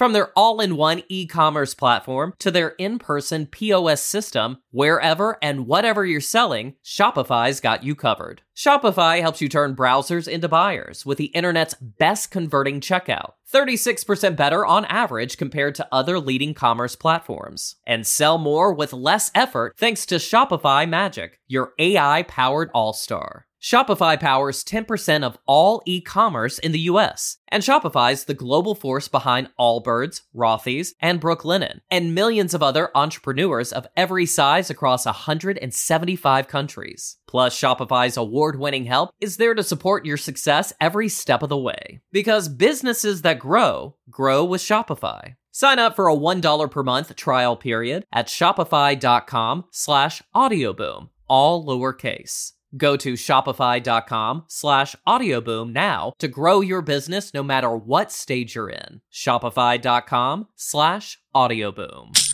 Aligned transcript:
From 0.00 0.14
their 0.14 0.30
all 0.34 0.62
in 0.62 0.78
one 0.78 1.02
e 1.10 1.26
commerce 1.26 1.74
platform 1.74 2.32
to 2.38 2.50
their 2.50 2.70
in 2.78 2.98
person 2.98 3.44
POS 3.44 4.02
system, 4.02 4.62
wherever 4.70 5.36
and 5.42 5.66
whatever 5.66 6.06
you're 6.06 6.22
selling, 6.22 6.76
Shopify's 6.82 7.60
got 7.60 7.84
you 7.84 7.94
covered. 7.94 8.40
Shopify 8.56 9.20
helps 9.20 9.42
you 9.42 9.48
turn 9.50 9.76
browsers 9.76 10.26
into 10.26 10.48
buyers 10.48 11.04
with 11.04 11.18
the 11.18 11.26
internet's 11.26 11.74
best 11.74 12.30
converting 12.30 12.80
checkout, 12.80 13.32
36% 13.52 14.36
better 14.36 14.64
on 14.64 14.86
average 14.86 15.36
compared 15.36 15.74
to 15.74 15.88
other 15.92 16.18
leading 16.18 16.54
commerce 16.54 16.96
platforms. 16.96 17.76
And 17.86 18.06
sell 18.06 18.38
more 18.38 18.72
with 18.72 18.94
less 18.94 19.30
effort 19.34 19.74
thanks 19.76 20.06
to 20.06 20.14
Shopify 20.14 20.88
Magic, 20.88 21.38
your 21.46 21.74
AI 21.78 22.22
powered 22.22 22.70
all 22.72 22.94
star. 22.94 23.44
Shopify 23.60 24.18
powers 24.18 24.64
10% 24.64 25.22
of 25.22 25.36
all 25.44 25.82
e-commerce 25.84 26.58
in 26.58 26.72
the 26.72 26.88
US, 26.90 27.36
and 27.48 27.62
Shopify's 27.62 28.24
the 28.24 28.32
global 28.32 28.74
force 28.74 29.06
behind 29.06 29.50
Allbirds, 29.60 30.22
Rothy's, 30.34 30.94
and 30.98 31.20
Brooklinen, 31.20 31.80
and 31.90 32.14
millions 32.14 32.54
of 32.54 32.62
other 32.62 32.90
entrepreneurs 32.94 33.70
of 33.70 33.86
every 33.98 34.24
size 34.24 34.70
across 34.70 35.04
175 35.04 36.48
countries. 36.48 37.18
Plus, 37.28 37.54
Shopify's 37.54 38.16
award-winning 38.16 38.86
help 38.86 39.10
is 39.20 39.36
there 39.36 39.54
to 39.54 39.62
support 39.62 40.06
your 40.06 40.16
success 40.16 40.72
every 40.80 41.10
step 41.10 41.42
of 41.42 41.50
the 41.50 41.58
way. 41.58 42.00
Because 42.12 42.48
businesses 42.48 43.20
that 43.22 43.38
grow, 43.38 43.94
grow 44.08 44.42
with 44.42 44.62
Shopify. 44.62 45.34
Sign 45.50 45.78
up 45.78 45.96
for 45.96 46.08
a 46.08 46.16
$1 46.16 46.70
per 46.70 46.82
month 46.82 47.14
trial 47.14 47.56
period 47.56 48.06
at 48.10 48.28
shopify.com 48.28 49.64
slash 49.70 50.22
audioboom, 50.34 51.10
all 51.28 51.66
lowercase. 51.66 52.52
Go 52.76 52.96
to 52.96 53.14
shopify.com 53.14 54.44
slash 54.46 54.94
audioboom 55.06 55.72
now 55.72 56.12
to 56.18 56.28
grow 56.28 56.60
your 56.60 56.82
business 56.82 57.34
no 57.34 57.42
matter 57.42 57.74
what 57.74 58.12
stage 58.12 58.54
you're 58.54 58.70
in. 58.70 59.00
Shopify.com 59.12 60.48
slash 60.56 61.18
audioboom. 61.34 62.29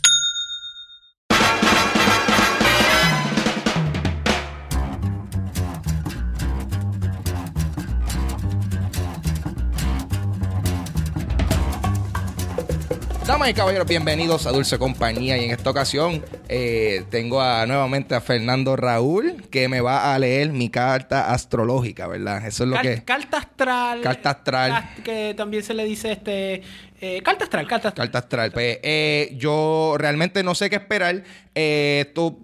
Damas 13.27 13.50
y 13.50 13.55
caballeros, 13.55 13.88
bienvenidos 13.88 14.46
a 14.46 14.52
Dulce 14.52 14.78
Compañía. 14.78 15.36
Y 15.36 15.44
en 15.46 15.50
esta 15.50 15.70
ocasión 15.70 16.22
eh, 16.48 17.05
tengo 17.10 17.41
a, 17.41 17.66
nuevamente 17.66 18.14
a 18.14 18.20
Fernando 18.20 18.77
Raúl, 18.77 19.42
que 19.50 19.69
me 19.69 19.80
va 19.80 20.14
a 20.14 20.19
leer 20.20 20.50
mi 20.50 20.70
carta 20.70 21.32
astrológica, 21.32 22.06
¿verdad? 22.06 22.47
Eso 22.47 22.62
es 22.62 22.70
lo 22.70 22.77
Car- 22.77 22.82
que. 22.84 23.04
Carta 23.04 23.38
astral. 23.38 24.00
Carta 24.00 24.30
astral. 24.30 24.91
Que 25.02 25.34
también 25.36 25.64
se 25.64 25.74
le 25.74 25.84
dice 25.84 26.12
este. 26.12 26.62
eh, 27.00 27.20
carta 27.24 27.44
astral, 27.44 27.66
carta 27.66 27.88
astral. 27.88 28.06
Carta 28.06 28.19
astral. 28.20 28.52
Pues, 28.52 28.78
eh, 28.84 29.34
yo 29.36 29.97
realmente 29.98 30.44
no 30.44 30.54
sé 30.54 30.70
qué 30.70 30.77
esperar. 30.77 31.24
Eh, 31.56 32.04
esto, 32.06 32.38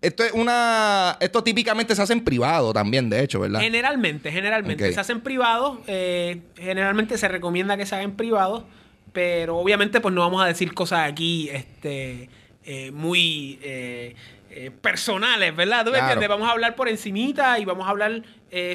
esto 0.00 0.24
es 0.24 0.32
una. 0.32 1.18
Esto 1.20 1.44
típicamente 1.44 1.94
se 1.94 2.00
hace 2.00 2.14
en 2.14 2.24
privado 2.24 2.72
también, 2.72 3.10
de 3.10 3.22
hecho, 3.22 3.38
¿verdad? 3.38 3.60
Generalmente, 3.60 4.32
generalmente. 4.32 4.94
Se 4.94 4.98
hacen 5.00 5.20
privados. 5.20 5.80
eh, 5.86 6.40
generalmente 6.56 7.18
se 7.18 7.28
recomienda 7.28 7.76
que 7.76 7.84
se 7.84 7.94
hagan 7.96 8.12
privados. 8.12 8.64
Pero 9.16 9.56
obviamente, 9.56 9.98
pues 10.02 10.14
no 10.14 10.20
vamos 10.20 10.42
a 10.42 10.46
decir 10.46 10.74
cosas 10.74 11.10
aquí 11.10 11.48
este, 11.48 12.28
eh, 12.66 12.90
muy 12.90 13.58
eh, 13.62 14.14
eh, 14.50 14.70
personales, 14.70 15.56
¿verdad? 15.56 15.86
¿Tú 15.86 15.90
Claro. 15.92 16.04
entiendes? 16.04 16.28
Vamos 16.28 16.46
a 16.46 16.52
hablar 16.52 16.76
por 16.76 16.86
encimita 16.86 17.58
y 17.58 17.64
vamos 17.64 17.86
a 17.86 17.90
hablar 17.92 18.22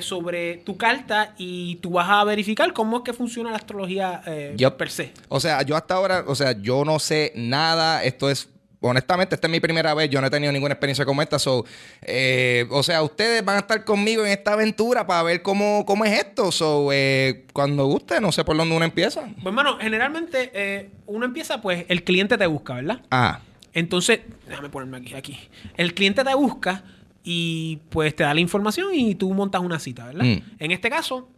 sobre 0.01 0.57
tu 0.57 0.77
carta 0.77 1.35
y 1.37 1.75
tú 1.75 1.91
vas 1.91 2.09
a 2.09 2.23
verificar 2.23 2.73
cómo 2.73 2.97
es 2.97 3.03
que 3.03 3.13
funciona 3.13 3.51
la 3.51 3.57
astrología 3.57 4.23
Yup. 4.55 4.77
per 4.77 4.89
se. 4.89 5.13
O 5.29 5.39
sea, 5.39 5.61
yo 5.61 5.75
hasta 5.75 5.93
ahora, 5.93 6.23
o 6.25 6.33
sea, 6.33 6.53
yo 6.59 6.85
no 6.85 6.97
sé 6.97 7.33
nada. 7.35 8.03
Esto 8.03 8.31
es, 8.31 8.49
honestamente, 8.81 9.35
esta 9.35 9.47
es 9.47 9.51
mi 9.51 9.59
primera 9.59 9.93
vez. 9.93 10.09
Yo 10.09 10.19
no 10.21 10.27
he 10.27 10.29
tenido 10.29 10.51
ninguna 10.51 10.73
experiencia 10.73 11.05
como 11.05 11.21
esta. 11.21 11.39
So, 11.39 11.65
eh, 12.01 12.65
o 12.69 12.83
sea, 12.83 13.03
ustedes 13.03 13.45
van 13.45 13.57
a 13.57 13.59
estar 13.59 13.83
conmigo 13.85 14.25
en 14.25 14.31
esta 14.31 14.53
aventura 14.53 15.05
para 15.07 15.23
ver 15.23 15.41
cómo, 15.41 15.85
cómo 15.85 16.05
es 16.05 16.19
esto. 16.19 16.51
So, 16.51 16.89
eh, 16.91 17.45
cuando 17.53 17.85
guste, 17.85 18.19
no 18.19 18.31
sé 18.31 18.43
por 18.43 18.57
dónde 18.57 18.75
uno 18.75 18.85
empieza. 18.85 19.21
Pues, 19.21 19.45
hermano, 19.45 19.77
generalmente 19.79 20.51
eh, 20.53 20.89
uno 21.05 21.25
empieza, 21.25 21.61
pues, 21.61 21.85
el 21.87 22.03
cliente 22.03 22.37
te 22.37 22.47
busca, 22.47 22.75
¿verdad? 22.75 23.01
Ah, 23.11 23.39
Entonces, 23.73 24.21
déjame 24.49 24.69
ponerme 24.69 24.97
aquí, 24.97 25.15
aquí. 25.15 25.39
El 25.77 25.93
cliente 25.93 26.23
te 26.23 26.35
busca 26.35 26.83
y 27.23 27.79
pues 27.89 28.15
te 28.15 28.23
da 28.23 28.33
la 28.33 28.39
información 28.39 28.89
y 28.93 29.15
tú 29.15 29.31
montas 29.33 29.61
una 29.61 29.79
cita, 29.79 30.07
¿verdad? 30.07 30.25
Mm. 30.25 30.41
En 30.57 30.71
este 30.71 30.89
caso, 30.89 31.29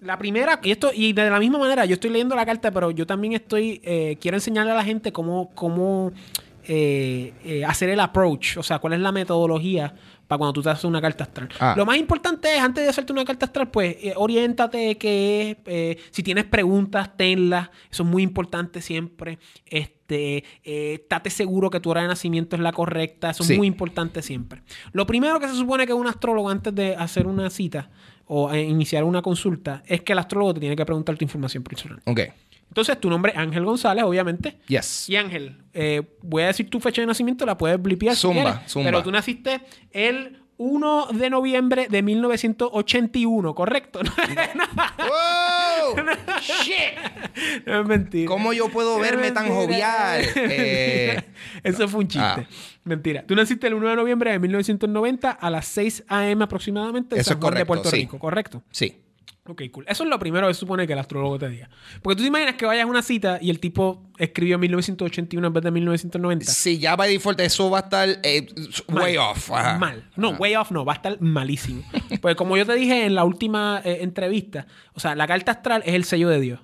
la 0.00 0.18
primera, 0.18 0.60
y 0.62 0.70
esto, 0.70 0.90
y 0.94 1.12
de 1.12 1.28
la 1.28 1.38
misma 1.38 1.58
manera, 1.58 1.84
yo 1.84 1.94
estoy 1.94 2.10
leyendo 2.10 2.34
la 2.34 2.46
carta, 2.46 2.70
pero 2.70 2.90
yo 2.90 3.06
también 3.06 3.34
estoy, 3.34 3.80
eh, 3.84 4.16
quiero 4.20 4.36
enseñarle 4.36 4.72
a 4.72 4.74
la 4.74 4.84
gente 4.84 5.12
cómo, 5.12 5.50
cómo 5.54 6.12
eh, 6.72 7.32
eh, 7.44 7.64
hacer 7.64 7.88
el 7.88 7.98
approach, 7.98 8.56
o 8.56 8.62
sea, 8.62 8.78
cuál 8.78 8.92
es 8.92 9.00
la 9.00 9.10
metodología 9.10 9.92
para 10.28 10.38
cuando 10.38 10.52
tú 10.52 10.62
te 10.62 10.70
haces 10.70 10.84
una 10.84 11.00
carta 11.00 11.24
astral. 11.24 11.48
Ah. 11.58 11.74
Lo 11.76 11.84
más 11.84 11.96
importante 11.96 12.54
es, 12.54 12.60
antes 12.60 12.84
de 12.84 12.90
hacerte 12.90 13.12
una 13.12 13.24
carta 13.24 13.46
astral, 13.46 13.68
pues, 13.72 13.96
eh, 14.00 14.12
oriéntate 14.14 14.96
qué 14.96 15.50
es, 15.50 15.56
eh, 15.66 15.98
si 16.12 16.22
tienes 16.22 16.44
preguntas, 16.44 17.16
tenlas, 17.16 17.70
eso 17.90 18.04
es 18.04 18.08
muy 18.08 18.22
importante 18.22 18.80
siempre. 18.80 19.40
Este, 19.66 20.44
eh, 20.62 20.94
estate 21.02 21.30
seguro 21.30 21.68
que 21.70 21.80
tu 21.80 21.90
hora 21.90 22.02
de 22.02 22.06
nacimiento 22.08 22.54
es 22.54 22.62
la 22.62 22.70
correcta, 22.70 23.30
eso 23.30 23.42
Sí. 23.42 23.54
es 23.54 23.58
muy 23.58 23.66
importante 23.66 24.22
siempre. 24.22 24.62
Lo 24.92 25.04
primero 25.06 25.40
que 25.40 25.48
se 25.48 25.54
supone 25.56 25.84
que 25.84 25.92
un 25.94 26.06
astrólogo 26.06 26.48
antes 26.50 26.72
de 26.72 26.94
hacer 26.94 27.26
una 27.26 27.50
cita 27.50 27.90
o 28.26 28.54
iniciar 28.54 29.02
una 29.02 29.22
consulta 29.22 29.82
es 29.86 30.02
que 30.02 30.12
el 30.12 30.20
astrólogo 30.20 30.54
te 30.54 30.60
tiene 30.60 30.76
que 30.76 30.86
preguntar 30.86 31.16
tu 31.16 31.24
información 31.24 31.64
personal. 31.64 32.00
ok. 32.06 32.20
Entonces, 32.70 32.98
tu 33.00 33.10
nombre 33.10 33.32
es 33.32 33.38
Ángel 33.38 33.64
González, 33.64 34.04
obviamente. 34.04 34.58
Yes. 34.68 35.08
Y 35.08 35.16
Ángel, 35.16 35.58
eh, 35.74 36.02
voy 36.22 36.44
a 36.44 36.46
decir 36.46 36.70
tu 36.70 36.78
fecha 36.80 37.02
de 37.02 37.06
nacimiento, 37.06 37.44
la 37.44 37.58
puedes 37.58 37.82
blipear 37.82 38.14
si 38.14 38.22
Zumba, 38.22 38.42
quieres, 38.42 38.70
zumba. 38.72 38.86
Pero 38.90 39.02
tú 39.02 39.10
naciste 39.10 39.60
el 39.90 40.38
1 40.56 41.06
de 41.14 41.30
noviembre 41.30 41.88
de 41.88 42.02
1981, 42.02 43.54
¿correcto? 43.54 44.00
¡Wow! 44.98 46.04
¡Shit! 46.40 47.66
No 47.66 47.80
es 47.80 47.86
mentira. 47.86 48.28
¿Cómo 48.28 48.52
yo 48.52 48.68
puedo 48.68 48.96
Es 48.96 49.02
verme 49.10 49.30
tan 49.32 49.48
jovial? 49.48 50.22
Eh, 50.36 51.20
Eso 51.62 51.88
fue 51.88 52.00
un 52.00 52.08
chiste. 52.08 52.26
ah. 52.26 52.44
Mentira. 52.84 53.24
Tú 53.26 53.34
naciste 53.34 53.66
el 53.66 53.74
1 53.74 53.88
de 53.88 53.96
noviembre 53.96 54.32
de 54.32 54.38
1990 54.38 55.30
a 55.30 55.50
las 55.50 55.66
6 55.66 56.04
a.m. 56.08 56.44
aproximadamente 56.44 57.14
en 57.16 57.20
Eso 57.20 57.30
es 57.30 57.34
San 57.34 57.40
Juan 57.40 57.54
de 57.54 57.66
correcto, 57.66 57.66
Puerto 57.66 57.90
sí. 57.90 57.96
Rico, 57.96 58.18
¿correcto? 58.18 58.62
sí. 58.70 58.96
Ok, 59.50 59.62
cool. 59.72 59.84
Eso 59.88 60.04
es 60.04 60.08
lo 60.10 60.18
primero 60.20 60.46
que 60.46 60.54
supone 60.54 60.86
que 60.86 60.92
el 60.92 60.98
astrólogo 61.00 61.38
te 61.38 61.48
diga. 61.48 61.68
Porque 62.02 62.16
tú 62.16 62.22
te 62.22 62.28
imaginas 62.28 62.54
que 62.54 62.66
vayas 62.66 62.84
a 62.84 62.86
una 62.86 63.02
cita 63.02 63.38
y 63.42 63.50
el 63.50 63.58
tipo 63.58 64.02
escribió 64.16 64.58
1981 64.58 65.44
en 65.46 65.52
vez 65.52 65.64
de 65.64 65.70
1990. 65.72 66.44
Si 66.46 66.78
ya 66.78 66.94
by 66.94 67.10
default 67.12 67.40
eso 67.40 67.68
va 67.68 67.78
a 67.78 67.82
estar 67.82 68.08
eh, 68.22 68.46
Mal. 68.88 69.02
way 69.02 69.16
off. 69.16 69.50
ajá. 69.50 69.78
Mal. 69.78 70.08
No, 70.14 70.28
Ajá. 70.28 70.38
way 70.38 70.54
off 70.54 70.70
no, 70.70 70.84
va 70.84 70.92
a 70.92 70.96
estar 70.96 71.20
malísimo. 71.20 71.82
pues 72.20 72.36
como 72.36 72.56
yo 72.56 72.64
te 72.64 72.74
dije 72.74 73.06
en 73.06 73.14
la 73.16 73.24
última 73.24 73.80
eh, 73.84 73.98
entrevista, 74.02 74.66
o 74.94 75.00
sea, 75.00 75.16
la 75.16 75.26
carta 75.26 75.50
astral 75.52 75.82
es 75.84 75.94
el 75.94 76.04
sello 76.04 76.28
de 76.28 76.40
Dios. 76.40 76.60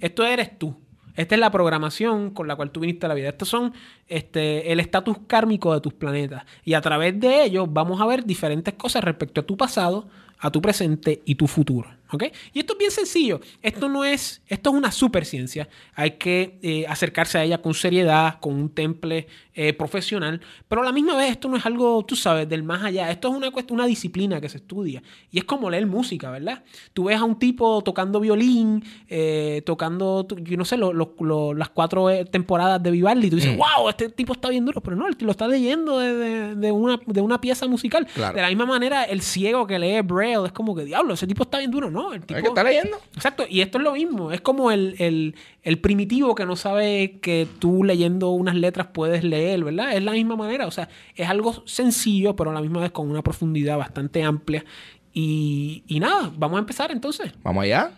Esto 0.00 0.24
eres 0.24 0.58
tú. 0.58 0.76
Esta 1.14 1.34
es 1.34 1.40
la 1.40 1.50
programación 1.50 2.30
con 2.30 2.46
la 2.46 2.54
cual 2.54 2.70
tú 2.70 2.78
viniste 2.80 3.06
a 3.06 3.08
la 3.08 3.14
vida. 3.16 3.28
Estos 3.30 3.48
son 3.48 3.72
este, 4.06 4.70
el 4.72 4.78
estatus 4.78 5.16
kármico 5.26 5.74
de 5.74 5.80
tus 5.80 5.92
planetas. 5.92 6.44
Y 6.64 6.74
a 6.74 6.80
través 6.80 7.18
de 7.18 7.42
ellos 7.42 7.66
vamos 7.70 8.00
a 8.00 8.06
ver 8.06 8.24
diferentes 8.24 8.74
cosas 8.74 9.02
respecto 9.02 9.40
a 9.40 9.44
tu 9.46 9.56
pasado, 9.56 10.08
a 10.38 10.50
tu 10.50 10.60
presente 10.60 11.22
y 11.24 11.34
tu 11.34 11.46
futuro. 11.46 11.90
¿Ok? 12.10 12.24
Y 12.54 12.60
esto 12.60 12.72
es 12.72 12.78
bien 12.78 12.90
sencillo. 12.90 13.40
Esto 13.60 13.88
no 13.88 14.04
es, 14.04 14.40
esto 14.46 14.70
es 14.70 14.76
una 14.76 14.90
super 14.90 15.26
ciencia. 15.26 15.68
Hay 15.94 16.12
que 16.12 16.58
eh, 16.62 16.86
acercarse 16.88 17.38
a 17.38 17.44
ella 17.44 17.60
con 17.60 17.74
seriedad, 17.74 18.40
con 18.40 18.54
un 18.54 18.70
temple 18.70 19.26
eh, 19.60 19.72
profesional, 19.72 20.40
pero 20.68 20.82
a 20.82 20.84
la 20.84 20.92
misma 20.92 21.16
vez 21.16 21.32
esto 21.32 21.48
no 21.48 21.56
es 21.56 21.66
algo, 21.66 22.04
tú 22.06 22.14
sabes, 22.14 22.48
del 22.48 22.62
más 22.62 22.84
allá. 22.84 23.10
Esto 23.10 23.26
es 23.26 23.34
una, 23.34 23.50
una 23.70 23.86
disciplina 23.86 24.40
que 24.40 24.48
se 24.48 24.58
estudia. 24.58 25.02
Y 25.32 25.38
es 25.38 25.44
como 25.44 25.68
leer 25.68 25.84
música, 25.84 26.30
¿verdad? 26.30 26.62
Tú 26.94 27.06
ves 27.06 27.18
a 27.18 27.24
un 27.24 27.40
tipo 27.40 27.82
tocando 27.82 28.20
violín, 28.20 28.84
eh, 29.08 29.62
tocando, 29.66 30.28
yo 30.28 30.56
no 30.56 30.64
sé, 30.64 30.76
las 30.78 31.68
cuatro 31.70 32.08
eh, 32.08 32.24
temporadas 32.24 32.80
de 32.80 32.92
Vivaldi, 32.92 33.26
y 33.26 33.30
tú 33.30 33.34
dices, 33.34 33.56
wow, 33.56 33.86
mm. 33.86 33.88
este 33.88 34.08
tipo 34.10 34.32
está 34.32 34.48
bien 34.48 34.64
duro, 34.64 34.80
pero 34.80 34.94
no, 34.94 35.08
lo 35.08 35.30
está 35.32 35.48
leyendo 35.48 35.98
de, 35.98 36.70
una, 36.70 37.00
de 37.04 37.20
una 37.20 37.40
pieza 37.40 37.66
musical. 37.66 38.06
De 38.14 38.40
la 38.40 38.48
misma 38.50 38.66
manera, 38.66 39.02
el 39.02 39.22
ciego 39.22 39.66
que 39.66 39.80
lee 39.80 40.02
Braille 40.02 40.46
es 40.46 40.52
como 40.52 40.76
que, 40.76 40.84
diablo, 40.84 41.14
ese 41.14 41.26
tipo 41.26 41.42
está 41.42 41.58
bien 41.58 41.72
duro, 41.72 41.90
¿no? 41.90 42.12
El 42.12 42.24
tipo... 42.24 42.40
que 42.40 42.46
está 42.46 42.62
leyendo. 42.62 42.96
Exacto, 43.12 43.44
y 43.48 43.60
esto 43.60 43.78
es 43.78 43.82
lo 43.82 43.94
mismo, 43.94 44.30
es 44.30 44.40
como 44.40 44.70
el, 44.70 44.94
el 45.00 45.34
primitivo 45.76 46.34
que 46.34 46.46
no 46.46 46.56
sabe 46.56 47.18
que 47.20 47.46
tú 47.58 47.84
leyendo 47.84 48.30
unas 48.30 48.54
letras 48.54 48.86
puedes 48.94 49.22
leer 49.22 49.64
¿verdad? 49.64 49.94
Es 49.94 50.02
la 50.02 50.12
misma 50.12 50.34
manera, 50.34 50.66
o 50.66 50.70
sea, 50.70 50.88
es 51.14 51.28
algo 51.28 51.62
sencillo, 51.66 52.34
pero 52.34 52.50
a 52.50 52.54
la 52.54 52.62
misma 52.62 52.80
vez 52.80 52.90
con 52.90 53.10
una 53.10 53.22
profundidad 53.22 53.76
bastante 53.76 54.22
amplia. 54.22 54.64
Y, 55.12 55.98
nada, 56.00 56.32
vamos 56.36 56.58
a 56.58 56.60
empezar 56.60 56.92
entonces. 56.92 57.32
Vamos 57.42 57.64
allá. 57.64 57.90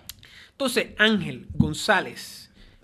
Entonces, 0.52 0.88
Ángel 0.98 1.46
González. 1.54 2.39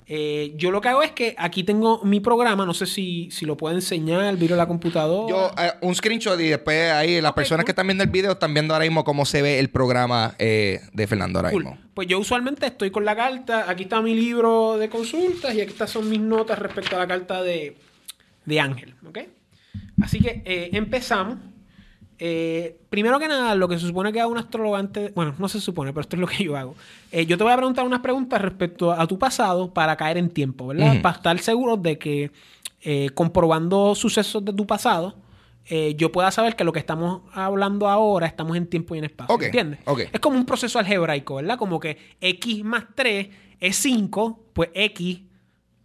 Eh, 0.09 0.53
yo 0.57 0.71
lo 0.71 0.81
que 0.81 0.89
hago 0.89 1.03
es 1.03 1.11
que 1.11 1.35
aquí 1.37 1.65
tengo 1.65 2.05
mi 2.05 2.21
programa, 2.21 2.65
no 2.65 2.75
sé 2.75 2.87
si, 2.87 3.29
si 3.33 3.45
lo 3.45 3.57
puedo 3.57 3.75
enseñar, 3.75 4.39
de 4.39 4.49
la 4.49 4.69
computadora. 4.69 5.29
Yo, 5.29 5.51
eh, 5.61 5.73
un 5.81 5.95
screenshot 5.97 6.39
y 6.39 6.49
después 6.49 6.93
ahí 6.93 7.21
las 7.21 7.33
personas 7.33 7.65
que 7.65 7.73
están 7.73 7.89
viendo 7.89 8.05
el 8.05 8.11
video 8.11 8.33
están 8.33 8.55
viendo 8.55 8.73
ahora 8.73 8.85
mismo 8.85 9.03
cómo 9.03 9.25
se 9.27 9.43
ve 9.43 9.59
el 9.59 9.69
programa 9.69 10.37
eh, 10.39 10.81
de 10.93 11.07
Fernando 11.09 11.41
ahora 11.41 11.51
mismo. 11.51 11.77
Pues 11.93 12.07
yo 12.07 12.21
usualmente 12.21 12.67
estoy 12.67 12.93
con 12.93 13.05
la 13.05 13.17
carta, 13.17 13.69
aquí 13.69 13.85
está 13.85 14.01
mi 14.01 14.15
libro 14.15 14.79
de 14.79 14.89
consultas 14.89 15.55
y 15.55 15.61
aquí 15.61 15.73
están 15.73 15.89
son 15.89 16.09
mis 16.09 16.21
notas 16.21 16.59
respecto 16.59 16.95
a 16.97 17.01
la 17.01 17.07
carta 17.09 17.43
de, 17.43 17.77
de 18.45 18.61
Ángel. 18.61 18.95
¿ok? 19.09 19.19
Así 20.03 20.21
que 20.21 20.43
empezamos. 20.73 21.39
Eh, 22.19 22.79
primero 22.89 23.19
que 23.19 23.29
nada, 23.29 23.55
lo 23.55 23.69
que 23.69 23.79
se 23.79 23.87
supone 23.87 24.13
que 24.13 24.21
haga 24.21 24.29
un 24.29 24.39
astrólogo 24.39 24.77
antes, 24.77 25.15
bueno, 25.15 25.35
no 25.39 25.49
se 25.49 25.61
supone, 25.61 25.93
pero 25.93 26.01
esto 26.01 26.17
es 26.17 26.21
lo 26.21 26.27
que 26.27 26.45
yo 26.45 26.57
hago. 26.57 26.75
Eh, 27.13 27.27
yo 27.27 27.37
te 27.37 27.45
voy 27.45 27.53
a 27.53 27.57
preguntar 27.57 27.85
unas 27.85 28.01
preguntas 28.01 28.41
respecto 28.41 28.93
a 28.93 29.07
tu 29.07 29.19
pasado 29.19 29.73
para 29.73 29.97
caer 29.97 30.17
en 30.19 30.31
tiempo, 30.31 30.69
¿verdad? 30.69 31.01
Para 31.03 31.17
estar 31.17 31.39
seguro 31.39 31.77
de 31.77 31.99
que 31.99 32.31
comprobando 33.15 33.95
sucesos 33.95 34.45
de 34.45 34.53
tu 34.53 34.67
pasado, 34.67 35.17
yo 35.97 36.13
pueda 36.13 36.31
saber 36.31 36.57
que 36.57 36.65
lo 36.65 36.73
que 36.73 36.79
estamos 36.79 37.23
hablando 37.33 37.89
ahora 37.89 38.27
estamos 38.27 38.57
en 38.57 38.67
tiempo 38.67 38.95
y 38.95 38.99
en 38.99 39.05
espacio. 39.05 39.35
¿Entiendes? 39.47 39.81
Es 40.13 40.21
como 40.21 40.39
un 40.39 40.47
proceso 40.47 40.79
algebraico, 40.79 41.35
¿verdad? 41.37 41.59
Como 41.59 41.81
que 41.81 41.99
x 42.21 42.65
más 42.65 42.85
3 42.95 43.29
es 43.61 43.77
5, 43.77 44.41
pues 44.53 44.71
x 44.73 45.21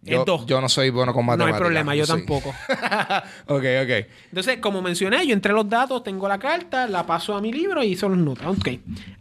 yo, 0.02 0.60
no 0.60 0.68
soy 0.68 0.90
bueno 0.90 1.12
con 1.12 1.24
matemáticas. 1.24 1.60
No 1.60 1.64
hay 1.64 1.70
problema, 1.70 1.94
yo 1.94 2.06
tampoco. 2.06 2.48
ok, 3.46 3.64
ok. 3.82 4.06
Entonces, 4.30 4.58
como 4.58 4.82
mencioné, 4.82 5.26
yo 5.26 5.32
entré 5.32 5.52
los 5.52 5.68
datos, 5.68 6.02
tengo 6.02 6.28
la 6.28 6.38
carta, 6.38 6.86
la 6.88 7.06
paso 7.06 7.36
a 7.36 7.40
mi 7.40 7.52
libro 7.52 7.82
y 7.82 7.92
hice 7.92 8.08
los 8.08 8.18
notas. 8.18 8.46
Ok. 8.46 8.68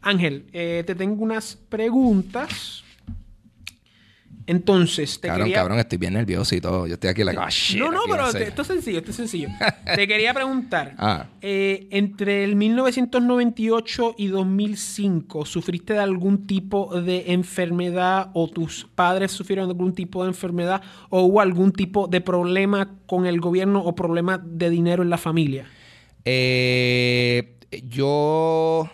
Ángel, 0.01 0.45
eh, 0.53 0.83
te 0.85 0.95
tengo 0.95 1.23
unas 1.23 1.57
preguntas. 1.69 2.83
Entonces, 4.47 5.19
te 5.19 5.27
cabrón, 5.27 5.51
Cabrón, 5.51 5.79
estoy 5.79 5.97
bien 5.97 6.13
nervioso 6.13 6.55
y 6.55 6.61
todo. 6.61 6.88
Yo 6.88 6.95
estoy 6.95 7.09
aquí 7.09 7.23
la 7.23 7.33
like, 7.33 7.43
oh, 7.43 7.77
No, 7.77 7.91
no, 7.91 8.01
pero 8.09 8.27
esto 8.27 8.61
es 8.61 8.67
sencillo, 8.67 8.99
esto 8.99 9.11
es 9.11 9.17
sencillo. 9.17 9.49
te 9.95 10.07
quería 10.07 10.33
preguntar. 10.33 10.95
Ah. 10.97 11.27
Eh, 11.41 11.88
entre 11.91 12.43
el 12.43 12.55
1998 12.55 14.15
y 14.17 14.27
2005, 14.27 15.45
¿sufriste 15.45 15.93
de 15.93 15.99
algún 15.99 16.47
tipo 16.47 17.01
de 17.01 17.33
enfermedad 17.33 18.31
o 18.33 18.47
tus 18.47 18.88
padres 18.95 19.31
sufrieron 19.31 19.67
de 19.67 19.73
algún 19.73 19.93
tipo 19.93 20.23
de 20.23 20.29
enfermedad 20.29 20.81
o 21.09 21.21
hubo 21.21 21.41
algún 21.41 21.71
tipo 21.71 22.07
de 22.07 22.21
problema 22.21 22.97
con 23.05 23.25
el 23.25 23.39
gobierno 23.39 23.81
o 23.83 23.95
problema 23.95 24.38
de 24.38 24.69
dinero 24.69 25.03
en 25.03 25.09
la 25.09 25.17
familia? 25.17 25.65
Eh, 26.25 27.57
yo 27.88 28.89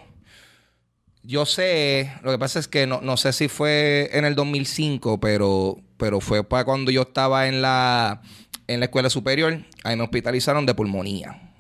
yo 1.28 1.46
sé, 1.46 2.14
lo 2.24 2.32
que 2.32 2.40
pasa 2.40 2.58
es 2.58 2.70
que 2.70 2.88
no, 2.88 3.18
sé 3.18 3.34
si 3.34 3.50
fue 3.50 4.10
en 4.14 4.24
el 4.24 4.34
2005, 4.34 5.20
pero, 5.20 5.78
pero 5.98 6.22
fue 6.22 6.46
para 6.46 6.64
cuando 6.64 6.90
yo 6.90 7.02
estaba 7.02 7.50
en 7.50 7.62
la, 7.62 8.22
en 8.68 8.80
la 8.80 8.86
escuela 8.86 9.10
superior. 9.10 9.60
Ahí 9.84 9.98
me 9.98 10.04
hospitalizaron 10.04 10.66
de 10.66 10.74
pulmonía. 10.74 11.52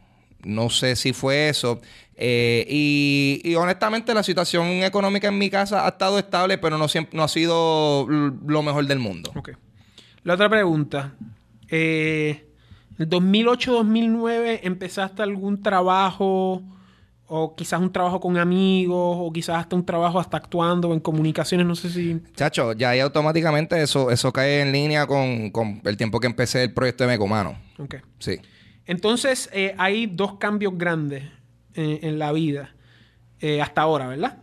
No 0.46 0.70
sé 0.70 0.96
si 0.96 1.12
fue 1.12 1.50
eso. 1.50 1.82
Eh, 2.16 2.66
y, 2.70 3.54
honestamente 3.56 4.14
la 4.14 4.24
situación 4.24 4.68
económica 4.84 5.28
en 5.28 5.38
mi 5.38 5.50
casa 5.50 5.86
ha 5.86 5.90
estado 5.90 6.18
estable, 6.18 6.58
pero 6.58 6.78
no, 6.78 6.88
siempre, 6.88 7.18
no 7.18 7.24
ha 7.24 7.28
sido 7.28 8.08
lo 8.08 8.64
mejor 8.64 8.88
del 8.88 9.00
mundo. 9.00 9.34
Ok. 9.36 9.50
La 10.24 10.36
otra 10.36 10.50
pregunta. 10.50 11.14
Eh, 11.68 12.48
¿En 12.98 13.10
2008-2009 13.10 14.62
empezaste 14.64 15.24
algún 15.24 15.62
trabajo 15.62 16.64
o 17.28 17.56
quizás 17.56 17.82
un 17.82 17.92
trabajo 17.92 18.20
con 18.20 18.38
amigos, 18.38 19.18
o 19.20 19.32
quizás 19.32 19.58
hasta 19.58 19.76
un 19.76 19.86
trabajo 19.86 20.20
hasta 20.20 20.38
actuando 20.38 20.94
en 20.94 21.00
comunicaciones, 21.00 21.68
no 21.68 21.76
sé 21.76 21.90
si... 21.90 22.22
Chacho, 22.36 22.74
ya 22.74 22.92
ahí 22.92 23.02
automáticamente 23.02 23.82
eso, 23.82 24.12
eso 24.12 24.32
cae 24.32 24.62
en 24.62 24.72
línea 24.72 25.06
con, 25.06 25.52
el 25.84 25.98
tiempo 25.98 26.20
que 26.20 26.28
empecé 26.28 26.64
el 26.64 26.74
proyecto 26.74 27.04
de 27.04 27.10
Mecomano. 27.10 27.58
Ok. 27.78 27.96
Sí. 28.20 28.40
Entonces, 28.86 29.50
eh, 29.52 29.76
hay 29.78 30.08
dos 30.08 30.36
cambios 30.36 30.78
grandes 30.78 31.24
eh, 31.76 32.00
en 32.04 32.18
la 32.18 32.32
vida 32.32 32.74
eh, 33.42 33.62
hasta 33.62 33.82
ahora, 33.82 34.08
¿verdad? 34.08 34.38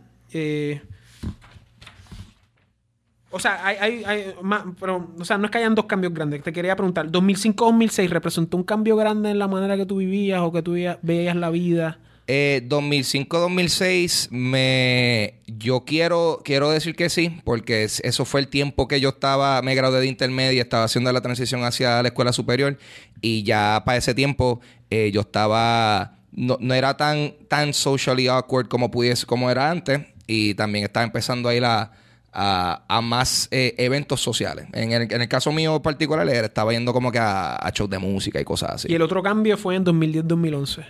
o 3.29 3.39
sea, 3.39 3.65
hay, 3.65 4.03
hay, 4.03 4.33
más, 4.41 4.63
pero, 4.79 5.11
o 5.17 5.23
sea, 5.23 5.37
no 5.37 5.45
es 5.45 5.51
que 5.51 5.59
hayan 5.59 5.75
dos 5.75 5.85
cambios 5.85 6.13
grandes. 6.13 6.43
Te 6.43 6.51
quería 6.51 6.75
preguntar, 6.75 7.09
¿2005-2006 7.09 8.09
representó 8.09 8.57
un 8.57 8.63
cambio 8.63 8.97
grande 8.97 9.31
en 9.31 9.39
la 9.39 9.47
manera 9.47 9.77
que 9.77 9.85
tú 9.85 9.97
vivías 9.97 10.41
o 10.41 10.51
que 10.51 10.61
tú 10.61 10.73
veías 11.01 11.35
la 11.37 11.49
vida? 11.49 11.99
2005-2006, 12.27 14.25
eh, 14.25 14.27
me, 14.31 15.35
yo 15.45 15.85
quiero, 15.85 16.41
quiero 16.43 16.71
decir 16.71 16.95
que 16.95 17.09
sí, 17.09 17.39
porque 17.43 17.83
eso 17.83 18.25
fue 18.25 18.39
el 18.39 18.47
tiempo 18.47 18.87
que 18.87 18.99
yo 18.99 19.09
estaba, 19.09 19.61
me 19.61 19.75
gradué 19.75 19.99
de 19.99 20.07
intermedia, 20.07 20.63
estaba 20.63 20.85
haciendo 20.85 21.11
la 21.11 21.21
transición 21.21 21.63
hacia 21.63 22.01
la 22.01 22.07
escuela 22.07 22.33
superior 22.33 22.77
y 23.21 23.43
ya 23.43 23.83
para 23.85 23.97
ese 23.97 24.15
tiempo 24.15 24.59
eh, 24.89 25.11
yo 25.13 25.21
estaba, 25.21 26.17
no, 26.31 26.57
era 26.73 26.97
tan, 26.97 27.33
tan 27.47 27.73
socially 27.73 28.27
awkward 28.27 28.67
como 28.67 28.89
pudiese, 28.89 29.25
como 29.25 29.51
era 29.51 29.69
antes 29.69 30.01
y 30.25 30.55
también 30.55 30.85
estaba 30.85 31.03
empezando 31.03 31.49
a 31.49 31.53
ir 31.53 31.63
a, 31.63 31.91
a, 32.35 33.01
más 33.01 33.47
eh, 33.51 33.75
eventos 33.77 34.19
sociales. 34.19 34.67
En 34.73 34.91
el, 34.91 35.03
en 35.03 35.21
el, 35.21 35.29
caso 35.29 35.51
mío 35.51 35.81
particular, 35.81 36.27
estaba 36.27 36.73
yendo 36.73 36.91
como 36.91 37.11
que 37.11 37.19
a, 37.19 37.55
a 37.55 37.69
shows 37.69 37.89
de 37.89 37.99
música 37.99 38.41
y 38.41 38.43
cosas 38.43 38.71
así. 38.71 38.91
Y 38.91 38.95
el 38.95 39.01
otro 39.01 39.23
cambio 39.23 39.57
fue 39.57 39.75
en 39.75 39.85
2010-2011. 39.85 40.85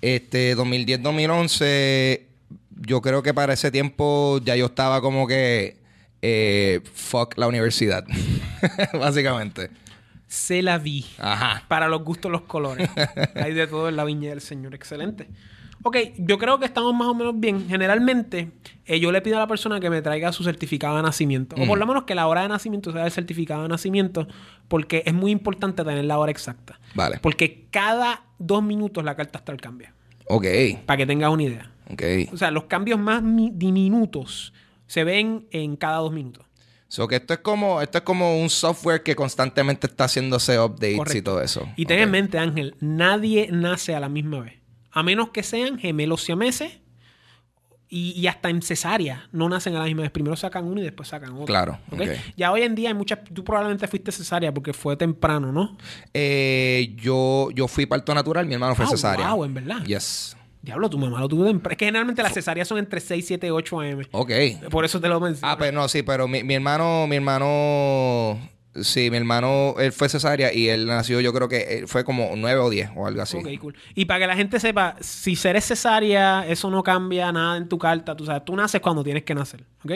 Este, 0.00 0.56
2010-2011, 0.56 2.22
yo 2.80 3.02
creo 3.02 3.22
que 3.22 3.34
para 3.34 3.52
ese 3.52 3.70
tiempo 3.70 4.40
ya 4.44 4.54
yo 4.56 4.66
estaba 4.66 5.00
como 5.00 5.26
que 5.26 5.76
eh, 6.22 6.80
fuck 6.94 7.36
la 7.36 7.46
universidad, 7.48 8.04
básicamente. 8.92 9.70
Se 10.26 10.62
la 10.62 10.78
vi. 10.78 11.06
Ajá. 11.18 11.64
Para 11.68 11.88
los 11.88 12.04
gustos, 12.04 12.30
los 12.30 12.42
colores. 12.42 12.90
Hay 13.34 13.54
de 13.54 13.66
todo 13.66 13.88
en 13.88 13.96
la 13.96 14.04
viña 14.04 14.30
del 14.30 14.40
Señor. 14.40 14.74
Excelente. 14.74 15.28
Ok, 15.82 15.96
yo 16.18 16.38
creo 16.38 16.58
que 16.58 16.64
estamos 16.64 16.94
más 16.94 17.08
o 17.08 17.14
menos 17.14 17.38
bien. 17.38 17.68
Generalmente, 17.68 18.50
eh, 18.84 19.00
yo 19.00 19.12
le 19.12 19.20
pido 19.22 19.36
a 19.36 19.40
la 19.40 19.46
persona 19.46 19.80
que 19.80 19.90
me 19.90 20.02
traiga 20.02 20.32
su 20.32 20.44
certificado 20.44 20.96
de 20.96 21.02
nacimiento. 21.02 21.56
O 21.56 21.66
por 21.66 21.78
lo 21.78 21.86
menos 21.86 22.04
que 22.04 22.14
la 22.14 22.26
hora 22.26 22.42
de 22.42 22.48
nacimiento 22.48 22.92
sea 22.92 23.04
el 23.04 23.12
certificado 23.12 23.62
de 23.62 23.68
nacimiento. 23.68 24.26
Porque 24.66 25.02
es 25.06 25.14
muy 25.14 25.30
importante 25.30 25.84
tener 25.84 26.04
la 26.04 26.18
hora 26.18 26.30
exacta. 26.30 26.80
Vale. 26.94 27.18
Porque 27.22 27.66
cada 27.70 28.24
dos 28.38 28.62
minutos 28.62 29.04
la 29.04 29.14
carta 29.14 29.38
astral 29.38 29.60
cambia. 29.60 29.94
Ok. 30.26 30.46
Para 30.84 30.96
que 30.96 31.06
tengas 31.06 31.30
una 31.30 31.44
idea. 31.44 31.70
Ok. 31.90 32.02
O 32.32 32.36
sea, 32.36 32.50
los 32.50 32.64
cambios 32.64 32.98
más 32.98 33.22
diminutos 33.22 34.52
se 34.86 35.04
ven 35.04 35.46
en 35.50 35.76
cada 35.76 35.98
dos 35.98 36.12
minutos. 36.12 36.44
So 36.88 37.06
que 37.06 37.16
esto 37.16 37.34
es 37.34 37.40
como, 37.40 37.82
esto 37.82 37.98
es 37.98 38.04
como 38.04 38.40
un 38.40 38.48
software 38.48 39.02
que 39.02 39.14
constantemente 39.14 39.86
está 39.86 40.04
haciéndose 40.04 40.58
updates 40.58 41.14
y 41.14 41.22
todo 41.22 41.42
eso. 41.42 41.68
Y 41.76 41.84
ten 41.84 42.00
en 42.00 42.10
mente, 42.10 42.38
Ángel, 42.38 42.76
nadie 42.80 43.48
nace 43.52 43.94
a 43.94 44.00
la 44.00 44.08
misma 44.08 44.40
vez. 44.40 44.57
A 44.90 45.02
menos 45.02 45.30
que 45.30 45.42
sean 45.42 45.78
gemelos 45.78 46.22
siameses 46.22 46.80
y, 47.90 48.26
hasta 48.26 48.50
en 48.50 48.60
cesárea 48.60 49.28
no 49.32 49.48
nacen 49.48 49.74
a 49.74 49.78
la 49.78 49.84
misma 49.86 50.02
vez. 50.02 50.10
Primero 50.10 50.36
sacan 50.36 50.64
uno 50.64 50.80
y 50.80 50.84
después 50.84 51.08
sacan 51.08 51.32
otro. 51.32 51.46
Claro. 51.46 51.78
Ya 52.36 52.52
hoy 52.52 52.62
en 52.62 52.74
día 52.74 52.90
hay 52.90 52.94
muchas. 52.94 53.20
Tú 53.32 53.42
probablemente 53.44 53.86
fuiste 53.88 54.12
cesárea 54.12 54.52
porque 54.52 54.72
fue 54.72 54.96
temprano, 54.96 55.52
¿no? 55.52 55.76
Eh, 56.12 56.94
yo, 56.96 57.48
yo 57.54 57.66
fui 57.66 57.86
parto 57.86 58.14
natural, 58.14 58.46
mi 58.46 58.54
hermano 58.54 58.74
fue 58.74 58.84
ah, 58.84 58.88
cesárea. 58.88 59.32
Wow, 59.32 59.44
en 59.44 59.54
verdad. 59.54 59.84
Yes. 59.84 60.36
Diablo, 60.60 60.90
tu 60.90 60.98
mamá 60.98 61.20
lo 61.20 61.28
tuvo 61.28 61.46
temprano. 61.46 61.72
Es 61.72 61.78
que 61.78 61.86
generalmente 61.86 62.22
las 62.22 62.34
cesáreas 62.34 62.68
son 62.68 62.78
entre 62.78 63.00
6, 63.00 63.24
7, 63.26 63.50
8 63.50 63.80
AM. 63.80 64.02
Ok. 64.10 64.32
Por 64.70 64.84
eso 64.84 65.00
te 65.00 65.08
lo 65.08 65.18
menciono. 65.20 65.50
Ah, 65.50 65.56
pero 65.56 65.72
no, 65.72 65.88
sí, 65.88 66.02
pero 66.02 66.28
mi, 66.28 66.42
mi 66.42 66.54
hermano, 66.54 67.06
mi 67.06 67.16
hermano 67.16 68.38
Sí, 68.74 69.10
mi 69.10 69.16
hermano, 69.16 69.74
él 69.78 69.92
fue 69.92 70.08
cesárea 70.08 70.52
y 70.52 70.68
él 70.68 70.86
nació, 70.86 71.20
yo 71.20 71.32
creo 71.32 71.48
que 71.48 71.56
eh, 71.56 71.86
fue 71.86 72.04
como 72.04 72.30
9 72.36 72.60
o 72.60 72.70
10 72.70 72.90
o 72.96 73.06
algo 73.06 73.22
así. 73.22 73.36
Ok, 73.38 73.48
cool. 73.60 73.74
Y 73.94 74.04
para 74.04 74.20
que 74.20 74.26
la 74.26 74.36
gente 74.36 74.60
sepa, 74.60 74.96
si 75.00 75.36
eres 75.44 75.64
cesárea, 75.64 76.46
eso 76.46 76.70
no 76.70 76.82
cambia 76.82 77.32
nada 77.32 77.56
en 77.56 77.68
tu 77.68 77.78
carta. 77.78 78.16
Tú 78.16 78.24
sabes, 78.24 78.44
tú 78.44 78.54
naces 78.54 78.80
cuando 78.80 79.02
tienes 79.02 79.24
que 79.24 79.34
nacer, 79.34 79.64
¿ok? 79.84 79.92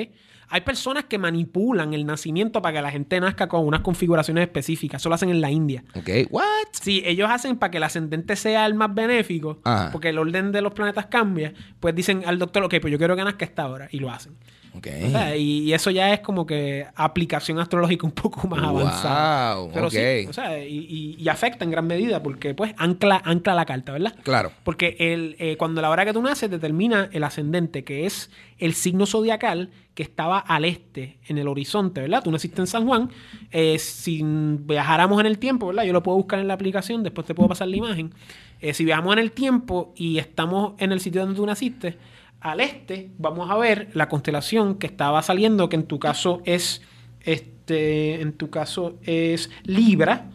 Hay 0.49 0.61
personas 0.61 1.05
que 1.05 1.17
manipulan 1.17 1.95
el 1.95 2.05
nacimiento 2.05 2.61
para 2.61 2.76
que 2.76 2.83
la 2.83 2.91
gente 2.91 3.19
nazca 3.21 3.49
con 3.49 3.67
unas 3.67 3.81
configuraciones 3.81 4.43
específicas. 4.43 5.00
Eso 5.00 5.09
lo 5.09 5.14
hacen 5.14 5.31
en 5.31 5.41
la 5.41 5.50
India. 5.50 5.83
Ok, 5.95 6.11
what? 6.31 6.45
Si 6.73 7.02
ellos 7.07 7.31
hacen 7.31 7.57
para 7.57 7.71
que 7.71 7.79
el 7.79 7.85
ascendente 7.85 8.37
sea 8.37 8.67
el 8.67 8.75
más 8.75 8.95
benéfico, 8.95 9.61
Ajá. 9.64 9.91
porque 9.93 10.11
el 10.11 10.19
orden 10.19 10.52
de 10.52 10.61
los 10.61 10.75
planetas 10.75 11.07
cambia, 11.07 11.55
pues 11.81 11.95
dicen 11.95 12.23
al 12.26 12.38
doctor, 12.38 12.64
ok, 12.64 12.75
pues 12.83 12.93
yo 12.93 12.99
quiero 12.99 13.17
que 13.17 13.25
nazca 13.25 13.47
esta 13.47 13.67
hora. 13.67 13.88
Y 13.93 14.00
lo 14.00 14.11
hacen. 14.11 14.37
Ok. 14.75 14.87
O 15.07 15.11
sea, 15.11 15.37
y, 15.37 15.61
y 15.61 15.73
eso 15.75 15.91
ya 15.91 16.12
es 16.14 16.21
como 16.21 16.47
que 16.47 16.87
aplicación 16.95 17.59
astrológica 17.59 18.07
un 18.07 18.12
poco 18.12 18.49
más 18.49 18.61
Wow, 18.62 18.81
avanzada. 18.81 19.69
Pero 19.73 19.91
sí, 19.91 20.26
o 20.29 20.33
sea, 20.33 20.59
y 20.64 21.29
afecta 21.29 21.64
en 21.64 21.71
gran 21.71 21.87
medida 21.87 22.23
porque 22.23 22.55
pues 22.55 22.75
ancla, 22.79 23.21
ancla 23.25 23.55
la 23.55 23.64
carta, 23.67 23.93
¿verdad? 23.93 24.14
Claro. 24.23 24.52
Porque 24.64 24.97
el, 24.99 25.37
eh, 25.38 25.57
cuando 25.57 25.83
la 25.83 25.91
hora 25.91 26.05
que 26.05 26.12
tú 26.12 26.23
naces 26.23 26.50
determina 26.50 27.09
el 27.12 27.25
ascendente, 27.25 27.85
que 27.85 28.07
es 28.07 28.31
el 28.59 28.75
signo 28.75 29.07
zodiacal 29.07 29.71
que 29.95 30.02
estaba 30.02 30.38
al 30.38 30.64
este 30.64 31.19
en 31.26 31.37
el 31.37 31.49
horizonte, 31.49 32.00
¿verdad? 32.00 32.23
Tú 32.23 32.31
naciste 32.31 32.61
en 32.61 32.67
San 32.67 32.87
Juan. 32.87 33.11
Eh, 33.50 33.79
si 33.79 34.23
viajáramos 34.23 35.21
en 35.21 35.26
el 35.26 35.38
tiempo, 35.38 35.67
¿verdad? 35.67 35.85
Yo 35.85 35.93
lo 35.93 36.02
puedo 36.02 36.17
buscar 36.17 36.38
en 36.38 36.49
la 36.49 36.55
aplicación, 36.55 37.02
después 37.02 37.26
te 37.26 37.35
puedo 37.35 37.49
pasar 37.49 37.69
la 37.69 37.76
imagen. 37.76 38.14
Eh, 38.61 38.73
si 38.73 38.85
viajamos 38.85 39.12
en 39.14 39.19
el 39.19 39.33
tiempo 39.33 39.93
y 39.97 40.19
estamos 40.19 40.75
en 40.79 40.93
el 40.93 41.00
sitio 41.00 41.21
donde 41.23 41.37
tú 41.37 41.45
naciste, 41.45 41.99
al 42.42 42.61
este 42.61 43.11
vamos 43.18 43.50
a 43.50 43.56
ver 43.56 43.88
la 43.94 44.08
constelación 44.08 44.75
que 44.75 44.87
estaba 44.87 45.22
saliendo, 45.22 45.68
que 45.68 45.76
en 45.76 45.84
tu 45.84 45.99
caso 45.99 46.42
es, 46.44 46.82
este, 47.20 48.20
en 48.20 48.32
tu 48.32 48.50
caso 48.50 48.96
es 49.02 49.50
Libra. 49.64 50.30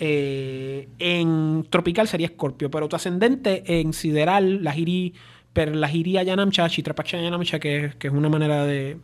Eh, 0.00 0.88
en 1.00 1.66
tropical 1.68 2.06
sería 2.06 2.28
Escorpio, 2.28 2.70
pero 2.70 2.88
tu 2.88 2.94
ascendente 2.94 3.80
en 3.80 3.92
sideral, 3.92 4.62
la 4.62 4.72
giri, 4.72 5.14
per 5.58 5.74
la 5.74 5.88
giria 5.88 6.22
yanamcha, 6.22 6.68
chitrapacha 6.68 7.20
yanamcha, 7.20 7.58
que, 7.58 7.86
es- 7.86 7.94
que 7.96 8.06
es 8.06 8.12
una 8.12 8.28
manera 8.28 8.64
de, 8.64 8.98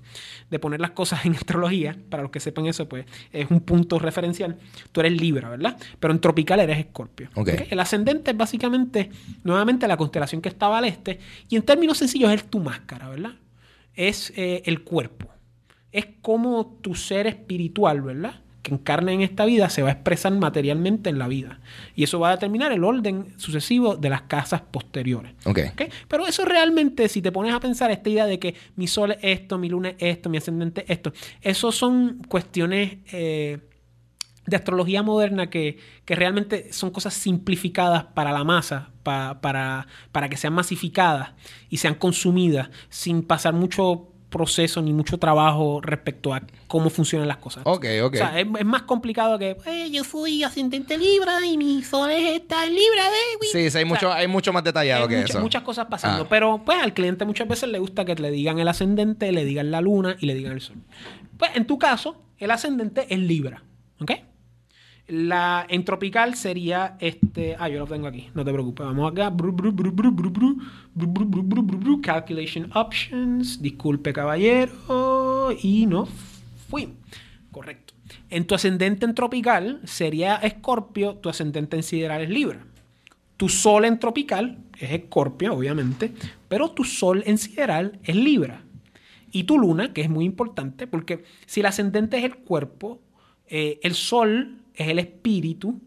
de 0.50 0.58
poner 0.60 0.78
las 0.80 0.92
cosas 0.92 1.24
en 1.26 1.34
astrología, 1.40 1.96
para 2.08 2.22
los 2.22 2.30
que 2.30 2.38
sepan 2.38 2.66
eso, 2.66 2.88
pues 2.88 3.06
es 3.32 3.50
un 3.50 3.58
punto 3.60 3.98
referencial. 3.98 4.56
Tú 4.92 5.00
eres 5.00 5.20
Libra, 5.20 5.48
¿verdad? 5.48 5.76
Pero 5.98 6.12
en 6.14 6.20
tropical 6.20 6.60
eres 6.60 6.78
Escorpio. 6.78 7.28
El 7.70 7.80
ascendente 7.80 8.30
es 8.30 8.36
básicamente, 8.36 9.10
nuevamente, 9.42 9.88
la 9.88 9.96
constelación 9.96 10.40
que 10.40 10.48
estaba 10.48 10.78
al 10.78 10.84
este, 10.84 11.18
y 11.48 11.56
en 11.56 11.62
términos 11.62 11.98
sencillos 11.98 12.30
es 12.32 12.44
tu 12.48 12.60
máscara, 12.60 13.08
¿verdad? 13.08 13.32
Es 13.94 14.32
eh, 14.36 14.62
el 14.66 14.82
cuerpo 14.84 15.30
es 15.90 16.06
como 16.22 16.78
tu 16.82 16.94
ser 16.94 17.26
espiritual, 17.26 18.02
¿verdad? 18.02 18.40
Que 18.64 18.72
encarna 18.72 19.12
en 19.12 19.20
esta 19.20 19.44
vida 19.44 19.68
se 19.68 19.82
va 19.82 19.90
a 19.90 19.92
expresar 19.92 20.32
materialmente 20.32 21.10
en 21.10 21.18
la 21.18 21.28
vida. 21.28 21.60
Y 21.94 22.02
eso 22.02 22.18
va 22.18 22.30
a 22.30 22.32
determinar 22.32 22.72
el 22.72 22.82
orden 22.82 23.34
sucesivo 23.36 23.94
de 23.96 24.08
las 24.08 24.22
casas 24.22 24.62
posteriores. 24.62 25.32
Ok. 25.44 25.58
¿ok? 25.72 25.82
Pero 26.08 26.26
eso 26.26 26.46
realmente, 26.46 27.10
si 27.10 27.20
te 27.20 27.30
pones 27.30 27.52
a 27.52 27.60
pensar 27.60 27.90
esta 27.90 28.08
idea 28.08 28.24
de 28.24 28.38
que 28.38 28.54
mi 28.76 28.86
sol 28.86 29.12
es 29.12 29.18
esto, 29.20 29.58
mi 29.58 29.68
luna 29.68 29.90
es 29.90 29.96
esto, 29.98 30.30
mi 30.30 30.38
ascendente 30.38 30.82
es 30.84 30.90
esto, 30.90 31.12
eso 31.42 31.70
son 31.72 32.22
cuestiones 32.26 32.96
eh, 33.12 33.58
de 34.46 34.56
astrología 34.56 35.02
moderna 35.02 35.50
que, 35.50 35.76
que 36.06 36.14
realmente 36.14 36.72
son 36.72 36.90
cosas 36.90 37.12
simplificadas 37.12 38.04
para 38.14 38.32
la 38.32 38.44
masa, 38.44 38.92
pa- 39.02 39.42
para, 39.42 39.86
para 40.10 40.30
que 40.30 40.38
sean 40.38 40.54
masificadas 40.54 41.32
y 41.68 41.76
sean 41.76 41.94
consumidas 41.96 42.70
sin 42.88 43.22
pasar 43.24 43.52
mucho 43.52 44.08
proceso 44.34 44.82
ni 44.82 44.92
mucho 44.92 45.16
trabajo 45.16 45.80
respecto 45.80 46.34
a 46.34 46.42
cómo 46.66 46.90
funcionan 46.90 47.28
las 47.28 47.36
cosas. 47.36 47.62
Ok, 47.64 47.86
ok. 48.02 48.14
O 48.14 48.16
sea, 48.16 48.40
es, 48.40 48.46
es 48.58 48.64
más 48.66 48.82
complicado 48.82 49.38
que 49.38 49.56
"Eh, 49.64 49.90
yo 49.92 50.02
soy 50.02 50.42
ascendente 50.42 50.98
Libra 50.98 51.46
y 51.46 51.56
mi 51.56 51.82
sol 51.84 52.10
es 52.10 52.40
esta 52.40 52.66
Libra, 52.66 53.04
baby. 53.04 53.46
Sí, 53.52 53.70
sí, 53.70 53.78
hay, 53.78 53.84
O 53.84 53.86
mucho, 53.86 54.00
sea, 54.08 54.16
hay 54.16 54.26
mucho 54.26 54.52
más 54.52 54.64
detallado 54.64 55.06
que 55.06 55.18
mucha- 55.18 55.32
eso. 55.34 55.40
muchas 55.40 55.62
cosas 55.62 55.86
pasando. 55.86 56.24
Ah. 56.24 56.26
Pero 56.28 56.62
pues 56.64 56.82
al 56.82 56.92
cliente 56.94 57.24
muchas 57.24 57.46
veces 57.46 57.68
le 57.68 57.78
gusta 57.78 58.04
que 58.04 58.16
le 58.16 58.32
digan 58.32 58.58
el 58.58 58.66
ascendente, 58.66 59.30
le 59.30 59.44
digan 59.44 59.70
la 59.70 59.80
luna 59.80 60.16
y 60.18 60.26
le 60.26 60.34
digan 60.34 60.52
el 60.52 60.60
sol. 60.60 60.76
Pues 61.38 61.52
en 61.54 61.64
tu 61.66 61.78
caso, 61.78 62.16
el 62.38 62.50
ascendente 62.50 63.06
es 63.08 63.18
Libra. 63.20 63.62
¿Ok? 64.00 64.10
La 65.06 65.66
en 65.68 65.84
tropical 65.84 66.34
sería 66.34 66.96
este. 66.98 67.56
Ah, 67.58 67.68
yo 67.68 67.80
lo 67.80 67.86
tengo 67.86 68.06
aquí. 68.06 68.30
No 68.34 68.42
te 68.44 68.52
preocupes. 68.52 68.86
Vamos 68.86 69.12
acá. 69.12 69.30
Calculation 72.02 72.70
options. 72.74 73.60
Disculpe, 73.60 74.12
caballero. 74.14 75.52
Y 75.62 75.84
no 75.86 76.08
fui. 76.70 76.94
Correcto. 77.50 77.92
En 78.30 78.46
tu 78.46 78.54
ascendente 78.54 79.04
en 79.04 79.14
tropical 79.14 79.80
sería 79.84 80.36
Escorpio. 80.36 81.16
Tu 81.16 81.28
ascendente 81.28 81.76
en 81.76 81.82
sideral 81.82 82.22
es 82.22 82.30
Libra. 82.30 82.64
Tu 83.36 83.48
sol 83.50 83.84
en 83.84 83.98
tropical 83.98 84.58
es 84.78 84.90
Escorpio, 84.90 85.54
obviamente, 85.54 86.12
pero 86.48 86.70
tu 86.70 86.84
sol 86.84 87.22
en 87.26 87.36
sideral 87.36 87.98
es 88.04 88.16
Libra. 88.16 88.62
Y 89.32 89.44
tu 89.44 89.58
luna, 89.58 89.92
que 89.92 90.00
es 90.00 90.08
muy 90.08 90.24
importante, 90.24 90.86
porque 90.86 91.24
si 91.44 91.60
el 91.60 91.66
ascendente 91.66 92.16
es 92.16 92.24
el 92.24 92.36
cuerpo, 92.36 93.00
eh, 93.48 93.80
el 93.82 93.94
sol 93.94 94.60
es 94.74 94.88
el 94.88 94.98
espíritu 94.98 95.80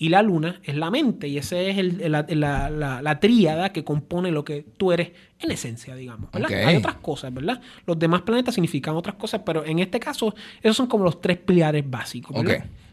y 0.00 0.10
la 0.10 0.22
luna 0.22 0.60
es 0.62 0.76
la 0.76 0.90
mente. 0.92 1.26
Y 1.26 1.38
esa 1.38 1.58
es 1.60 1.76
el- 1.76 2.12
la, 2.12 2.24
la- 2.28 2.70
la- 2.70 3.02
la 3.02 3.18
tríada 3.20 3.72
que 3.72 3.82
compone 3.82 4.30
lo 4.30 4.44
que 4.44 4.64
tú 4.76 4.92
eres 4.92 5.10
en 5.40 5.50
esencia, 5.50 5.96
digamos. 5.96 6.30
Hay 6.68 6.76
otras 6.76 6.94
cosas, 6.96 7.34
¿verdad? 7.34 7.60
Los 7.84 7.98
demás 7.98 8.22
planetas 8.22 8.54
significan 8.54 8.94
otras 8.94 9.16
cosas, 9.16 9.42
pero 9.44 9.64
en 9.64 9.80
este 9.80 9.98
caso, 9.98 10.34
esos 10.62 10.76
son 10.76 10.86
como 10.86 11.02
los 11.04 11.20
tres 11.20 11.38
pilares 11.38 11.82
básicos. 11.88 12.36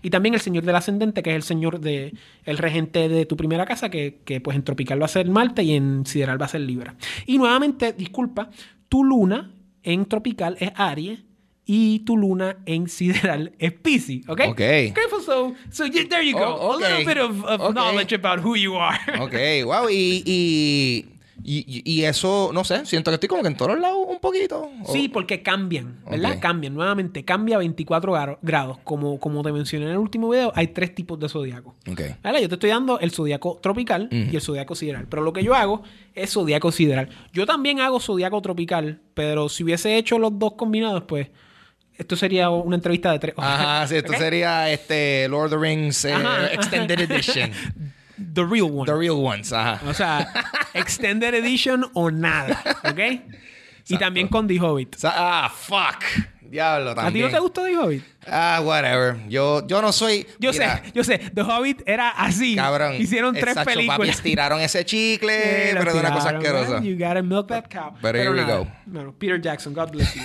Y 0.01 0.09
también 0.09 0.33
el 0.35 0.39
señor 0.41 0.63
del 0.63 0.75
ascendente, 0.75 1.21
que 1.23 1.31
es 1.31 1.35
el 1.35 1.43
señor 1.43 1.79
de 1.79 2.13
el 2.43 2.57
regente 2.57 3.07
de 3.09 3.25
tu 3.27 3.35
primera 3.37 3.65
casa, 3.65 3.89
que, 3.89 4.21
que, 4.25 4.41
pues 4.41 4.55
en 4.55 4.63
tropical 4.63 4.99
va 5.01 5.05
a 5.05 5.09
ser 5.09 5.27
Marte 5.29 5.63
y 5.63 5.73
en 5.75 6.05
sideral 6.07 6.39
va 6.41 6.45
a 6.45 6.49
ser 6.49 6.61
Libra. 6.61 6.95
Y 7.27 7.37
nuevamente, 7.37 7.93
disculpa, 7.93 8.49
tu 8.89 9.03
luna 9.03 9.51
en 9.83 10.05
tropical 10.05 10.57
es 10.59 10.71
Aries 10.75 11.19
y 11.65 11.99
tu 11.99 12.15
luna 12.17 12.57
en 12.65 12.87
sideral 12.87 13.53
es 13.59 13.71
Pisces, 13.73 14.27
¿ok? 14.29 14.41
Ok. 14.49 14.51
Okay, 14.51 14.91
so, 15.25 15.53
so 15.71 15.83
there 16.09 16.23
you 16.29 16.37
go. 16.37 16.45
Oh, 16.45 16.73
A 16.73 16.77
little 16.99 17.05
bit 17.05 17.17
of, 17.23 17.73
knowledge 17.73 18.13
about 18.13 18.43
who 18.45 18.55
you 18.55 18.75
are. 18.77 18.97
Ok, 19.19 19.65
wow. 19.65 19.89
Y, 19.89 20.23
y, 20.25 21.05
y, 21.43 21.81
y 21.83 22.03
eso, 22.05 22.51
no 22.53 22.63
sé, 22.63 22.85
siento 22.85 23.11
que 23.11 23.15
estoy 23.15 23.29
como 23.29 23.41
que 23.41 23.49
en 23.49 23.57
todos 23.57 23.79
lados 23.79 23.97
un 24.07 24.19
poquito. 24.19 24.69
O- 24.83 24.91
Sí, 24.91 25.09
porque 25.09 25.41
cambian, 25.43 25.99
¿verdad? 26.09 26.37
Cambian, 26.39 26.73
nuevamente, 26.73 27.23
cambia 27.25 27.55
a 27.55 27.59
24 27.59 28.13
gra- 28.13 28.37
grados. 28.41 28.77
Como, 28.83 29.19
como 29.19 29.43
te 29.43 29.51
mencioné 29.51 29.85
en 29.85 29.91
el 29.91 29.97
último 29.97 30.29
video, 30.29 30.51
hay 30.55 30.67
tres 30.67 30.93
tipos 30.95 31.19
de 31.19 31.29
zodiaco. 31.29 31.75
Ok. 31.91 32.01
¿Vale? 32.23 32.41
Yo 32.41 32.47
te 32.49 32.55
estoy 32.55 32.69
dando 32.71 32.99
el 32.99 33.11
zodiaco 33.11 33.59
tropical 33.61 34.07
y 34.11 34.35
el 34.35 34.41
zodiaco 34.41 34.75
sideral. 34.75 35.07
Pero 35.09 35.23
lo 35.23 35.33
que 35.33 35.43
yo 35.43 35.53
hago 35.55 35.83
es 36.13 36.31
zodiaco 36.31 36.71
sideral. 36.71 37.09
Yo 37.33 37.45
también 37.45 37.79
hago 37.79 37.99
zodiaco 37.99 38.41
tropical, 38.41 39.01
pero 39.13 39.49
si 39.49 39.63
hubiese 39.63 39.97
hecho 39.97 40.17
los 40.19 40.37
dos 40.39 40.53
combinados, 40.53 41.03
pues 41.07 41.27
esto 41.97 42.15
sería 42.15 42.49
una 42.49 42.75
entrevista 42.75 43.11
de 43.11 43.19
tres 43.19 43.33
horas. 43.37 43.59
Ajá, 43.59 43.87
sí, 43.87 43.95
esto 43.95 44.13
sería 44.17 44.69
este 44.71 45.27
Lord 45.29 45.45
of 45.45 45.51
the 45.51 45.57
Rings 45.57 46.05
eh, 46.05 46.13
Ajá, 46.13 46.47
Extended 46.53 46.99
ajá. 47.01 47.13
Edition. 47.13 47.51
The 48.33 48.45
real 48.45 48.71
one. 48.71 48.85
The 48.85 48.97
real 48.97 49.17
ones, 49.21 49.51
ajá. 49.51 49.81
O 49.89 49.93
sea, 49.93 50.25
extended 50.73 51.33
edition 51.33 51.85
o 51.93 52.09
nada, 52.09 52.61
¿ok? 52.85 52.99
Y 53.89 53.97
también 53.97 54.29
con 54.29 54.47
The 54.47 54.57
Hobbit. 54.57 54.95
Ah, 55.03 55.51
fuck. 55.53 56.01
Diablo, 56.41 56.91
¿A 56.91 56.95
ti 56.95 57.01
también. 57.01 57.25
no 57.25 57.31
te 57.33 57.39
gustó 57.39 57.63
The 57.65 57.75
Hobbit? 57.75 58.03
Ah, 58.25 58.61
whatever. 58.63 59.17
Yo, 59.27 59.67
yo 59.67 59.81
no 59.81 59.91
soy. 59.91 60.25
Yo 60.39 60.53
mira, 60.53 60.77
sé, 60.77 60.91
yo 60.93 61.03
sé. 61.03 61.17
The 61.33 61.41
Hobbit 61.41 61.81
era 61.85 62.09
así. 62.11 62.55
Cabrón. 62.55 62.95
Hicieron 62.95 63.33
tres 63.33 63.49
Exacto, 63.49 63.71
películas. 63.71 63.97
Papi, 63.97 64.09
estiraron 64.09 64.61
ese 64.61 64.85
chicle, 64.85 65.71
Eh, 65.71 65.75
pero 65.77 65.93
de 65.93 65.99
una 65.99 66.13
cosa 66.13 66.29
asquerosa. 66.29 66.81
You 66.81 66.97
gotta 66.97 67.21
milk 67.21 67.47
that 67.49 67.65
cow. 67.69 67.91
But 68.01 68.15
here 68.15 68.29
we 68.31 68.37
nada, 68.37 68.59
go. 68.59 68.67
no, 68.85 69.11
Peter 69.11 69.41
Jackson, 69.41 69.73
God 69.73 69.91
bless 69.91 70.15
you. 70.15 70.21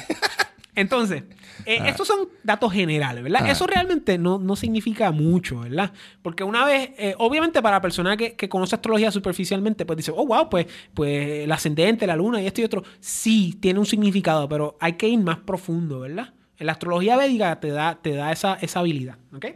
Entonces, 0.76 1.24
eh, 1.66 1.78
Ah. 1.80 1.88
estos 1.88 2.06
son 2.06 2.28
datos 2.42 2.72
generales, 2.72 3.22
¿verdad? 3.22 3.42
Ajá. 3.42 3.52
Eso 3.52 3.66
realmente 3.66 4.18
no, 4.18 4.38
no 4.38 4.56
significa 4.56 5.10
mucho, 5.10 5.60
¿verdad? 5.60 5.92
Porque 6.22 6.44
una 6.44 6.64
vez, 6.64 6.90
eh, 6.98 7.14
obviamente 7.18 7.62
para 7.62 7.76
la 7.76 7.80
persona 7.80 8.16
que, 8.16 8.34
que 8.34 8.48
conoce 8.48 8.74
astrología 8.74 9.10
superficialmente, 9.10 9.86
pues 9.86 9.96
dice, 9.98 10.12
oh, 10.14 10.26
wow, 10.26 10.48
pues, 10.48 10.66
pues 10.94 11.44
el 11.44 11.52
ascendente, 11.52 12.06
la 12.06 12.16
luna 12.16 12.40
y 12.42 12.46
esto 12.46 12.60
y 12.60 12.64
otro, 12.64 12.82
sí, 13.00 13.56
tiene 13.60 13.78
un 13.78 13.86
significado, 13.86 14.48
pero 14.48 14.76
hay 14.80 14.94
que 14.94 15.08
ir 15.08 15.18
más 15.20 15.38
profundo, 15.38 16.00
¿verdad? 16.00 16.34
En 16.58 16.66
la 16.66 16.72
astrología 16.72 17.16
védica 17.16 17.58
te 17.60 17.68
da, 17.68 17.98
te 18.02 18.14
da 18.14 18.32
esa, 18.32 18.54
esa 18.60 18.80
habilidad, 18.80 19.16
¿ok? 19.34 19.46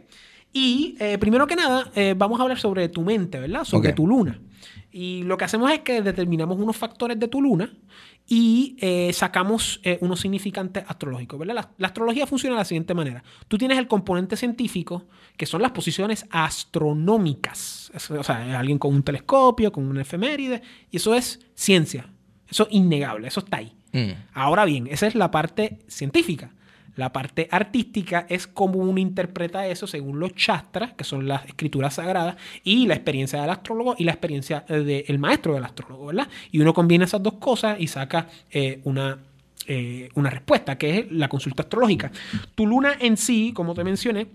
Y 0.53 0.95
eh, 0.99 1.17
primero 1.17 1.45
que 1.47 1.55
nada, 1.55 1.91
vamos 2.15 2.39
a 2.39 2.43
hablar 2.43 2.57
sobre 2.57 2.87
tu 2.87 3.01
mente, 3.01 3.39
¿verdad? 3.39 3.65
Sobre 3.65 3.91
tu 3.91 4.07
luna. 4.07 4.39
Y 4.89 5.23
lo 5.23 5.35
que 5.37 5.43
hacemos 5.43 5.69
es 5.69 5.79
que 5.81 6.01
determinamos 6.01 6.57
unos 6.57 6.77
factores 6.77 7.19
de 7.19 7.27
tu 7.27 7.41
luna 7.41 7.69
y 8.27 8.75
eh, 8.79 9.11
sacamos 9.13 9.79
eh, 9.83 9.99
unos 10.01 10.19
significantes 10.19 10.83
astrológicos, 10.87 11.37
¿verdad? 11.37 11.53
La, 11.55 11.69
la 11.77 11.87
astrología 11.87 12.25
funciona 12.25 12.55
de 12.55 12.61
la 12.61 12.65
siguiente 12.65 12.93
manera. 12.95 13.23
Tú 13.47 13.57
tienes 13.59 13.77
el 13.77 13.87
componente 13.87 14.35
científico, 14.35 15.05
que 15.37 15.45
son 15.45 15.61
las 15.61 15.71
posiciones 15.71 16.25
astronómicas. 16.31 17.91
Es- 17.93 18.09
o 18.11 18.23
sea, 18.23 18.59
alguien 18.59 18.79
con 18.79 18.93
un 18.95 19.03
telescopio, 19.03 19.71
con 19.71 19.85
una 19.87 20.01
efeméride, 20.01 20.61
y 20.91 20.97
eso 20.97 21.13
es 21.13 21.39
ciencia. 21.53 22.09
Eso 22.49 22.63
es 22.67 22.73
innegable, 22.73 23.27
eso 23.27 23.41
está 23.41 23.57
ahí. 23.57 23.73
Mm. 23.91 24.11
Ahora 24.33 24.65
bien, 24.65 24.87
esa 24.87 25.07
es 25.07 25.15
la 25.15 25.29
parte 25.31 25.79
científica. 25.87 26.51
La 26.95 27.11
parte 27.11 27.47
artística 27.51 28.25
es 28.29 28.47
cómo 28.47 28.79
uno 28.79 28.99
interpreta 28.99 29.67
eso 29.67 29.85
según 29.85 30.19
los 30.19 30.33
chastras, 30.33 30.93
que 30.93 31.03
son 31.03 31.27
las 31.27 31.45
escrituras 31.45 31.95
sagradas, 31.95 32.37
y 32.63 32.87
la 32.87 32.95
experiencia 32.95 33.41
del 33.41 33.49
astrólogo 33.49 33.95
y 33.97 34.05
la 34.05 34.11
experiencia 34.11 34.65
eh, 34.69 35.03
del 35.07 35.19
maestro 35.19 35.53
del 35.53 35.65
astrólogo, 35.65 36.07
¿verdad? 36.07 36.27
Y 36.51 36.61
uno 36.61 36.73
combina 36.73 37.05
esas 37.05 37.21
dos 37.21 37.33
cosas 37.33 37.77
y 37.79 37.87
saca 37.87 38.27
eh, 38.49 38.79
una, 38.85 39.19
eh, 39.67 40.09
una 40.15 40.29
respuesta, 40.29 40.77
que 40.77 40.99
es 40.99 41.11
la 41.11 41.27
consulta 41.27 41.63
astrológica. 41.63 42.11
Tu 42.55 42.65
luna 42.65 42.95
en 42.99 43.17
sí, 43.17 43.51
como 43.53 43.73
te 43.73 43.83
mencioné, 43.83 44.27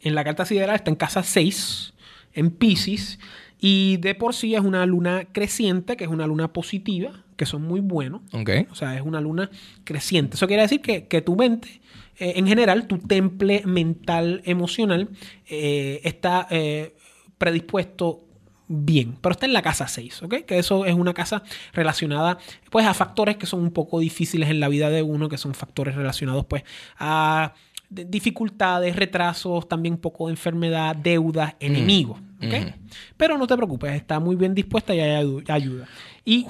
en 0.00 0.14
la 0.14 0.24
carta 0.24 0.46
sideral 0.46 0.76
está 0.76 0.90
en 0.90 0.96
casa 0.96 1.22
6, 1.22 1.92
en 2.32 2.50
Pisces, 2.50 3.18
y 3.60 3.98
de 3.98 4.14
por 4.14 4.34
sí 4.34 4.54
es 4.54 4.60
una 4.60 4.86
luna 4.86 5.26
creciente, 5.32 5.96
que 5.96 6.04
es 6.04 6.10
una 6.10 6.26
luna 6.26 6.52
positiva, 6.52 7.24
que 7.38 7.46
son 7.46 7.62
muy 7.62 7.80
buenos. 7.80 8.20
Ok. 8.34 8.50
O 8.70 8.74
sea, 8.74 8.94
es 8.94 9.00
una 9.02 9.22
luna 9.22 9.48
creciente. 9.84 10.36
Eso 10.36 10.46
quiere 10.46 10.60
decir 10.62 10.82
que, 10.82 11.06
que 11.06 11.22
tu 11.22 11.36
mente, 11.36 11.80
eh, 12.18 12.34
en 12.36 12.46
general, 12.46 12.86
tu 12.86 12.98
temple 12.98 13.62
mental 13.64 14.42
emocional, 14.44 15.08
eh, 15.48 16.00
está 16.04 16.46
eh, 16.50 16.94
predispuesto 17.38 18.24
bien, 18.70 19.16
pero 19.22 19.32
está 19.32 19.46
en 19.46 19.54
la 19.54 19.62
casa 19.62 19.88
6, 19.88 20.22
¿ok? 20.24 20.34
Que 20.46 20.58
eso 20.58 20.84
es 20.84 20.94
una 20.94 21.14
casa 21.14 21.42
relacionada 21.72 22.36
pues 22.70 22.84
a 22.86 22.92
factores 22.92 23.36
que 23.38 23.46
son 23.46 23.60
un 23.60 23.70
poco 23.70 23.98
difíciles 24.00 24.50
en 24.50 24.60
la 24.60 24.68
vida 24.68 24.90
de 24.90 25.02
uno, 25.02 25.30
que 25.30 25.38
son 25.38 25.54
factores 25.54 25.94
relacionados 25.94 26.44
pues 26.44 26.64
a 26.98 27.54
de- 27.88 28.04
dificultades, 28.04 28.94
retrasos, 28.94 29.66
también 29.68 29.94
un 29.94 30.00
poco 30.00 30.26
de 30.26 30.32
enfermedad, 30.32 30.94
deudas, 30.96 31.54
enemigos, 31.60 32.20
¿ok? 32.42 32.74
Pero 33.16 33.38
no 33.38 33.46
te 33.46 33.56
preocupes, 33.56 33.92
está 33.94 34.20
muy 34.20 34.36
bien 34.36 34.54
dispuesta 34.54 34.94
y 34.94 35.00
hay 35.00 35.42
ayuda. 35.48 35.86
Y, 36.26 36.44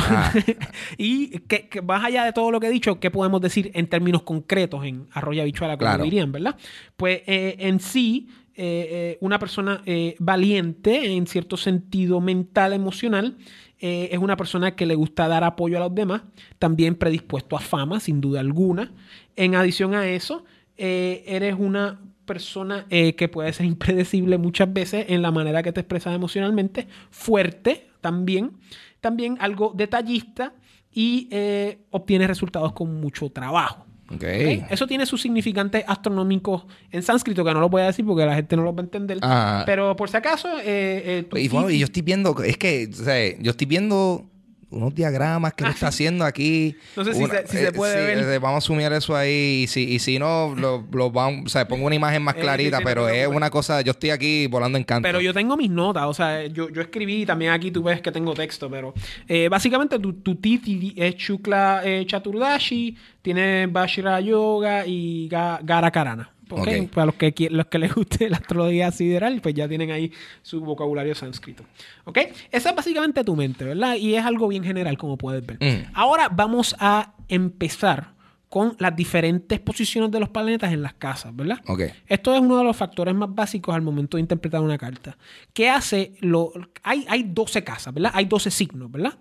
Ah. 0.00 0.32
y 0.98 1.40
que, 1.40 1.68
que 1.68 1.82
más 1.82 2.04
allá 2.04 2.24
de 2.24 2.32
todo 2.32 2.50
lo 2.50 2.60
que 2.60 2.68
he 2.68 2.70
dicho, 2.70 2.98
¿qué 3.00 3.10
podemos 3.10 3.40
decir 3.40 3.70
en 3.74 3.86
términos 3.88 4.22
concretos 4.22 4.84
en 4.84 5.06
arroya 5.12 5.44
bichuela, 5.44 5.76
como 5.76 5.88
Claro. 5.90 6.04
dirían, 6.04 6.32
verdad? 6.32 6.56
Pues 6.96 7.22
eh, 7.26 7.56
en 7.58 7.80
sí, 7.80 8.28
eh, 8.54 8.88
eh, 8.90 9.18
una 9.20 9.38
persona 9.38 9.82
valiente 10.18 11.14
en 11.14 11.26
cierto 11.26 11.56
sentido 11.56 12.20
mental, 12.20 12.72
emocional, 12.72 13.36
es 13.78 14.18
una 14.18 14.36
persona 14.36 14.76
que 14.76 14.86
le 14.86 14.94
gusta 14.94 15.26
dar 15.26 15.42
apoyo 15.42 15.76
a 15.76 15.80
los 15.80 15.92
demás, 15.92 16.22
también 16.60 16.94
predispuesto 16.94 17.56
a 17.56 17.60
fama, 17.60 17.98
sin 17.98 18.20
duda 18.20 18.38
alguna. 18.38 18.92
En 19.34 19.56
adición 19.56 19.94
a 19.94 20.06
eso, 20.06 20.44
eres 20.76 21.56
una 21.58 21.98
persona 22.24 22.86
eh, 22.90 23.14
que 23.14 23.28
puede 23.28 23.52
ser 23.52 23.66
impredecible 23.66 24.38
muchas 24.38 24.72
veces 24.72 25.06
en 25.08 25.22
la 25.22 25.30
manera 25.30 25.62
que 25.62 25.72
te 25.72 25.80
expresas 25.80 26.14
emocionalmente, 26.14 26.86
fuerte 27.10 27.88
también, 28.02 28.58
también 29.00 29.38
algo 29.40 29.72
detallista 29.74 30.52
y 30.92 31.28
eh, 31.30 31.78
obtienes 31.90 32.28
resultados 32.28 32.72
con 32.74 33.00
mucho 33.00 33.30
trabajo. 33.30 33.86
Ok. 34.10 34.16
¿ok? 34.16 34.66
Eso 34.70 34.86
tiene 34.86 35.06
sus 35.06 35.22
significantes 35.22 35.84
astronómicos 35.86 36.66
en 36.90 37.02
sánscrito, 37.02 37.44
que 37.44 37.54
no 37.54 37.60
lo 37.60 37.70
voy 37.70 37.80
a 37.80 37.86
decir 37.86 38.04
porque 38.04 38.26
la 38.26 38.34
gente 38.34 38.56
no 38.56 38.62
lo 38.62 38.74
va 38.74 38.82
a 38.82 38.84
entender. 38.84 39.18
Ah. 39.22 39.62
Pero 39.64 39.96
por 39.96 40.10
si 40.10 40.18
acaso, 40.18 40.58
eh, 40.58 41.24
eh, 41.32 41.40
Y, 41.40 41.48
bueno, 41.48 41.70
y 41.70 41.78
yo 41.78 41.86
estoy 41.86 42.02
viendo, 42.02 42.36
es 42.42 42.58
que, 42.58 42.90
o 42.92 43.04
sea, 43.04 43.38
yo 43.38 43.52
estoy 43.52 43.66
viendo 43.66 44.26
unos 44.72 44.94
diagramas 44.94 45.52
que 45.54 45.64
él 45.64 45.70
está 45.70 45.88
haciendo 45.94 46.24
aquí. 46.24 46.76
No 46.96 47.04
sé 47.04 47.14
si 47.14 47.26
se- 47.26 47.46
si 47.46 47.56
se 47.58 47.72
puede 47.72 48.04
ver. 48.04 48.18
eh, 48.18 48.38
vamos 48.38 48.56
a 48.56 48.58
asumir 48.58 48.90
eso 48.92 49.14
ahí. 49.14 49.62
Y 49.62 49.66
si, 49.68 49.82
y 49.84 49.98
si 49.98 50.18
no, 50.18 50.54
lo, 50.56 50.84
lo 50.92 51.10
vamos, 51.10 51.42
o 51.46 51.48
sea, 51.48 51.68
pongo 51.68 51.86
una 51.86 51.94
imagen 51.94 52.22
más 52.22 52.34
Eh, 52.36 52.40
clarita, 52.40 52.78
sí, 52.78 52.82
sí, 52.82 52.84
no 52.84 52.88
pero 52.90 53.08
es 53.08 53.26
una 53.28 53.50
cosa, 53.50 53.80
yo 53.82 53.92
estoy 53.92 54.10
aquí 54.10 54.46
volando 54.48 54.78
en 54.78 54.84
canto. 54.84 55.06
Pero 55.06 55.20
yo 55.20 55.32
tengo 55.32 55.56
mis 55.56 55.70
notas, 55.70 56.04
o 56.06 56.14
sea, 56.14 56.46
yo, 56.46 56.68
yo 56.70 56.80
escribí, 56.82 57.24
también 57.26 57.52
aquí 57.52 57.70
tú 57.70 57.82
ves 57.82 58.00
que 58.00 58.10
tengo 58.10 58.34
texto, 58.34 58.68
pero 58.70 58.94
eh, 59.28 59.48
básicamente 59.48 59.98
tu, 59.98 60.14
tu 60.14 60.34
titi 60.36 60.94
es 60.96 61.14
Shukla 61.16 61.82
eh, 61.84 62.04
Chaturdashi, 62.06 62.96
tiene 63.20 63.66
Bashira 63.66 64.20
Yoga 64.20 64.86
y 64.86 65.28
Ga- 65.28 65.60
Gara 65.62 65.90
Karana. 65.90 66.30
¿Ok? 66.52 66.60
Ok. 66.60 66.90
Para 66.94 67.06
los 67.06 67.14
que, 67.16 67.48
los 67.50 67.66
que 67.66 67.78
les 67.78 67.94
guste 67.94 68.28
la 68.30 68.36
astrología 68.36 68.90
sideral, 68.90 69.40
pues 69.40 69.54
ya 69.54 69.68
tienen 69.68 69.90
ahí 69.90 70.12
su 70.42 70.60
vocabulario 70.60 71.14
sánscrito. 71.14 71.64
¿Ok? 72.04 72.18
Esa 72.50 72.70
es 72.70 72.76
básicamente 72.76 73.24
tu 73.24 73.36
mente, 73.36 73.64
¿verdad? 73.64 73.96
Y 73.96 74.14
es 74.14 74.24
algo 74.24 74.48
bien 74.48 74.64
general, 74.64 74.96
como 74.98 75.16
puedes 75.16 75.44
ver. 75.44 75.58
Mm. 75.60 75.90
Ahora 75.94 76.28
vamos 76.28 76.76
a 76.78 77.14
empezar 77.28 78.12
con 78.52 78.76
las 78.78 78.94
diferentes 78.94 79.60
posiciones 79.60 80.10
de 80.10 80.20
los 80.20 80.28
planetas 80.28 80.72
en 80.74 80.82
las 80.82 80.92
casas, 80.92 81.34
¿verdad? 81.34 81.58
Ok. 81.68 81.84
Esto 82.06 82.34
es 82.34 82.40
uno 82.42 82.58
de 82.58 82.64
los 82.64 82.76
factores 82.76 83.14
más 83.14 83.34
básicos 83.34 83.74
al 83.74 83.80
momento 83.80 84.18
de 84.18 84.20
interpretar 84.20 84.60
una 84.60 84.76
carta. 84.76 85.16
¿Qué 85.54 85.70
hace? 85.70 86.12
Lo, 86.20 86.52
hay, 86.82 87.06
hay 87.08 87.22
12 87.22 87.64
casas, 87.64 87.94
¿verdad? 87.94 88.10
Hay 88.14 88.26
12 88.26 88.50
signos, 88.50 88.92
¿verdad? 88.92 89.14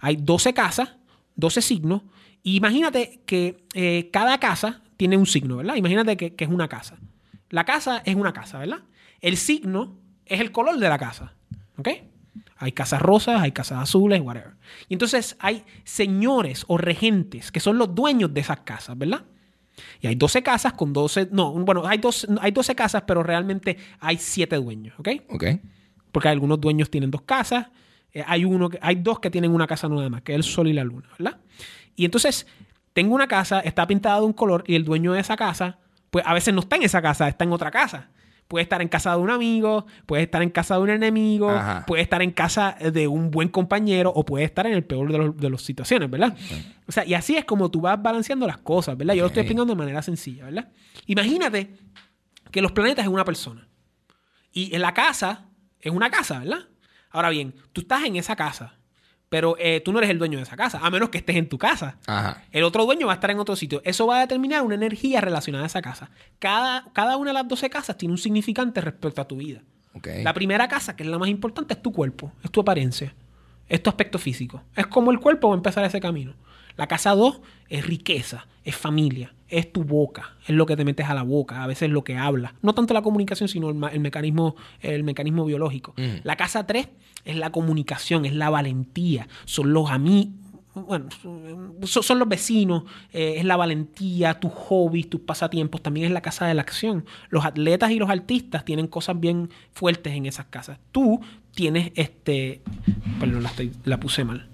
Hay 0.00 0.16
12 0.16 0.54
casas, 0.54 0.94
12 1.36 1.60
signos. 1.60 2.02
Y 2.42 2.56
imagínate 2.56 3.20
que 3.26 3.66
eh, 3.74 4.08
cada 4.10 4.38
casa 4.38 4.80
tiene 4.96 5.16
un 5.16 5.26
signo, 5.26 5.56
¿verdad? 5.56 5.76
Imagínate 5.76 6.16
que, 6.16 6.34
que 6.34 6.44
es 6.44 6.50
una 6.50 6.68
casa. 6.68 6.98
La 7.50 7.64
casa 7.64 8.02
es 8.04 8.14
una 8.14 8.32
casa, 8.32 8.58
¿verdad? 8.58 8.82
El 9.20 9.36
signo 9.36 9.98
es 10.26 10.40
el 10.40 10.52
color 10.52 10.78
de 10.78 10.88
la 10.88 10.98
casa, 10.98 11.34
¿ok? 11.76 11.88
Hay 12.56 12.72
casas 12.72 13.02
rosas, 13.02 13.42
hay 13.42 13.52
casas 13.52 13.82
azules, 13.82 14.20
whatever. 14.20 14.54
Y 14.88 14.94
entonces 14.94 15.36
hay 15.38 15.64
señores 15.84 16.64
o 16.68 16.78
regentes 16.78 17.52
que 17.52 17.60
son 17.60 17.78
los 17.78 17.94
dueños 17.94 18.32
de 18.32 18.40
esas 18.40 18.60
casas, 18.60 18.96
¿verdad? 18.96 19.24
Y 20.00 20.06
hay 20.06 20.14
12 20.14 20.42
casas 20.42 20.72
con 20.72 20.92
12... 20.92 21.28
No, 21.32 21.52
bueno, 21.52 21.86
hay, 21.86 21.98
dos, 21.98 22.26
hay 22.40 22.52
12 22.52 22.74
casas, 22.74 23.02
pero 23.06 23.22
realmente 23.22 23.76
hay 23.98 24.18
7 24.18 24.56
dueños, 24.56 24.94
¿ok? 24.98 25.08
Ok. 25.30 25.44
Porque 26.12 26.28
algunos 26.28 26.60
dueños 26.60 26.90
tienen 26.90 27.10
dos 27.10 27.22
casas. 27.22 27.66
eh, 28.12 28.22
hay, 28.26 28.44
uno 28.44 28.70
hay 28.80 28.94
dos 28.96 29.18
que 29.18 29.30
tienen 29.30 29.50
una 29.50 29.66
casa 29.66 29.88
nada 29.88 30.08
más, 30.08 30.22
que 30.22 30.32
es 30.32 30.36
el 30.36 30.44
sol 30.44 30.68
y 30.68 30.72
la 30.72 30.84
luna, 30.84 31.08
¿verdad? 31.18 31.40
Y 31.96 32.04
entonces, 32.04 32.46
tengo 32.94 33.14
una 33.14 33.28
casa, 33.28 33.60
está 33.60 33.86
pintada 33.86 34.20
de 34.20 34.26
un 34.26 34.32
color 34.32 34.64
y 34.66 34.74
el 34.76 34.84
dueño 34.84 35.12
de 35.12 35.20
esa 35.20 35.36
casa, 35.36 35.78
pues 36.10 36.24
a 36.26 36.32
veces 36.32 36.54
no 36.54 36.60
está 36.60 36.76
en 36.76 36.84
esa 36.84 37.02
casa, 37.02 37.28
está 37.28 37.44
en 37.44 37.52
otra 37.52 37.70
casa. 37.70 38.08
Puede 38.46 38.62
estar 38.62 38.82
en 38.82 38.88
casa 38.88 39.10
de 39.12 39.16
un 39.16 39.30
amigo, 39.30 39.86
puede 40.06 40.22
estar 40.24 40.42
en 40.42 40.50
casa 40.50 40.76
de 40.76 40.82
un 40.82 40.90
enemigo, 40.90 41.50
Ajá. 41.50 41.84
puede 41.86 42.02
estar 42.02 42.20
en 42.22 42.30
casa 42.30 42.76
de 42.92 43.08
un 43.08 43.30
buen 43.30 43.48
compañero 43.48 44.12
o 44.14 44.24
puede 44.24 44.44
estar 44.44 44.66
en 44.66 44.74
el 44.74 44.84
peor 44.84 45.10
de, 45.10 45.18
los- 45.18 45.36
de 45.36 45.48
las 45.50 45.62
situaciones, 45.62 46.10
¿verdad? 46.10 46.36
O 46.86 46.92
sea, 46.92 47.06
y 47.06 47.14
así 47.14 47.36
es 47.36 47.44
como 47.46 47.70
tú 47.70 47.80
vas 47.80 48.00
balanceando 48.00 48.46
las 48.46 48.58
cosas, 48.58 48.96
¿verdad? 48.98 49.14
Yo 49.14 49.22
lo 49.22 49.28
estoy 49.28 49.40
explicando 49.40 49.72
de 49.74 49.78
manera 49.78 50.02
sencilla, 50.02 50.44
¿verdad? 50.44 50.68
Imagínate 51.06 51.74
que 52.50 52.60
los 52.60 52.72
planetas 52.72 53.06
es 53.06 53.10
una 53.10 53.24
persona. 53.24 53.66
Y 54.52 54.74
en 54.74 54.82
la 54.82 54.92
casa 54.94 55.46
es 55.80 55.90
una 55.90 56.10
casa, 56.10 56.38
¿verdad? 56.40 56.68
Ahora 57.10 57.30
bien, 57.30 57.54
tú 57.72 57.80
estás 57.80 58.04
en 58.04 58.16
esa 58.16 58.36
casa, 58.36 58.74
pero 59.28 59.56
eh, 59.58 59.80
tú 59.84 59.92
no 59.92 59.98
eres 59.98 60.10
el 60.10 60.18
dueño 60.18 60.38
de 60.38 60.44
esa 60.44 60.56
casa, 60.56 60.80
a 60.82 60.90
menos 60.90 61.08
que 61.08 61.18
estés 61.18 61.36
en 61.36 61.48
tu 61.48 61.58
casa. 61.58 61.98
Ajá. 62.06 62.44
El 62.52 62.64
otro 62.64 62.84
dueño 62.84 63.06
va 63.06 63.12
a 63.12 63.16
estar 63.16 63.30
en 63.30 63.38
otro 63.38 63.56
sitio. 63.56 63.82
Eso 63.84 64.06
va 64.06 64.18
a 64.18 64.20
determinar 64.20 64.62
una 64.62 64.74
energía 64.74 65.20
relacionada 65.20 65.64
a 65.64 65.66
esa 65.66 65.82
casa. 65.82 66.10
Cada, 66.38 66.86
cada 66.92 67.16
una 67.16 67.30
de 67.30 67.34
las 67.34 67.48
12 67.48 67.70
casas 67.70 67.96
tiene 67.96 68.12
un 68.12 68.18
significante 68.18 68.80
respecto 68.80 69.20
a 69.20 69.28
tu 69.28 69.36
vida. 69.36 69.62
La 70.22 70.34
primera 70.34 70.68
casa, 70.68 70.96
que 70.96 71.04
es 71.04 71.08
la 71.08 71.18
más 71.18 71.28
importante, 71.28 71.74
es 71.74 71.80
tu 71.82 71.92
cuerpo, 71.92 72.32
es 72.42 72.50
tu 72.50 72.60
apariencia, 72.60 73.14
es 73.68 73.82
tu 73.82 73.90
aspecto 73.90 74.18
físico. 74.18 74.62
Es 74.74 74.86
como 74.88 75.12
el 75.12 75.20
cuerpo 75.20 75.48
va 75.48 75.54
a 75.54 75.56
empezar 75.56 75.84
ese 75.84 76.00
camino. 76.00 76.34
La 76.76 76.88
casa 76.88 77.14
2 77.14 77.40
es 77.68 77.86
riqueza, 77.86 78.46
es 78.64 78.74
familia, 78.76 79.34
es 79.48 79.72
tu 79.72 79.84
boca, 79.84 80.36
es 80.46 80.54
lo 80.54 80.64
que 80.66 80.76
te 80.76 80.84
metes 80.84 81.06
a 81.06 81.14
la 81.14 81.22
boca, 81.22 81.62
a 81.62 81.66
veces 81.66 81.90
lo 81.90 82.02
que 82.02 82.16
hablas. 82.16 82.52
No 82.62 82.74
tanto 82.74 82.94
la 82.94 83.02
comunicación, 83.02 83.48
sino 83.48 83.68
el, 83.70 84.00
mecanismo, 84.00 84.56
el 84.80 85.04
mecanismo 85.04 85.44
biológico. 85.44 85.94
La 86.24 86.36
casa 86.36 86.66
3 86.66 86.88
es 87.24 87.36
la 87.36 87.50
comunicación, 87.50 88.24
es 88.24 88.34
la 88.34 88.50
valentía, 88.50 89.28
son 89.44 89.72
los 89.72 89.90
amigos. 89.90 90.32
Bueno, 90.74 91.06
son, 91.22 92.02
son 92.02 92.18
los 92.18 92.28
vecinos, 92.28 92.82
eh, 93.12 93.34
es 93.36 93.44
la 93.44 93.54
valentía, 93.56 94.40
tus 94.40 94.50
hobbies, 94.52 95.08
tus 95.08 95.20
pasatiempos, 95.20 95.80
también 95.82 96.06
es 96.06 96.12
la 96.12 96.20
casa 96.20 96.46
de 96.48 96.54
la 96.54 96.62
acción. 96.62 97.04
Los 97.28 97.44
atletas 97.44 97.92
y 97.92 97.98
los 98.00 98.10
artistas 98.10 98.64
tienen 98.64 98.88
cosas 98.88 99.20
bien 99.20 99.50
fuertes 99.72 100.14
en 100.14 100.26
esas 100.26 100.46
casas. 100.46 100.80
Tú 100.90 101.20
tienes 101.54 101.92
este. 101.94 102.60
Perdón, 103.20 103.44
la, 103.44 103.50
estoy- 103.50 103.70
la 103.84 104.00
puse 104.00 104.24
mal. 104.24 104.48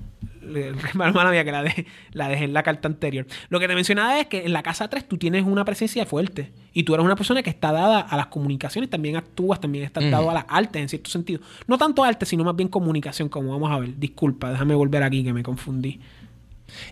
Le- 0.51 0.73
Mala 0.95 1.31
mía 1.31 1.45
que 1.45 1.53
la 1.53 1.63
dejé, 1.63 1.87
la 2.13 2.29
dejé 2.29 2.45
en 2.45 2.53
la 2.53 2.63
carta 2.63 2.89
anterior. 2.89 3.27
Lo 3.49 3.59
que 3.61 3.69
te 3.69 3.75
mencionaba 3.75 4.21
es 4.21 4.27
que 4.27 4.45
en 4.45 4.53
la 4.53 4.63
casa 4.63 4.89
3 4.89 5.07
tú 5.09 5.17
tienes 5.17 5.45
una 5.45 5.65
presencia 5.65 6.05
fuerte. 6.07 6.53
Y 6.73 6.85
tú 6.85 6.95
eres 6.95 7.05
una 7.05 7.17
persona 7.17 7.43
que 7.43 7.51
está 7.51 7.73
dada 7.73 8.01
a 8.01 8.17
las 8.17 8.27
comunicaciones, 8.27 8.91
también 8.91 9.17
actúas, 9.17 9.61
también 9.61 9.85
estás 9.85 10.05
dado 10.11 10.31
a 10.31 10.35
las 10.35 10.45
artes 10.49 10.81
en 10.83 10.89
cierto 10.89 11.11
sentido. 11.11 11.41
No 11.67 11.79
tanto 11.79 12.05
arte, 12.05 12.27
sino 12.27 12.45
más 12.45 12.55
bien 12.55 12.69
comunicación, 12.69 13.29
como 13.29 13.51
vamos 13.51 13.71
a 13.73 13.79
ver. 13.81 13.99
Disculpa, 13.99 14.51
déjame 14.51 14.75
volver 14.75 15.03
aquí 15.03 15.25
que 15.25 15.33
me 15.33 15.43
confundí. 15.43 16.01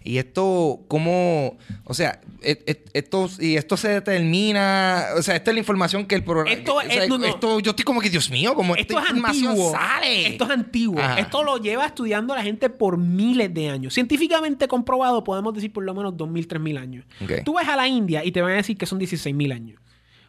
Y 0.04 0.18
esto, 0.18 0.80
¿cómo? 0.88 1.58
O 1.84 1.94
sea, 1.94 2.20
et- 2.42 2.62
et- 2.66 2.90
esto, 2.94 3.28
y 3.40 3.56
esto 3.56 3.76
se 3.76 3.88
determina. 3.88 5.06
O 5.16 5.22
sea, 5.22 5.36
esta 5.36 5.50
es 5.50 5.54
la 5.54 5.58
información 5.60 6.06
que 6.06 6.14
el 6.14 6.24
programa. 6.24 6.50
Esto 6.52 6.76
o 6.76 6.80
sea, 6.82 7.02
es- 7.04 7.08
no, 7.08 7.18
no. 7.18 7.26
esto- 7.26 7.60
yo 7.60 7.70
estoy 7.70 7.84
como 7.84 8.00
que, 8.00 8.10
Dios 8.10 8.30
mío, 8.30 8.54
como 8.54 8.74
Esto 8.76 8.98
esta 8.98 9.04
es 9.10 9.16
información 9.16 9.48
antiguo. 9.52 9.72
sale. 9.72 10.26
Esto 10.28 10.44
es 10.44 10.50
antiguo. 10.50 11.00
Ajá. 11.00 11.18
Esto 11.20 11.42
lo 11.42 11.56
lleva 11.58 11.86
estudiando 11.86 12.34
la 12.34 12.42
gente 12.42 12.70
por 12.70 12.96
miles 12.98 13.52
de 13.52 13.70
años. 13.70 13.94
Científicamente 13.94 14.68
comprobado, 14.68 15.24
podemos 15.24 15.54
decir 15.54 15.72
por 15.72 15.84
lo 15.84 15.94
menos 15.94 16.16
2.000, 16.16 16.46
3.000 16.46 16.78
años. 16.78 17.04
Ok. 17.22 17.42
Tú 17.44 17.54
ves 17.56 17.68
a 17.68 17.76
la 17.76 17.88
India 17.88 18.24
y 18.24 18.32
te 18.32 18.42
van 18.42 18.52
a 18.52 18.56
decir 18.56 18.76
que 18.76 18.86
son 18.86 18.98
16.000 18.98 19.52
años. 19.52 19.80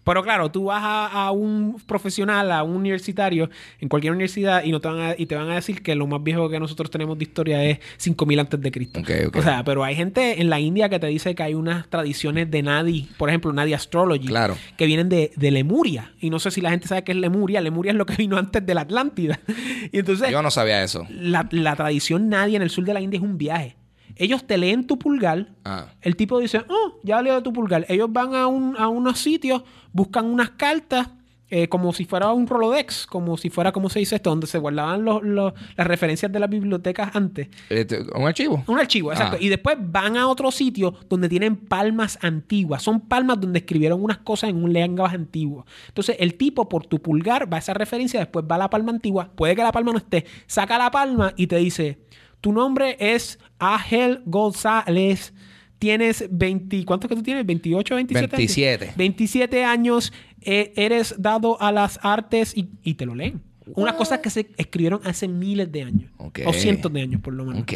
Pero 0.03 0.23
claro, 0.23 0.49
tú 0.51 0.65
vas 0.65 0.81
a, 0.83 1.07
a 1.07 1.31
un 1.31 1.79
profesional, 1.85 2.51
a 2.51 2.63
un 2.63 2.75
universitario, 2.75 3.49
en 3.79 3.89
cualquier 3.89 4.13
universidad, 4.13 4.63
y, 4.63 4.71
no 4.71 4.79
te 4.79 4.87
van 4.87 4.99
a, 4.99 5.15
y 5.17 5.25
te 5.25 5.35
van 5.35 5.49
a 5.49 5.55
decir 5.55 5.81
que 5.83 5.95
lo 5.95 6.07
más 6.07 6.23
viejo 6.23 6.49
que 6.49 6.59
nosotros 6.59 6.89
tenemos 6.89 7.17
de 7.17 7.23
historia 7.25 7.63
es 7.65 7.79
5000 7.97 8.39
antes 8.39 8.61
de 8.61 8.71
Cristo. 8.71 9.01
O 9.33 9.41
sea, 9.41 9.63
pero 9.63 9.83
hay 9.83 9.95
gente 9.95 10.41
en 10.41 10.49
la 10.49 10.59
India 10.59 10.89
que 10.89 10.99
te 10.99 11.07
dice 11.07 11.35
que 11.35 11.43
hay 11.43 11.53
unas 11.53 11.87
tradiciones 11.89 12.49
de 12.49 12.61
Nadi, 12.63 13.09
por 13.17 13.29
ejemplo, 13.29 13.51
Nadi 13.53 13.73
Astrology, 13.73 14.27
Claro. 14.27 14.57
que 14.77 14.85
vienen 14.85 15.09
de, 15.09 15.31
de 15.35 15.51
Lemuria. 15.51 16.13
Y 16.19 16.29
no 16.29 16.39
sé 16.39 16.51
si 16.51 16.61
la 16.61 16.69
gente 16.71 16.87
sabe 16.87 17.03
qué 17.03 17.11
es 17.11 17.17
Lemuria. 17.17 17.61
Lemuria 17.61 17.91
es 17.91 17.97
lo 17.97 18.05
que 18.05 18.15
vino 18.15 18.37
antes 18.37 18.65
de 18.65 18.73
la 18.73 18.81
Atlántida. 18.81 19.39
y 19.91 19.99
entonces, 19.99 20.29
Yo 20.31 20.41
no 20.41 20.51
sabía 20.51 20.83
eso. 20.83 21.05
la, 21.09 21.47
la 21.51 21.75
tradición 21.75 22.29
Nadi 22.29 22.55
en 22.55 22.61
el 22.61 22.69
sur 22.69 22.83
de 22.85 22.93
la 22.93 23.01
India 23.01 23.17
es 23.17 23.23
un 23.23 23.37
viaje. 23.37 23.75
Ellos 24.19 24.45
te 24.45 24.57
leen 24.57 24.85
tu 24.85 24.99
pulgar. 24.99 25.47
Ah. 25.65 25.87
El 26.01 26.15
tipo 26.15 26.39
dice, 26.39 26.59
oh, 26.69 26.99
ya 27.03 27.21
leo 27.21 27.41
tu 27.41 27.51
pulgar. 27.53 27.85
Ellos 27.89 28.09
van 28.11 28.35
a, 28.35 28.45
un- 28.47 28.75
a 28.77 28.87
unos 28.89 29.17
sitios, 29.19 29.63
buscan 29.93 30.25
unas 30.25 30.51
cartas, 30.51 31.07
eh, 31.51 31.67
como 31.67 31.93
si 31.93 32.05
fuera 32.05 32.31
un 32.31 32.45
Rolodex, 32.45 33.07
como 33.07 33.35
si 33.35 33.49
fuera, 33.49 33.71
¿cómo 33.71 33.89
se 33.89 33.97
dice 33.97 34.17
esto? 34.17 34.29
Donde 34.29 34.45
se 34.45 34.59
guardaban 34.59 35.03
los- 35.03 35.23
los- 35.23 35.53
las 35.75 35.87
referencias 35.87 36.31
de 36.31 36.39
las 36.39 36.47
bibliotecas 36.47 37.15
antes. 37.15 37.47
Este, 37.69 38.01
¿Un 38.13 38.27
archivo? 38.27 38.63
Un 38.67 38.77
archivo, 38.77 39.11
exacto. 39.11 39.37
Ah. 39.39 39.43
Y 39.43 39.49
después 39.49 39.75
van 39.79 40.15
a 40.15 40.27
otro 40.27 40.51
sitio 40.51 40.93
donde 41.09 41.27
tienen 41.27 41.55
palmas 41.55 42.19
antiguas. 42.21 42.83
Son 42.83 42.99
palmas 42.99 43.41
donde 43.41 43.57
escribieron 43.59 44.03
unas 44.03 44.19
cosas 44.19 44.51
en 44.51 44.63
un 44.63 44.71
lenguaje 44.73 45.15
antiguo. 45.15 45.65
Entonces, 45.87 46.17
el 46.19 46.35
tipo 46.35 46.69
por 46.69 46.85
tu 46.85 47.01
pulgar 47.01 47.51
va 47.51 47.55
a 47.57 47.59
esa 47.61 47.73
referencia, 47.73 48.19
después 48.19 48.45
va 48.45 48.53
a 48.53 48.59
la 48.59 48.69
palma 48.69 48.91
antigua. 48.91 49.31
Puede 49.35 49.55
que 49.55 49.63
la 49.63 49.71
palma 49.71 49.91
no 49.93 49.97
esté. 49.97 50.25
Saca 50.45 50.77
la 50.77 50.91
palma 50.91 51.33
y 51.35 51.47
te 51.47 51.55
dice: 51.55 51.97
Tu 52.41 52.53
nombre 52.53 52.95
es 52.99 53.39
Ángel 53.59 54.21
González. 54.25 55.33
Tienes 55.77 56.25
20. 56.29 56.83
¿Cuántos 56.85 57.07
que 57.09 57.15
tú 57.15 57.23
tienes? 57.23 57.45
¿28, 57.45 57.95
27? 57.95 58.35
27. 58.37 58.85
Años? 58.85 58.97
27 58.97 59.63
años. 59.63 60.13
eh, 60.41 60.73
eres 60.75 61.15
dado 61.17 61.61
a 61.61 61.71
las 61.71 61.99
artes 62.01 62.55
y, 62.55 62.69
y 62.83 62.95
te 62.95 63.05
lo 63.05 63.15
leen. 63.15 63.41
Unas 63.75 63.93
cosas 63.93 64.19
que 64.19 64.29
se 64.31 64.49
escribieron 64.57 64.99
hace 65.03 65.27
miles 65.27 65.71
de 65.71 65.83
años. 65.83 66.11
Ok. 66.17 66.39
O 66.47 66.53
cientos 66.53 66.91
de 66.91 67.01
años, 67.01 67.21
por 67.21 67.33
lo 67.35 67.45
menos. 67.45 67.61
Ok. 67.61 67.73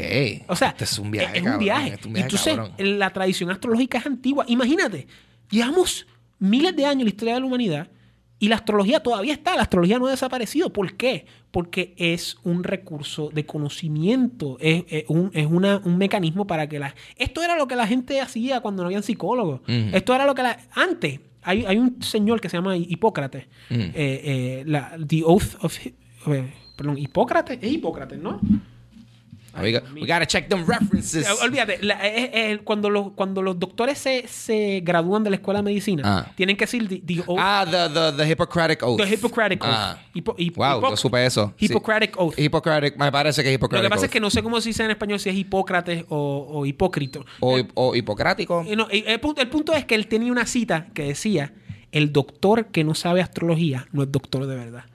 O 0.48 0.56
sea, 0.56 0.70
Este 0.70 0.86
es 0.86 0.98
un 0.98 1.12
viaje, 1.12 1.38
es 1.38 1.42
un 1.42 1.46
cabrón. 1.46 1.60
viaje. 1.64 1.88
Este 1.90 2.00
es 2.00 2.06
un 2.06 2.12
y 2.12 2.14
viaje, 2.16 2.26
entonces, 2.26 2.56
cabrón. 2.56 3.00
la 3.00 3.10
tradición 3.12 3.52
astrológica 3.52 3.98
es 4.00 4.06
antigua. 4.08 4.44
Imagínate, 4.48 5.08
llevamos 5.52 6.08
miles 6.40 6.76
de 6.76 6.86
años 6.86 7.02
en 7.02 7.06
la 7.06 7.10
historia 7.10 7.34
de 7.36 7.40
la 7.42 7.46
humanidad 7.46 7.88
y 8.44 8.48
la 8.50 8.56
astrología 8.56 9.00
todavía 9.02 9.34
está. 9.34 9.56
La 9.56 9.62
astrología 9.62 10.00
no 10.00 10.08
ha 10.08 10.12
desaparecido. 10.12 10.72
¿Por 10.74 10.96
qué? 10.96 11.26
Porque 11.52 11.94
es 11.98 12.38
un 12.44 12.64
recurso 12.64 13.30
de 13.34 13.46
conocimiento. 13.46 14.58
Es, 14.60 14.84
es 14.90 15.06
un, 15.08 15.32
es 15.34 15.46
una- 15.48 15.82
un 15.86 15.98
mecanismo 15.98 16.46
para 16.46 16.68
que 16.68 16.80
la... 16.80 16.94
Esto 17.18 17.42
era 17.42 17.56
lo 17.58 17.68
que 17.68 17.76
la 17.76 17.88
gente 17.88 18.20
hacía 18.20 18.60
cuando 18.62 18.84
no 18.84 18.88
habían 18.88 19.04
psicólogos. 19.04 19.62
Esto 19.68 20.14
era 20.14 20.26
lo 20.26 20.36
que 20.36 20.44
la... 20.44 20.58
Antes, 20.74 21.20
hay, 21.42 21.64
hay 21.66 21.78
un 21.78 22.02
señor 22.02 22.42
que 22.42 22.50
se 22.50 22.58
llama 22.58 22.76
Hipócrates. 22.76 23.46
Eh, 23.70 23.92
eh, 23.96 24.64
la- 24.66 24.98
the 25.08 25.24
Oath 25.24 25.56
of... 25.64 25.78
eh, 25.86 25.94
perdón, 26.76 26.98
Hipócrates. 26.98 27.60
Es 27.62 27.72
Hipócrates, 27.72 28.20
¿no? 28.20 28.42
We, 29.62 29.72
got, 29.72 29.84
we 29.94 30.02
gotta 30.02 30.26
check 30.26 30.50
them 30.50 30.66
references. 30.68 31.28
Eh, 31.28 31.32
Olvídate, 31.44 31.80
la- 31.84 32.00
eh, 32.08 32.32
eh, 32.34 32.60
cuando, 32.64 32.90
los, 32.90 33.12
cuando 33.12 33.42
los 33.42 33.60
doctores 33.60 33.98
se, 34.00 34.28
se 34.28 34.82
gradúan 34.84 35.24
de 35.24 35.30
la 35.30 35.36
escuela 35.36 35.60
de 35.60 35.64
medicina, 35.64 36.02
Ah. 36.06 36.32
tienen 36.36 36.58
que 36.58 36.64
decir 36.66 36.88
the, 36.88 37.00
the 37.06 37.22
oath- 37.26 37.38
Ah, 37.40 37.66
the, 37.70 37.94
the, 37.94 38.18
the 38.24 38.32
Hippocratic 38.32 38.82
Oath. 38.84 38.98
the 39.02 39.08
Hippocratic 39.14 39.64
Oath. 39.64 39.70
Ah. 39.72 39.98
Hipo- 40.14 40.36
hip- 40.38 40.56
wow, 40.58 40.80
hipoc- 40.82 40.90
yo 40.92 40.98
supe 40.98 41.26
eso. 41.26 41.54
Sí. 41.58 41.66
Hippocratic 41.66 42.18
Oath. 42.20 42.38
Hippocratic, 42.40 42.98
me 42.98 43.12
parece 43.12 43.44
que 43.44 43.50
es 43.50 43.54
Lo 43.54 43.56
Hippocratic 43.58 43.84
que 43.86 43.90
pasa 43.90 44.00
Oath. 44.02 44.06
es 44.06 44.12
que 44.12 44.20
no 44.20 44.30
sé 44.30 44.42
cómo 44.42 44.60
se 44.62 44.70
dice 44.70 44.84
en 44.86 44.92
español 44.92 45.20
si 45.20 45.30
es 45.30 45.36
Hipócrates 45.36 46.06
o, 46.10 46.48
o 46.52 46.66
Hipócrito. 46.66 47.26
O, 47.40 47.60
o 47.76 47.96
hipocrático. 47.96 48.64
Eh, 48.68 48.76
no, 48.76 48.88
eh, 48.90 49.04
el, 49.08 49.20
punto, 49.20 49.42
el 49.42 49.50
punto 49.50 49.74
es 49.74 49.86
que 49.86 49.96
él 49.96 50.08
tenía 50.08 50.32
una 50.32 50.46
cita 50.46 50.88
que 50.94 51.04
decía, 51.04 51.54
el 51.92 52.12
doctor 52.12 52.68
que 52.68 52.84
no 52.84 52.96
sabe 52.96 53.22
astrología 53.22 53.88
no 53.92 54.02
es 54.04 54.12
doctor 54.12 54.48
de 54.48 54.56
verdad. 54.56 54.86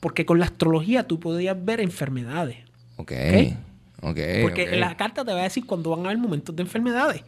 Porque 0.00 0.24
con 0.26 0.38
la 0.38 0.44
astrología 0.46 1.06
tú 1.06 1.18
podías 1.20 1.56
ver 1.64 1.80
enfermedades. 1.80 2.58
Ok. 2.96 3.12
Ok. 3.12 3.56
Ok. 4.02 4.18
Porque 4.42 4.64
ok. 4.68 4.76
la 4.76 4.96
carta 4.96 5.24
te 5.24 5.32
va 5.32 5.40
a 5.40 5.44
decir 5.44 5.66
cuando 5.66 5.90
van 5.90 6.00
a 6.00 6.10
haber 6.10 6.18
momentos 6.18 6.54
de 6.54 6.62
enfermedades. 6.62 7.22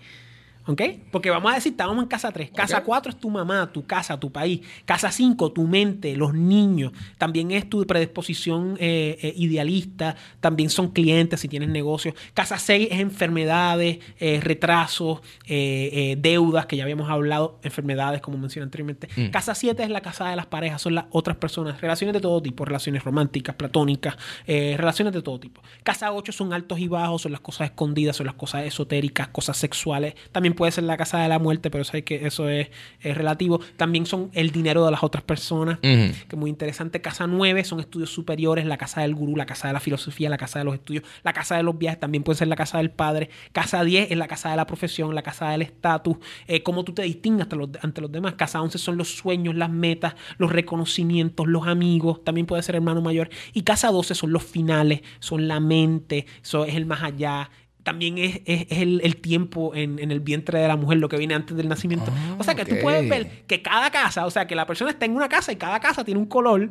¿Ok? 0.67 0.83
Porque 1.11 1.31
vamos 1.31 1.51
a 1.51 1.55
decir, 1.55 1.73
estábamos 1.73 2.03
en 2.03 2.09
casa 2.09 2.31
3. 2.31 2.51
Casa 2.51 2.79
Ok. 2.79 2.85
4 2.85 3.11
es 3.13 3.19
tu 3.19 3.31
mamá, 3.31 3.71
tu 3.73 3.87
casa, 3.87 4.21
tu 4.21 4.31
país. 4.31 4.61
Casa 4.85 5.11
5, 5.11 5.53
tu 5.53 5.67
mente, 5.67 6.15
los 6.17 6.35
niños. 6.35 6.93
También 7.19 7.51
es 7.51 7.69
tu 7.69 7.87
predisposición 7.87 8.77
eh, 8.79 9.19
eh, 9.23 9.35
idealista. 9.37 10.17
También 10.41 10.69
son 10.69 10.91
clientes 10.91 11.41
si 11.41 11.49
tienes 11.49 11.71
negocios. 11.71 12.15
Casa 12.35 12.59
6 12.59 12.89
es 12.91 13.01
enfermedades, 13.01 13.99
eh, 14.19 14.41
retrasos, 14.43 15.21
deudas, 15.47 16.67
que 16.67 16.77
ya 16.77 16.85
habíamos 16.85 17.11
hablado, 17.11 17.59
enfermedades, 17.63 18.21
como 18.21 18.37
mencioné 18.37 18.65
anteriormente. 18.65 19.09
Mm. 19.17 19.31
Casa 19.31 19.55
7 19.55 19.83
es 19.83 19.91
la 19.91 20.03
casa 20.03 20.29
de 20.29 20.37
las 20.37 20.47
parejas, 20.47 20.83
son 20.83 20.95
las 20.95 21.07
otras 21.11 21.39
personas. 21.39 21.81
Relaciones 21.81 22.13
de 22.13 22.21
todo 22.21 22.41
tipo, 22.43 22.65
relaciones 22.65 23.03
románticas, 23.03 23.55
platónicas, 23.55 24.17
relaciones 24.47 25.15
de 25.15 25.23
todo 25.23 25.41
tipo. 25.41 25.63
Casa 25.83 26.13
8 26.13 26.33
son 26.33 26.53
altos 26.53 26.79
y 26.79 26.89
bajos, 26.89 27.23
son 27.23 27.33
las 27.33 27.41
cosas 27.41 27.71
escondidas, 27.71 28.17
son 28.17 28.27
las 28.27 28.35
cosas 28.35 28.65
esotéricas, 28.65 29.29
cosas 29.29 29.57
sexuales. 29.57 30.15
También 30.33 30.50
puede 30.55 30.73
ser 30.73 30.85
la 30.85 30.97
casa 30.97 31.19
de 31.19 31.29
la 31.29 31.39
muerte, 31.39 31.71
pero 31.71 31.85
sabes 31.85 32.05
que 32.05 32.27
eso 32.27 32.49
es, 32.49 32.69
es 33.01 33.17
relativo. 33.17 33.61
También 33.77 34.07
son 34.07 34.31
el 34.33 34.51
dinero 34.51 34.85
de 34.85 34.91
las 34.91 35.03
otras 35.03 35.23
personas, 35.25 35.79
que 35.81 36.13
es 36.29 36.37
muy 36.37 36.51
interesante. 36.51 37.01
Casa 37.01 37.27
9 37.27 37.65
son 37.65 37.81
estudios 37.81 38.11
superiores, 38.11 38.67
la 38.67 38.77
casa 38.77 39.03
del 39.03 39.15
gurú, 39.15 39.37
la 39.37 39.47
casa 39.47 39.69
de 39.69 39.75
la 39.75 39.81
filosofía, 39.81 40.29
la 40.29 40.39
casa 40.39 40.59
de 40.59 40.65
los 40.65 40.75
estudios, 40.75 41.05
la 41.23 41.33
casa 41.33 41.57
de 41.57 41.63
los 41.63 41.79
viajes, 41.79 42.01
también 42.01 42.23
puede 42.23 42.39
ser 42.39 42.49
la 42.49 42.57
casa 42.57 42.79
del 42.79 42.91
padre. 42.91 43.31
Casa 43.53 43.85
10 43.85 44.11
es 44.11 44.17
la 44.17 44.29
casa 44.29 44.51
de 44.51 44.57
la 44.57 44.67
profesión, 44.67 45.15
la 45.15 45.23
casa 45.23 45.51
del 45.51 45.63
estatus, 45.63 46.17
eh, 46.47 46.63
cómo 46.63 46.85
tú 46.85 46.93
te 46.93 47.03
distingues 47.03 47.45
ante 47.45 47.57
los, 47.57 47.69
ante 47.83 48.01
los 48.01 48.13
demás. 48.13 48.35
Casa 48.35 48.61
11 48.61 48.79
son 48.79 48.97
los 48.97 49.17
sueños, 49.17 49.55
las 49.55 49.71
metas, 49.71 50.15
los 50.39 50.53
reconocimientos, 50.53 51.47
los 51.47 51.67
amigos, 51.67 52.25
también 52.25 52.47
puede 52.47 52.63
ser 52.63 52.77
hermano 52.77 53.01
mayor. 53.01 53.31
Y 53.53 53.63
casa 53.63 53.91
12 53.91 54.15
son 54.15 54.33
los 54.33 54.43
finales, 54.43 55.03
son 55.19 55.49
la 55.49 55.61
mente, 55.61 56.27
eso 56.43 56.65
es 56.65 56.75
el 56.75 56.87
más 56.87 57.03
allá. 57.03 57.51
También 57.83 58.19
es, 58.19 58.41
es- 58.45 58.67
es 58.71 58.79
el, 58.79 59.01
el 59.03 59.17
tiempo 59.17 59.75
en, 59.75 59.99
en 59.99 60.11
el 60.11 60.21
vientre 60.21 60.59
de 60.61 60.69
la 60.69 60.77
mujer, 60.77 60.99
lo 60.99 61.09
que 61.09 61.17
viene 61.17 61.35
antes 61.35 61.57
del 61.57 61.69
nacimiento. 61.69 62.13
Ah, 62.15 62.37
o 62.39 62.45
sea 62.45 62.55
que 62.55 62.65
tú 62.65 62.75
puedes 62.83 63.09
ver 63.09 63.43
que 63.47 63.63
cada 63.63 63.91
casa, 63.91 64.27
o 64.27 64.31
sea, 64.31 64.47
que 64.47 64.55
la 64.55 64.67
persona 64.67 64.91
está 64.91 65.07
en 65.07 65.15
una 65.17 65.29
casa 65.29 65.51
y 65.53 65.57
cada 65.57 65.81
casa 65.81 66.05
tiene 66.05 66.21
un 66.21 66.27
color, 66.27 66.71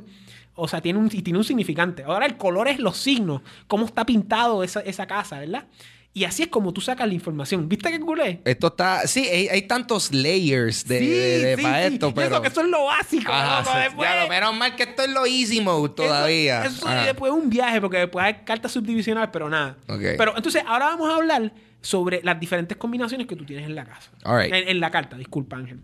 o 0.55 0.67
sea, 0.67 0.81
tiene 0.81 0.99
un, 0.99 1.07
y 1.11 1.21
tiene 1.21 1.39
un 1.39 1.45
significante. 1.45 2.03
Ahora 2.03 2.25
el 2.25 2.37
color 2.37 2.67
es 2.67 2.79
los 2.79 2.97
signos, 2.97 3.41
cómo 3.67 3.85
está 3.85 4.05
pintado 4.05 4.63
esa, 4.63 4.81
esa 4.81 5.07
casa, 5.07 5.39
¿verdad? 5.39 5.65
Y 6.11 6.23
así 6.23 6.41
es 6.43 6.49
como 6.49 6.73
tú 6.73 6.81
sacas 6.81 7.07
la 7.07 7.13
información. 7.13 7.69
¿Viste 7.69 7.91
qué 7.91 7.99
culé? 7.99 8.41
Esto 8.43 8.67
está. 8.67 9.05
Sí, 9.07 9.27
hay, 9.27 9.47
hay 9.47 9.61
tantos 9.63 10.11
layers 10.11 10.87
de, 10.87 10.99
de- 10.99 11.55
de- 11.55 11.57
para 11.61 11.85
esto, 11.85 12.13
pero. 12.13 12.27
Eso, 12.35 12.41
que 12.41 12.47
eso 12.47 12.61
es 12.61 12.67
lo 12.67 12.85
básico. 12.85 13.31
Ajá, 13.31 13.59
loco, 13.59 13.71
sí. 13.71 13.77
después- 13.83 14.09
Ya, 14.09 14.23
lo 14.23 14.29
menos 14.29 14.55
mal 14.57 14.75
que 14.75 14.83
esto 14.83 15.03
es 15.03 15.09
lo 15.09 15.25
easy 15.27 15.61
mode 15.61 15.89
todavía. 15.95 16.65
Eso, 16.65 16.89
eso 16.89 17.01
y 17.03 17.05
después 17.05 17.31
es 17.31 17.37
un 17.37 17.49
viaje, 17.49 17.79
porque 17.79 17.97
después 17.99 18.25
hay 18.25 18.33
cartas 18.43 18.71
subdivisionales, 18.71 19.29
pero 19.31 19.49
nada. 19.49 19.77
Ok. 19.87 20.01
Pero 20.17 20.35
entonces, 20.35 20.63
ahora 20.65 20.87
vamos 20.87 21.09
a 21.09 21.15
hablar 21.15 21.53
sobre 21.81 22.21
las 22.23 22.39
diferentes 22.39 22.75
combinaciones 22.75 23.27
que 23.27 23.35
tú 23.35 23.45
tienes 23.45 23.65
en 23.67 23.75
la 23.75 23.85
casa. 23.85 24.09
All 24.25 24.41
right. 24.41 24.53
en, 24.53 24.67
en 24.67 24.79
la 24.79 24.89
carta, 24.91 25.15
disculpa, 25.15 25.57
Ángel. 25.57 25.79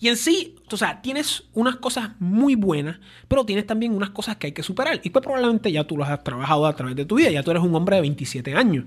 Y 0.00 0.08
en 0.08 0.16
sí, 0.16 0.56
o 0.70 0.76
sea, 0.76 1.00
tienes 1.02 1.44
unas 1.54 1.76
cosas 1.76 2.10
muy 2.18 2.54
buenas, 2.54 2.98
pero 3.28 3.44
tienes 3.44 3.66
también 3.66 3.94
unas 3.94 4.10
cosas 4.10 4.36
que 4.36 4.48
hay 4.48 4.52
que 4.52 4.62
superar. 4.62 5.00
Y 5.02 5.10
pues 5.10 5.22
probablemente 5.22 5.70
ya 5.70 5.84
tú 5.84 5.96
las 5.96 6.10
has 6.10 6.24
trabajado 6.24 6.66
a 6.66 6.74
través 6.74 6.96
de 6.96 7.04
tu 7.04 7.16
vida. 7.16 7.30
Ya 7.30 7.42
tú 7.42 7.50
eres 7.50 7.62
un 7.62 7.74
hombre 7.74 7.96
de 7.96 8.02
27 8.02 8.54
años. 8.54 8.84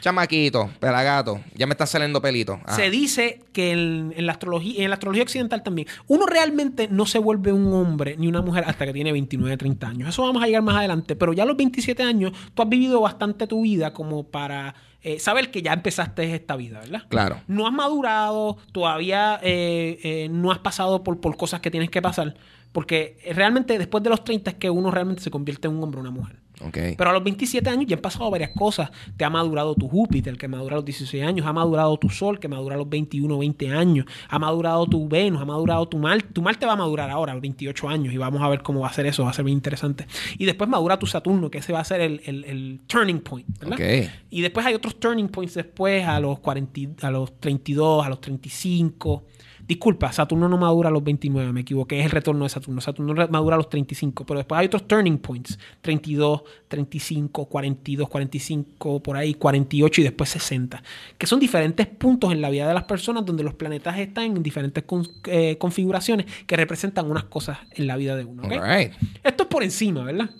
Chamaquito, 0.00 0.70
pelagato. 0.78 1.40
Ya 1.54 1.66
me 1.66 1.72
están 1.72 1.86
saliendo 1.86 2.22
pelitos. 2.22 2.58
Ajá. 2.64 2.76
Se 2.76 2.90
dice 2.90 3.40
que 3.52 3.72
en, 3.72 4.14
en 4.16 4.26
la 4.26 4.32
astrología, 4.32 4.84
en 4.84 4.90
la 4.90 4.94
astrología 4.94 5.22
occidental 5.22 5.62
también, 5.62 5.88
uno 6.06 6.26
realmente 6.26 6.88
no 6.88 7.06
se 7.06 7.18
vuelve 7.18 7.52
un 7.52 7.72
hombre 7.72 8.16
ni 8.16 8.28
una 8.28 8.42
mujer 8.42 8.64
hasta 8.66 8.86
que 8.86 8.92
tiene 8.92 9.12
29, 9.12 9.56
30 9.56 9.88
años. 9.88 10.08
Eso 10.08 10.22
vamos 10.22 10.42
a 10.42 10.46
llegar 10.46 10.62
más 10.62 10.76
adelante, 10.76 11.16
pero 11.16 11.32
ya 11.32 11.42
a 11.42 11.46
los 11.46 11.56
27 11.56 12.02
años 12.02 12.32
tú 12.54 12.62
has 12.62 12.68
vivido 12.68 13.00
bastante 13.00 13.46
tu 13.46 13.62
vida 13.62 13.92
como 13.92 14.24
para 14.24 14.74
eh, 15.02 15.20
saber 15.20 15.50
que 15.50 15.62
ya 15.62 15.72
empezaste 15.72 16.34
esta 16.34 16.56
vida, 16.56 16.80
¿verdad? 16.80 17.02
Claro. 17.08 17.40
No 17.46 17.66
has 17.66 17.72
madurado, 17.72 18.56
todavía 18.72 19.38
eh, 19.42 19.98
eh, 20.02 20.28
no 20.30 20.50
has 20.50 20.58
pasado 20.58 21.04
por, 21.04 21.20
por 21.20 21.36
cosas 21.36 21.60
que 21.60 21.70
tienes 21.70 21.90
que 21.90 22.02
pasar, 22.02 22.34
porque 22.72 23.18
realmente 23.32 23.78
después 23.78 24.02
de 24.02 24.10
los 24.10 24.24
30 24.24 24.50
es 24.50 24.56
que 24.56 24.70
uno 24.70 24.90
realmente 24.90 25.22
se 25.22 25.30
convierte 25.30 25.68
en 25.68 25.76
un 25.76 25.84
hombre 25.84 25.98
o 25.98 26.00
una 26.02 26.10
mujer. 26.10 26.40
Ok. 26.60 26.76
Pero 26.96 27.10
a 27.10 27.12
los 27.12 27.22
27 27.22 27.70
años 27.70 27.86
ya 27.86 27.96
han 27.96 28.02
pasado 28.02 28.30
varias 28.30 28.50
cosas. 28.50 28.90
Te 29.16 29.24
ha 29.24 29.30
madurado 29.30 29.74
tu 29.74 29.88
Júpiter, 29.88 30.36
que 30.36 30.48
madura 30.48 30.74
a 30.74 30.78
los 30.78 30.84
16 30.84 31.22
años. 31.24 31.46
Ha 31.46 31.52
madurado 31.52 31.96
tu 31.98 32.10
Sol, 32.10 32.40
que 32.40 32.48
madura 32.48 32.74
a 32.74 32.78
los 32.78 32.88
21 32.88 33.38
20 33.38 33.70
años. 33.70 34.06
Ha 34.28 34.38
madurado 34.38 34.86
tu 34.86 35.08
Venus, 35.08 35.40
ha 35.40 35.44
madurado 35.44 35.86
tu 35.88 35.98
Marte. 35.98 36.28
Tu 36.32 36.42
Marte 36.42 36.66
va 36.66 36.72
a 36.72 36.76
madurar 36.76 37.10
ahora 37.10 37.32
a 37.32 37.34
los 37.36 37.42
28 37.42 37.88
años 37.88 38.12
y 38.12 38.16
vamos 38.16 38.42
a 38.42 38.48
ver 38.48 38.62
cómo 38.62 38.80
va 38.80 38.88
a 38.88 38.92
ser 38.92 39.06
eso. 39.06 39.22
Va 39.24 39.30
a 39.30 39.32
ser 39.32 39.44
bien 39.44 39.56
interesante. 39.56 40.06
Y 40.36 40.46
después 40.46 40.68
madura 40.68 40.98
tu 40.98 41.06
Saturno, 41.06 41.50
que 41.50 41.58
ese 41.58 41.72
va 41.72 41.80
a 41.80 41.84
ser 41.84 42.00
el, 42.00 42.20
el- 42.24 42.44
el 42.44 42.80
turning 42.86 43.20
point. 43.20 43.46
¿verdad? 43.60 43.74
Ok. 43.74 44.10
Y 44.30 44.40
después 44.40 44.66
hay 44.66 44.74
otros 44.74 44.98
turning 44.98 45.28
points 45.28 45.54
después, 45.54 46.04
a 46.06 46.18
los, 46.18 46.40
40, 46.40 46.80
y- 46.80 46.88
a 47.02 47.10
los 47.10 47.38
32, 47.40 48.04
a 48.04 48.08
los 48.08 48.20
35. 48.20 49.24
Disculpa, 49.68 50.10
Saturno 50.12 50.48
no 50.48 50.56
madura 50.56 50.88
a 50.88 50.92
los 50.92 51.04
29, 51.04 51.52
me 51.52 51.60
equivoqué, 51.60 52.00
es 52.00 52.06
el 52.06 52.10
retorno 52.10 52.44
de 52.44 52.48
Saturno. 52.48 52.80
Saturno 52.80 53.14
madura 53.28 53.54
a 53.54 53.58
los 53.58 53.68
35, 53.68 54.24
pero 54.24 54.38
después 54.38 54.58
hay 54.58 54.64
otros 54.64 54.88
turning 54.88 55.18
points, 55.18 55.58
32, 55.82 56.42
35, 56.68 57.44
42, 57.44 58.08
45, 58.08 59.02
por 59.02 59.18
ahí, 59.18 59.34
48 59.34 60.00
y 60.00 60.04
después 60.04 60.30
60, 60.30 60.82
que 61.18 61.26
son 61.26 61.38
diferentes 61.38 61.86
puntos 61.86 62.32
en 62.32 62.40
la 62.40 62.48
vida 62.48 62.66
de 62.66 62.72
las 62.72 62.84
personas 62.84 63.26
donde 63.26 63.42
los 63.42 63.52
planetas 63.52 63.98
están 63.98 64.36
en 64.36 64.42
diferentes 64.42 64.82
eh, 65.26 65.58
configuraciones 65.58 66.24
que 66.46 66.56
representan 66.56 67.10
unas 67.10 67.24
cosas 67.24 67.58
en 67.72 67.86
la 67.86 67.98
vida 67.98 68.16
de 68.16 68.24
uno. 68.24 68.44
Esto 68.44 69.42
es 69.42 69.48
por 69.50 69.62
encima, 69.62 70.02
¿verdad? 70.02 70.30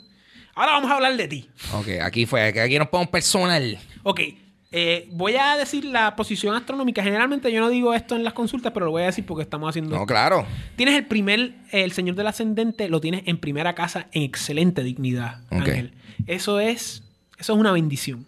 Ahora 0.55 0.73
vamos 0.73 0.91
a 0.91 0.95
hablar 0.95 1.17
de 1.19 1.29
ti. 1.29 1.51
Ok, 1.75 1.89
aquí 2.03 2.25
fue, 2.25 2.49
aquí 2.59 2.79
nos 2.79 2.89
ponemos 2.89 3.11
personal. 3.11 3.79
Ok, 4.05 4.21
eh, 4.71 5.09
voy 5.13 5.37
a 5.37 5.57
decir 5.57 5.85
la 5.85 6.15
posición 6.15 6.55
astronómica. 6.55 7.03
Generalmente 7.03 7.51
yo 7.51 7.61
no 7.61 7.71
digo 7.71 7.95
esto 7.95 8.17
en 8.17 8.25
las 8.25 8.35
consultas, 8.35 8.73
pero 8.73 8.87
lo 8.87 8.93
voy 8.93 9.03
a 9.03 9.07
decir 9.07 9.25
porque 9.25 9.43
estamos 9.43 9.69
haciendo. 9.69 9.97
No, 9.97 10.05
claro. 10.05 10.47
Tienes 10.77 10.95
el 10.95 11.07
primer, 11.07 11.55
el 11.71 11.93
Señor 11.93 12.17
del 12.17 12.27
Ascendente, 12.27 12.89
lo 12.89 13.01
tienes 13.01 13.23
en 13.27 13.39
primera 13.39 13.75
casa 13.75 14.09
en 14.13 14.23
excelente 14.23 14.83
dignidad, 14.83 15.41
Ángel. 15.51 15.95
Eso 16.27 16.61
es, 16.61 17.03
eso 17.39 17.53
es 17.55 17.59
una 17.59 17.73
bendición. 17.73 18.27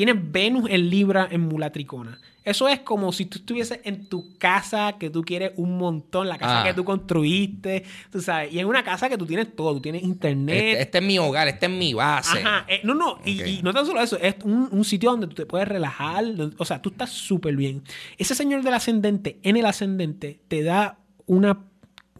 Tienes 0.00 0.32
Venus 0.32 0.70
en 0.70 0.88
Libra 0.88 1.28
en 1.30 1.42
Mulatricona. 1.42 2.18
Eso 2.42 2.66
es 2.68 2.80
como 2.80 3.12
si 3.12 3.26
tú 3.26 3.36
estuvieses 3.36 3.80
en 3.84 4.06
tu 4.08 4.34
casa 4.38 4.96
que 4.98 5.10
tú 5.10 5.22
quieres 5.22 5.52
un 5.56 5.76
montón, 5.76 6.26
la 6.26 6.38
casa 6.38 6.62
que 6.62 6.70
ah. 6.70 6.74
tú 6.74 6.86
construiste, 6.86 7.84
tú 8.10 8.22
sabes, 8.22 8.50
y 8.50 8.60
en 8.60 8.66
una 8.66 8.82
casa 8.82 9.10
que 9.10 9.18
tú 9.18 9.26
tienes 9.26 9.54
todo, 9.54 9.74
tú 9.74 9.82
tienes 9.82 10.02
internet. 10.02 10.56
Este, 10.56 10.80
este 10.84 10.98
es 11.00 11.04
mi 11.04 11.18
hogar, 11.18 11.48
este 11.48 11.66
es 11.66 11.72
mi 11.72 11.92
base. 11.92 12.38
Ajá, 12.38 12.64
eh, 12.66 12.80
no, 12.82 12.94
no, 12.94 13.18
y, 13.26 13.60
no 13.62 13.74
tan 13.74 13.84
solo 13.84 14.00
eso, 14.00 14.18
es 14.18 14.36
un, 14.42 14.82
sitio 14.86 15.10
donde 15.10 15.26
tú 15.26 15.34
te 15.34 15.44
puedes 15.44 15.68
relajar, 15.68 16.24
o 16.56 16.64
sea, 16.64 16.80
tú 16.80 16.88
estás 16.88 17.10
súper 17.10 17.54
bien. 17.56 17.82
Ese 18.16 18.34
señor 18.34 18.62
del 18.62 18.72
ascendente, 18.72 19.38
en 19.42 19.58
el 19.58 19.66
ascendente, 19.66 20.40
te 20.48 20.62
da 20.62 20.96
una 21.26 21.58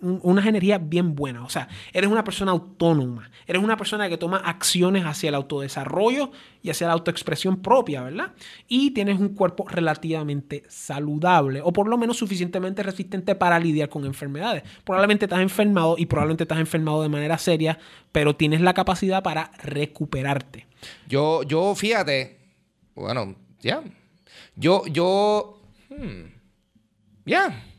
unas 0.01 0.47
energías 0.47 0.81
bien 0.83 1.15
buenas. 1.15 1.45
O 1.45 1.51
sea, 1.51 1.69
eres 1.93 2.11
una 2.11 2.25
persona 2.25 2.53
autónoma. 2.53 3.31
Eres 3.47 3.63
una 3.63 3.77
persona 3.77 4.09
que 4.09 4.17
toma 4.17 4.39
acciones 4.39 5.05
hacia 5.05 5.29
el 5.29 5.35
autodesarrollo 5.35 6.31
y 6.63 6.71
hacia 6.71 6.87
la 6.87 6.95
autoexpresión 6.95 7.63
propia, 7.63 8.03
¿verdad? 8.03 8.33
Y 8.69 8.93
tienes 8.93 9.19
un 9.19 9.31
cuerpo 9.31 9.67
relativamente 9.69 10.63
saludable 10.69 11.61
o 11.63 11.73
por 11.73 11.89
lo 11.89 11.99
menos 11.99 12.19
suficientemente 12.19 12.83
resistente 12.83 13.35
para 13.35 13.59
lidiar 13.59 13.89
con 13.89 14.05
enfermedades. 14.05 14.63
Probablemente 14.85 15.27
estás 15.27 15.41
enfermado 15.41 15.97
y 15.99 16.07
probablemente 16.07 16.45
estás 16.45 16.59
enfermado 16.59 17.03
de 17.03 17.09
manera 17.09 17.39
seria, 17.39 17.79
pero 18.13 18.37
tienes 18.37 18.61
la 18.61 18.75
capacidad 18.75 19.23
para 19.23 19.51
recuperarte. 19.63 20.67
Yo, 21.09 21.43
yo, 21.43 21.75
fíjate, 21.75 22.39
bueno, 22.95 23.35
ya. 23.61 23.83
Yo, 24.57 24.87
yo, 24.87 25.61
hmm, 25.91 26.25
ya. 27.25 27.70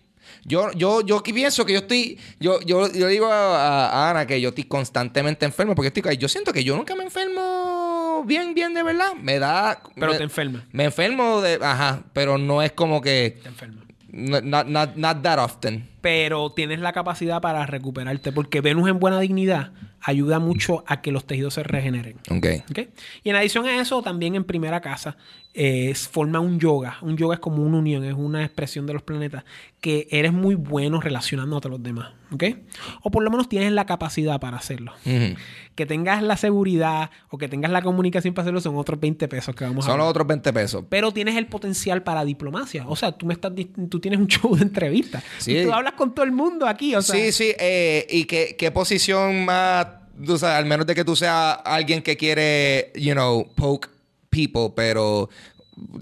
Yo, 0.44 0.72
yo, 0.74 1.02
yo 1.02 1.24
pienso 1.24 1.66
que 1.66 1.74
yo 1.74 1.80
estoy. 1.80 2.18
Yo, 2.40 2.60
yo, 2.62 2.92
yo 2.92 3.08
digo 3.08 3.28
a, 3.32 4.10
Ana 4.10 4.26
que 4.26 4.40
yo 4.40 4.50
estoy 4.50 4.66
constantemente 4.66 5.46
enfermo 5.46 5.76
porque 5.76 5.88
estoy, 5.88 6.18
yo 6.18 6.28
siento 6.28 6.54
que 6.54 6.64
yo 6.64 6.76
nunca 6.76 6.96
me 6.96 7.04
enfermo 7.04 8.24
bien, 8.26 8.54
bien 8.54 8.74
de 8.74 8.84
verdad. 8.84 9.14
Me 9.20 9.40
da. 9.40 9.82
Pero 9.96 10.18
te 10.18 10.24
enferma. 10.24 10.66
Me 10.72 10.86
enfermo 10.86 11.42
de. 11.42 11.60
Ajá. 11.62 12.04
Pero 12.14 12.38
no 12.38 12.62
es 12.62 12.72
como 12.72 13.02
que. 13.02 13.40
Te 13.42 13.50
enferma. 13.50 13.82
Not, 14.12 14.66
not, 14.66 14.96
not 14.98 15.22
that 15.22 15.40
often. 15.40 15.88
Pero 16.02 16.52
tienes 16.52 16.80
la 16.80 16.92
capacidad 16.92 17.40
para 17.40 17.66
recuperarte 17.66 18.34
porque 18.34 18.60
Venus 18.60 18.90
en 18.90 19.00
buena 19.00 19.20
dignidad 19.20 19.72
ayuda 20.02 20.40
mucho 20.40 20.84
a 20.88 21.02
que 21.02 21.12
los 21.12 21.26
tejidos 21.26 21.54
se 21.54 21.64
regeneren. 21.64 22.18
Okay. 22.30 22.64
Y 23.24 23.30
en 23.30 23.36
adición 23.36 23.66
a 23.66 23.80
eso, 23.80 24.02
también 24.02 24.36
en 24.36 24.44
primera 24.44 24.82
casa, 24.82 25.16
eh, 25.54 25.94
forma 25.96 26.40
un 26.40 26.60
yoga. 26.60 26.98
Un 27.02 27.18
yoga 27.18 27.36
es 27.36 27.40
como 27.40 27.64
una 27.64 27.78
unión, 27.80 28.04
es 28.06 28.14
una 28.14 28.44
expresión 28.44 28.86
de 28.86 28.94
los 28.94 29.04
planetas, 29.04 29.44
que 29.82 30.08
eres 30.10 30.32
muy 30.32 30.56
bueno 30.56 31.02
relacionándote 31.02 31.68
a 31.68 31.72
los 31.72 31.84
demás. 31.84 32.14
¿Ok? 32.32 32.44
O 33.04 33.12
por 33.12 33.24
lo 33.24 33.30
menos 33.30 33.50
tienes 33.50 33.74
la 33.74 33.86
capacidad 33.86 34.40
para 34.40 34.58
hacerlo. 34.58 34.94
Que 35.76 35.86
tengas 35.86 36.24
la 36.24 36.38
seguridad 36.38 37.10
o 37.30 37.38
que 37.38 37.50
tengas 37.50 37.72
la 37.72 37.82
comunicación 37.82 38.34
para 38.34 38.44
hacerlo 38.44 38.62
son 38.62 38.78
otros 38.78 39.00
20 39.00 39.28
pesos 39.28 39.54
que 39.54 39.66
vamos 39.66 39.86
a 39.86 39.90
Son 39.90 39.98
los 39.98 40.08
otros 40.08 40.26
20 40.28 40.54
pesos. 40.54 40.86
Pero 40.88 41.12
tienes 41.12 41.36
el 41.36 41.48
potencial 41.48 42.04
para 42.04 42.24
diplomacia. 42.24 42.88
O 42.88 42.96
sea, 42.96 43.12
tú, 43.12 43.26
me 43.26 43.34
estás, 43.34 43.52
tú 43.90 44.00
tienes 44.00 44.20
un 44.20 44.28
show 44.30 44.56
de 44.56 44.64
entrevistas. 44.64 45.24
Sí. 45.40 45.64
tú 45.64 45.74
hablas 45.74 45.94
con 45.94 46.16
todo 46.16 46.24
el 46.24 46.32
mundo 46.32 46.68
aquí. 46.68 46.96
O 46.96 47.02
sea, 47.02 47.16
sí, 47.16 47.32
sí. 47.32 47.54
Eh, 47.60 48.08
¿Y 48.10 48.26
qué, 48.26 48.56
qué 48.58 48.72
posición 48.72 49.44
más 49.44 49.88
tú 50.26 50.38
sabes, 50.38 50.58
al 50.58 50.66
menos 50.66 50.86
de 50.86 50.94
que 50.94 51.04
tú 51.04 51.16
seas 51.16 51.58
alguien 51.66 52.02
que 52.02 52.16
quiere, 52.16 52.92
you 52.96 53.14
know, 53.14 53.48
poke 53.56 53.90
people, 54.32 54.74
pero 54.76 55.30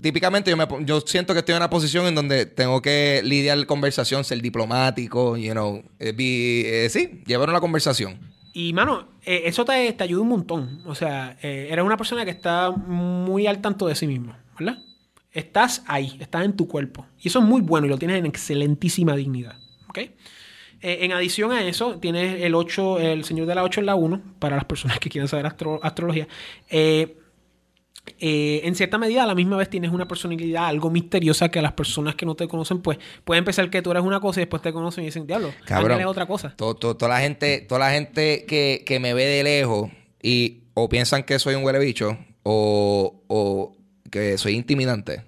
típicamente 0.01 0.49
yo, 0.49 0.57
me, 0.57 0.65
yo 0.85 1.01
siento 1.01 1.33
que 1.33 1.39
estoy 1.39 1.53
en 1.53 1.57
una 1.57 1.69
posición 1.69 2.05
en 2.07 2.15
donde 2.15 2.45
tengo 2.45 2.81
que 2.81 3.21
lidiar 3.23 3.65
conversación, 3.65 4.23
ser 4.23 4.41
diplomático, 4.41 5.35
you 5.35 5.51
know, 5.51 5.83
eh, 5.99 6.15
eh, 6.17 6.87
sí, 6.89 7.21
llevar 7.25 7.49
una 7.49 7.59
conversación. 7.59 8.19
Y, 8.53 8.73
mano, 8.73 9.09
eh, 9.25 9.43
eso 9.45 9.65
te, 9.65 9.91
te, 9.93 10.03
ayuda 10.03 10.21
un 10.21 10.29
montón. 10.29 10.81
O 10.85 10.95
sea, 10.95 11.37
eres 11.41 11.83
una 11.83 11.97
persona 11.97 12.25
que 12.25 12.31
está 12.31 12.71
muy 12.71 13.47
al 13.47 13.59
tanto 13.61 13.87
de 13.87 13.95
sí 13.95 14.07
mismo, 14.07 14.35
¿verdad? 14.57 14.79
Estás 15.31 15.83
ahí, 15.87 16.17
estás 16.19 16.45
en 16.45 16.55
tu 16.55 16.67
cuerpo. 16.67 17.05
Y 17.21 17.27
eso 17.27 17.39
es 17.39 17.45
muy 17.45 17.61
bueno 17.61 17.87
y 17.87 17.89
lo 17.89 17.97
tienes 17.97 18.17
en 18.17 18.25
excelentísima 18.25 19.15
dignidad, 19.15 19.57
¿ok? 19.87 19.99
Eh, 20.81 20.99
en 21.01 21.11
adición 21.11 21.51
a 21.51 21.61
eso, 21.67 21.99
tienes 21.99 22.41
el 22.41 22.55
8, 22.55 22.99
el 22.99 23.25
Señor 23.25 23.47
de 23.47 23.55
la 23.55 23.63
8 23.63 23.81
en 23.81 23.85
la 23.85 23.95
1, 23.95 24.21
para 24.39 24.55
las 24.55 24.65
personas 24.65 24.99
que 24.99 25.09
quieran 25.09 25.27
saber 25.27 25.45
astrología. 25.45 26.27
Eh, 26.69 27.17
eh, 28.19 28.61
en 28.63 28.75
cierta 28.75 28.97
medida, 28.97 29.23
a 29.23 29.27
la 29.27 29.35
misma 29.35 29.57
vez 29.57 29.69
tienes 29.69 29.91
una 29.91 30.07
personalidad 30.07 30.67
algo 30.67 30.89
misteriosa 30.89 31.49
que 31.49 31.59
a 31.59 31.61
las 31.61 31.73
personas 31.73 32.15
que 32.15 32.25
no 32.25 32.35
te 32.35 32.47
conocen, 32.47 32.81
pues 32.81 32.97
pueden 33.23 33.45
pensar 33.45 33.69
que 33.69 33.81
tú 33.81 33.91
eres 33.91 34.03
una 34.03 34.19
cosa 34.19 34.39
y 34.39 34.43
después 34.43 34.61
te 34.61 34.73
conocen 34.73 35.03
y 35.03 35.07
dicen, 35.07 35.27
diablo, 35.27 35.53
Cabrón, 35.65 35.99
es 35.99 36.05
otra 36.05 36.25
cosa. 36.25 36.55
toda 36.55 37.07
la 37.07 37.19
gente, 37.19 37.65
toda 37.67 37.79
la 37.79 37.91
gente 37.91 38.45
que, 38.47 38.83
que, 38.85 38.99
me 38.99 39.13
ve 39.13 39.25
de 39.25 39.43
lejos 39.43 39.89
y 40.21 40.63
o 40.73 40.89
piensan 40.89 41.23
que 41.23 41.39
soy 41.39 41.55
un 41.55 41.63
huele 41.63 41.79
bicho 41.79 42.17
o, 42.43 43.23
o 43.27 43.77
que 44.11 44.37
soy 44.37 44.55
intimidante. 44.55 45.23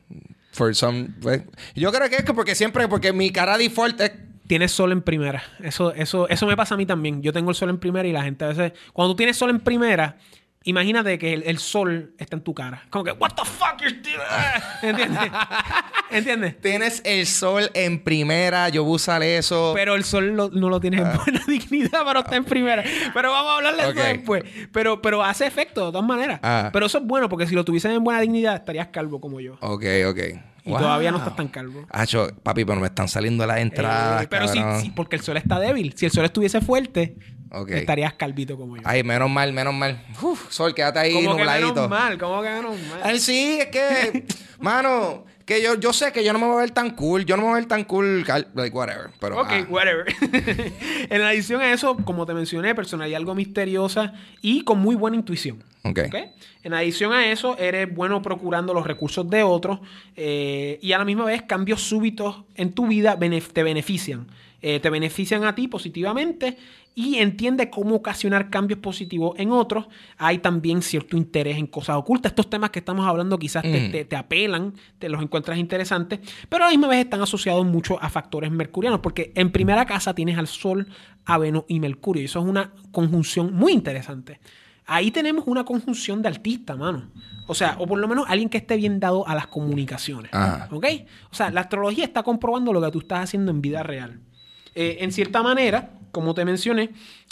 For 0.53 0.75
some, 0.75 1.09
pues, 1.21 1.43
yo 1.75 1.91
creo 1.91 2.09
que 2.09 2.17
es 2.17 2.23
porque 2.23 2.55
siempre, 2.55 2.87
porque 2.87 3.13
mi 3.13 3.31
cara 3.31 3.57
default 3.57 4.01
es 4.01 4.11
tienes 4.51 4.73
sol 4.73 4.91
en 4.91 5.01
primera. 5.01 5.41
Eso, 5.63 5.93
eso, 5.93 6.27
eso 6.27 6.45
me 6.45 6.57
pasa 6.57 6.75
a 6.75 6.77
mí 6.77 6.85
también. 6.85 7.21
Yo 7.21 7.31
tengo 7.31 7.51
el 7.51 7.55
sol 7.55 7.69
en 7.69 7.77
primera 7.77 8.05
y 8.05 8.11
la 8.11 8.21
gente 8.21 8.43
a 8.43 8.49
veces. 8.49 8.73
Cuando 8.91 9.13
tú 9.13 9.15
tienes 9.15 9.37
sol 9.37 9.49
en 9.49 9.61
primera, 9.61 10.17
imagínate 10.63 11.17
que 11.17 11.33
el, 11.33 11.57
sol 11.57 12.13
está 12.17 12.35
en 12.35 12.43
tu 12.43 12.53
cara. 12.53 12.83
Como 12.89 13.03
que, 13.03 13.11
¿What 13.11 13.31
the 13.35 13.45
fuck 13.45 13.81
you're 13.81 13.97
doing? 14.01 14.17
¿Entiendes? 14.81 15.31
¿Entiendes? 16.09 16.61
Tienes 16.61 17.01
el 17.05 17.25
sol 17.25 17.69
en 17.73 18.03
primera, 18.03 18.69
yo 18.69 18.83
usar 18.83 19.23
eso. 19.23 19.71
Pero 19.75 19.95
el 19.95 20.03
sol 20.03 20.35
no 20.35 20.69
lo 20.69 20.79
tienes 20.79 21.01
en 21.01 21.07
ah. 21.07 21.21
buena 21.23 21.41
dignidad 21.47 22.03
para 22.03 22.19
estar 22.19 22.35
en 22.35 22.45
primera. 22.45 22.83
Pero 23.13 23.31
vamos 23.31 23.51
a 23.51 23.55
hablarle 23.57 23.83
de 23.83 23.89
eso 23.89 24.03
después. 24.03 24.43
Pero, 24.71 25.01
pero 25.01 25.23
hace 25.23 25.45
efecto 25.45 25.87
de 25.87 25.91
todas 25.91 26.07
maneras. 26.07 26.39
Ah. 26.43 26.69
Pero 26.71 26.85
eso 26.85 26.99
es 26.99 27.05
bueno 27.05 27.29
porque 27.29 27.47
si 27.47 27.55
lo 27.55 27.65
tuviesen 27.65 27.91
en 27.91 28.03
buena 28.03 28.21
dignidad 28.21 28.55
estarías 28.55 28.87
calvo 28.87 29.19
como 29.21 29.39
yo. 29.39 29.57
Ok, 29.61 29.85
ok. 30.07 30.19
Y 30.63 30.71
todavía 30.71 31.11
no 31.11 31.17
estás 31.17 31.35
tan 31.35 31.47
calvo. 31.47 31.85
Acho, 31.89 32.27
papi, 32.43 32.65
pero 32.65 32.79
me 32.79 32.87
están 32.87 33.07
saliendo 33.07 33.45
las 33.47 33.59
entradas. 33.59 34.23
Eh, 34.23 34.27
pero 34.29 34.47
sí, 34.47 34.59
sí, 34.81 34.91
porque 34.95 35.15
el 35.15 35.21
sol 35.23 35.37
está 35.37 35.59
débil. 35.59 35.93
Si 35.95 36.05
el 36.05 36.11
sol 36.11 36.25
estuviese 36.25 36.61
fuerte, 36.61 37.15
estarías 37.69 38.13
calvito 38.13 38.57
como 38.57 38.77
yo. 38.77 38.83
Ay, 38.85 39.03
menos 39.03 39.29
mal, 39.29 39.51
menos 39.53 39.73
mal. 39.73 40.01
Uf, 40.21 40.51
sol, 40.51 40.73
quédate 40.73 40.99
ahí 40.99 41.13
¿Cómo 41.13 41.33
nubladito. 41.33 41.67
Que 41.67 41.73
menos 41.73 41.89
mal, 41.89 42.17
¿cómo 42.17 42.41
que 42.41 42.49
menos 42.49 42.79
mal? 42.89 43.01
Ay, 43.03 43.19
sí, 43.19 43.59
es 43.59 43.67
que, 43.67 44.25
mano, 44.59 45.25
que 45.45 45.61
yo, 45.61 45.75
yo 45.75 45.91
sé 45.91 46.11
que 46.13 46.23
yo 46.23 46.31
no 46.31 46.39
me 46.39 46.45
voy 46.45 46.55
a 46.55 46.59
ver 46.61 46.71
tan 46.71 46.91
cool. 46.91 47.25
Yo 47.25 47.35
no 47.35 47.43
me 47.43 47.49
voy 47.49 47.57
a 47.57 47.59
ver 47.59 47.67
tan 47.67 47.83
cool, 47.83 48.25
like, 48.25 48.75
whatever. 48.75 49.09
Pero, 49.19 49.41
ok, 49.41 49.49
ah. 49.51 49.65
whatever. 49.69 50.05
en 51.09 51.21
adición 51.21 51.61
a 51.61 51.73
eso, 51.73 51.97
como 51.97 52.25
te 52.25 52.33
mencioné, 52.33 52.73
personalidad 52.73 53.17
algo 53.17 53.35
misteriosa 53.35 54.13
y 54.41 54.63
con 54.63 54.79
muy 54.79 54.95
buena 54.95 55.17
intuición. 55.17 55.63
Okay. 55.83 56.09
En 56.63 56.73
adición 56.73 57.11
a 57.11 57.31
eso, 57.31 57.57
eres 57.57 57.93
bueno 57.93 58.21
procurando 58.21 58.73
los 58.73 58.85
recursos 58.85 59.27
de 59.29 59.41
otros 59.41 59.79
eh, 60.15 60.77
y 60.81 60.91
a 60.93 60.99
la 60.99 61.05
misma 61.05 61.25
vez 61.25 61.41
cambios 61.41 61.81
súbitos 61.81 62.43
en 62.55 62.71
tu 62.73 62.87
vida 62.87 63.17
te 63.19 63.63
benefician. 63.63 64.27
Eh, 64.61 64.79
te 64.79 64.89
benefician 64.91 65.43
a 65.43 65.55
ti 65.55 65.67
positivamente 65.67 66.57
y 66.93 67.17
entiende 67.17 67.69
cómo 67.69 67.95
ocasionar 67.95 68.49
cambios 68.49 68.79
positivos 68.79 69.33
en 69.39 69.51
otros. 69.51 69.87
Hay 70.17 70.37
también 70.37 70.81
cierto 70.81 71.17
interés 71.17 71.57
en 71.57 71.67
cosas 71.67 71.95
ocultas. 71.95 72.31
Estos 72.31 72.49
temas 72.49 72.69
que 72.69 72.79
estamos 72.79 73.07
hablando 73.07 73.39
quizás 73.39 73.63
te, 73.63 74.05
te, 74.05 74.15
apelan, 74.15 74.73
te 74.99 75.09
los 75.09 75.21
encuentras 75.21 75.57
interesantes, 75.57 76.19
pero 76.47 76.63
a 76.63 76.67
la 76.67 76.71
misma 76.71 76.89
vez 76.89 76.99
están 76.99 77.21
asociados 77.21 77.65
mucho 77.65 78.01
a 78.01 78.09
factores 78.09 78.51
mercurianos, 78.51 78.99
porque 78.99 79.31
en 79.35 79.51
primera 79.51 79.85
casa 79.85 80.13
tienes 80.13 80.37
al 80.37 80.47
Sol, 80.47 80.87
a 81.25 81.37
Venus 81.37 81.63
y 81.67 81.79
Mercurio, 81.79 82.21
y 82.21 82.25
eso 82.25 82.39
es 82.39 82.45
una 82.45 82.73
conjunción 82.91 83.53
muy 83.53 83.71
interesante. 83.71 84.39
Ahí 84.85 85.09
tenemos 85.09 85.45
una 85.47 85.63
conjunción 85.63 86.21
de 86.21 86.27
artista, 86.27 86.75
mano. 86.75 87.09
O 87.47 87.55
sea, 87.55 87.77
o 87.79 87.87
por 87.87 87.97
lo 87.97 88.07
menos 88.07 88.25
alguien 88.27 88.49
que 88.49 88.57
esté 88.57 88.75
bien 88.75 88.99
dado 88.99 89.27
a 89.27 89.35
las 89.35 89.47
comunicaciones. 89.47 90.31
¿Ok? 90.69 90.85
O 91.31 91.35
sea, 91.35 91.49
la 91.49 91.61
astrología 91.61 92.03
está 92.03 92.23
comprobando 92.23 92.73
lo 92.73 92.81
que 92.81 92.91
tú 92.91 92.99
estás 92.99 93.23
haciendo 93.23 93.51
en 93.51 93.61
vida 93.61 93.83
real. 93.83 94.19
Eh, 94.75 94.97
en 95.01 95.11
cierta 95.11 95.43
manera, 95.43 95.91
como 96.11 96.33
te 96.33 96.45
mencioné, 96.45 96.91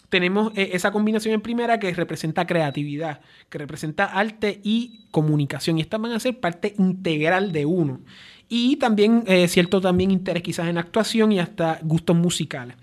tenemos 0.10 0.52
eh, 0.56 0.71
esa 0.73 0.91
combinación 0.91 1.36
en 1.36 1.41
primera 1.41 1.80
que 1.80 1.93
representa 1.93 2.45
creatividad, 2.45 3.21
que 3.49 3.58
representa 3.58 4.06
arte 4.06 4.60
y 4.63 5.06
comunicación. 5.12 5.78
Y 5.78 5.82
estas 5.82 6.02
van 6.02 6.12
a 6.12 6.19
ser 6.19 6.39
parte 6.39 6.73
integral 6.78 7.52
de 7.52 7.65
uno. 7.65 8.02
Y 8.49 8.78
también, 8.78 9.23
eh, 9.28 9.47
cierto 9.47 9.80
también 9.80 10.10
interés 10.10 10.41
quizás 10.41 10.67
en 10.67 10.80
actuación 10.80 11.32
y 11.32 11.39
hasta 11.39 11.80
gustos 11.84 12.15
musicales. 12.15 12.75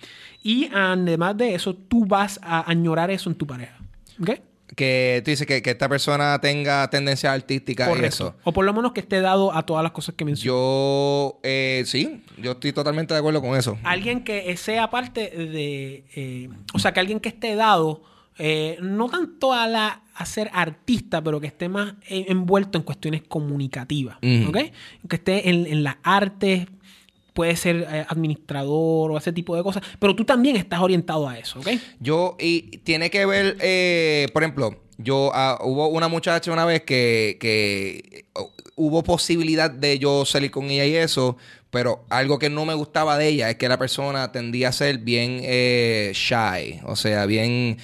Y 0.43 0.71
además 0.73 1.37
de 1.37 1.57
eso, 1.57 1.75
tú 1.75 2.07
vas 2.07 2.39
a 2.43 2.71
añorar 2.71 3.11
eso 3.11 3.29
en 3.29 3.37
tu 3.37 3.47
pareja. 3.47 3.77
¿Ok? 4.21 4.31
Que 4.75 5.23
tú 5.25 5.31
dices 5.31 5.47
que, 5.47 5.63
que 5.63 5.71
esta 5.71 5.89
persona 5.89 6.39
tenga 6.41 6.89
tendencia 6.91 7.33
artística 7.33 7.89
y 7.97 8.05
eso. 8.05 8.35
O 8.43 8.53
por 8.53 8.65
lo 8.65 8.75
menos 8.75 8.93
que 8.93 9.01
esté 9.01 9.21
dado 9.21 9.55
a 9.55 9.65
todas 9.65 9.83
las 9.83 9.93
cosas 9.93 10.15
que 10.17 10.25
mencioné. 10.25 10.47
Yo, 10.49 11.39
eh, 11.45 11.85
sí, 11.87 12.23
yo 12.37 12.53
estoy 12.53 12.73
totalmente 12.73 13.15
de 13.15 13.21
acuerdo 13.21 13.41
con 13.41 13.57
eso. 13.57 13.79
Alguien 13.85 14.25
que 14.25 14.57
sea 14.57 14.91
parte 14.91 15.31
de. 15.31 16.05
eh, 16.15 16.49
o 16.75 16.79
sea, 16.81 16.93
que 16.93 17.01
alguien 17.01 17.21
que 17.21 17.29
esté 17.29 17.55
dado. 17.55 18.03
eh, 18.39 18.77
no 18.83 19.09
tanto 19.09 19.53
a 19.53 19.67
la 19.67 20.03
a 20.15 20.27
ser 20.27 20.51
artista, 20.53 21.23
pero 21.23 21.41
que 21.41 21.47
esté 21.47 21.69
más 21.69 21.95
envuelto 22.09 22.77
en 22.79 22.85
cuestiones 22.85 23.23
comunicativas. 23.29 24.17
¿Ok? 24.49 24.57
Que 25.09 25.17
esté 25.17 25.49
en, 25.51 25.67
en 25.67 25.85
las 25.85 25.97
artes, 26.03 26.67
puede 27.37 27.55
ser 27.55 27.87
eh, 27.89 28.07
administrador 28.09 29.13
o 29.13 29.19
ese 29.19 29.31
tipo 29.31 29.55
de 29.55 29.63
cosas. 29.63 29.83
Pero 30.01 30.17
tú 30.17 30.25
también 30.25 30.57
estás 30.57 30.81
orientado 30.81 31.29
a 31.29 31.39
eso, 31.39 31.61
¿ok? 31.61 31.69
Yo, 32.01 32.35
y 32.41 32.79
tiene 32.79 33.11
que 33.11 33.27
ver, 33.27 33.59
eh, 33.61 34.27
por 34.33 34.43
ejemplo, 34.43 34.81
yo, 34.97 35.31
ah, 35.35 35.59
hubo 35.63 35.89
una 35.89 36.09
muchacha 36.09 36.51
una 36.51 36.65
vez 36.65 36.83
que, 36.83 37.37
que 37.39 38.25
oh, 38.33 38.51
hubo 38.75 39.03
posibilidad 39.03 39.71
de 39.71 39.99
yo 39.99 40.25
salir 40.25 40.51
con 40.51 40.65
ella 40.71 40.87
y 40.87 40.97
eso, 40.97 41.37
pero 41.71 42.07
algo 42.09 42.39
que 42.39 42.49
no 42.49 42.65
me 42.65 42.73
gustaba 42.73 43.19
de 43.19 43.29
ella 43.29 43.51
es 43.51 43.57
que 43.57 43.69
la 43.69 43.79
persona 43.79 44.33
tendía 44.33 44.71
a 44.71 44.73
ser 44.73 44.99
bien 44.99 45.41
eh, 45.43 46.13
shy, 46.15 46.81
o 46.85 46.97
sea, 46.97 47.27
bien... 47.27 47.77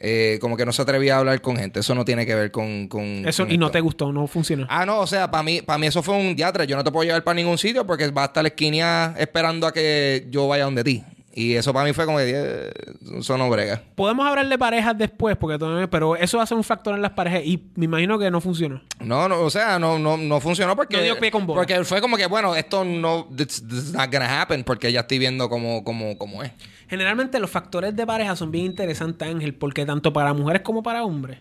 eh, 0.00 0.38
como 0.40 0.56
que 0.56 0.64
no 0.64 0.72
se 0.72 0.82
atrevía 0.82 1.16
a 1.16 1.18
hablar 1.18 1.40
con 1.40 1.56
gente. 1.56 1.80
Eso 1.80 1.94
no 1.94 2.04
tiene 2.04 2.24
que 2.26 2.34
ver 2.34 2.50
con... 2.50 2.88
con 2.88 3.26
Eso, 3.28 3.44
con 3.44 3.52
y 3.52 3.58
no 3.58 3.70
te 3.70 3.80
gustó, 3.80 4.12
no 4.12 4.26
funcionó. 4.26 4.66
Ah, 4.70 4.86
no, 4.86 5.00
o 5.00 5.06
sea, 5.06 5.30
para 5.30 5.42
mí, 5.42 5.62
para 5.62 5.78
mí 5.78 5.86
eso 5.86 6.02
fue 6.02 6.14
un 6.16 6.34
diatre. 6.36 6.66
Yo 6.66 6.76
no 6.76 6.84
te 6.84 6.90
puedo 6.92 7.04
llevar 7.04 7.24
para 7.24 7.34
ningún 7.34 7.58
sitio 7.58 7.86
porque 7.86 8.08
va 8.10 8.22
a 8.22 8.26
estar 8.26 8.42
la 8.42 8.48
esquina 8.48 9.14
esperando 9.18 9.66
a 9.66 9.72
que 9.72 10.26
yo 10.30 10.46
vaya 10.48 10.64
donde 10.64 10.84
ti. 10.84 11.04
Y 11.34 11.54
eso 11.54 11.72
para 11.72 11.84
mí 11.86 11.92
fue 11.92 12.04
como 12.04 12.18
que 12.18 12.32
eh, 12.34 12.70
eso 13.18 13.38
no 13.38 13.48
brega. 13.48 13.80
Podemos 13.94 14.26
hablar 14.26 14.48
de 14.48 14.58
parejas 14.58 14.98
después, 14.98 15.36
porque 15.36 15.56
todavía- 15.56 15.88
pero 15.88 16.16
eso 16.16 16.36
va 16.38 16.42
a 16.42 16.46
ser 16.46 16.56
un 16.56 16.64
factor 16.64 16.94
en 16.96 17.02
las 17.02 17.12
parejas 17.12 17.42
y 17.44 17.62
me 17.76 17.84
imagino 17.84 18.18
que 18.18 18.28
no 18.28 18.40
funcionó. 18.40 18.80
No, 18.98 19.28
no, 19.28 19.42
o 19.42 19.50
sea, 19.50 19.78
no, 19.78 20.00
no, 20.00 20.16
no 20.16 20.40
funcionó 20.40 20.74
porque. 20.74 20.96
No 20.96 21.02
dio 21.04 21.18
pie 21.20 21.30
con 21.30 21.46
bola. 21.46 21.60
Porque 21.60 21.84
fue 21.84 22.00
como 22.00 22.16
que, 22.16 22.26
bueno, 22.26 22.56
esto 22.56 22.84
no. 22.84 23.28
Is 23.38 23.62
not 23.92 24.10
gonna 24.12 24.42
happen 24.42 24.64
porque 24.64 24.90
ya 24.90 25.00
estoy 25.00 25.18
viendo 25.20 25.48
cómo, 25.48 25.84
cómo, 25.84 26.18
cómo 26.18 26.42
es. 26.42 26.50
Generalmente 26.88 27.38
los 27.38 27.50
factores 27.50 27.94
de 27.94 28.06
pareja 28.06 28.34
son 28.34 28.50
bien 28.50 28.64
interesantes, 28.66 29.28
Ángel, 29.28 29.54
porque 29.54 29.84
tanto 29.84 30.12
para 30.12 30.32
mujeres 30.32 30.62
como 30.62 30.82
para 30.82 31.04
hombres, 31.04 31.38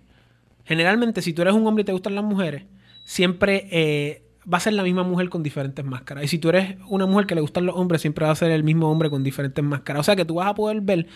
generalmente 0.65 1.21
si 1.21 1.33
tú 1.33 1.41
eres 1.41 1.53
un 1.53 1.65
hombre 1.65 1.83
y 1.83 1.85
te 1.85 1.93
gustan 1.93 2.15
las 2.15 2.23
mujeres, 2.23 2.63
siempre 3.05 3.67
eh, 3.71 4.23
va 4.51 4.57
a 4.57 4.61
ser 4.61 4.73
la 4.73 4.83
misma 4.83 5.03
mujer 5.03 5.29
con 5.29 5.43
diferentes 5.43 5.83
máscaras. 5.83 6.25
Y 6.25 6.27
si 6.27 6.37
tú 6.39 6.49
eres 6.49 6.77
una 6.89 7.05
mujer 7.05 7.25
que 7.25 7.35
le 7.35 7.41
gustan 7.41 7.65
los 7.65 7.75
hombres, 7.75 8.01
siempre 8.01 8.25
va 8.25 8.31
a 8.31 8.35
ser 8.35 8.51
el 8.51 8.63
mismo 8.63 8.89
hombre 8.89 9.09
con 9.09 9.23
diferentes 9.23 9.63
máscaras. 9.63 10.01
O 10.01 10.03
sea 10.03 10.15
que 10.15 10.25
tú 10.25 10.35
vas 10.35 10.47
a 10.47 10.55
poder 10.55 10.81
ver 10.81 11.07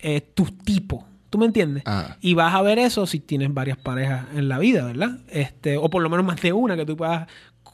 eh, 0.00 0.20
tu 0.20 0.44
tipo. 0.44 1.06
¿Tú 1.30 1.38
me 1.38 1.46
entiendes? 1.46 1.82
Ah. 1.86 2.16
Y 2.20 2.34
vas 2.34 2.54
a 2.54 2.62
ver 2.62 2.78
eso 2.78 3.06
si 3.06 3.20
tienes 3.20 3.52
varias 3.52 3.78
parejas 3.78 4.26
en 4.34 4.48
la 4.48 4.58
vida, 4.58 4.84
¿verdad? 4.84 5.18
Este, 5.28 5.76
o 5.76 5.90
por 5.90 6.02
lo 6.02 6.08
menos 6.08 6.24
más 6.24 6.40
de 6.40 6.52
una 6.52 6.76
que 6.76 6.86
tú 6.86 6.96
puedas 6.96 7.28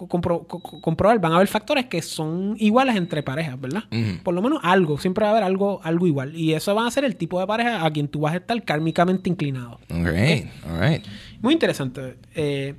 compro- 0.09 0.47
co- 0.47 0.61
co- 0.61 0.81
comprobar. 0.81 1.21
Van 1.21 1.33
a 1.33 1.37
haber 1.37 1.49
factores 1.49 1.87
que 1.87 2.03
son 2.03 2.57
iguales 2.59 2.97
entre 2.97 3.23
parejas, 3.23 3.61
¿verdad? 3.61 3.85
Por 4.23 4.35
lo 4.35 4.43
menos 4.43 4.61
algo. 4.63 4.99
Siempre 4.99 5.23
va 5.25 5.29
a 5.29 5.33
haber 5.33 5.45
algo, 5.45 5.81
algo 5.85 6.07
igual. 6.07 6.35
Y 6.37 6.53
eso 6.55 6.75
va 6.75 6.87
a 6.87 6.91
ser 6.91 7.05
el 7.05 7.17
tipo 7.17 7.39
de 7.41 7.47
pareja 7.47 7.85
a 7.85 7.91
quien 7.91 8.09
tú 8.09 8.21
vas 8.21 8.35
a 8.35 8.37
estar 8.39 8.63
kármicamente 8.65 9.29
inclinado. 9.31 9.79
Alright, 9.91 10.47
alright. 10.69 11.05
Muy 11.41 11.53
interesante. 11.55 12.17
Eh, 12.35 12.75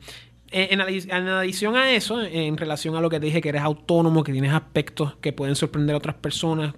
en, 0.55 0.81
adi- 0.81 1.09
en 1.11 1.27
adición 1.29 1.75
a 1.75 1.91
eso, 1.93 2.21
en 2.21 2.57
relación 2.57 2.95
a 2.95 3.01
lo 3.01 3.09
que 3.09 3.19
te 3.19 3.25
dije, 3.25 3.41
que 3.41 3.49
eres 3.49 3.63
autónomo, 3.63 4.23
que 4.23 4.31
tienes 4.31 4.53
aspectos 4.53 5.15
que 5.15 5.33
pueden 5.33 5.55
sorprender 5.55 5.95
a 5.95 5.97
otras 5.97 6.15
personas, 6.17 6.75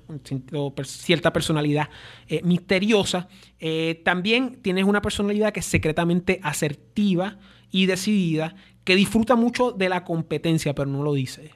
cierta 0.86 1.34
personalidad 1.34 1.90
eh, 2.30 2.40
misteriosa, 2.44 3.28
eh, 3.60 4.02
también 4.06 4.60
tienes 4.62 4.86
una 4.86 5.02
personalidad 5.02 5.52
que 5.52 5.60
es 5.60 5.66
secretamente 5.66 6.40
asertiva 6.44 7.38
y 7.72 7.86
decidida, 7.88 8.56
que 8.86 8.96
disfruta 8.96 9.36
mucho 9.36 9.72
de 9.74 9.90
la 9.90 10.06
competencia, 10.06 10.74
pero 10.74 10.90
no 10.90 11.04
lo 11.04 11.14
dice. 11.14 11.52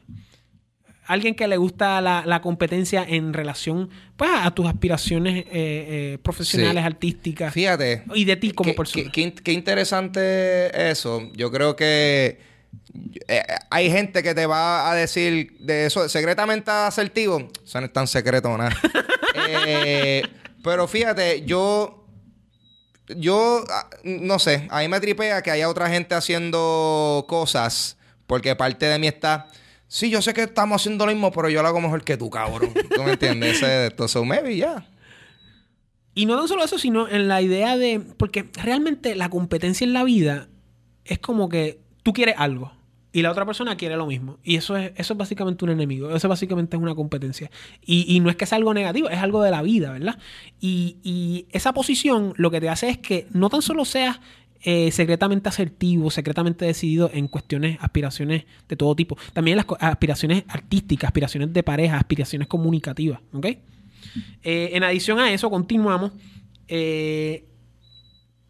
Alguien 1.05 1.33
que 1.33 1.47
le 1.47 1.57
gusta 1.57 2.01
la, 2.01 2.23
la 2.25 2.39
competencia 2.41 3.03
en 3.07 3.33
relación 3.33 3.89
pues, 4.15 4.29
a 4.33 4.51
tus 4.51 4.67
aspiraciones 4.67 5.37
eh, 5.45 5.45
eh, 5.51 6.17
profesionales, 6.21 6.81
Sí. 6.83 6.85
artísticas 6.85 7.53
Fíjate. 7.53 8.03
y 8.13 8.25
de 8.25 8.35
ti 8.35 8.51
como 8.51 8.69
qué- 8.71 8.75
persona. 8.75 9.03
Qué, 9.05 9.11
qué 9.11 9.21
in- 9.21 9.31
qué 9.31 9.53
interesante 9.53 10.91
eso. 10.91 11.27
Yo 11.33 11.49
creo 11.51 11.75
que 11.75 12.37
eh, 13.27 13.41
hay 13.71 13.89
gente 13.89 14.21
que 14.21 14.35
te 14.35 14.45
va 14.45 14.91
a 14.91 14.93
decir 14.95 15.57
de 15.59 15.87
eso, 15.87 16.07
secretamente 16.09 16.69
asertivo. 16.69 17.47
Eso 17.63 17.79
no 17.79 17.87
es 17.87 17.93
tan 17.93 18.05
secreto 18.07 18.55
nada. 18.55 18.75
Pero 20.63 20.87
fíjate, 20.87 21.43
yo. 21.45 21.98
Yo 23.17 23.63
ah, 23.69 23.89
no 24.03 24.39
sé, 24.39 24.67
a 24.69 24.79
mí 24.79 24.87
me 24.87 24.99
tripea 24.99 25.41
que 25.41 25.51
haya 25.51 25.69
otra 25.69 25.89
gente 25.89 26.15
haciendo 26.15 27.25
cosas 27.27 27.97
porque 28.27 28.55
parte 28.55 28.85
de 28.85 28.99
mí 28.99 29.07
está. 29.07 29.47
Sí, 29.87 30.09
yo 30.09 30.21
sé 30.21 30.33
que 30.33 30.43
estamos 30.43 30.81
haciendo 30.81 31.05
lo 31.05 31.11
mismo, 31.11 31.31
pero 31.31 31.49
yo 31.49 31.63
lo 31.63 31.67
hago 31.67 31.81
mejor 31.81 32.03
que 32.03 32.15
tú, 32.15 32.29
cabrón. 32.29 32.71
¿Tú 32.95 33.03
me 33.03 33.13
entiendes? 33.13 33.57
Ese 33.57 33.87
esto. 33.87 34.07
So 34.07 34.23
maybe, 34.23 34.55
ya. 34.55 34.87
Y 36.13 36.25
no 36.25 36.37
tan 36.37 36.47
solo 36.47 36.63
eso, 36.63 36.77
sino 36.77 37.07
en 37.07 37.27
la 37.27 37.41
idea 37.41 37.77
de. 37.77 37.99
Porque 37.99 38.49
realmente 38.53 39.15
la 39.15 39.29
competencia 39.29 39.83
en 39.85 39.93
la 39.93 40.03
vida 40.03 40.47
es 41.05 41.17
como 41.17 41.49
que 41.49 41.79
tú 42.03 42.13
quieres 42.13 42.35
algo 42.37 42.71
y 43.11 43.21
la 43.21 43.31
otra 43.31 43.45
persona 43.45 43.75
quiere 43.75 43.97
lo 43.97 44.05
mismo. 44.05 44.37
Y 44.43 44.55
eso 44.55 44.77
es, 44.77 44.91
eso 44.95 45.13
es 45.13 45.17
básicamente 45.17 45.65
un 45.65 45.71
enemigo. 45.71 46.15
Eso 46.15 46.29
básicamente 46.29 46.77
es 46.77 46.81
una 46.81 46.93
competencia. 46.93 47.49
Y, 47.85 48.05
y 48.15 48.19
no 48.19 48.29
es 48.29 48.35
que 48.35 48.45
sea 48.45 48.57
algo 48.57 48.73
negativo, 48.73 49.09
es 49.09 49.19
algo 49.19 49.41
de 49.41 49.51
la 49.51 49.61
vida, 49.61 49.91
¿verdad? 49.91 50.19
Y, 50.59 50.97
y 51.03 51.47
esa 51.51 51.73
posición 51.73 52.33
lo 52.37 52.51
que 52.51 52.61
te 52.61 52.69
hace 52.69 52.89
es 52.89 52.97
que 52.99 53.27
no 53.31 53.49
tan 53.49 53.61
solo 53.61 53.85
seas 53.85 54.19
eh, 54.61 54.91
secretamente 54.91 55.47
asertivo, 55.47 56.11
secretamente 56.11 56.65
decidido 56.65 57.09
en 57.13 57.29
cuestiones, 57.29 57.77
aspiraciones 57.79 58.43
de 58.67 58.75
todo 58.75 58.93
tipo. 58.95 59.17
También 59.31 59.57
las 59.57 59.65
aspiraciones 59.79 60.43
artísticas, 60.49 61.07
aspiraciones 61.07 61.53
de 61.53 61.63
pareja, 61.63 61.97
aspiraciones 61.97 62.47
comunicativas, 62.47 63.21
¿ok? 63.31 63.45
Eh, 64.43 64.69
en 64.73 64.83
adición 64.83 65.19
a 65.19 65.31
eso, 65.31 65.49
continuamos. 65.49 66.11
Eh, 66.67 67.45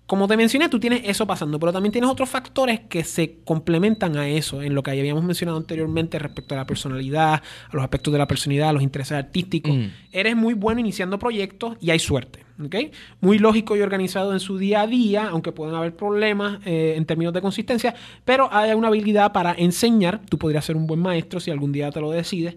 como 0.09 0.27
te 0.27 0.35
mencioné, 0.35 0.69
tú 0.69 0.79
tienes 0.79 1.01
eso 1.05 1.27
pasando, 1.27 1.59
pero 1.59 1.71
también 1.71 1.91
tienes 1.91 2.09
otros 2.09 2.27
factores 2.27 2.79
que 2.79 3.03
se 3.03 3.35
complementan 3.43 4.17
a 4.17 4.27
eso, 4.27 4.63
en 4.63 4.73
lo 4.73 4.81
que 4.81 4.89
habíamos 4.89 5.23
mencionado 5.23 5.59
anteriormente 5.59 6.17
respecto 6.17 6.55
a 6.55 6.57
la 6.57 6.65
personalidad, 6.65 7.33
a 7.35 7.69
los 7.71 7.83
aspectos 7.83 8.11
de 8.11 8.17
la 8.17 8.25
personalidad, 8.25 8.69
a 8.69 8.73
los 8.73 8.81
intereses 8.81 9.11
artísticos. 9.11 9.71
Mm. 9.71 9.85
Eres 10.11 10.35
muy 10.35 10.55
bueno 10.55 10.81
iniciando 10.81 11.19
proyectos 11.19 11.77
y 11.79 11.91
hay 11.91 11.99
suerte, 11.99 12.43
¿ok? 12.59 12.91
Muy 13.21 13.37
lógico 13.37 13.77
y 13.77 13.81
organizado 13.81 14.33
en 14.33 14.39
su 14.39 14.57
día 14.57 14.81
a 14.81 14.87
día, 14.87 15.27
aunque 15.29 15.51
pueden 15.51 15.75
haber 15.75 15.95
problemas 15.95 16.57
eh, 16.65 16.95
en 16.97 17.05
términos 17.05 17.31
de 17.31 17.41
consistencia, 17.41 17.93
pero 18.25 18.51
hay 18.51 18.71
una 18.73 18.87
habilidad 18.87 19.31
para 19.31 19.53
enseñar. 19.53 20.21
Tú 20.27 20.39
podrías 20.39 20.65
ser 20.65 20.75
un 20.75 20.87
buen 20.87 21.01
maestro 21.01 21.39
si 21.39 21.51
algún 21.51 21.71
día 21.71 21.91
te 21.91 22.01
lo 22.01 22.09
decides. 22.09 22.55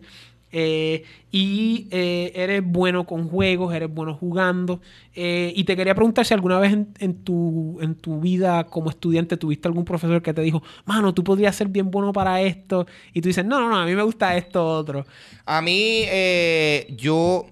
Eh, 0.52 1.02
y 1.30 1.88
eh, 1.90 2.30
eres 2.34 2.62
bueno 2.62 3.06
con 3.06 3.28
juegos, 3.28 3.74
eres 3.74 3.92
bueno 3.92 4.14
jugando. 4.14 4.80
Eh, 5.14 5.52
y 5.56 5.64
te 5.64 5.74
quería 5.74 5.94
preguntar 5.94 6.26
si 6.26 6.34
alguna 6.34 6.58
vez 6.58 6.76
en, 6.98 7.24
tu, 7.24 7.78
en 7.80 7.94
tu 7.94 8.20
vida 8.20 8.64
como 8.64 8.90
estudiante 8.90 9.38
tuviste 9.38 9.66
algún 9.66 9.84
profesor 9.84 10.20
que 10.22 10.34
te 10.34 10.42
dijo, 10.42 10.62
mano, 10.84 11.14
tú 11.14 11.24
podrías 11.24 11.56
ser 11.56 11.68
bien 11.68 11.90
bueno 11.90 12.12
para 12.12 12.42
esto. 12.42 12.86
Y 13.14 13.22
tú 13.22 13.28
dices, 13.28 13.44
no, 13.44 13.60
no, 13.60 13.70
no, 13.70 13.78
a 13.78 13.86
mí 13.86 13.94
me 13.94 14.02
gusta 14.02 14.36
esto 14.36 14.64
otro. 14.64 15.06
A 15.46 15.62
mí, 15.62 16.04
yo. 16.96 17.46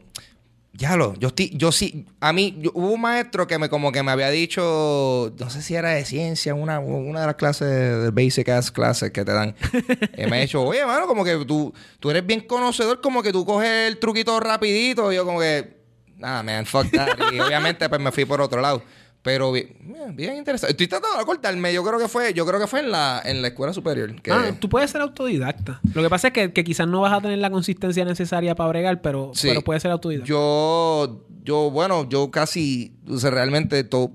Ya 0.81 0.97
lo, 0.97 1.15
yo 1.17 1.29
estoy, 1.29 1.51
yo 1.55 1.73
sí, 1.73 2.07
a 2.21 2.33
mí, 2.33 2.57
yo- 2.59 2.71
hubo 2.73 2.93
un 2.93 3.01
maestro 3.03 3.47
que 3.47 3.59
me 3.59 3.69
como 3.69 3.93
que 3.93 4.03
me 4.03 4.13
había 4.13 4.31
dicho, 4.31 5.31
no 5.39 5.51
sé 5.51 5.61
si 5.61 5.75
era 5.75 5.91
de 5.91 6.07
ciencia, 6.07 6.55
una, 6.55 6.81
una 6.81 7.21
de 7.21 7.27
las 7.27 7.35
clases 7.35 7.69
de 7.69 8.11
basic 8.11 8.49
ass 8.49 8.71
clases 8.71 9.11
que 9.11 9.23
te 9.23 9.31
dan. 9.33 9.55
Eh, 10.15 10.27
me 10.29 10.39
ha 10.39 10.41
dicho, 10.41 10.63
oye, 10.63 10.85
mano, 10.87 11.07
como 11.07 11.23
que 11.23 11.37
tú, 11.45 11.73
tú 12.01 12.11
eres 12.11 12.27
bien 12.27 12.41
conocedor, 12.41 13.01
como 13.03 13.23
que 13.23 13.31
tú 13.31 13.45
coges 13.45 13.69
el 13.89 13.99
truquito 13.99 14.41
rapidito. 14.41 15.13
Y 15.13 15.17
yo 15.17 15.27
como 15.27 15.39
que, 15.41 15.77
nada, 16.17 16.43
man, 16.43 16.65
fuck 16.65 16.91
that. 16.91 17.09
Y 17.33 17.41
obviamente 17.41 17.87
pues 17.89 18.01
me 18.01 18.11
fui 18.11 18.25
por 18.25 18.41
otro 18.41 18.61
lado. 18.63 18.83
Pero 19.23 19.53
bien, 19.53 19.69
bien, 19.83 20.17
bien 20.17 20.37
interesante. 20.37 20.73
Estoy 20.73 20.89
tratando 20.89 21.17
de 21.19 21.23
acordarme. 21.23 21.75
Yo 21.75 21.85
creo 21.85 21.99
que 21.99 22.09
fue, 22.09 22.33
yo 22.33 22.47
creo 22.47 22.59
que 22.59 22.67
fue 22.67 22.81
en 22.81 22.91
la, 22.91 23.21
en 23.23 23.43
la 23.43 23.49
escuela 23.49 23.75
superior. 23.75 24.15
Que, 24.23 24.33
Ah, 24.33 24.55
tú 24.59 24.71
puedes 24.71 24.91
ser 24.91 25.03
autodidacta. 25.03 25.79
Lo 25.95 26.03
que 26.03 26.09
pasa 26.09 26.29
es 26.29 26.33
que, 26.33 26.53
que 26.55 26.65
quizás 26.65 26.89
no 26.89 27.03
vas 27.03 27.13
a 27.13 27.21
tener 27.21 27.37
la 27.39 27.51
consistencia 27.51 28.03
necesaria 28.07 28.55
para 28.55 28.71
bregar, 28.71 29.03
pero, 29.03 29.33
Sí. 29.35 29.49
pero 29.49 29.61
puedes 29.61 29.83
ser 29.83 29.91
autodidacta. 29.91 30.27
Yo, 30.27 31.27
yo, 31.45 31.71
bueno, 31.71 32.09
yo 32.09 32.31
casi, 32.31 32.95
o 33.09 33.19
sea, 33.19 33.31
realmente 33.31 33.85
todo, 33.85 34.11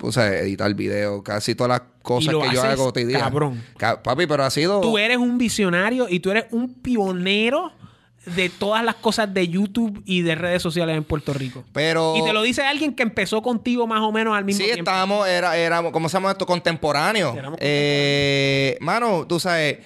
o 0.00 0.12
sea, 0.12 0.32
editar 0.38 0.72
video, 0.74 1.24
casi 1.24 1.56
todas 1.56 1.70
las 1.70 1.82
cosas 2.02 2.32
que 2.32 2.54
yo 2.54 2.62
hago 2.62 2.84
cotidianas. 2.84 3.24
cabrón. 3.24 3.60
Ca- 3.76 4.00
papi, 4.00 4.28
pero 4.28 4.44
ha 4.44 4.50
sido. 4.50 4.80
Tú 4.80 4.96
eres 4.96 5.16
un 5.18 5.38
visionario 5.38 6.06
y 6.08 6.20
tú 6.20 6.30
eres 6.30 6.44
un 6.52 6.72
pionero 6.74 7.72
de 8.34 8.48
todas 8.50 8.84
las 8.84 8.96
cosas 8.96 9.32
de 9.32 9.48
YouTube 9.48 10.02
y 10.04 10.22
de 10.22 10.34
redes 10.34 10.60
sociales 10.62 10.96
en 10.96 11.04
Puerto 11.04 11.32
Rico. 11.32 11.64
Pero. 11.72 12.14
Y 12.16 12.24
te 12.24 12.32
lo 12.32 12.42
dice 12.42 12.62
alguien 12.62 12.94
que 12.94 13.02
empezó 13.04 13.40
contigo 13.42 13.86
más 13.86 14.00
o 14.00 14.10
menos 14.12 14.36
al 14.36 14.44
mismo 14.44 14.58
Sí, 14.58 14.64
tiempo. 14.64 14.80
estábamos, 14.90 15.28
era, 15.28 15.56
éramos, 15.56 15.92
¿cómo 15.92 16.08
se 16.08 16.14
llama 16.14 16.32
esto? 16.32 16.44
Contemporáneos. 16.46 17.36
Éramos 17.36 17.58
Eh, 17.62 18.76
mano, 18.80 19.26
tú 19.28 19.38
sabes, 19.40 19.78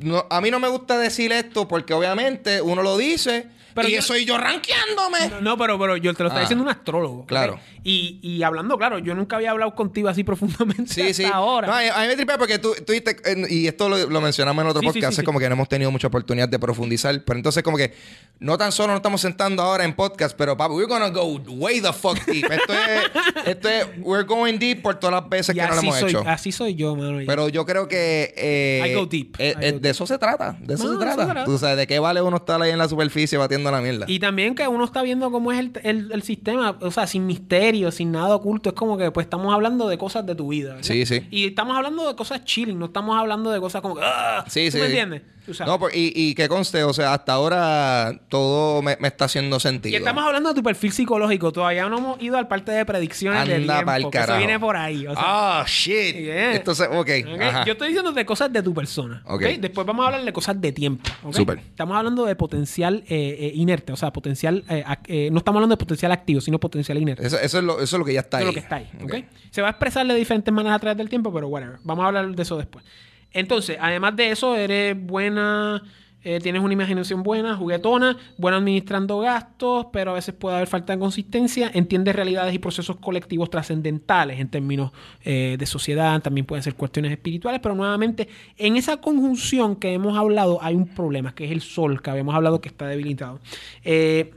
no- 0.00 0.26
a 0.30 0.40
mí 0.40 0.50
no 0.50 0.60
me 0.60 0.68
gusta 0.68 0.96
decir 0.98 1.32
esto 1.32 1.66
porque 1.68 1.92
obviamente 1.92 2.62
uno 2.62 2.82
lo 2.82 2.96
dice 2.96 3.46
Pero 3.76 3.88
y 3.88 3.92
yo- 3.94 4.02
soy 4.02 4.24
yo 4.24 4.36
rankeándome. 4.38 5.28
No, 5.30 5.40
no, 5.40 5.56
pero, 5.58 5.78
pero 5.78 5.96
yo 5.96 6.12
te 6.14 6.22
lo 6.24 6.28
estaba 6.28 6.40
Ah. 6.40 6.44
diciendo 6.44 6.64
un 6.64 6.68
astrólogo. 6.70 7.24
Claro. 7.26 7.60
Y, 7.84 8.18
y 8.20 8.42
hablando, 8.42 8.76
claro, 8.76 8.98
yo 8.98 9.14
nunca 9.14 9.36
había 9.36 9.52
hablado 9.52 9.74
contigo 9.76 10.08
así 10.08 10.24
profundamente 10.24 10.92
Sí, 10.92 11.02
hasta 11.02 11.14
sí. 11.14 11.24
ahora. 11.32 11.68
No, 11.68 11.74
a, 11.74 12.00
mí 12.02 12.08
me 12.08 12.16
tripea 12.16 12.36
porque 12.38 12.58
tú, 12.58 12.74
tú 12.84 12.92
dijiste, 12.92 13.16
eh, 13.24 13.44
y 13.48 13.66
esto 13.68 13.88
lo, 13.88 13.96
lo 14.10 14.20
mencionamos 14.20 14.62
en 14.64 14.68
otro 14.70 14.80
Sí, 14.80 14.86
podcast, 14.88 15.18
es 15.20 15.24
como 15.24 15.38
que 15.38 15.48
no 15.48 15.54
hemos 15.54 15.68
tenido 15.68 15.90
mucha 15.92 16.08
oportunidad 16.08 16.48
de 16.48 16.58
profundizar. 16.58 17.22
Pero 17.24 17.38
entonces, 17.38 17.62
como 17.62 17.76
que 17.76 17.94
no 18.40 18.58
tan 18.58 18.72
solo 18.72 18.88
nos 18.88 18.96
estamos 18.96 19.20
sentando 19.20 19.62
ahora 19.62 19.84
en 19.84 19.94
podcast, 19.94 20.36
pero 20.36 20.56
papi, 20.56 20.74
we're 20.74 20.88
gonna 20.88 21.10
go 21.10 21.24
way 21.48 21.80
the 21.80 21.92
fuck 21.92 22.18
deep. 22.26 22.50
Esto 22.50 22.72
es, 22.72 23.46
esto 23.46 23.68
es, 23.68 23.86
we're 24.00 24.24
going 24.24 24.58
deep 24.58 24.82
por 24.82 24.96
todas 24.98 25.20
las 25.22 25.28
veces 25.30 25.54
y 25.54 25.58
que 25.60 25.66
no 25.66 25.74
lo 25.74 25.80
hemos 25.80 25.98
soy, 25.98 26.10
hecho. 26.10 26.24
así 26.26 26.50
soy 26.52 26.74
yo, 26.74 26.96
mano. 26.96 27.18
Pero 27.26 27.48
yo 27.48 27.64
creo 27.64 27.86
que. 27.88 28.34
eh, 28.36 28.82
I 28.90 28.94
go 28.94 29.06
deep. 29.06 29.36
eh, 29.38 29.50
I 29.50 29.54
go 29.54 29.60
de 29.60 29.72
deep. 29.72 29.84
eso 29.86 30.06
se 30.06 30.18
trata. 30.18 30.56
De 30.60 30.74
eso 30.74 30.84
No, 30.92 30.98
se 30.98 31.14
trata. 31.16 31.44
Tú 31.44 31.56
sabes, 31.58 31.76
de 31.76 31.86
qué 31.86 31.98
vale 31.98 32.20
uno 32.22 32.36
estar 32.38 32.60
ahí 32.60 32.70
en 32.72 32.78
la 32.78 32.88
superficie 32.88 33.38
batiendo 33.38 33.65
la 33.70 33.80
mierda. 33.80 34.06
Y 34.08 34.18
también 34.18 34.54
que 34.54 34.66
uno 34.68 34.84
está 34.84 35.02
viendo 35.02 35.30
cómo 35.30 35.52
es 35.52 35.58
el, 35.60 35.72
el- 35.82 36.12
el 36.12 36.22
sistema, 36.22 36.76
o 36.80 36.90
sea, 36.90 37.06
sin 37.06 37.26
misterio, 37.26 37.90
sin 37.90 38.12
nada 38.12 38.34
oculto. 38.34 38.70
Es 38.70 38.74
como 38.74 38.96
que 38.98 39.10
pues 39.10 39.26
estamos 39.26 39.52
hablando 39.54 39.88
de 39.88 39.98
cosas 39.98 40.24
de 40.26 40.34
tu 40.34 40.48
vida. 40.48 40.70
¿verdad? 40.74 40.82
Sí, 40.84 41.06
sí. 41.06 41.26
Y 41.30 41.46
estamos 41.46 41.76
hablando 41.76 42.06
de 42.08 42.14
cosas 42.16 42.44
chilling, 42.44 42.78
no 42.78 42.86
estamos 42.86 43.18
hablando 43.18 43.50
de 43.50 43.60
cosas 43.60 43.82
como 43.82 43.94
que... 43.96 44.02
"Ah", 44.04 44.44
Sí, 44.48 44.66
¿tú 44.66 44.72
sí. 44.72 44.78
me 44.78 44.86
entiendes? 44.86 45.22
No, 45.64 45.78
pues, 45.78 45.94
y, 45.94 46.12
y 46.12 46.34
que 46.34 46.48
conste, 46.48 46.82
o 46.82 46.92
sea, 46.92 47.14
hasta 47.14 47.32
ahora 47.34 48.20
todo 48.28 48.82
me, 48.82 48.96
me 48.98 49.06
está 49.06 49.26
haciendo 49.26 49.60
sentido. 49.60 49.92
y 49.92 49.96
estamos 49.96 50.24
hablando 50.24 50.48
de 50.48 50.56
tu 50.56 50.62
perfil 50.64 50.90
psicológico. 50.90 51.52
Todavía 51.52 51.88
no 51.88 51.98
hemos 51.98 52.20
ido 52.20 52.36
al 52.36 52.48
parte 52.48 52.72
de 52.72 52.84
predicciones 52.84 53.42
Anda 53.42 53.56
tiempo. 53.56 53.84
pa'l 53.86 54.10
que 54.10 54.18
Eso 54.18 54.36
viene 54.38 54.58
por 54.58 54.76
ahí. 54.76 55.06
O 55.06 55.12
sea, 55.14 55.22
Ah, 55.24 55.64
shit. 55.68 56.16
Yeah. 56.16 56.56
Entonces, 56.56 56.88
ok. 56.90 56.96
¿ok? 57.32 57.40
ajá. 57.40 57.64
Yo 57.64 57.72
estoy 57.74 57.88
diciendo 57.88 58.10
de 58.10 58.26
cosas 58.26 58.52
de 58.52 58.60
tu 58.60 58.74
persona. 58.74 59.22
¿ok? 59.24 59.34
Ok. 59.34 59.42
Después 59.60 59.86
vamos 59.86 60.02
a 60.02 60.06
hablar 60.08 60.24
de 60.24 60.32
cosas 60.32 60.60
de 60.60 60.72
tiempo. 60.72 61.08
¿ok? 61.22 61.34
Súper. 61.36 61.58
Estamos 61.58 61.96
hablando 61.96 62.24
de 62.26 62.34
potencial 62.34 63.04
eh, 63.06 63.36
eh, 63.38 63.52
inerte. 63.56 63.92
O 63.92 63.96
sea, 63.96 64.12
potencial... 64.12 64.64
eh, 64.68 64.84
eh, 65.06 65.28
no 65.32 65.38
estamos 65.38 65.58
hablando 65.58 65.74
de 65.74 65.78
potencial 65.78 66.12
activo, 66.12 66.40
sino 66.40 66.58
potencial 66.60 66.98
inerte. 66.98 67.26
Eso, 67.26 67.38
eso 67.38 67.58
es 67.58 67.64
lo, 67.64 67.74
eso 67.80 67.96
es 67.96 67.98
lo 67.98 68.04
que 68.04 68.12
ya 68.14 68.20
está 68.20 68.38
Eso 68.40 68.48
ahí. 68.48 68.48
es 68.50 68.54
lo 68.54 68.54
que 68.54 68.60
está 68.60 68.76
ahí. 68.76 68.90
¿ok? 69.02 69.14
Ok. 69.14 69.24
Se 69.50 69.62
va 69.62 69.68
a 69.68 69.70
expresar 69.72 70.06
de 70.06 70.14
diferentes 70.14 70.52
maneras 70.52 70.76
a 70.76 70.80
través 70.80 70.96
del 70.98 71.08
tiempo, 71.08 71.32
pero 71.32 71.48
whatever. 71.48 71.78
Vamos 71.84 72.04
a 72.04 72.08
hablar 72.08 72.28
de 72.34 72.42
eso 72.42 72.56
después. 72.56 72.84
Entonces, 73.32 73.76
además 73.80 74.16
de 74.16 74.30
eso, 74.30 74.56
eres 74.56 74.96
buena, 74.98 75.82
eh, 76.28 76.40
tienes 76.40 76.60
una 76.60 76.72
imaginación 76.72 77.22
buena, 77.22 77.54
juguetona, 77.54 78.16
buena 78.36 78.56
administrando 78.56 79.20
gastos, 79.20 79.86
pero 79.92 80.10
a 80.10 80.14
veces 80.14 80.34
puede 80.34 80.56
haber 80.56 80.66
falta 80.66 80.92
de 80.92 80.98
consistencia, 80.98 81.70
entiendes 81.72 82.16
realidades 82.16 82.52
y 82.52 82.58
procesos 82.58 82.96
colectivos 82.96 83.48
trascendentales 83.48 84.40
en 84.40 84.48
términos 84.48 84.90
eh, 85.24 85.54
de 85.56 85.66
sociedad, 85.66 86.20
también 86.20 86.44
pueden 86.44 86.64
ser 86.64 86.74
cuestiones 86.74 87.12
espirituales, 87.12 87.60
pero 87.62 87.76
nuevamente, 87.76 88.26
en 88.56 88.76
esa 88.76 88.96
conjunción 88.96 89.76
que 89.76 89.92
hemos 89.92 90.18
hablado 90.18 90.58
hay 90.62 90.74
un 90.74 90.88
problema, 90.88 91.32
que 91.32 91.44
es 91.44 91.52
el 91.52 91.60
sol, 91.60 92.02
que 92.02 92.10
habíamos 92.10 92.34
hablado 92.34 92.60
que 92.60 92.70
está 92.70 92.88
debilitado. 92.88 93.38
Eh, 93.84 94.34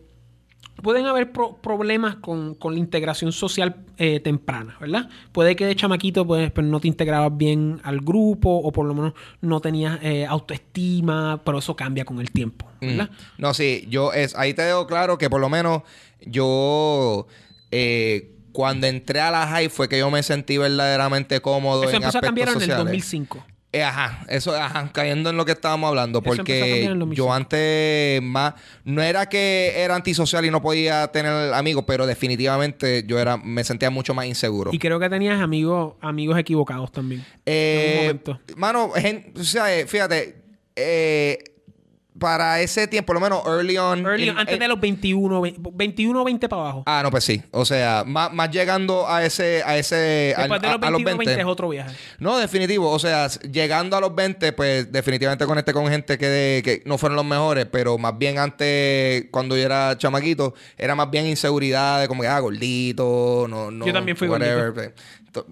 pueden 0.82 1.06
haber 1.06 1.32
pro- 1.32 1.58
problemas 1.62 2.16
con, 2.16 2.56
con 2.56 2.74
la 2.74 2.80
integración 2.80 3.32
social 3.32 3.76
eh, 3.98 4.20
temprana, 4.20 4.78
¿verdad? 4.80 5.10
Puede 5.32 5.56
que 5.56 5.66
de 5.66 5.76
chamaquito 5.76 6.26
pues, 6.26 6.52
pues, 6.52 6.66
no 6.66 6.80
te 6.80 6.88
integrabas 6.88 7.36
bien 7.38 7.80
al 7.84 8.00
grupo 8.00 8.50
o 8.50 8.72
por 8.72 8.86
lo 8.86 8.94
menos 8.94 9.14
no 9.42 9.60
tenías 9.60 10.00
eh, 10.02 10.26
autoestima, 10.26 11.42
pero 11.44 11.60
eso 11.60 11.76
cambia 11.76 12.06
con 12.06 12.20
el 12.20 12.32
tiempo, 12.32 12.66
¿verdad? 12.82 13.10
Mm. 13.12 13.42
No, 13.42 13.54
sí, 13.54 13.86
yo 13.90 14.14
es, 14.14 14.36
ahí 14.36 14.54
te 14.54 14.62
dejo 14.64 14.88
claro 14.88 15.18
que 15.18 15.30
por 15.30 15.42
lo 15.42 15.50
menos 15.50 15.84
yo 16.26 17.28
eh, 17.72 18.32
cuando 18.52 18.88
entré 18.88 19.20
a 19.22 19.32
la 19.32 19.48
high 19.48 19.70
fue 19.70 19.88
que 19.90 20.00
yo 20.00 20.10
me 20.10 20.24
sentí 20.24 20.58
verdaderamente 20.58 21.40
cómodo 21.42 21.84
Eso 21.84 21.92
en 21.92 21.96
empezó 21.98 22.18
a 22.18 22.20
aspectos 22.20 22.28
cambiar 22.28 22.48
en 22.50 22.54
el 22.56 22.60
sociales. 22.62 22.78
2005. 22.86 23.46
Eh, 23.72 23.84
ajá, 23.84 24.26
eso, 24.30 24.56
ajá, 24.56 24.90
cayendo 24.92 25.30
en 25.30 25.38
lo 25.38 25.46
que 25.46 25.52
estábamos 25.52 25.90
hablando, 25.90 26.24
porque 26.24 26.82
en 26.82 26.92
el 26.92 27.00
2005. 27.00 27.14
yo 27.14 27.32
antes 27.32 28.20
más, 28.24 28.56
no 28.84 29.04
era 29.04 29.30
que 29.30 29.74
era 29.76 29.96
antisocial 29.96 30.44
y 30.44 30.50
no 30.50 30.60
podía 30.60 31.08
tener 31.10 31.54
amigos, 31.54 31.84
pero 31.86 32.08
definitivamente 32.08 33.04
yo 33.06 33.20
era, 33.20 33.38
me 33.38 33.64
sentía 33.64 33.92
mucho 33.92 34.16
más 34.16 34.26
inseguro. 34.26 34.72
Y 34.74 34.80
creo 34.80 35.00
que 35.00 35.08
tenías 35.08 35.40
amigos, 35.40 35.94
amigos 36.02 36.40
equivocados 36.40 36.92
también. 36.92 37.24
Eh, 37.46 37.76
en 37.76 37.90
algún 37.90 38.06
momento. 38.08 38.40
mano, 38.58 38.92
o 39.36 39.44
sea, 39.44 39.72
eh, 39.78 39.86
fíjate, 39.86 40.42
eh, 40.76 41.38
para 42.20 42.62
ese 42.62 42.88
tiempo, 42.88 43.08
por 43.08 43.16
lo 43.16 43.22
menos 43.22 43.42
early 43.48 43.78
on. 43.78 44.06
Early- 44.06 44.30
in- 44.30 44.38
antes 44.38 44.56
eh, 44.56 44.60
de 44.60 44.68
los 44.68 44.80
21, 44.80 45.42
ve- 45.42 45.56
21 45.58 46.24
20 46.24 46.50
para 46.50 46.62
abajo. 46.62 46.84
Ah, 46.86 47.02
no, 47.04 47.10
pues 47.12 47.24
sí. 47.24 47.42
O 47.52 47.66
sea, 47.66 48.04
más, 48.06 48.32
más 48.34 48.52
llegando 48.52 49.08
a 49.10 49.24
ese, 49.26 49.64
a 49.66 49.78
ese, 49.78 50.34
al- 50.36 50.44
Después 50.44 50.62
de 50.62 50.68
a, 50.68 50.72
los 50.72 50.78
a 50.84 50.90
21 50.92 51.10
los 51.12 51.18
20 51.18 51.32
es 51.32 51.38
20. 51.38 51.52
otro 51.52 51.70
viaje. 51.70 51.96
No, 52.20 52.38
definitivo. 52.38 52.92
O 52.92 53.00
sea, 53.00 53.28
llegando 53.30 53.96
a 53.98 54.02
los 54.02 54.14
20, 54.14 54.54
pues 54.54 54.92
definitivamente 54.92 55.46
conecté 55.46 55.74
con 55.74 55.88
gente 55.88 56.18
que, 56.18 56.28
de- 56.28 56.62
que 56.64 56.84
no 56.86 56.98
fueron 56.98 57.16
los 57.16 57.26
mejores, 57.26 57.66
pero 57.72 57.98
más 57.98 58.18
bien 58.18 58.38
antes, 58.38 59.26
cuando 59.32 59.56
yo 59.58 59.64
era 59.64 59.98
chamaquito, 59.98 60.54
era 60.78 60.96
más 60.96 61.10
bien 61.10 61.26
inseguridad 61.26 62.02
de 62.02 62.08
como 62.08 62.22
que, 62.22 62.28
ah, 62.28 62.40
gordito, 62.40 63.48
no, 63.50 63.72
no. 63.72 63.86
Yo 63.86 63.94
también 63.94 64.18
fui 64.18 64.28
whatever. 64.28 64.74
To- 64.74 64.94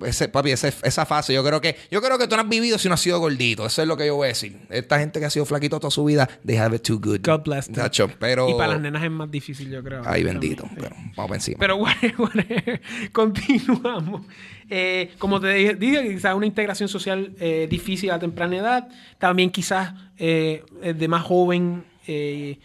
Ese, 0.06 0.28
papi, 0.28 0.52
ese- 0.52 0.74
esa 0.84 1.06
fase, 1.06 1.34
yo 1.34 1.44
creo 1.44 1.62
que, 1.62 1.76
yo 1.92 2.02
creo 2.02 2.18
que 2.18 2.28
tú 2.28 2.36
no 2.36 2.42
has 2.42 2.50
vivido 2.50 2.78
si 2.78 2.88
no 2.88 2.96
has 2.96 3.02
sido 3.02 3.20
gordito. 3.20 3.66
Eso 3.66 3.82
es 3.82 3.88
lo 3.88 3.96
que 3.98 4.08
yo 4.08 4.16
voy 4.16 4.26
a 4.26 4.30
decir. 4.30 4.58
Esta 4.70 5.00
gente 5.00 5.20
que 5.20 5.26
ha 5.26 5.30
sido 5.30 5.46
flaquito 5.46 5.80
toda 5.80 5.92
su 5.92 6.04
vida, 6.06 6.28
they 6.46 6.58
have 6.58 6.76
it 6.76 6.82
too 6.82 7.00
good. 7.00 7.20
God 7.24 7.44
bless 7.44 7.68
them. 7.68 8.10
Pero. 8.20 8.50
Y 8.50 8.54
para 8.56 8.74
las 8.74 8.82
nenas 8.82 9.04
es 9.04 9.12
más 9.12 9.30
difícil, 9.30 9.70
yo 9.70 9.84
creo. 9.84 10.02
Ay, 10.06 10.24
bendito. 10.24 10.68
Pero 10.76 10.96
vamos 11.16 11.36
encima. 11.38 11.58
Pero 11.60 11.76
whatever, 11.78 12.16
whatever. 12.20 12.82
continuamos. 13.12 14.26
Eh, 14.70 15.12
como 15.18 15.40
te 15.40 15.76
dije, 15.76 16.08
quizás 16.10 16.36
una 16.36 16.46
integración 16.46 16.90
social 16.90 17.34
eh, 17.40 17.68
difícil 17.70 18.12
a 18.12 18.20
temprana 18.20 18.58
edad. 18.58 18.88
También 19.18 19.50
quizás 19.50 19.94
eh, 20.18 20.64
de 20.82 21.08
más 21.08 21.24
joven 21.24 21.86
eh, 22.08 22.60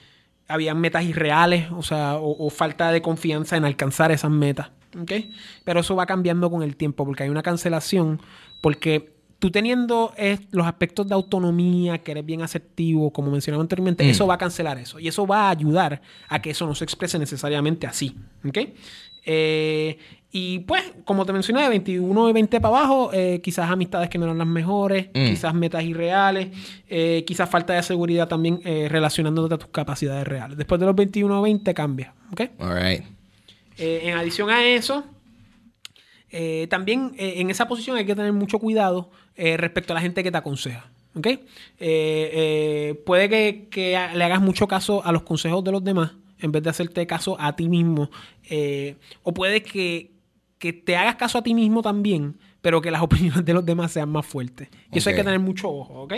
habían 0.49 0.81
metas 0.81 1.05
irreales, 1.05 1.71
o 1.71 1.83
sea, 1.83 2.17
o, 2.17 2.47
o 2.47 2.51
falta 2.51 2.91
de 2.93 3.01
confianza 3.03 3.57
en 3.57 3.65
alcanzar 3.65 4.13
esas 4.13 4.31
metas. 4.31 4.71
¿Ok? 5.01 5.13
Pero 5.65 5.81
eso 5.81 5.95
va 5.97 6.07
cambiando 6.07 6.51
con 6.51 6.63
el 6.63 6.77
tiempo, 6.77 7.05
porque 7.05 7.23
hay 7.25 7.29
una 7.31 7.43
cancelación, 7.43 8.21
porque 8.61 9.13
tú 9.39 9.51
teniendo 9.51 10.13
los 10.53 10.67
aspectos 10.67 11.09
de 11.09 11.15
autonomía, 11.15 11.99
que 11.99 12.13
eres 12.13 12.25
bien 12.25 12.43
asertivo, 12.43 13.13
como 13.13 13.31
mencionaba 13.33 13.61
anteriormente, 13.63 14.05
Mm. 14.05 14.09
eso 14.11 14.27
va 14.27 14.35
a 14.35 14.39
cancelar 14.39 14.79
eso. 14.79 15.01
Y 15.01 15.09
eso 15.09 15.27
va 15.27 15.49
a 15.49 15.51
ayudar 15.51 16.01
a 16.29 16.41
que 16.41 16.51
eso 16.51 16.65
no 16.67 16.75
se 16.77 16.85
exprese 16.85 17.19
necesariamente 17.19 17.87
así. 17.89 18.15
¿ok? 18.47 18.59
Eh, 19.25 19.99
y 20.31 20.61
pues, 20.61 20.83
como 21.05 21.27
te 21.27 21.33
mencioné, 21.33 21.63
de 21.63 21.69
21 21.69 22.29
y 22.31 22.33
20 22.33 22.61
para 22.61 22.77
abajo, 22.79 23.11
eh, 23.13 23.41
quizás 23.43 23.71
amistades 23.71 24.09
que 24.09 24.17
no 24.19 24.25
eran 24.25 24.39
las 24.39 24.47
mejores, 24.47 25.09
Mm. 25.15 25.27
quizás 25.29 25.55
metas 25.55 25.83
irreales, 25.85 26.49
eh, 26.89 27.23
quizás 27.27 27.51
falta 27.51 27.75
de 27.75 27.83
seguridad 27.83 28.29
también 28.29 28.61
eh, 28.65 28.87
relacionándote 28.91 29.55
a 29.55 29.59
tus 29.59 29.69
capacidades 29.71 30.27
reales. 30.27 30.57
Después 30.57 30.81
de 30.81 30.87
los 30.87 30.95
21 30.97 31.39
o 31.41 31.43
20 31.43 31.75
cambia. 31.75 32.15
¿ok? 32.33 32.41
All 32.61 32.75
right. 32.81 33.03
Eh, 33.79 34.01
en 34.05 34.17
adición 34.17 34.51
a 34.51 34.65
eso, 34.65 35.05
eh, 36.31 36.67
también 36.71 37.13
eh, 37.19 37.35
en 37.37 37.51
esa 37.51 37.69
posición 37.69 37.97
hay 37.97 38.07
que 38.07 38.15
tener 38.15 38.33
mucho 38.33 38.59
cuidado 38.59 39.11
respecto 39.35 39.93
a 39.93 39.95
la 39.95 40.01
gente 40.01 40.23
que 40.23 40.31
te 40.31 40.39
aconseja. 40.39 40.91
¿ok? 41.15 41.27
Puede 43.05 43.69
que, 43.69 44.09
le 44.15 44.25
hagas 44.25 44.41
mucho 44.41 44.69
caso 44.69 45.05
a 45.05 45.11
los 45.11 45.23
consejos 45.23 45.65
de 45.65 45.73
los 45.73 45.83
demás 45.83 46.13
en 46.39 46.53
vez 46.53 46.63
de 46.63 46.71
hacerte 46.71 47.07
caso 47.07 47.37
a 47.41 47.57
ti 47.57 47.69
mismo. 47.69 48.11
O 49.23 49.33
puede 49.33 49.63
que, 49.63 50.13
que 50.59 50.73
te 50.73 50.97
hagas 50.97 51.17
caso 51.17 51.39
a 51.39 51.43
ti 51.43 51.55
mismo 51.55 51.81
también, 51.83 52.37
pero 52.61 52.83
que 52.83 52.91
las 52.91 53.03
opiniones 53.03 53.45
de 53.45 53.55
los 53.55 53.65
demás 53.65 53.91
sean 53.93 54.11
más 54.11 54.27
fuertes. 54.27 54.69
Y 54.93 54.99
eso 54.99 55.09
hay 55.09 55.17
que 55.17 55.25
tener 55.25 55.41
mucho 55.41 55.71
ojo, 55.71 56.03
¿ok? 56.03 56.15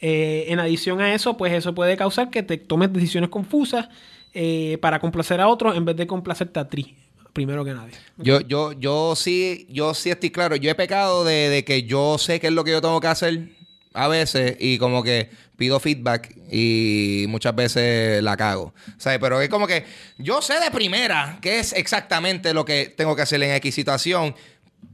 Eh, 0.00 0.46
en 0.48 0.60
adición 0.60 1.00
a 1.00 1.14
eso, 1.14 1.36
pues 1.36 1.52
eso 1.52 1.74
puede 1.74 1.96
causar 1.96 2.30
que 2.30 2.42
te 2.42 2.56
tomes 2.56 2.92
decisiones 2.92 3.30
confusas 3.30 3.88
eh, 4.32 4.78
para 4.80 5.00
complacer 5.00 5.40
a 5.40 5.48
otros 5.48 5.76
en 5.76 5.84
vez 5.84 5.96
de 5.96 6.06
complacerte 6.06 6.60
a 6.60 6.68
ti, 6.68 6.96
primero 7.32 7.64
que 7.64 7.74
nadie. 7.74 7.94
Yo, 8.16 8.40
yo, 8.40 8.72
yo 8.72 9.16
sí, 9.16 9.66
yo 9.70 9.94
sí 9.94 10.10
estoy 10.10 10.30
claro. 10.30 10.54
Yo 10.56 10.70
he 10.70 10.74
pecado 10.74 11.24
de, 11.24 11.48
de 11.48 11.64
que 11.64 11.82
yo 11.82 12.16
sé 12.18 12.38
qué 12.38 12.46
es 12.46 12.52
lo 12.52 12.62
que 12.62 12.70
yo 12.70 12.80
tengo 12.80 13.00
que 13.00 13.08
hacer 13.08 13.48
a 13.92 14.06
veces 14.06 14.56
y 14.60 14.78
como 14.78 15.02
que 15.02 15.30
pido 15.56 15.80
feedback 15.80 16.32
y 16.50 17.26
muchas 17.28 17.54
veces 17.54 18.22
la 18.22 18.36
cago. 18.36 18.72
¿Sabes? 18.96 19.18
Pero 19.18 19.40
es 19.40 19.48
como 19.48 19.66
que 19.66 19.84
yo 20.16 20.40
sé 20.40 20.60
de 20.60 20.70
primera 20.70 21.38
qué 21.42 21.58
es 21.58 21.72
exactamente 21.72 22.54
lo 22.54 22.64
que 22.64 22.94
tengo 22.96 23.16
que 23.16 23.22
hacer 23.22 23.42
en 23.42 23.50
X 23.56 23.74
situación. 23.74 24.34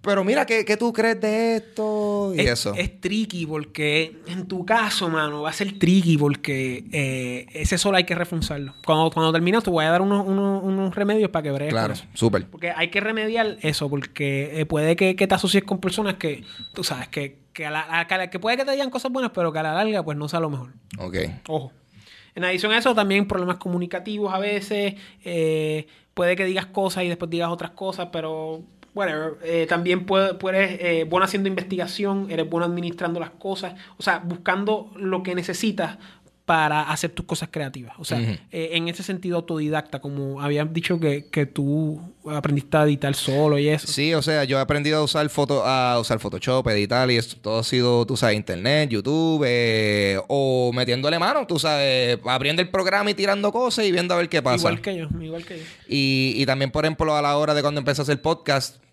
Pero 0.01 0.22
mira, 0.22 0.45
¿qué, 0.45 0.66
qué 0.66 0.76
tú 0.76 0.93
crees 0.93 1.18
de 1.18 1.57
esto? 1.57 2.35
Y 2.37 2.41
es, 2.41 2.51
eso. 2.51 2.74
es 2.74 3.01
tricky 3.01 3.47
porque 3.47 4.18
en 4.26 4.47
tu 4.47 4.66
caso, 4.66 5.09
mano, 5.09 5.41
va 5.43 5.49
a 5.49 5.53
ser 5.55 5.78
tricky 5.78 6.18
porque 6.18 6.85
eh, 6.93 7.47
ese 7.55 7.78
solo 7.78 7.97
hay 7.97 8.05
que 8.05 8.14
reforzarlo. 8.14 8.74
Cuando, 8.85 9.11
cuando 9.11 9.32
terminas, 9.32 9.64
te 9.64 9.70
voy 9.70 9.82
a 9.87 9.91
dar 9.91 10.03
unos, 10.03 10.26
unos- 10.26 10.62
unos 10.62 10.95
remedios 10.95 11.30
para 11.30 11.43
que 11.45 11.51
bregues 11.53 11.72
claro, 11.72 11.95
súper. 12.12 12.47
Porque 12.51 12.70
hay 12.70 12.89
que 12.91 13.01
remediar 13.01 13.57
eso, 13.62 13.89
porque 13.89 14.61
eh, 14.61 14.66
puede 14.66 14.95
que, 14.95 15.16
que 15.16 15.26
te 15.26 15.35
asocies 15.37 15.64
con 15.64 15.78
personas 15.78 16.16
que, 16.16 16.45
tú 16.74 16.85
sabes, 16.85 17.09
que, 17.09 17.39
que, 17.55 17.64
a 17.64 17.70
la- 17.70 18.01
a- 18.01 18.07
que 18.07 18.12
a 18.14 18.18
la- 18.18 18.30
que 18.30 18.39
puede 18.39 18.59
que 18.59 18.66
te 18.66 18.72
digan 18.72 18.91
cosas 18.91 19.11
buenas, 19.11 19.32
pero 19.35 19.55
que 19.55 19.59
a 19.61 19.62
la 19.62 19.72
larga, 19.72 20.03
pues 20.03 20.18
no 20.18 20.28
sea 20.28 20.41
lo 20.41 20.51
mejor. 20.51 20.74
Ok. 20.99 21.16
Ojo. 21.49 21.72
En 22.35 22.45
adición 22.45 22.72
a 22.72 22.78
eso, 22.78 22.95
también 22.95 23.26
problemas 23.26 23.57
comunicativos 23.57 24.35
a 24.35 24.39
veces. 24.39 24.97
eh, 25.24 25.87
puede 26.12 26.37
que 26.37 26.45
digas 26.45 26.66
cosas 26.66 27.05
y 27.05 27.09
después 27.09 27.30
digas 27.30 27.49
otras 27.49 27.70
cosas, 27.70 28.09
pero 28.12 28.62
whatever. 28.95 29.34
Eh, 29.45 29.66
también 29.68 30.07
puede- 30.07 30.34
puedes, 30.34 30.78
eh, 30.80 31.05
bueno 31.09 31.24
haciendo 31.24 31.49
investigación, 31.49 32.28
eres 32.30 32.49
bueno 32.49 32.66
administrando 32.66 33.20
las 33.20 33.30
cosas, 33.30 33.74
o 33.97 34.03
sea, 34.03 34.18
buscando 34.24 34.90
lo 34.97 35.22
que 35.22 35.34
necesitas 35.34 35.99
para 36.45 36.82
hacer 36.82 37.09
tus 37.11 37.24
cosas 37.24 37.49
creativas. 37.51 37.95
O 37.99 38.05
sea, 38.05 38.20
eh, 38.20 38.68
en 38.72 38.88
ese 38.88 39.03
sentido 39.03 39.36
autodidacta, 39.36 40.01
como 40.03 40.42
habías 40.42 40.70
dicho 40.74 41.01
que, 41.01 41.24
que 41.30 41.47
tú 41.47 41.99
aprendiste 42.30 42.76
a 42.76 42.82
editar 42.82 43.14
solo 43.14 43.59
y 43.59 43.68
eso. 43.70 43.86
Sí, 43.86 44.12
o 44.12 44.20
sea, 44.20 44.45
yo 44.45 44.59
he 44.59 44.61
aprendido 44.61 44.99
a 44.99 45.03
usar 45.03 45.26
foto, 45.30 45.64
a 45.64 45.99
usar 45.99 46.18
Photoshop, 46.18 46.68
editar 46.68 47.11
y 47.11 47.16
esto 47.16 47.36
todo 47.40 47.61
ha 47.61 47.64
sido, 47.64 48.05
tú 48.05 48.14
sabes, 48.18 48.36
internet, 48.36 48.90
YouTube, 48.90 49.42
eh, 49.47 50.20
o 50.28 50.70
metiéndole 50.74 51.18
mano, 51.18 51.47
tú 51.47 51.59
sabes, 51.59 52.18
abriendo 52.26 52.61
el 52.61 52.68
programa 52.68 53.11
y 53.11 53.14
tirando 53.14 53.51
cosas 53.51 53.86
y 53.86 53.90
viendo 53.92 54.12
a 54.12 54.18
ver 54.18 54.28
qué 54.28 54.42
pasa. 54.42 54.59
Igual 54.68 54.82
que 54.82 54.97
yo, 54.99 55.07
igual 55.22 55.47
que 55.47 55.57
yo. 55.57 55.64
Y, 55.88 56.34
y 56.36 56.45
también, 56.45 56.70
por 56.70 56.84
ejemplo, 56.84 57.16
a 57.16 57.22
la 57.22 57.38
hora 57.38 57.55
de 57.55 57.62
cuando 57.62 57.78
empecé 57.78 58.03
a 58.03 58.05
hacer 58.05 58.20
podcast, 58.20 58.84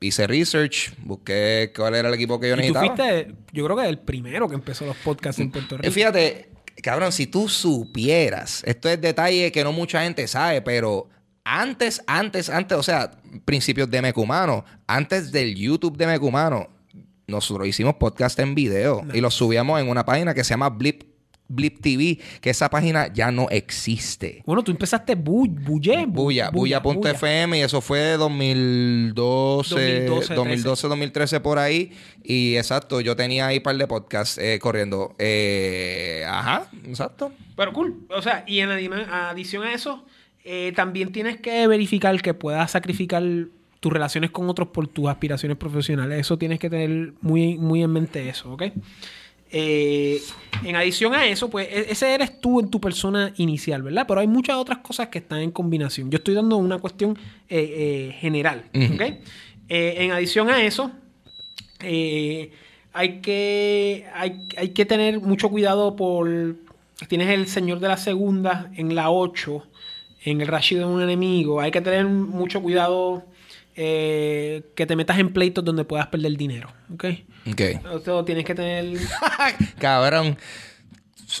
hice 0.00 0.26
research, 0.26 0.92
busqué 1.04 1.72
cuál 1.76 1.94
era 1.94 2.08
el 2.08 2.14
equipo 2.14 2.38
que 2.40 2.48
yo 2.48 2.54
Y 2.54 2.56
tú 2.56 2.62
necesitaba. 2.74 2.94
fuiste, 2.96 3.34
yo 3.52 3.64
creo 3.64 3.76
que 3.76 3.88
el 3.88 3.98
primero 3.98 4.48
que 4.48 4.54
empezó 4.54 4.86
los 4.86 4.96
podcasts 4.96 5.40
en 5.40 5.50
Puerto 5.50 5.74
Eh, 5.76 5.78
Rico. 5.78 5.92
Fíjate, 5.92 6.48
cabrón, 6.82 7.12
si 7.12 7.26
tú 7.26 7.48
supieras, 7.48 8.62
esto 8.66 8.88
es 8.88 9.00
detalle 9.00 9.52
que 9.52 9.62
no 9.64 9.72
mucha 9.72 10.02
gente 10.02 10.26
sabe, 10.26 10.62
pero 10.62 11.08
antes, 11.44 12.02
antes, 12.06 12.48
antes, 12.48 12.78
o 12.78 12.82
sea, 12.82 13.10
principios 13.44 13.90
de 13.90 14.00
Mecumano, 14.02 14.64
antes 14.86 15.32
del 15.32 15.54
YouTube 15.54 15.96
de 15.96 16.06
Mecumano, 16.06 16.68
nosotros 17.26 17.66
hicimos 17.66 17.94
podcast 17.94 18.38
en 18.40 18.54
video 18.54 19.02
y 19.14 19.20
los 19.20 19.34
subíamos 19.34 19.80
en 19.80 19.88
una 19.88 20.04
página 20.04 20.34
que 20.34 20.44
se 20.44 20.50
llama 20.50 20.68
Blip, 20.68 21.02
Blip 21.54 21.80
TV, 21.80 22.18
que 22.40 22.50
esa 22.50 22.68
página 22.70 23.12
ya 23.12 23.30
no 23.30 23.48
existe. 23.50 24.42
Bueno, 24.46 24.62
tú 24.64 24.70
empezaste 24.72 25.14
bu 25.14 25.46
Bulle. 25.48 26.06
bu- 26.06 26.12
Buya, 26.12 26.50
buya.fm 26.50 27.58
y 27.58 27.62
eso 27.62 27.80
fue 27.80 28.16
2012, 28.16 29.74
2012, 29.74 30.34
2012, 30.34 30.88
2013 30.88 31.40
por 31.40 31.58
ahí. 31.58 31.92
Y 32.22 32.56
exacto, 32.56 33.00
yo 33.00 33.16
tenía 33.16 33.46
ahí 33.46 33.58
un 33.58 33.62
par 33.62 33.76
de 33.76 33.86
podcasts 33.86 34.38
eh, 34.38 34.58
corriendo. 34.60 35.14
Eh, 35.18 36.24
ajá, 36.28 36.66
exacto. 36.86 37.32
Pero 37.56 37.72
cool. 37.72 38.06
O 38.10 38.22
sea, 38.22 38.44
y 38.46 38.60
en 38.60 38.70
adición 38.70 39.62
a 39.64 39.72
eso, 39.74 40.04
eh, 40.44 40.72
también 40.74 41.12
tienes 41.12 41.38
que 41.40 41.66
verificar 41.66 42.20
que 42.22 42.34
puedas 42.34 42.70
sacrificar 42.70 43.22
tus 43.80 43.92
relaciones 43.92 44.30
con 44.30 44.48
otros 44.48 44.68
por 44.68 44.86
tus 44.86 45.08
aspiraciones 45.08 45.56
profesionales. 45.58 46.20
Eso 46.20 46.38
tienes 46.38 46.58
que 46.60 46.70
tener 46.70 47.14
muy, 47.20 47.58
muy 47.58 47.82
en 47.82 47.90
mente 47.92 48.28
eso, 48.28 48.52
¿ok? 48.52 48.62
Eh, 49.54 50.22
en 50.64 50.76
adición 50.76 51.14
a 51.14 51.26
eso, 51.26 51.50
pues 51.50 51.68
e- 51.70 51.92
ese 51.92 52.14
eres 52.14 52.40
tú 52.40 52.60
en 52.60 52.70
tu 52.70 52.80
persona 52.80 53.34
inicial, 53.36 53.82
¿verdad? 53.82 54.06
Pero 54.08 54.20
hay 54.20 54.26
muchas 54.26 54.56
otras 54.56 54.78
cosas 54.78 55.08
que 55.08 55.18
están 55.18 55.40
en 55.40 55.50
combinación. 55.50 56.10
Yo 56.10 56.16
estoy 56.16 56.34
dando 56.34 56.56
una 56.56 56.78
cuestión 56.78 57.18
eh, 57.50 58.08
eh, 58.10 58.16
general. 58.18 58.64
¿ok? 58.94 59.02
En 59.68 60.10
adición 60.12 60.50
a 60.50 60.62
eso, 60.62 60.90
hay, 61.80 63.20
que, 63.22 64.06
hay, 64.14 64.38
hay 64.56 64.68
que 64.70 64.84
tener 64.84 65.20
mucho 65.20 65.48
cuidado 65.48 65.96
por... 65.96 66.56
Tienes 67.08 67.28
el 67.30 67.46
Señor 67.46 67.80
de 67.80 67.88
la 67.88 67.96
Segunda 67.96 68.70
en 68.76 68.94
la 68.94 69.10
8, 69.10 69.66
en 70.24 70.40
el 70.40 70.46
Rashid 70.46 70.78
de 70.78 70.84
un 70.84 71.02
enemigo. 71.02 71.60
Hay 71.60 71.70
que 71.70 71.80
tener 71.80 72.06
mucho 72.06 72.60
cuidado 72.60 73.24
que 73.74 74.62
te 74.74 74.96
metas 74.96 75.18
en 75.18 75.32
pleitos 75.32 75.64
donde 75.64 75.84
puedas 75.84 76.06
perder 76.08 76.36
dinero, 76.36 76.68
¿ok? 76.92 77.04
Ok. 77.50 77.60
Esto 77.60 78.24
tienes 78.24 78.44
que 78.44 78.54
tener... 78.54 78.98
Cabrón. 79.78 80.36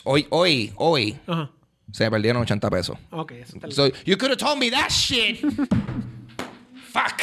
Hoy, 0.04 0.26
hoy, 0.30 0.72
hoy 0.76 1.18
Ajá. 1.26 1.50
se 1.92 2.04
me 2.04 2.10
perdieron 2.10 2.42
80 2.42 2.70
pesos. 2.70 2.98
Ok, 3.10 3.32
eso 3.32 3.56
está 3.56 3.70
So, 3.70 3.88
you 4.04 4.16
could 4.16 4.30
have 4.30 4.36
told 4.38 4.58
me 4.58 4.70
that 4.70 4.88
shit. 4.90 5.40
Fuck. 6.92 7.20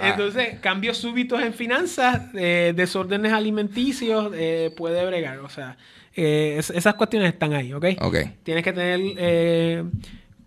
Ah, 0.00 0.10
Entonces, 0.10 0.58
cambios 0.60 0.96
súbitos 0.98 1.40
en 1.42 1.52
finanzas, 1.52 2.22
eh, 2.34 2.72
desórdenes 2.76 3.32
alimenticios, 3.32 4.32
eh, 4.36 4.72
puede 4.76 5.04
bregar. 5.06 5.38
O 5.40 5.48
sea, 5.48 5.76
eh, 6.14 6.56
es- 6.58 6.70
esas 6.70 6.94
cuestiones 6.94 7.32
están 7.32 7.52
ahí, 7.52 7.72
¿ok? 7.72 7.84
ok. 8.00 8.16
Tienes 8.44 8.62
que 8.62 8.72
tener 8.72 9.84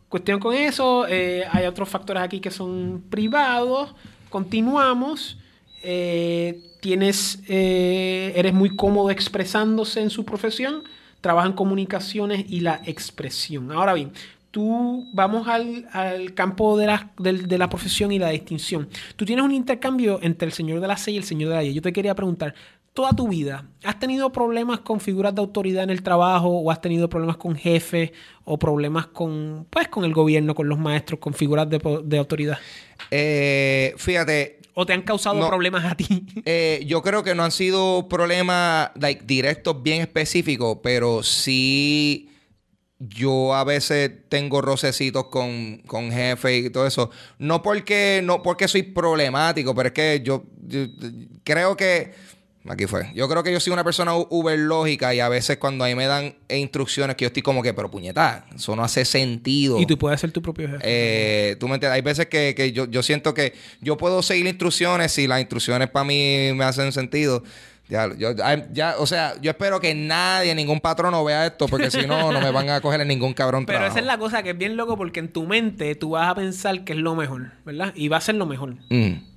cuestión 0.07 0.39
con 0.39 0.53
eso. 0.55 1.03
hay 1.05 1.65
otros 1.65 1.89
factores 1.89 2.23
aquí 2.23 2.39
que 2.39 2.51
son 2.51 3.03
privados. 3.09 3.93
Continuamos. 4.29 5.37
Eh, 5.83 6.59
tienes, 6.81 7.39
eh, 7.47 8.33
eres 8.35 8.53
muy 8.53 8.75
cómodo 8.75 9.09
expresándose 9.09 10.01
en 10.01 10.09
su 10.09 10.25
profesión. 10.25 10.83
Trabaja 11.21 11.47
en 11.47 11.53
comunicaciones 11.53 12.45
y 12.49 12.59
la 12.59 12.81
expresión. 12.85 13.71
Ahora 13.71 13.93
bien, 13.93 14.11
tú 14.49 15.07
vamos 15.13 15.47
al, 15.47 15.87
al 15.93 16.33
campo 16.33 16.77
de 16.77 16.87
la, 16.87 17.11
de 17.17 17.57
la 17.57 17.69
profesión 17.69 18.11
y 18.11 18.19
la 18.19 18.29
distinción. 18.29 18.89
Tú 19.15 19.23
tienes 19.23 19.45
un 19.45 19.51
intercambio 19.51 20.19
entre 20.23 20.47
el 20.47 20.51
señor 20.51 20.81
de 20.81 20.87
la 20.87 20.97
C 20.97 21.11
y 21.11 21.17
el 21.17 21.23
señor 21.23 21.49
de 21.49 21.55
la 21.55 21.63
Y. 21.63 21.73
Yo 21.75 21.81
te 21.81 21.93
quería 21.93 22.15
preguntar, 22.15 22.55
toda 22.93 23.13
tu 23.13 23.27
vida, 23.27 23.65
¿has 23.83 23.99
tenido 23.99 24.31
problemas 24.31 24.79
con 24.79 24.99
figuras 24.99 25.33
de 25.33 25.41
autoridad 25.41 25.83
en 25.83 25.91
el 25.91 26.03
trabajo 26.03 26.49
o 26.49 26.71
has 26.71 26.81
tenido 26.81 27.07
problemas 27.07 27.37
con 27.37 27.55
jefes 27.55 28.11
o 28.43 28.57
problemas 28.57 29.07
con, 29.07 29.67
pues, 29.69 29.87
con 29.87 30.03
el 30.03 30.13
gobierno, 30.13 30.55
con 30.55 30.67
los 30.67 30.79
maestros, 30.79 31.19
con 31.19 31.33
figuras 31.33 31.69
de, 31.69 31.79
de 32.03 32.17
autoridad? 32.17 32.57
Eh, 33.09 33.93
fíjate, 33.97 34.60
¿O 34.81 34.85
te 34.87 34.93
han 34.93 35.03
causado 35.03 35.35
No. 35.35 35.47
problemas 35.47 35.85
a 35.85 35.95
ti? 35.95 36.25
eh, 36.45 36.83
yo 36.87 37.03
creo 37.03 37.23
que 37.23 37.35
no 37.35 37.43
han 37.43 37.51
sido 37.51 38.07
problemas 38.09 38.89
like, 38.99 39.23
directos 39.25 39.83
bien 39.83 40.01
específicos, 40.01 40.79
pero 40.81 41.21
sí 41.21 42.27
yo 42.97 43.53
a 43.55 43.63
veces 43.63 44.11
tengo 44.29 44.61
rocecitos 44.61 45.25
con, 45.25 45.77
con 45.87 46.11
jefe 46.11 46.57
y 46.57 46.69
todo 46.69 46.85
eso. 46.87 47.09
No 47.39 47.61
porque, 47.61 48.21
no 48.23 48.41
porque 48.43 48.67
soy 48.67 48.83
problemático, 48.83 49.73
pero 49.75 49.87
es 49.87 49.93
que 49.93 50.21
yo, 50.23 50.43
yo- 50.65 50.85
creo 51.43 51.75
que. 51.77 52.13
Aquí 52.69 52.85
fue. 52.85 53.11
Yo 53.15 53.27
creo 53.27 53.41
que 53.41 53.51
yo 53.51 53.59
soy 53.59 53.73
una 53.73 53.83
persona 53.83 54.13
uber 54.13 54.57
lógica 54.59 55.15
y 55.15 55.19
a 55.19 55.29
veces 55.29 55.57
cuando 55.57 55.83
ahí 55.83 55.95
me 55.95 56.05
dan 56.05 56.35
instrucciones 56.47 57.15
que 57.15 57.23
yo 57.23 57.27
estoy 57.27 57.41
como 57.41 57.63
que, 57.63 57.73
pero 57.73 57.89
puñeta, 57.89 58.45
eso 58.55 58.75
no 58.75 58.83
hace 58.83 59.03
sentido. 59.03 59.79
y 59.79 59.87
tú 59.87 59.97
puedes 59.97 60.21
ser 60.21 60.31
tu 60.31 60.41
propio 60.43 60.67
jefe. 60.69 60.81
Eh, 60.83 61.55
tú 61.59 61.67
me 61.67 61.75
entiendes? 61.75 61.95
Hay 61.95 62.01
veces 62.01 62.27
que, 62.27 62.53
que 62.55 62.71
yo, 62.71 62.85
yo 62.85 63.01
siento 63.01 63.33
que 63.33 63.53
yo 63.81 63.97
puedo 63.97 64.21
seguir 64.21 64.45
instrucciones 64.45 65.11
si 65.11 65.25
las 65.27 65.39
instrucciones 65.39 65.89
para 65.89 66.05
mí 66.05 66.51
me 66.53 66.63
hacen 66.63 66.91
sentido. 66.91 67.43
Ya, 67.89 68.07
yo, 68.15 68.29
ya, 68.71 68.95
o 68.99 69.05
sea, 69.05 69.33
yo 69.41 69.51
espero 69.51 69.81
que 69.81 69.93
nadie, 69.93 70.55
ningún 70.55 70.79
patrono 70.79 71.25
vea 71.25 71.47
esto, 71.47 71.67
porque 71.67 71.91
si 71.91 72.07
no, 72.07 72.31
no 72.31 72.39
me 72.39 72.49
van 72.51 72.69
a 72.69 72.79
coger 72.79 73.01
en 73.01 73.09
ningún 73.09 73.33
cabrón 73.33 73.65
Pero 73.65 73.79
trabajo. 73.79 73.97
esa 73.97 73.99
es 73.99 74.05
la 74.05 74.17
cosa 74.17 74.43
que 74.43 74.51
es 74.51 74.57
bien 74.57 74.77
loco 74.77 74.95
porque 74.95 75.19
en 75.19 75.27
tu 75.27 75.45
mente 75.45 75.93
tú 75.95 76.11
vas 76.11 76.29
a 76.29 76.35
pensar 76.35 76.85
que 76.85 76.93
es 76.93 76.99
lo 76.99 77.15
mejor, 77.15 77.51
¿verdad? 77.65 77.91
Y 77.95 78.07
va 78.07 78.15
a 78.17 78.21
ser 78.21 78.35
lo 78.35 78.45
mejor. 78.45 78.75
Mm. 78.89 79.30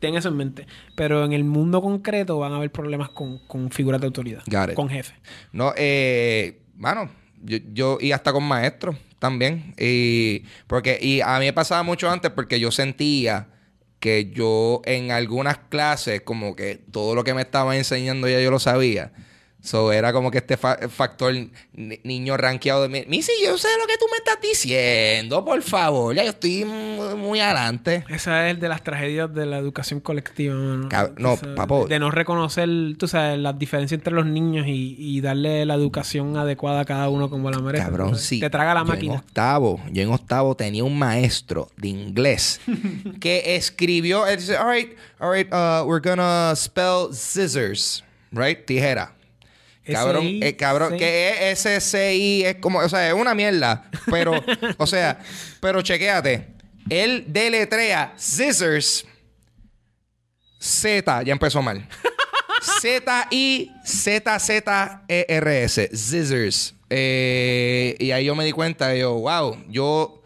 Ten 0.00 0.14
eso 0.14 0.28
en 0.28 0.36
mente. 0.36 0.66
Pero 0.94 1.24
en 1.24 1.32
el 1.32 1.44
mundo 1.44 1.82
concreto 1.82 2.38
van 2.38 2.52
a 2.52 2.56
haber 2.56 2.70
problemas 2.70 3.10
con, 3.10 3.38
con 3.46 3.70
figuras 3.70 4.00
de 4.00 4.06
autoridad. 4.06 4.42
Got 4.46 4.70
it. 4.70 4.74
Con 4.74 4.88
jefes. 4.88 5.14
No, 5.52 5.72
eh, 5.76 6.60
mano, 6.76 7.10
yo, 7.42 7.58
yo, 7.72 7.98
y 8.00 8.12
hasta 8.12 8.32
con 8.32 8.44
maestros 8.44 8.96
también. 9.18 9.74
Y, 9.78 10.44
porque, 10.66 10.98
y 11.00 11.20
a 11.20 11.38
mí 11.38 11.46
me 11.46 11.52
pasaba 11.52 11.82
mucho 11.82 12.10
antes 12.10 12.30
porque 12.30 12.60
yo 12.60 12.70
sentía 12.70 13.48
que 14.00 14.30
yo 14.30 14.80
en 14.84 15.10
algunas 15.10 15.58
clases, 15.58 16.20
como 16.22 16.54
que 16.54 16.76
todo 16.90 17.14
lo 17.14 17.24
que 17.24 17.34
me 17.34 17.42
estaban 17.42 17.76
enseñando 17.76 18.28
ya 18.28 18.40
yo 18.40 18.50
lo 18.50 18.58
sabía. 18.58 19.12
So, 19.60 19.92
era 19.92 20.12
como 20.12 20.30
que 20.30 20.38
este 20.38 20.56
fa- 20.56 20.78
factor 20.88 21.34
ni- 21.72 22.00
niño 22.04 22.36
rankeado 22.36 22.82
de 22.82 22.88
mí. 22.88 23.04
Missy, 23.08 23.32
yo 23.44 23.58
sé 23.58 23.66
lo 23.78 23.86
que 23.88 23.98
tú 23.98 24.06
me 24.10 24.16
estás 24.18 24.38
diciendo, 24.40 25.44
por 25.44 25.60
favor. 25.62 26.14
Ya 26.14 26.22
yo 26.22 26.30
estoy 26.30 26.64
muy, 26.64 27.14
muy 27.16 27.40
adelante. 27.40 28.04
Esa 28.08 28.48
es 28.50 28.60
de 28.60 28.68
las 28.68 28.82
tragedias 28.84 29.34
de 29.34 29.46
la 29.46 29.58
educación 29.58 29.98
colectiva, 30.00 30.54
mano. 30.54 30.88
Cab- 30.88 31.14
no, 31.18 31.34
Esa- 31.34 31.54
papo. 31.56 31.86
De 31.88 31.98
no 31.98 32.10
reconocer, 32.10 32.68
tú 32.98 33.08
sabes, 33.08 33.38
las 33.40 33.58
diferencias 33.58 33.98
entre 33.98 34.14
los 34.14 34.24
niños 34.26 34.66
y, 34.68 34.94
y 34.96 35.20
darle 35.20 35.66
la 35.66 35.74
educación 35.74 36.36
adecuada 36.36 36.80
a 36.80 36.84
cada 36.84 37.08
uno 37.08 37.28
como 37.28 37.50
la 37.50 37.58
merece. 37.58 37.84
Cabrón, 37.84 38.10
¿sabes? 38.10 38.22
sí. 38.22 38.40
Te 38.40 38.50
traga 38.50 38.74
la 38.74 38.80
Yo 38.80 38.84
En 38.84 38.88
máquina. 38.94 39.14
octavo, 39.14 39.80
yo 39.90 40.02
en 40.02 40.10
octavo 40.12 40.54
tenía 40.54 40.84
un 40.84 40.96
maestro 40.98 41.68
de 41.76 41.88
inglés 41.88 42.60
que 43.20 43.56
escribió, 43.56 44.26
él 44.26 44.38
dice, 44.38 44.56
all 44.56 44.70
right, 44.72 44.92
all 45.18 45.32
right, 45.34 45.52
uh, 45.52 45.84
we're 45.84 46.00
gonna 46.00 46.54
spell 46.54 47.08
scissors, 47.12 48.04
right? 48.30 48.64
Tijera. 48.64 49.14
Cabrón, 49.92 50.24
eh, 50.42 50.56
cabrón, 50.56 50.96
que 50.96 51.50
es 51.50 51.60
SCI, 51.60 52.44
es 52.44 52.56
como, 52.56 52.78
o 52.80 52.88
sea, 52.88 53.08
es 53.08 53.14
una 53.14 53.34
mierda, 53.34 53.90
pero, 54.10 54.32
o 54.76 54.86
sea, 54.86 55.18
pero 55.60 55.82
chequéate, 55.82 56.48
él 56.88 57.24
deletrea 57.28 58.14
scissors, 58.16 59.04
Z, 60.58 61.22
ya 61.22 61.32
empezó 61.32 61.62
mal. 61.62 61.86
Z-I-Z-Z-E-R-S. 62.80 63.70
Scissors. 65.92 66.74
Eh, 66.90 67.96
y 67.98 68.10
ahí 68.10 68.24
yo 68.24 68.34
me 68.34 68.44
di 68.44 68.52
cuenta, 68.52 68.94
yo, 68.94 69.14
wow, 69.14 69.56
yo 69.68 70.22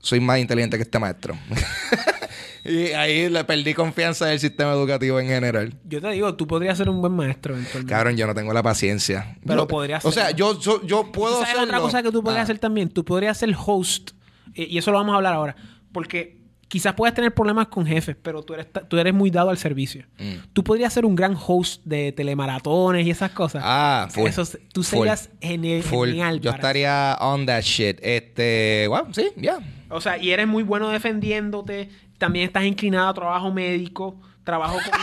soy 0.00 0.20
más 0.20 0.38
inteligente 0.38 0.76
que 0.76 0.82
este 0.82 0.98
maestro. 0.98 1.38
Y 2.64 2.92
ahí 2.92 3.28
le 3.30 3.44
perdí 3.44 3.72
confianza 3.74 4.26
en 4.26 4.32
el 4.34 4.38
sistema 4.40 4.72
educativo 4.72 5.18
en 5.20 5.26
general. 5.28 5.74
Yo 5.84 6.00
te 6.00 6.10
digo, 6.10 6.34
tú 6.34 6.46
podrías 6.46 6.76
ser 6.76 6.88
un 6.88 7.00
buen 7.00 7.12
maestro 7.14 7.54
eventualmente. 7.54 7.92
Cabrón, 7.92 8.16
yo 8.16 8.26
no 8.26 8.34
tengo 8.34 8.52
la 8.52 8.62
paciencia. 8.62 9.38
Pero 9.44 9.56
No- 9.56 9.68
podrías 9.68 10.04
O 10.04 10.12
sea, 10.12 10.30
yo, 10.32 10.58
yo, 10.60 10.84
yo 10.86 11.10
puedo 11.12 11.34
¿Tú 11.36 11.40
¿Sabes 11.40 11.54
hacerlo. 11.54 11.64
otra 11.68 11.80
cosa 11.80 12.02
que 12.02 12.10
tú 12.12 12.22
podrías 12.22 12.40
Ah. 12.40 12.44
hacer 12.44 12.58
también? 12.58 12.88
Tú 12.90 13.04
podrías 13.04 13.36
ser 13.38 13.54
host. 13.66 14.10
eh, 14.54 14.66
y 14.68 14.78
eso 14.78 14.90
lo 14.90 14.98
vamos 14.98 15.12
a 15.12 15.16
hablar 15.16 15.34
ahora. 15.34 15.54
Porque 15.92 16.39
quizás 16.70 16.94
puedes 16.94 17.12
tener 17.14 17.34
problemas 17.34 17.66
con 17.66 17.84
jefes, 17.84 18.16
pero 18.22 18.42
tú 18.44 18.54
eres, 18.54 18.68
tú 18.88 18.96
eres 18.96 19.12
muy 19.12 19.28
dado 19.30 19.50
al 19.50 19.58
servicio. 19.58 20.04
Mm. 20.18 20.52
Tú 20.52 20.62
podrías 20.62 20.92
ser 20.92 21.04
un 21.04 21.16
gran 21.16 21.36
host 21.36 21.82
de 21.84 22.12
telemaratones 22.12 23.04
y 23.06 23.10
esas 23.10 23.32
cosas. 23.32 23.62
Ah, 23.66 24.06
full. 24.08 24.28
Eso, 24.28 24.44
tú 24.72 24.84
serías 24.84 25.30
gene- 25.40 25.82
Full. 25.82 26.08
genial. 26.10 26.40
Yo 26.40 26.50
estaría 26.52 27.18
on 27.20 27.44
that 27.46 27.62
shit. 27.62 27.98
Este, 28.02 28.86
wow, 28.88 29.08
sí, 29.12 29.30
ya. 29.36 29.54
eso. 29.56 29.62
O 29.90 30.00
sea, 30.00 30.16
y 30.16 30.30
eres 30.30 30.46
muy 30.46 30.62
bueno 30.62 30.88
defendiéndote. 30.90 31.88
También 32.18 32.46
estás 32.46 32.62
inclinado 32.64 33.08
a 33.08 33.14
trabajo 33.14 33.50
médico, 33.52 34.20
trabajo 34.44 34.74
con... 34.74 34.84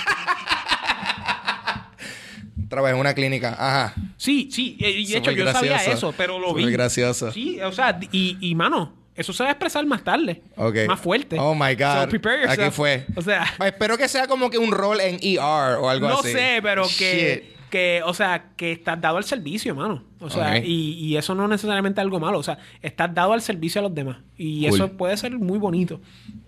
Trabajé 2.69 2.93
en 2.95 2.99
una 2.99 3.13
clínica. 3.13 3.49
Ajá. 3.57 3.93
Sí, 4.17 4.49
sí. 4.51 4.75
Y 4.79 4.85
y 4.85 5.05
de 5.07 5.17
hecho, 5.17 5.31
yo 5.31 5.51
sabía 5.51 5.77
eso, 5.85 6.13
pero 6.17 6.37
lo 6.39 6.53
vi. 6.53 6.63
Súper 6.63 6.73
gracioso. 6.73 7.31
Sí, 7.31 7.59
o 7.61 7.71
sea, 7.71 7.99
y, 8.11 8.37
y 8.41 8.55
mano, 8.55 8.93
eso 9.17 9.33
se 9.33 9.43
va 9.43 9.49
a 9.49 9.51
expresar 9.53 9.85
más 9.85 10.03
tarde. 10.03 10.41
Ok. 10.55 10.75
Más 10.87 10.99
fuerte. 10.99 11.37
Oh 11.39 11.53
my 11.53 11.73
God. 11.75 12.03
So 12.03 12.09
prepare 12.09 12.41
yourself. 12.43 12.59
Aquí 12.67 12.71
fue. 12.75 13.05
O 13.15 13.21
sea, 13.21 13.45
Espero 13.65 13.97
que 13.97 14.07
sea 14.07 14.27
como 14.27 14.49
que 14.49 14.57
un 14.57 14.71
rol 14.71 15.01
en 15.01 15.17
ER 15.21 15.77
o 15.79 15.89
algo 15.89 16.07
no 16.07 16.19
así. 16.19 16.31
sé, 16.31 16.59
pero 16.61 16.83
que, 16.83 17.43
Shit. 17.51 17.69
que, 17.69 18.01
o 18.05 18.13
sea, 18.13 18.51
que 18.55 18.71
estás 18.71 19.01
dado 19.01 19.17
al 19.17 19.23
servicio, 19.23 19.75
mano. 19.75 20.03
O 20.19 20.29
sea, 20.29 20.57
y, 20.57 20.93
y 20.93 21.17
eso 21.17 21.35
no 21.35 21.43
es 21.43 21.49
necesariamente 21.49 21.99
algo 22.01 22.19
malo. 22.19 22.39
O 22.39 22.43
sea, 22.43 22.57
estás 22.81 23.13
dado 23.13 23.33
al 23.33 23.41
servicio 23.41 23.79
a 23.79 23.83
los 23.83 23.93
demás. 23.93 24.17
Y 24.37 24.67
Cool. 24.69 24.75
eso 24.75 24.91
puede 24.93 25.17
ser 25.17 25.31
muy 25.37 25.59
bonito. 25.59 25.99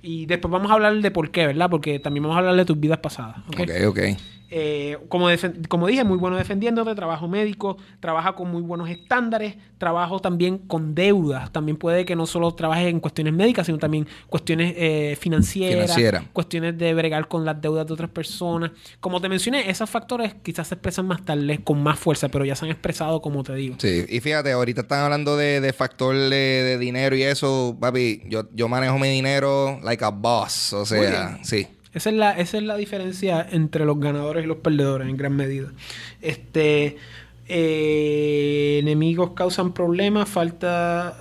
Y 0.02 0.26
después 0.28 0.52
vamos 0.52 0.72
a 0.72 0.76
hablar 0.76 0.96
de 0.96 1.12
por 1.12 1.30
qué, 1.32 1.48
¿verdad? 1.48 1.70
Porque 1.70 2.00
también 2.00 2.24
vamos 2.24 2.36
a 2.36 2.40
hablar 2.40 2.56
de 2.56 2.66
tus 2.66 2.80
vidas 2.80 3.00
pasadas. 3.00 3.38
¿ok? 3.50 3.60
Ok, 3.62 3.70
ok. 3.88 4.00
Eh, 4.52 4.98
como, 5.10 5.28
como 5.68 5.88
dije, 5.88 6.04
muy 6.04 6.18
bueno 6.18 6.36
defendiéndote, 6.38 6.96
trabajo 6.96 7.28
médico, 7.28 7.78
trabaja 8.00 8.34
con 8.34 8.50
muy 8.52 8.62
buenos 8.62 8.90
estándares, 8.90 9.56
trabajo 9.78 10.20
también 10.20 10.58
con 10.58 10.96
deudas. 10.96 11.52
También 11.52 11.78
puede 11.78 12.06
que 12.06 12.16
no 12.16 12.26
solo 12.26 12.52
trabajes 12.54 12.88
en 12.88 13.00
cuestiones 13.00 13.34
médicas, 13.34 13.66
sino 13.68 13.78
también 13.78 14.08
cuestiones 14.28 14.74
eh, 14.76 15.18
financieras, 15.20 15.86
Financiera. 15.94 16.24
cuestiones 16.34 16.78
de 16.78 16.94
bregar 16.94 17.28
con 17.28 17.46
las 17.46 17.62
deudas 17.62 17.86
de 17.88 17.94
otras 17.94 18.10
personas. 18.10 18.72
Como 19.00 19.22
te 19.22 19.30
mencioné, 19.30 19.70
esos 19.70 19.90
factores 19.90 20.36
quizás 20.44 20.68
se 20.68 20.76
expresan 20.76 21.06
más 21.08 21.24
tarde 21.24 21.60
con 21.64 21.82
más 21.84 22.00
fuerza, 22.00 22.30
pero 22.30 22.46
ya 22.46 22.56
se 22.56 22.66
han 22.66 22.72
expresado 22.72 23.22
como 23.22 23.44
te 23.44 23.54
digo. 23.56 23.76
Sí, 23.80 24.06
y 24.10 24.20
fíjate, 24.20 24.52
ahorita 24.52 24.82
están 24.82 25.02
hablando 25.04 25.38
de, 25.38 25.62
de 25.62 25.74
factor 25.74 26.16
de, 26.16 26.28
de 26.36 26.78
dinero 26.78 27.16
y 27.16 27.24
eso, 27.24 27.78
papi. 27.80 28.22
Yo, 28.28 28.44
yo 28.54 28.68
manejo 28.68 28.98
mi 28.98 29.10
dinero 29.10 29.80
like 29.84 30.04
a 30.04 30.10
boss. 30.10 30.74
O 30.74 30.86
sea, 30.86 31.40
sí. 31.44 31.68
Esa 31.94 32.10
es, 32.12 32.16
la, 32.16 32.32
esa 32.32 32.58
es 32.58 32.64
la 32.64 32.76
diferencia 32.78 33.46
entre 33.52 33.84
los 33.86 34.00
ganadores 34.00 34.44
y 34.44 34.48
los 34.48 34.58
perdedores 34.58 35.08
en 35.10 35.18
gran 35.18 35.36
medida. 35.36 35.70
Este 36.22 36.98
eh, 37.48 38.78
enemigos 38.80 39.32
causan 39.36 39.74
problemas, 39.74 40.30
falta. 40.30 41.18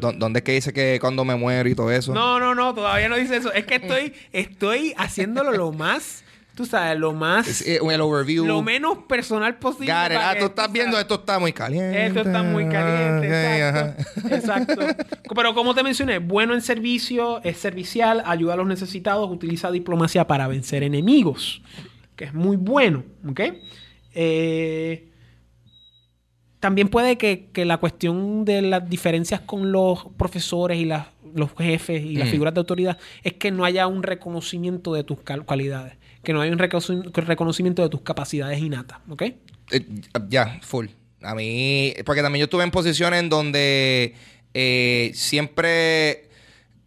¿Dó- 0.00 0.12
¿Dónde 0.12 0.38
es 0.38 0.44
que 0.44 0.52
dice 0.52 0.72
que 0.72 0.98
cuando 1.00 1.24
me 1.24 1.36
muero 1.36 1.68
y 1.68 1.74
todo 1.74 1.90
eso? 1.90 2.12
No, 2.14 2.38
no, 2.38 2.54
no, 2.54 2.74
todavía 2.74 3.08
no 3.08 3.16
dice 3.16 3.36
eso. 3.36 3.52
Es 3.52 3.64
que 3.66 3.76
estoy, 3.76 4.12
estoy 4.32 4.94
haciéndolo 4.96 5.52
lo 5.52 5.72
más, 5.72 6.24
tú 6.58 6.66
sabes, 6.66 6.98
lo 6.98 7.12
más, 7.14 7.46
Es, 7.46 7.62
eh, 7.66 7.78
el 7.80 8.00
overview. 8.00 8.44
lo 8.44 8.62
menos 8.62 8.98
personal 9.08 9.56
posible. 9.60 9.92
Got 9.92 10.10
it. 10.10 10.18
Ah, 10.20 10.34
tú 10.36 10.46
estás 10.46 10.72
viendo, 10.72 10.92
sabes. 10.92 11.02
esto 11.04 11.14
está 11.14 11.38
muy 11.38 11.52
caliente. 11.52 12.06
Esto 12.06 12.20
está 12.22 12.42
muy 12.42 12.68
caliente, 12.68 13.28
exacto. 13.64 14.28
Exacto. 14.34 15.04
Pero 15.36 15.54
como 15.54 15.72
te 15.74 15.84
mencioné, 15.84 16.18
bueno 16.18 16.54
en 16.54 16.60
servicio, 16.60 17.40
es 17.44 17.58
servicial, 17.58 18.24
ayuda 18.26 18.54
a 18.54 18.56
los 18.56 18.66
necesitados, 18.66 19.30
utiliza 19.30 19.70
diplomacia 19.70 20.26
para 20.26 20.48
vencer 20.48 20.82
enemigos, 20.82 21.62
que 22.16 22.24
es 22.24 22.34
muy 22.34 22.56
bueno, 22.56 23.04
¿ok? 23.28 23.40
Eh, 24.14 25.04
también 26.60 26.88
puede 26.88 27.16
que, 27.18 27.50
que 27.52 27.64
la 27.64 27.76
cuestión 27.78 28.44
de 28.44 28.62
las 28.62 28.90
diferencias 28.90 29.40
con 29.42 29.70
los 29.70 30.06
profesores 30.16 30.78
y 30.78 30.84
las- 30.86 31.06
los 31.34 31.50
jefes 31.56 32.02
y 32.04 32.16
las 32.16 32.26
Mm. 32.26 32.30
figuras 32.32 32.54
de 32.54 32.58
autoridad 32.60 32.98
es 33.22 33.34
que 33.34 33.50
no 33.52 33.64
haya 33.64 33.86
un 33.86 34.02
reconocimiento 34.02 34.92
de 34.94 35.04
tus 35.04 35.18
cualidades, 35.46 35.94
que 36.22 36.32
no 36.32 36.40
haya 36.40 36.52
un 36.52 36.58
reconoci- 36.58 37.12
reconocimiento 37.12 37.82
de 37.82 37.88
tus 37.88 38.02
capacidades 38.02 38.58
innatas, 38.60 38.98
¿ok? 39.08 39.22
Eh, 39.22 39.86
ya, 40.28 40.58
full. 40.62 40.86
A 41.22 41.34
mí, 41.34 41.94
porque 42.06 42.22
también 42.22 42.40
yo 42.40 42.44
estuve 42.44 42.62
en 42.64 42.70
posiciones 42.70 43.20
en 43.20 43.28
donde 43.28 44.14
eh, 44.54 45.10
siempre 45.14 46.28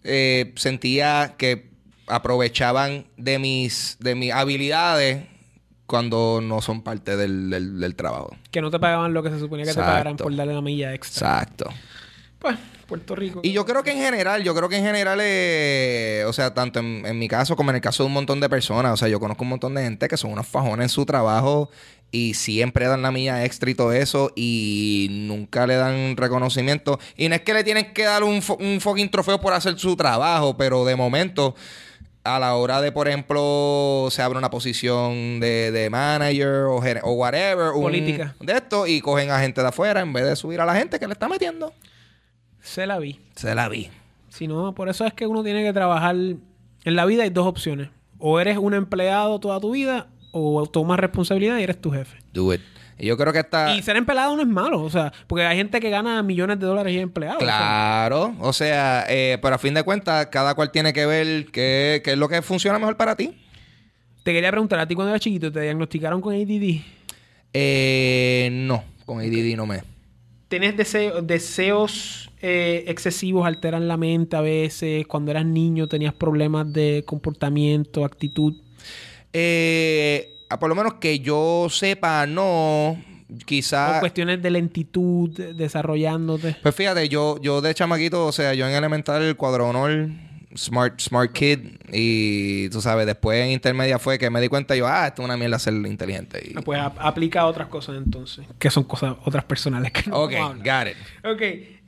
eh, 0.04 0.54
sentía 0.56 1.36
que 1.38 1.70
aprovechaban 2.08 3.06
de 3.18 3.40
mis, 3.40 3.98
de 4.00 4.16
mis 4.16 4.32
habilidades 4.32 5.26
cuando 5.86 6.40
no 6.42 6.62
son 6.62 6.82
parte 6.84 7.18
del, 7.18 7.50
del- 7.50 7.80
del 7.80 7.96
trabajo. 7.96 8.36
Que 8.52 8.62
no 8.62 8.72
te 8.72 8.80
pagaban 8.80 9.14
lo 9.14 9.22
que 9.24 9.30
se 9.30 9.40
suponía 9.40 9.66
que 9.66 9.72
Exacto. 9.72 9.90
te 9.90 9.92
pagaran 9.94 10.18
por 10.18 10.36
darle 10.36 10.54
la 10.54 10.62
milla 10.62 10.94
extra. 10.94 11.42
Exacto. 11.42 11.70
Pues, 12.42 12.58
Puerto 12.88 13.16
Rico. 13.16 13.40
Y 13.44 13.52
yo 13.54 13.66
creo 13.66 13.84
que 13.84 13.92
en 13.92 14.00
general, 14.00 14.44
yo 14.44 14.54
creo 14.56 14.68
que 14.68 14.78
en 14.78 14.84
general, 14.84 15.20
eh, 15.22 16.24
o 16.28 16.34
sea, 16.34 16.54
tanto 16.54 16.80
en, 16.80 17.06
en 17.06 17.18
mi 17.20 17.28
caso 17.28 17.56
como 17.56 17.70
en 17.70 17.76
el 17.76 17.82
caso 17.82 18.04
de 18.04 18.08
un 18.08 18.14
montón 18.14 18.40
de 18.40 18.50
personas, 18.50 18.92
o 18.94 18.98
sea, 18.98 19.08
yo 19.08 19.20
conozco 19.20 19.44
un 19.44 19.50
montón 19.50 19.76
de 19.76 19.84
gente 19.84 20.08
que 20.08 20.18
son 20.18 20.32
unos 20.34 20.48
fajones 20.48 20.86
en 20.86 20.90
su 20.90 21.06
trabajo 21.06 21.70
y 22.12 22.34
siempre 22.34 22.88
dan 22.88 23.02
la 23.04 23.12
milla 23.12 23.46
extra 23.46 23.70
y 23.70 23.76
todo 23.76 23.94
eso 23.94 24.34
y 24.36 25.08
nunca 25.12 25.68
le 25.68 25.76
dan 25.76 26.18
reconocimiento. 26.18 27.00
Y 27.16 27.30
no 27.30 27.36
es 27.36 27.42
que 27.42 27.54
le 27.54 27.64
tienen 27.64 27.94
que 27.94 28.04
dar 28.04 28.24
un, 28.24 28.42
fo- 28.42 28.58
un 28.60 28.82
fucking 28.82 29.10
trofeo 29.12 29.40
por 29.40 29.54
hacer 29.54 29.78
su 29.80 29.96
trabajo, 29.96 30.58
pero 30.58 30.84
de 30.84 30.96
momento, 30.98 31.56
a 32.26 32.40
la 32.40 32.56
hora 32.56 32.82
de, 32.82 32.92
por 32.92 33.08
ejemplo, 33.08 34.10
se 34.12 34.22
abre 34.22 34.38
una 34.40 34.50
posición 34.50 35.40
de, 35.40 35.72
de 35.72 35.90
manager 35.90 36.64
o, 36.66 36.82
o 37.04 37.12
whatever, 37.14 37.68
un- 37.70 37.84
Política. 37.84 38.36
de 38.42 38.54
esto, 38.54 38.88
y 38.88 39.00
cogen 39.00 39.32
a 39.32 39.40
gente 39.40 39.62
de 39.62 39.68
afuera 39.70 40.02
en 40.02 40.12
vez 40.12 40.26
de 40.26 40.36
subir 40.36 40.60
a 40.60 40.66
la 40.66 40.76
gente 40.76 41.00
que 41.00 41.08
le 41.08 41.14
está 41.14 41.30
metiendo. 41.30 41.72
Se 42.62 42.86
la 42.88 43.00
vi. 43.00 43.20
Se 43.36 43.54
la 43.56 43.68
vi. 43.70 43.90
Si 44.30 44.48
no, 44.48 44.74
por 44.74 44.88
eso 44.90 45.06
es 45.06 45.14
que 45.14 45.28
uno 45.28 45.44
tiene 45.44 45.64
que 45.64 45.74
trabajar. 45.74 46.16
En 46.16 46.96
la 46.96 47.06
vida 47.06 47.24
hay 47.24 47.30
dos 47.30 47.46
opciones. 47.48 47.90
O 48.18 48.40
eres 48.40 48.58
un 48.58 48.74
empleado 48.74 49.40
toda 49.40 49.60
tu 49.60 49.72
vida, 49.72 50.08
o 50.32 50.66
tomas 50.68 51.00
responsabilidad 51.00 51.58
y 51.58 51.64
eres 51.64 51.82
tu 51.82 51.92
jefe. 51.92 52.18
Do 52.34 52.54
it. 52.54 52.62
Y 53.00 53.08
yo 53.08 53.18
creo 53.18 53.34
que 53.34 53.40
está. 53.40 53.76
Y 53.76 53.82
ser 53.82 53.98
empleado 53.98 54.36
no 54.36 54.44
es 54.44 54.48
malo, 54.48 54.84
o 54.84 54.90
sea, 54.92 55.12
porque 55.26 55.44
hay 55.44 55.58
gente 55.58 55.80
que 55.80 55.90
gana 55.90 56.22
millones 56.22 56.60
de 56.60 56.68
dólares 56.68 56.94
y 56.94 56.98
es 56.98 57.04
empleado. 57.04 57.38
o 57.38 57.40
sea. 57.40 57.48
Claro, 57.48 58.36
o 58.40 58.54
sea, 58.54 59.06
eh, 59.10 59.40
pero 59.42 59.56
a 59.56 59.58
fin 59.58 59.74
de 59.74 59.82
cuentas, 59.84 60.28
cada 60.28 60.54
cual 60.54 60.72
tiene 60.72 60.94
que 60.94 61.08
ver 61.08 61.48
qué, 61.48 62.02
qué 62.04 62.12
es 62.12 62.18
lo 62.18 62.30
que 62.30 62.42
funciona 62.44 62.78
mejor 62.78 62.96
para 62.98 63.16
ti. 63.16 63.36
Te 64.24 64.32
quería 64.34 64.52
preguntar, 64.52 64.78
a 64.80 64.88
ti 64.88 64.94
cuando 64.94 65.10
eras 65.10 65.22
chiquito, 65.22 65.52
¿te 65.52 65.62
diagnosticaron 65.62 66.22
con 66.22 66.36
ADD? 66.36 66.82
Eh, 67.54 68.50
no, 68.52 68.84
con 69.06 69.20
ADD 69.20 69.56
no 69.58 69.66
me. 69.66 69.82
¿Tienes 70.48 70.76
deseo- 70.78 71.22
deseos 71.22 72.30
eh, 72.42 72.84
excesivos, 72.88 73.46
alteran 73.46 73.88
la 73.88 73.98
mente 73.98 74.36
a 74.36 74.42
veces? 74.42 75.06
Cuando 75.08 75.32
eras 75.32 75.46
niño 75.46 75.88
tenías 75.88 76.14
problemas 76.14 76.72
de 76.72 77.04
comportamiento, 77.06 78.04
actitud. 78.06 78.56
Eh, 79.34 80.34
por 80.60 80.70
lo 80.70 80.76
menos 80.76 80.96
que 80.96 81.20
yo 81.20 81.68
sepa, 81.70 82.26
no. 82.28 83.02
Quizás. 83.46 84.02
cuestiones 84.02 84.42
de 84.42 84.50
lentitud 84.52 85.30
de- 85.30 85.54
desarrollándote. 85.54 86.58
Pues 86.62 86.76
fíjate, 86.76 87.08
yo, 87.08 87.40
yo 87.42 87.62
de 87.62 87.74
chamaquito, 87.74 88.26
o 88.28 88.32
sea, 88.34 88.54
yo 88.54 88.68
en 88.68 88.76
elemental, 88.76 89.22
el 89.24 89.38
cuadro 89.38 89.70
honor, 89.70 90.10
smart, 90.54 91.00
smart 91.00 91.32
kid, 91.32 91.60
y 91.94 92.68
tú 92.72 92.82
sabes, 92.82 93.06
después 93.06 93.42
en 93.46 93.52
intermedia 93.52 94.00
fue 94.00 94.20
que 94.20 94.30
me 94.30 94.42
di 94.42 94.50
cuenta 94.50 94.76
yo, 94.76 94.86
ah, 94.86 95.08
esto 95.08 95.22
es 95.22 95.26
una 95.26 95.38
mierda 95.38 95.60
ser 95.60 95.74
inteligente. 95.74 96.42
Y... 96.46 96.58
Ah, 96.58 96.62
Pues 96.62 96.82
ap- 96.82 96.98
aplica 97.00 97.40
a 97.40 97.46
otras 97.46 97.70
cosas 97.70 97.96
entonces, 97.96 98.46
que 98.60 98.70
son 98.70 98.84
cosas 98.84 99.16
otras 99.24 99.46
personales 99.46 99.94
que 99.94 100.10
no 100.10 100.24
Ok, 100.24 100.34
vamos 100.34 100.50
a 100.50 100.60
hablar. 100.60 100.86
got 100.88 100.92
it. 100.92 101.26
Ok, 101.26 101.42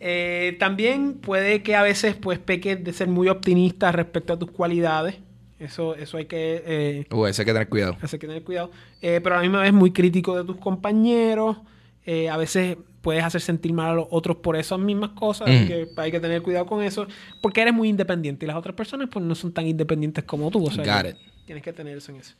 eh, 0.05 0.57
también 0.59 1.13
puede 1.13 1.63
que 1.63 1.75
a 1.75 1.81
veces 1.81 2.15
pues 2.15 2.37
peques 2.37 2.83
de 2.83 2.91
ser 2.91 3.07
muy 3.07 3.29
optimista 3.29 3.91
respecto 3.93 4.33
a 4.33 4.37
tus 4.39 4.51
cualidades. 4.51 5.15
Eso, 5.59 5.95
eso 5.95 6.17
hay 6.17 6.25
que, 6.25 6.61
eh, 6.65 7.05
Uh, 7.09 7.25
ese 7.25 7.43
hay 7.43 7.45
que 7.45 7.53
tener 7.53 7.69
cuidado. 7.69 7.95
eso 8.03 8.17
hay 8.17 8.19
que 8.19 8.27
tener 8.27 8.43
cuidado. 8.43 8.69
Eh, 9.01 9.21
pero 9.23 9.35
a 9.35 9.37
la 9.37 9.43
misma 9.43 9.61
vez 9.61 9.71
muy 9.71 9.91
crítico 9.91 10.35
de 10.35 10.43
tus 10.43 10.57
compañeros. 10.57 11.55
A 12.29 12.35
veces 12.35 12.75
puedes 13.01 13.23
hacer 13.23 13.39
sentir 13.39 13.71
mal 13.71 13.91
a 13.91 13.93
los 13.93 14.07
otros 14.11 14.35
por 14.37 14.57
esas 14.57 14.77
mismas 14.77 15.11
cosas. 15.11 15.47
Mm. 15.47 15.67
que 15.67 15.87
hay 15.95 16.11
que 16.11 16.19
tener 16.19 16.41
cuidado 16.41 16.65
con 16.65 16.83
eso. 16.83 17.07
Porque 17.41 17.61
eres 17.61 17.73
muy 17.73 17.87
independiente 17.87 18.45
y 18.45 18.47
las 18.47 18.57
otras 18.57 18.75
personas 18.75 19.07
pues 19.09 19.23
no 19.23 19.33
son 19.35 19.53
tan 19.53 19.65
independientes 19.67 20.25
como 20.25 20.51
tú. 20.51 20.65
O 20.65 20.69
sea, 20.71 20.83
Got 20.83 21.03
que 21.03 21.09
it. 21.11 21.17
tienes 21.45 21.63
que 21.63 21.71
tener 21.71 21.97
eso 21.97 22.11
en 22.11 22.17
eso. 22.19 22.33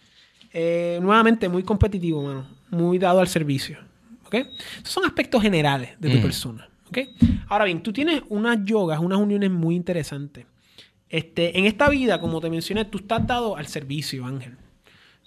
Nuevamente, 1.02 1.48
muy 1.50 1.64
competitivo, 1.64 2.22
mano. 2.24 2.46
Muy 2.70 2.98
dado 3.00 3.22
al 3.22 3.28
servicio. 3.30 3.78
¿Ok? 4.26 4.34
Esos 4.36 4.90
son 4.90 5.06
aspectos 5.06 5.42
generales 5.42 5.92
de 6.00 6.10
tu 6.10 6.18
Mm. 6.18 6.22
persona. 6.22 6.68
Ahora 7.48 7.66
bien, 7.66 7.82
tú 7.84 7.94
tienes 7.94 8.22
unas 8.30 8.60
yogas, 8.66 9.00
unas 9.00 9.20
uniones 9.20 9.52
muy 9.52 9.76
interesantes. 9.76 10.46
Este, 11.10 11.58
en 11.58 11.66
esta 11.66 11.90
vida, 11.90 12.20
como 12.20 12.42
te 12.42 12.50
mencioné, 12.50 12.86
tú 12.86 12.98
estás 12.98 13.26
dado 13.28 13.56
al 13.56 13.68
servicio, 13.68 14.26
Ángel. 14.26 14.58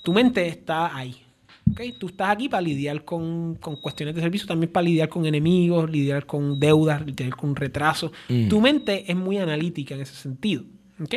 Tu 0.02 0.12
mente 0.12 0.46
está 0.48 0.96
ahí. 0.96 1.22
¿ok? 1.70 1.80
Tú 1.98 2.08
estás 2.08 2.30
aquí 2.30 2.48
para 2.48 2.60
lidiar 2.60 3.04
con, 3.04 3.54
con 3.56 3.76
cuestiones 3.76 4.14
de 4.14 4.20
servicio, 4.20 4.48
también 4.48 4.72
para 4.72 4.84
lidiar 4.84 5.08
con 5.08 5.26
enemigos, 5.26 5.90
lidiar 5.90 6.26
con 6.26 6.58
deudas, 6.58 7.04
lidiar 7.04 7.36
con 7.36 7.54
retrasos. 7.54 8.10
Mm. 8.28 8.48
Tu 8.48 8.60
mente 8.60 9.04
es 9.10 9.16
muy 9.16 9.38
analítica 9.38 9.94
en 9.94 10.00
ese 10.00 10.14
sentido. 10.14 10.64
¿ok? 11.00 11.14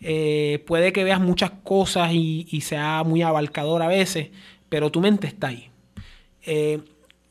Eh, 0.00 0.62
puede 0.66 0.92
que 0.92 1.04
veas 1.04 1.20
muchas 1.20 1.50
cosas 1.62 2.12
y, 2.12 2.46
y 2.50 2.60
sea 2.60 3.02
muy 3.04 3.22
abarcador 3.22 3.82
a 3.82 3.88
veces, 3.88 4.28
pero 4.68 4.90
tu 4.90 5.00
mente 5.00 5.26
está 5.26 5.48
ahí. 5.48 5.68
Eh, 6.44 6.80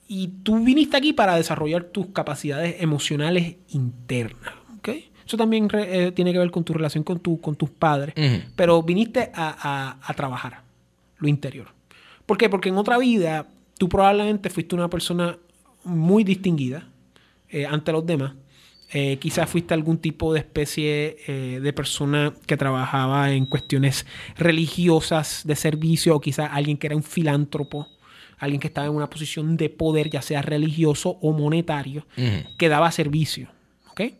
y 0.08 0.28
tú 0.43 0.64
viniste 0.64 0.97
aquí 0.97 1.14
para 1.14 1.36
desarrollar 1.36 1.86
tus 1.86 2.08
capacidades 2.08 2.76
emocionales 2.80 3.56
internas. 3.70 4.53
¿ok? 4.80 4.89
Eso 5.26 5.38
también 5.38 5.68
re- 5.70 6.08
eh, 6.08 6.12
tiene 6.12 6.32
que 6.32 6.39
ver 6.39 6.51
con 6.51 6.64
tu 6.64 6.74
relación 6.74 7.03
con, 7.03 7.20
tu, 7.20 7.41
con 7.41 7.56
tus 7.56 7.70
padres. 7.70 8.14
Ujú. 8.18 8.43
Pero 8.56 8.84
viniste 8.84 9.32
a, 9.34 9.56
a- 9.60 9.99
a 10.01 10.14
trabajar 10.14 10.62
lo 11.18 11.28
interior. 11.28 11.68
¿Por 12.26 12.38
qué? 12.38 12.49
Porque 12.49 12.70
en 12.70 12.78
otra 12.78 12.97
vida 12.97 13.47
tú 13.78 13.89
probablemente 13.89 14.49
fuiste 14.49 14.76
una 14.76 14.89
persona 14.89 15.38
muy 15.84 16.24
distinguida 16.24 16.88
eh, 17.49 17.66
ante 17.66 17.91
los 17.91 18.06
demás. 18.06 18.34
Eh, 18.93 19.18
quizás 19.18 19.49
fuiste 19.49 19.74
algún 19.74 19.97
tipo 19.97 20.32
de 20.34 20.39
especie 20.39 21.18
eh, 21.28 21.60
de 21.62 21.74
persona 21.74 22.34
que 22.45 22.56
trabajaba 22.56 23.32
en 23.32 23.45
cuestiones 23.47 24.06
religiosas 24.38 25.41
de 25.45 25.56
servicio 25.56 26.16
o 26.16 26.22
quizás 26.22 26.49
alguien 26.51 26.78
que 26.78 26.88
era 26.88 26.95
un 26.95 27.03
filántropo, 27.03 27.88
alguien 28.38 28.59
que 28.59 28.67
estaba 28.67 28.88
en 28.88 28.93
una 28.93 29.09
posición 29.09 29.57
de 29.57 29.69
poder, 29.69 30.09
ya 30.09 30.21
sea 30.21 30.41
religioso 30.41 31.17
o 31.21 31.31
monetario, 31.33 32.05
que 32.57 32.69
daba 32.69 32.91
servicio. 32.91 33.49
¿ok? 33.91 34.01
Eh, 34.01 34.15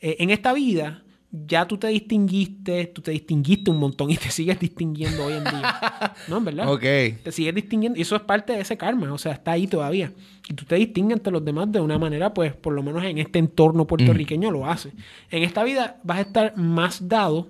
en 0.00 0.30
esta 0.30 0.52
vida 0.52 1.02
ya 1.32 1.66
tú 1.68 1.78
te 1.78 1.86
distinguiste, 1.88 2.86
tú 2.86 3.02
te 3.02 3.12
distinguiste 3.12 3.70
un 3.70 3.78
montón 3.78 4.10
y 4.10 4.16
te 4.16 4.30
sigues 4.30 4.58
distinguiendo 4.58 5.24
hoy 5.24 5.34
en 5.34 5.44
día. 5.44 6.14
¿No? 6.28 6.38
¿En 6.38 6.44
verdad? 6.44 6.72
Ok. 6.72 6.82
Te 7.22 7.32
sigues 7.32 7.54
distinguiendo 7.54 7.98
y 7.98 8.02
eso 8.02 8.16
es 8.16 8.22
parte 8.22 8.52
de 8.52 8.60
ese 8.60 8.76
karma, 8.76 9.12
o 9.12 9.18
sea, 9.18 9.32
está 9.32 9.52
ahí 9.52 9.66
todavía. 9.66 10.12
Y 10.48 10.54
tú 10.54 10.64
te 10.64 10.74
distingues 10.76 11.18
ante 11.18 11.30
los 11.30 11.44
demás 11.44 11.70
de 11.70 11.80
una 11.80 11.98
manera, 11.98 12.34
pues, 12.34 12.54
por 12.54 12.72
lo 12.72 12.82
menos 12.82 13.04
en 13.04 13.18
este 13.18 13.38
entorno 13.38 13.86
puertorriqueño 13.86 14.50
lo 14.50 14.66
haces. 14.66 14.92
En 15.30 15.44
esta 15.44 15.62
vida 15.62 16.00
vas 16.02 16.18
a 16.18 16.22
estar 16.22 16.56
más 16.56 17.08
dado 17.08 17.48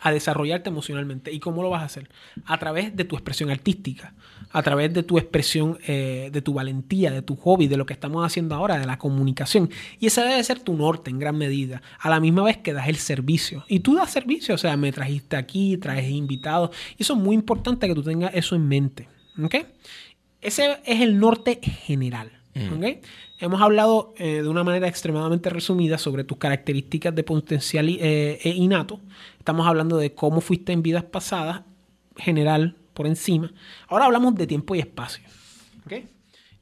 a 0.00 0.12
desarrollarte 0.12 0.70
emocionalmente. 0.70 1.32
¿Y 1.32 1.40
cómo 1.40 1.62
lo 1.62 1.70
vas 1.70 1.82
a 1.82 1.86
hacer? 1.86 2.08
A 2.44 2.58
través 2.58 2.94
de 2.94 3.04
tu 3.04 3.16
expresión 3.16 3.50
artística, 3.50 4.14
a 4.50 4.62
través 4.62 4.92
de 4.92 5.02
tu 5.02 5.18
expresión, 5.18 5.78
eh, 5.86 6.30
de 6.32 6.42
tu 6.42 6.54
valentía, 6.54 7.10
de 7.10 7.22
tu 7.22 7.36
hobby, 7.36 7.68
de 7.68 7.76
lo 7.76 7.86
que 7.86 7.92
estamos 7.92 8.24
haciendo 8.24 8.54
ahora, 8.54 8.78
de 8.78 8.86
la 8.86 8.98
comunicación. 8.98 9.70
Y 9.98 10.06
ese 10.06 10.22
debe 10.22 10.42
ser 10.44 10.60
tu 10.60 10.74
norte 10.74 11.10
en 11.10 11.18
gran 11.18 11.36
medida, 11.36 11.82
a 11.98 12.10
la 12.10 12.20
misma 12.20 12.44
vez 12.44 12.58
que 12.58 12.72
das 12.72 12.88
el 12.88 12.96
servicio. 12.96 13.64
Y 13.68 13.80
tú 13.80 13.94
das 13.94 14.10
servicio, 14.10 14.54
o 14.54 14.58
sea, 14.58 14.76
me 14.76 14.92
trajiste 14.92 15.36
aquí, 15.36 15.76
traes 15.76 16.10
invitados. 16.10 16.70
Y 16.96 17.02
eso 17.02 17.14
es 17.14 17.18
muy 17.20 17.34
importante 17.34 17.86
que 17.86 17.94
tú 17.94 18.02
tengas 18.02 18.34
eso 18.34 18.54
en 18.54 18.66
mente. 18.66 19.08
¿Ok? 19.42 19.56
Ese 20.40 20.78
es 20.84 21.00
el 21.00 21.18
norte 21.18 21.60
general. 21.62 22.32
¿ok? 22.76 23.04
Hemos 23.40 23.60
hablado 23.60 24.14
eh, 24.16 24.42
de 24.42 24.48
una 24.48 24.64
manera 24.64 24.88
extremadamente 24.88 25.48
resumida 25.50 25.96
sobre 25.96 26.24
tus 26.24 26.38
características 26.38 27.14
de 27.14 27.22
potencial 27.22 27.88
eh, 27.88 28.40
e 28.42 28.50
innato. 28.50 29.00
Estamos 29.38 29.66
hablando 29.66 29.96
de 29.96 30.12
cómo 30.12 30.40
fuiste 30.40 30.72
en 30.72 30.82
vidas 30.82 31.04
pasadas, 31.04 31.62
general, 32.16 32.74
por 32.98 33.06
encima. 33.06 33.52
Ahora 33.86 34.06
hablamos 34.06 34.34
de 34.34 34.48
tiempo 34.48 34.74
y 34.74 34.80
espacio. 34.80 35.22
¿ok? 35.86 36.04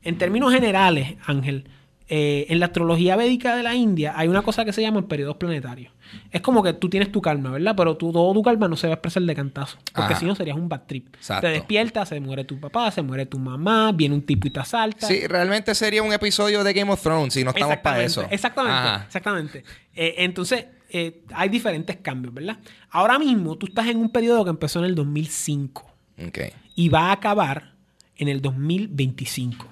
En 0.02 0.18
términos 0.18 0.52
generales, 0.52 1.16
Ángel, 1.24 1.66
eh, 2.08 2.44
en 2.50 2.60
la 2.60 2.66
astrología 2.66 3.16
védica 3.16 3.56
de 3.56 3.62
la 3.62 3.74
India 3.74 4.12
hay 4.14 4.28
una 4.28 4.42
cosa 4.42 4.66
que 4.66 4.74
se 4.74 4.82
llama 4.82 5.08
periodos 5.08 5.38
planetarios. 5.38 5.94
Es 6.30 6.42
como 6.42 6.62
que 6.62 6.74
tú 6.74 6.90
tienes 6.90 7.10
tu 7.10 7.22
calma, 7.22 7.50
¿verdad? 7.50 7.74
Pero 7.74 7.96
tú, 7.96 8.12
todo 8.12 8.34
tu 8.34 8.42
calma 8.42 8.68
no 8.68 8.76
se 8.76 8.86
va 8.86 8.92
a 8.92 8.96
expresar 8.96 9.22
de 9.22 9.34
cantazo. 9.34 9.78
Porque 9.94 10.14
si 10.14 10.26
no 10.26 10.36
serías 10.36 10.58
un 10.58 10.68
bad 10.68 10.82
trip. 10.86 11.16
Exacto. 11.16 11.46
Te 11.46 11.54
despiertas, 11.54 12.10
se 12.10 12.20
muere 12.20 12.44
tu 12.44 12.60
papá, 12.60 12.90
se 12.90 13.00
muere 13.00 13.24
tu 13.24 13.38
mamá, 13.38 13.92
viene 13.92 14.14
un 14.14 14.22
tipo 14.22 14.46
y 14.46 14.50
te 14.50 14.60
asalta. 14.60 15.06
Sí, 15.06 15.26
realmente 15.26 15.74
sería 15.74 16.02
un 16.02 16.12
episodio 16.12 16.62
de 16.62 16.74
Game 16.74 16.92
of 16.92 17.02
Thrones 17.02 17.32
si 17.32 17.42
no 17.44 17.50
estamos 17.50 17.78
para 17.78 18.02
eso. 18.04 18.26
Exactamente, 18.30 18.78
Ajá. 18.78 19.04
exactamente. 19.06 19.64
Eh, 19.94 20.16
entonces, 20.18 20.66
eh, 20.90 21.22
hay 21.34 21.48
diferentes 21.48 21.96
cambios, 21.96 22.32
¿verdad? 22.34 22.58
Ahora 22.90 23.18
mismo 23.18 23.56
tú 23.56 23.66
estás 23.66 23.86
en 23.86 23.96
un 23.96 24.10
periodo 24.10 24.44
que 24.44 24.50
empezó 24.50 24.78
en 24.80 24.84
el 24.84 24.94
2005 24.94 25.95
Ok. 26.24 26.38
y 26.74 26.88
va 26.88 27.08
a 27.08 27.12
acabar 27.12 27.74
en 28.16 28.28
el 28.28 28.40
2025. 28.42 29.66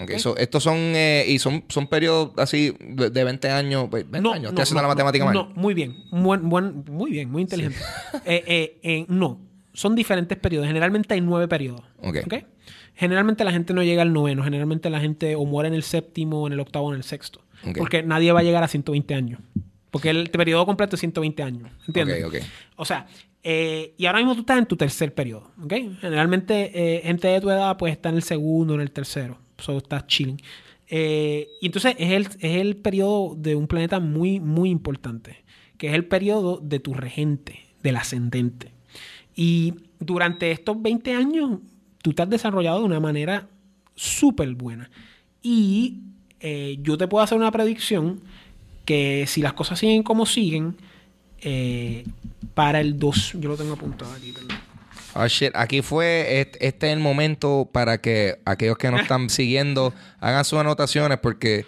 Ok, 0.00 0.12
so, 0.18 0.36
estos 0.36 0.64
son, 0.64 0.76
eh, 0.78 1.24
y 1.28 1.38
son, 1.38 1.64
son 1.68 1.86
periodos 1.86 2.32
así 2.36 2.74
de 2.80 3.10
de 3.10 3.24
20 3.24 3.50
años. 3.50 3.86
pues, 3.88 4.08
20 4.10 4.28
años, 4.30 4.48
estoy 4.50 4.62
haciendo 4.62 4.82
la 4.82 4.88
matemática 4.88 5.24
mal. 5.24 5.34
No, 5.34 5.52
muy 5.54 5.74
bien, 5.74 5.96
buen- 6.10 6.42
muy 6.90 7.10
bien, 7.12 7.30
muy 7.30 7.42
inteligente. 7.42 7.78
Eh, 8.24 8.42
eh, 8.46 8.78
eh, 8.82 9.04
no, 9.08 9.40
son 9.72 9.94
diferentes 9.94 10.36
periodos. 10.38 10.66
Generalmente 10.66 11.14
hay 11.14 11.20
nueve 11.20 11.46
periodos. 11.46 11.82
Ok. 11.98 12.16
¿ok? 12.26 12.34
Generalmente 12.94 13.44
la 13.44 13.52
gente 13.52 13.72
no 13.74 13.82
llega 13.82 14.02
al 14.02 14.12
noveno. 14.12 14.42
Generalmente 14.42 14.90
la 14.90 15.00
gente 15.00 15.34
o 15.36 15.44
muere 15.46 15.68
en 15.68 15.74
el 15.74 15.82
séptimo, 15.82 16.46
en 16.46 16.52
el 16.52 16.60
octavo, 16.60 16.86
o 16.88 16.90
en 16.92 16.96
el 16.98 17.04
sexto. 17.04 17.40
Porque 17.78 18.02
nadie 18.02 18.32
va 18.32 18.40
a 18.40 18.42
llegar 18.42 18.62
a 18.64 18.68
120 18.68 19.14
años. 19.14 19.40
Porque 19.92 20.10
el 20.10 20.30
periodo 20.30 20.66
completo 20.66 20.96
es 20.96 21.00
120 21.00 21.42
años. 21.44 21.70
¿Entiendes? 21.86 22.24
O 22.76 22.84
sea, 22.84 23.06
eh, 23.42 23.94
y 23.96 24.06
ahora 24.06 24.18
mismo 24.18 24.34
tú 24.34 24.40
estás 24.40 24.58
en 24.58 24.66
tu 24.66 24.76
tercer 24.76 25.14
periodo. 25.14 25.50
¿ok? 25.62 25.72
Generalmente 26.00 26.70
eh, 26.74 27.02
gente 27.02 27.28
de 27.28 27.40
tu 27.40 27.50
edad 27.50 27.76
pues 27.76 27.92
está 27.92 28.08
en 28.08 28.16
el 28.16 28.22
segundo, 28.22 28.74
en 28.74 28.80
el 28.80 28.92
tercero. 28.92 29.38
So 29.58 29.78
estás 29.78 30.06
chilling. 30.06 30.40
Eh, 30.88 31.48
y 31.60 31.66
entonces 31.66 31.94
es 31.98 32.12
el, 32.12 32.26
es 32.26 32.60
el 32.60 32.76
periodo 32.76 33.34
de 33.36 33.54
un 33.54 33.66
planeta 33.66 34.00
muy, 34.00 34.40
muy 34.40 34.70
importante. 34.70 35.44
Que 35.76 35.88
es 35.88 35.94
el 35.94 36.04
periodo 36.04 36.58
de 36.62 36.78
tu 36.78 36.94
regente, 36.94 37.60
del 37.82 37.96
ascendente. 37.96 38.72
Y 39.34 39.74
durante 39.98 40.52
estos 40.52 40.80
20 40.80 41.14
años, 41.14 41.58
tú 42.02 42.12
te 42.12 42.22
has 42.22 42.30
desarrollado 42.30 42.80
de 42.80 42.84
una 42.84 43.00
manera 43.00 43.48
súper 43.94 44.54
buena. 44.54 44.90
Y 45.42 46.02
yo 46.80 46.98
te 46.98 47.06
puedo 47.06 47.22
hacer 47.22 47.38
una 47.38 47.52
predicción 47.52 48.20
que 48.84 49.26
si 49.28 49.42
las 49.42 49.52
cosas 49.52 49.78
siguen 49.78 50.02
como 50.02 50.26
siguen, 50.26 50.76
eh, 51.42 52.04
para 52.54 52.80
el 52.80 52.98
2, 52.98 53.32
yo 53.38 53.48
lo 53.48 53.56
tengo 53.56 53.74
apuntado 53.74 54.12
aquí, 54.12 54.32
perdón. 54.32 54.56
Oh, 55.14 55.26
shit. 55.26 55.50
Aquí 55.54 55.82
fue, 55.82 56.40
este, 56.40 56.66
este 56.66 56.86
es 56.86 56.92
el 56.94 57.00
momento 57.00 57.68
para 57.70 57.98
que 57.98 58.38
aquellos 58.44 58.78
que 58.78 58.90
nos 58.90 59.00
están 59.02 59.28
siguiendo 59.28 59.92
hagan 60.20 60.44
sus 60.44 60.58
anotaciones 60.58 61.18
porque 61.18 61.66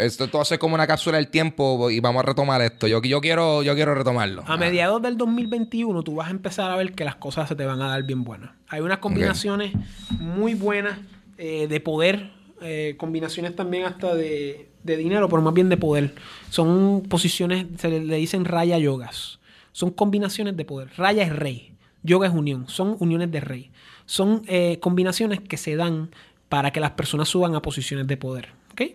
esto 0.00 0.28
todo 0.28 0.42
hace 0.42 0.58
como 0.58 0.74
una 0.74 0.86
cápsula 0.86 1.16
del 1.16 1.28
tiempo 1.28 1.90
y 1.90 2.00
vamos 2.00 2.20
a 2.20 2.26
retomar 2.26 2.60
esto. 2.62 2.86
Yo, 2.86 3.00
yo, 3.02 3.20
quiero, 3.20 3.62
yo 3.62 3.74
quiero 3.74 3.94
retomarlo. 3.94 4.44
A 4.46 4.56
mediados 4.56 5.00
del 5.00 5.16
2021 5.16 6.02
tú 6.02 6.16
vas 6.16 6.28
a 6.28 6.30
empezar 6.30 6.70
a 6.70 6.76
ver 6.76 6.92
que 6.92 7.04
las 7.04 7.16
cosas 7.16 7.48
se 7.48 7.54
te 7.54 7.64
van 7.64 7.80
a 7.80 7.88
dar 7.88 8.02
bien 8.02 8.24
buenas. 8.24 8.50
Hay 8.68 8.80
unas 8.80 8.98
combinaciones 8.98 9.72
muy 10.18 10.54
buenas 10.54 10.98
eh, 11.38 11.68
de 11.68 11.80
poder, 11.80 12.30
eh, 12.60 12.96
combinaciones 12.98 13.54
también 13.54 13.84
hasta 13.84 14.14
de, 14.14 14.68
de 14.86 14.96
dinero, 14.96 15.28
pero 15.28 15.42
más 15.42 15.52
bien 15.54 15.68
de 15.68 15.76
poder. 15.76 16.14
Son 16.50 17.02
posiciones, 17.08 17.66
se 17.78 17.88
le, 17.88 18.04
le 18.04 18.16
dicen 18.16 18.44
raya 18.44 18.78
yogas. 18.78 19.38
Son 19.72 19.90
combinaciones 19.90 20.56
de 20.56 20.64
poder. 20.64 20.88
Raya 20.96 21.22
es 21.24 21.34
rey, 21.36 21.72
yoga 22.02 22.28
es 22.28 22.32
unión. 22.34 22.68
Son 22.68 22.96
uniones 23.00 23.30
de 23.30 23.40
rey. 23.40 23.70
Son 24.06 24.42
eh, 24.46 24.78
combinaciones 24.80 25.40
que 25.40 25.56
se 25.56 25.76
dan 25.76 26.10
para 26.48 26.70
que 26.70 26.80
las 26.80 26.92
personas 26.92 27.28
suban 27.28 27.54
a 27.56 27.60
posiciones 27.62 28.06
de 28.06 28.16
poder. 28.16 28.48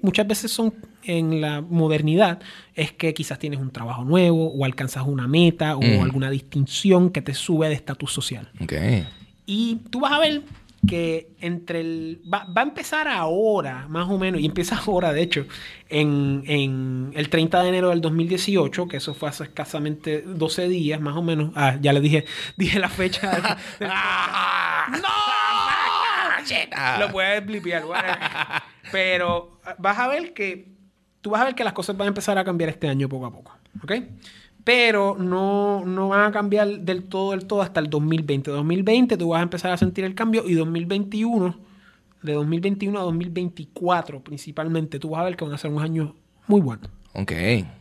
Muchas 0.03 0.27
veces 0.27 0.51
son 0.51 0.75
en 1.03 1.41
la 1.41 1.59
modernidad, 1.61 2.39
es 2.75 2.91
que 2.91 3.15
quizás 3.15 3.39
tienes 3.39 3.59
un 3.59 3.71
trabajo 3.71 4.05
nuevo 4.05 4.51
o 4.51 4.63
alcanzas 4.63 5.03
una 5.07 5.27
meta 5.27 5.75
o 5.75 5.81
Mm. 5.81 6.01
alguna 6.03 6.29
distinción 6.29 7.09
que 7.09 7.23
te 7.23 7.33
sube 7.33 7.67
de 7.67 7.73
estatus 7.73 8.13
social. 8.13 8.47
Ok. 8.61 8.73
Y 9.47 9.77
tú 9.89 9.99
vas 10.01 10.11
a 10.13 10.19
ver 10.19 10.43
que 10.87 11.29
entre 11.39 11.79
el. 11.81 12.21
Va, 12.31 12.45
va 12.45 12.61
a 12.61 12.63
empezar 12.63 13.07
ahora, 13.07 13.87
más 13.87 14.09
o 14.09 14.17
menos, 14.17 14.41
y 14.41 14.45
empieza 14.45 14.77
ahora, 14.77 15.13
de 15.13 15.21
hecho, 15.21 15.45
en, 15.89 16.43
en 16.47 17.11
el 17.15 17.29
30 17.29 17.61
de 17.63 17.69
enero 17.69 17.89
del 17.89 18.01
2018, 18.01 18.87
que 18.87 18.97
eso 18.97 19.13
fue 19.13 19.29
hace 19.29 19.43
escasamente 19.43 20.21
12 20.23 20.67
días, 20.67 20.99
más 20.99 21.15
o 21.15 21.21
menos. 21.21 21.51
Ah, 21.55 21.77
ya 21.81 21.93
le 21.93 22.01
dije, 22.01 22.25
dije 22.57 22.79
la 22.79 22.89
fecha. 22.89 23.29
del- 23.31 23.43
del- 23.79 23.89
¡No! 25.01 25.07
Lo 26.99 27.11
puedes 27.11 27.45
blipear. 27.45 27.83
Pero 28.91 29.59
ah, 29.65 29.75
vas 29.77 29.97
a 29.99 30.07
ver 30.07 30.33
que. 30.33 30.69
Tú 31.21 31.29
vas 31.29 31.41
a 31.41 31.45
ver 31.45 31.55
que 31.55 31.63
las 31.63 31.73
cosas 31.73 31.95
van 31.95 32.07
a 32.07 32.09
empezar 32.09 32.37
a 32.39 32.43
cambiar 32.43 32.69
este 32.71 32.87
año 32.89 33.07
poco 33.07 33.27
a 33.27 33.31
poco. 33.31 33.55
¿Ok? 33.83 33.91
Pero 34.63 35.15
no, 35.17 35.83
no 35.85 36.09
van 36.09 36.25
a 36.25 36.31
cambiar 36.31 36.67
del 36.81 37.03
todo, 37.03 37.31
del 37.31 37.45
todo 37.45 37.61
hasta 37.61 37.79
el 37.79 37.89
2020. 37.89 38.51
2020 38.51 39.17
tú 39.17 39.29
vas 39.29 39.39
a 39.39 39.43
empezar 39.43 39.71
a 39.71 39.77
sentir 39.77 40.05
el 40.05 40.13
cambio 40.13 40.43
y 40.47 40.53
2021, 40.53 41.55
de 42.21 42.33
2021 42.33 42.99
a 42.99 43.03
2024 43.03 44.23
principalmente, 44.23 44.99
tú 44.99 45.09
vas 45.09 45.21
a 45.21 45.23
ver 45.25 45.35
que 45.35 45.45
van 45.45 45.53
a 45.53 45.57
ser 45.57 45.71
unos 45.71 45.83
años 45.83 46.11
muy 46.47 46.61
buenos. 46.61 46.89
Ok. 47.13 47.31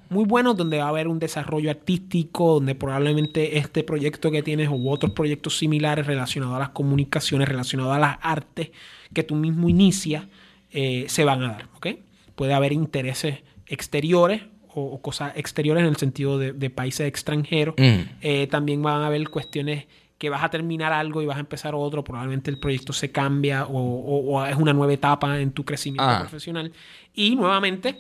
Muy 0.09 0.24
buenos 0.24 0.57
donde 0.57 0.78
va 0.78 0.85
a 0.85 0.89
haber 0.89 1.07
un 1.07 1.20
desarrollo 1.20 1.70
artístico, 1.70 2.55
donde 2.55 2.74
probablemente 2.74 3.59
este 3.59 3.85
proyecto 3.85 4.31
que 4.31 4.43
tienes 4.43 4.68
u 4.68 4.91
otros 4.91 5.12
proyectos 5.12 5.57
similares 5.59 6.07
relacionados 6.07 6.57
a 6.57 6.59
las 6.59 6.70
comunicaciones, 6.70 7.49
relacionados 7.49 7.95
a 7.95 7.99
las 8.01 8.18
artes 8.22 8.70
que 9.12 9.22
tú 9.22 9.37
mismo 9.37 9.68
inicias, 9.68 10.24
eh, 10.72 11.05
se 11.09 11.24
van 11.24 11.43
a 11.43 11.49
dar. 11.49 11.68
¿ok? 11.76 11.87
Puede 12.35 12.55
haber 12.55 12.72
intereses 12.72 13.39
exteriores 13.66 14.43
o, 14.81 14.95
o 14.95 15.03
cosas 15.03 15.33
exteriores 15.37 15.83
en 15.83 15.89
el 15.89 15.97
sentido 15.97 16.39
de, 16.39 16.53
de 16.53 16.70
países 16.70 17.07
extranjeros. 17.07 17.74
Mm. 17.78 18.01
Eh, 18.22 18.47
también 18.49 18.83
van 18.83 19.03
a 19.03 19.07
haber 19.07 19.28
cuestiones 19.28 19.87
que 20.18 20.28
vas 20.28 20.43
a 20.45 20.51
terminar 20.51 20.93
algo 20.93 21.22
y 21.22 21.26
vas 21.26 21.39
a 21.39 21.41
empezar 21.41 21.74
otro, 21.74 22.05
probablemente 22.05 22.51
el 22.51 22.59
proyecto 22.59 22.93
se 22.93 23.11
cambia 23.11 23.64
o, 23.64 23.72
o- 23.78 24.37
o 24.39 24.45
es 24.45 24.57
una 24.57 24.72
nueva 24.74 24.93
etapa 24.93 25.41
en 25.41 25.51
tu 25.53 25.64
crecimiento 25.64 26.05
Ah. 26.05 26.18
profesional. 26.20 26.72
Y 27.14 27.37
nuevamente 27.37 27.97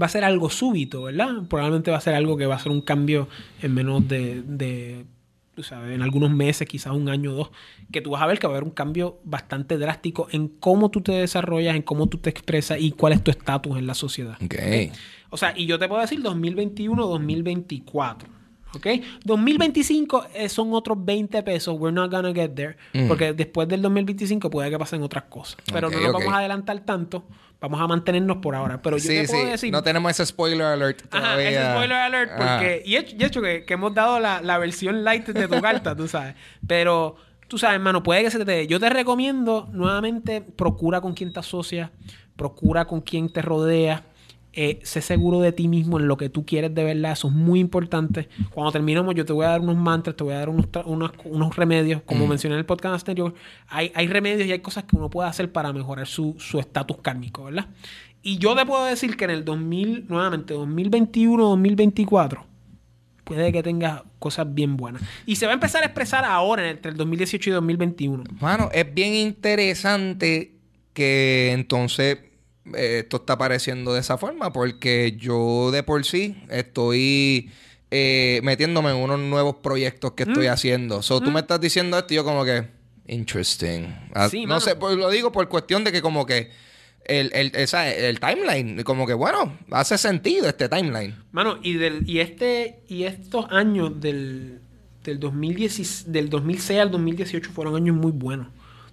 va 0.00 0.06
a 0.06 0.08
ser 0.08 0.24
algo 0.24 0.50
súbito, 0.50 1.04
¿verdad? 1.04 1.42
Probablemente 1.48 1.90
va 1.90 1.98
a 1.98 2.00
ser 2.00 2.14
algo 2.14 2.36
que 2.36 2.46
va 2.46 2.56
a 2.56 2.58
ser 2.58 2.72
un 2.72 2.80
cambio 2.80 3.28
en 3.62 3.72
menos 3.74 4.06
de, 4.08 4.42
de 4.42 5.04
tú 5.54 5.62
sabes, 5.64 5.92
en 5.94 6.02
algunos 6.02 6.30
meses, 6.30 6.68
quizás 6.68 6.92
un 6.92 7.08
año 7.08 7.32
o 7.32 7.34
dos, 7.34 7.50
que 7.92 8.00
tú 8.00 8.10
vas 8.10 8.22
a 8.22 8.26
ver 8.26 8.38
que 8.38 8.46
va 8.46 8.52
a 8.52 8.56
haber 8.56 8.64
un 8.64 8.70
cambio 8.74 9.18
bastante 9.24 9.76
drástico 9.76 10.28
en 10.30 10.46
cómo 10.48 10.88
tú 10.90 11.00
te 11.00 11.10
desarrollas, 11.12 11.74
en 11.74 11.82
cómo 11.82 12.06
tú 12.08 12.18
te 12.18 12.30
expresas 12.30 12.78
y 12.80 12.92
cuál 12.92 13.12
es 13.12 13.24
tu 13.24 13.30
estatus 13.32 13.76
en 13.76 13.86
la 13.88 13.94
sociedad. 13.94 14.36
Ok. 14.44 14.54
O 15.30 15.36
sea, 15.36 15.52
y 15.56 15.66
yo 15.66 15.78
te 15.78 15.88
puedo 15.88 16.00
decir 16.00 16.22
2021, 16.22 17.06
2024. 17.06 18.28
¿Ok? 18.74 18.86
2025 19.24 20.26
eh, 20.34 20.48
son 20.48 20.72
otros 20.74 21.02
20 21.02 21.42
pesos. 21.42 21.74
We're 21.78 21.94
not 21.94 22.10
gonna 22.10 22.32
get 22.34 22.50
there. 22.54 22.76
Mm. 22.92 23.08
Porque 23.08 23.32
después 23.32 23.66
del 23.68 23.80
2025 23.82 24.50
puede 24.50 24.70
que 24.70 24.78
pasen 24.78 25.02
otras 25.02 25.24
cosas. 25.24 25.56
Pero 25.72 25.88
no 25.90 25.98
nos 26.00 26.12
vamos 26.12 26.32
a 26.34 26.38
adelantar 26.38 26.78
tanto. 26.80 27.24
Vamos 27.60 27.80
a 27.80 27.86
mantenernos 27.88 28.36
por 28.38 28.54
ahora. 28.54 28.80
Pero 28.82 28.98
yo 28.98 29.02
Sí, 29.02 29.08
te 29.08 29.26
puedo 29.26 29.42
sí. 29.44 29.50
decir. 29.50 29.72
No 29.72 29.82
tenemos 29.82 30.10
ese 30.10 30.24
spoiler 30.26 30.62
alert 30.62 31.00
Ajá, 31.10 31.22
todavía. 31.22 31.48
ese 31.50 31.70
spoiler 31.72 31.96
alert. 31.96 32.30
Porque, 32.36 32.82
y 32.84 32.96
he- 32.96 33.16
y 33.18 33.24
hecho 33.24 33.40
que, 33.42 33.64
que 33.64 33.74
hemos 33.74 33.94
dado 33.94 34.20
la, 34.20 34.40
la 34.42 34.58
versión 34.58 35.02
light 35.02 35.26
de 35.26 35.48
tu 35.48 35.60
carta, 35.60 35.96
tú 35.96 36.06
sabes. 36.06 36.34
Pero, 36.66 37.16
tú 37.48 37.58
sabes, 37.58 37.76
hermano, 37.76 38.02
puede 38.02 38.22
que 38.22 38.30
se 38.30 38.44
te... 38.44 38.66
Yo 38.66 38.78
te 38.78 38.90
recomiendo, 38.90 39.68
nuevamente, 39.72 40.40
procura 40.42 41.00
con 41.00 41.14
quién 41.14 41.32
te 41.32 41.40
asocias, 41.40 41.90
procura 42.36 42.84
con 42.84 43.00
quién 43.00 43.28
te 43.30 43.40
rodeas. 43.42 44.02
Eh, 44.52 44.80
sé 44.82 45.00
seguro 45.02 45.40
de 45.40 45.52
ti 45.52 45.68
mismo 45.68 45.98
en 45.98 46.08
lo 46.08 46.16
que 46.16 46.28
tú 46.28 46.44
quieres 46.44 46.74
de 46.74 46.84
verdad. 46.84 47.12
Eso 47.12 47.28
es 47.28 47.34
muy 47.34 47.60
importante. 47.60 48.28
Cuando 48.52 48.72
terminemos, 48.72 49.14
yo 49.14 49.24
te 49.24 49.32
voy 49.32 49.44
a 49.44 49.50
dar 49.50 49.60
unos 49.60 49.76
mantras, 49.76 50.16
te 50.16 50.24
voy 50.24 50.34
a 50.34 50.38
dar 50.38 50.48
unos, 50.48 50.66
unos, 50.84 51.12
unos 51.24 51.56
remedios. 51.56 52.02
Como 52.02 52.26
mencioné 52.26 52.54
en 52.54 52.60
el 52.60 52.66
podcast 52.66 52.94
anterior, 52.94 53.34
hay, 53.68 53.92
hay 53.94 54.08
remedios 54.08 54.48
y 54.48 54.52
hay 54.52 54.60
cosas 54.60 54.84
que 54.84 54.96
uno 54.96 55.10
puede 55.10 55.28
hacer 55.28 55.52
para 55.52 55.72
mejorar 55.72 56.06
su 56.06 56.36
su 56.38 56.58
estatus 56.58 56.98
kármico, 56.98 57.44
¿verdad? 57.44 57.68
Y 58.22 58.38
yo 58.38 58.56
te 58.56 58.66
puedo 58.66 58.84
decir 58.84 59.16
que 59.16 59.24
en 59.24 59.30
el 59.30 59.44
2000, 59.44 60.06
nuevamente, 60.08 60.54
2021, 60.54 61.42
2024, 61.42 62.44
puede 63.24 63.52
que 63.52 63.62
tenga 63.62 64.04
cosas 64.18 64.52
bien 64.52 64.76
buenas. 64.76 65.02
Y 65.26 65.36
se 65.36 65.46
va 65.46 65.52
a 65.52 65.54
empezar 65.54 65.82
a 65.82 65.86
expresar 65.86 66.24
ahora, 66.24 66.68
entre 66.68 66.90
el 66.90 66.96
2018 66.96 67.50
y 67.50 67.52
2021. 67.52 68.24
Mano, 68.40 68.70
es 68.72 68.92
bien 68.92 69.14
interesante 69.14 70.54
que 70.92 71.52
entonces 71.52 72.18
esto 72.76 73.18
está 73.18 73.34
apareciendo 73.34 73.92
de 73.94 74.00
esa 74.00 74.18
forma, 74.18 74.52
porque 74.52 75.16
yo 75.18 75.70
de 75.70 75.82
por 75.82 76.04
sí 76.04 76.36
estoy 76.50 77.50
eh, 77.90 78.40
metiéndome 78.42 78.90
en 78.90 78.96
unos 78.96 79.18
nuevos 79.20 79.56
proyectos 79.62 80.12
que 80.12 80.26
Mm. 80.26 80.28
estoy 80.30 80.46
haciendo. 80.48 81.02
So, 81.02 81.20
tú 81.20 81.30
me 81.30 81.40
estás 81.40 81.60
diciendo 81.60 81.96
esto 81.98 82.12
y 82.12 82.16
yo 82.16 82.24
como 82.24 82.44
que, 82.44 82.66
interesting. 83.06 83.86
Ah, 84.14 84.28
Sí, 84.28 84.42
no 84.42 84.48
mano. 84.48 84.60
sé, 84.60 84.76
pues, 84.76 84.96
lo 84.96 85.10
digo 85.10 85.32
por 85.32 85.48
cuestión 85.48 85.84
de 85.84 85.92
que 85.92 86.02
como 86.02 86.26
que 86.26 86.50
el, 87.06 87.30
el, 87.34 87.52
esa- 87.54 87.90
el 87.90 88.20
timeline, 88.20 88.82
como 88.84 89.06
que 89.06 89.14
bueno, 89.14 89.56
hace 89.70 89.96
sentido 89.96 90.46
este 90.48 90.68
timeline. 90.68 91.14
Mano, 91.32 91.58
y, 91.62 91.74
del, 91.74 92.08
y, 92.08 92.20
este, 92.20 92.80
y 92.88 93.04
estos 93.04 93.46
años 93.50 93.98
del, 94.00 94.60
del, 95.04 95.18
2010, 95.18 96.12
del 96.12 96.28
2006 96.28 96.80
al 96.80 96.90
2018 96.90 97.50
fueron 97.50 97.76
años 97.76 97.96
muy 97.96 98.12
buenos, 98.12 98.48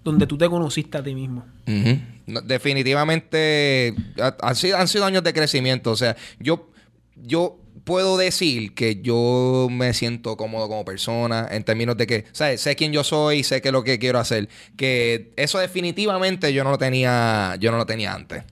donde 0.06 0.26
tú 0.28 0.38
te 0.38 0.48
conociste 0.48 0.98
a 0.98 1.04
ti 1.04 1.14
mismo. 1.14 1.46
Ujú. 1.68 2.00
Definitivamente 2.28 3.94
ha- 4.42 4.56
sido, 4.56 4.78
han 4.78 4.88
sido 4.88 5.06
años 5.06 5.24
de 5.24 5.34
crecimiento. 5.34 5.92
O 5.92 5.96
sea, 5.96 6.16
yo, 6.40 6.70
yo 7.16 7.60
puedo 7.84 8.18
decir 8.18 8.74
que 8.74 9.02
yo 9.02 9.68
me 9.70 9.94
siento 9.94 10.36
cómodo 10.38 10.68
como 10.68 10.84
persona 10.86 11.48
en 11.52 11.64
términos 11.64 11.96
de 11.98 12.08
que, 12.08 12.26
¿sabes? 12.32 12.62
Sé 12.62 12.76
quién 12.76 12.92
yo 12.92 13.04
soy, 13.04 13.44
sé 13.44 13.62
qué 13.62 13.68
es 13.70 13.74
lo 13.74 13.84
que 13.84 14.00
quiero 14.00 14.20
hacer. 14.20 14.50
Que 14.76 15.32
eso 15.36 15.60
definitivamente 15.60 16.52
yo 16.54 16.64
no 16.64 16.72
lo 16.72 16.78
tenía, 16.78 17.56
yo 17.60 17.72
no 17.72 17.78
lo 17.78 17.86
tenía 17.86 18.14
antes. 18.14 18.44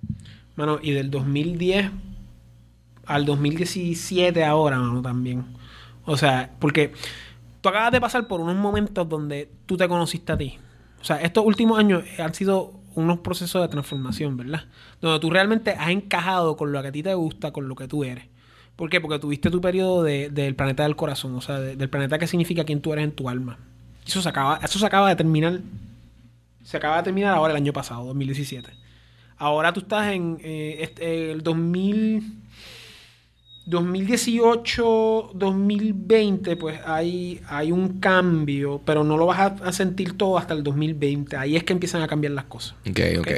Mano, 0.55 0.79
y 0.81 0.91
del 0.91 1.09
2010 1.09 1.89
al 3.05 3.25
2017 3.25 4.43
ahora, 4.43 4.77
mano, 4.77 5.01
también. 5.01 5.45
O 6.05 6.15
sea, 6.15 6.51
porque 6.59 6.91
tú 7.61 7.69
acabas 7.69 7.91
de 7.91 7.99
pasar 8.01 8.27
por 8.27 8.39
unos 8.39 8.55
momentos 8.55 9.07
donde 9.09 9.49
tú 9.65 9.77
te 9.77 9.87
conociste 9.87 10.31
a 10.31 10.37
ti. 10.37 10.59
O 11.01 11.03
sea, 11.03 11.17
estos 11.17 11.43
últimos 11.45 11.79
años 11.79 12.03
han 12.19 12.33
sido 12.33 12.79
unos 12.95 13.19
procesos 13.19 13.61
de 13.61 13.67
transformación, 13.67 14.37
¿verdad? 14.37 14.65
Donde 15.01 15.19
tú 15.19 15.29
realmente 15.29 15.71
has 15.71 15.89
encajado 15.89 16.55
con 16.57 16.71
lo 16.71 16.81
que 16.81 16.87
a 16.87 16.91
ti 16.91 17.03
te 17.03 17.13
gusta, 17.13 17.51
con 17.51 17.67
lo 17.67 17.75
que 17.75 17.87
tú 17.87 18.03
eres. 18.03 18.25
¿Por 18.75 18.89
qué? 18.89 18.99
Porque 19.01 19.19
tuviste 19.19 19.51
tu 19.51 19.61
periodo 19.61 20.03
de- 20.03 20.29
del 20.29 20.55
planeta 20.55 20.83
del 20.83 20.95
corazón, 20.95 21.35
o 21.35 21.41
sea, 21.41 21.59
de- 21.59 21.75
del 21.75 21.89
planeta 21.89 22.17
que 22.17 22.27
significa 22.27 22.63
quién 22.63 22.81
tú 22.81 22.91
eres 22.93 23.05
en 23.05 23.11
tu 23.11 23.29
alma. 23.29 23.57
Eso 24.05 24.21
se 24.21 24.29
acaba, 24.29 24.59
eso 24.63 24.79
se 24.79 24.85
acaba 24.85 25.09
de 25.09 25.15
terminar. 25.15 25.59
Se 26.63 26.77
acaba 26.77 26.97
de 26.97 27.03
terminar 27.03 27.35
ahora 27.35 27.51
el 27.51 27.57
año 27.57 27.73
pasado, 27.73 28.05
2017. 28.05 28.71
Ahora 29.37 29.73
tú 29.73 29.81
estás 29.81 30.11
en 30.13 30.37
eh, 30.43 30.77
este, 30.79 31.31
el 31.31 31.41
2000, 31.43 32.42
2018, 33.65 35.31
2020, 35.33 36.57
pues 36.57 36.79
hay, 36.85 37.39
hay 37.47 37.71
un 37.71 37.99
cambio, 37.99 38.81
pero 38.83 39.03
no 39.03 39.17
lo 39.17 39.25
vas 39.25 39.39
a, 39.39 39.45
a 39.65 39.71
sentir 39.71 40.17
todo 40.17 40.37
hasta 40.37 40.53
el 40.53 40.63
2020. 40.63 41.37
Ahí 41.37 41.55
es 41.55 41.63
que 41.63 41.73
empiezan 41.73 42.01
a 42.01 42.07
cambiar 42.07 42.33
las 42.33 42.45
cosas. 42.45 42.75
Ok, 42.89 42.99
ok. 43.19 43.29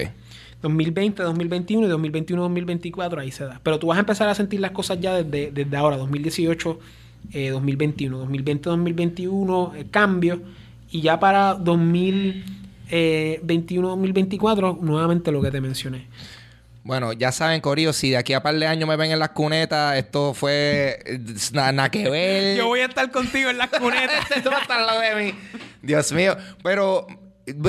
2020, 0.62 1.22
2021 1.22 1.86
y 1.86 1.90
2021, 1.90 2.42
2024, 2.42 3.22
ahí 3.22 3.32
se 3.32 3.46
da. 3.46 3.60
Pero 3.62 3.78
tú 3.78 3.88
vas 3.88 3.98
a 3.98 4.00
empezar 4.00 4.28
a 4.28 4.36
sentir 4.36 4.60
las 4.60 4.72
cosas 4.72 5.00
ya 5.00 5.22
desde, 5.22 5.52
desde 5.52 5.78
ahora, 5.78 5.98
2018, 5.98 6.80
eh, 7.34 7.50
2021, 7.52 8.18
2020, 8.18 8.70
2021, 8.70 9.74
eh, 9.76 9.86
cambio. 9.92 10.42
Y 10.90 11.02
ya 11.02 11.20
para 11.20 11.54
2021, 11.56 13.90
2024, 13.90 14.80
nuevamente 14.82 15.32
lo 15.32 15.42
que 15.42 15.52
te 15.52 15.62
mencioné. 15.62 16.08
Bueno, 16.86 17.14
ya 17.14 17.32
saben, 17.32 17.62
Corillo, 17.62 17.94
si 17.94 18.12
de 18.12 18.18
aquí 18.18 18.34
a 18.34 18.44
par 18.44 18.54
de 18.56 18.68
años 18.68 18.88
me 18.88 18.96
ven 18.96 19.10
en 19.10 19.18
las 19.18 19.30
cunetas, 19.32 19.98
esto 19.98 20.36
fue 20.36 21.00
nada 21.52 21.90
que 21.90 22.08
ver. 22.08 22.56
Yo 22.58 22.68
voy 22.68 22.82
a 22.82 22.86
estar 22.86 23.10
contigo 23.10 23.50
en 23.50 23.58
las 23.58 23.70
cunetas. 23.72 24.30
Esto 24.36 24.52
va 24.52 24.60
a 24.60 24.62
estar 24.62 24.80
al 24.80 24.86
lado 24.86 25.00
de 25.00 25.16
mí. 25.16 25.34
Dios 25.82 26.12
mío. 26.12 26.38
Pero, 26.64 27.08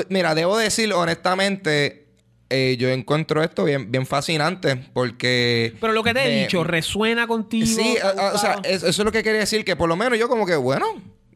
mira, 0.09 0.35
debo 0.35 0.55
decir 0.55 0.93
honestamente, 0.93 2.05
eh, 2.51 2.77
yo 2.79 2.89
encuentro 2.89 3.41
esto 3.43 3.63
bien, 3.63 3.91
bien 3.91 4.05
fascinante 4.05 4.75
porque... 4.93 5.73
Pero 5.81 5.93
lo 5.93 6.03
que 6.03 6.13
te 6.13 6.23
he 6.23 6.41
dicho, 6.43 6.63
¿resuena 6.63 7.25
contigo? 7.25 7.65
Sí, 7.65 7.95
¿Te 7.99 8.01
ha 8.03 8.09
a- 8.09 8.29
a- 8.29 8.33
o 8.33 8.37
sea, 8.37 8.59
eso 8.65 8.87
es 8.87 8.97
lo 8.99 9.11
que 9.11 9.23
quería 9.23 9.39
decir, 9.39 9.65
que 9.65 9.75
por 9.75 9.89
lo 9.89 9.95
menos 9.95 10.19
yo 10.19 10.29
como 10.29 10.45
que, 10.45 10.55
bueno, 10.55 10.85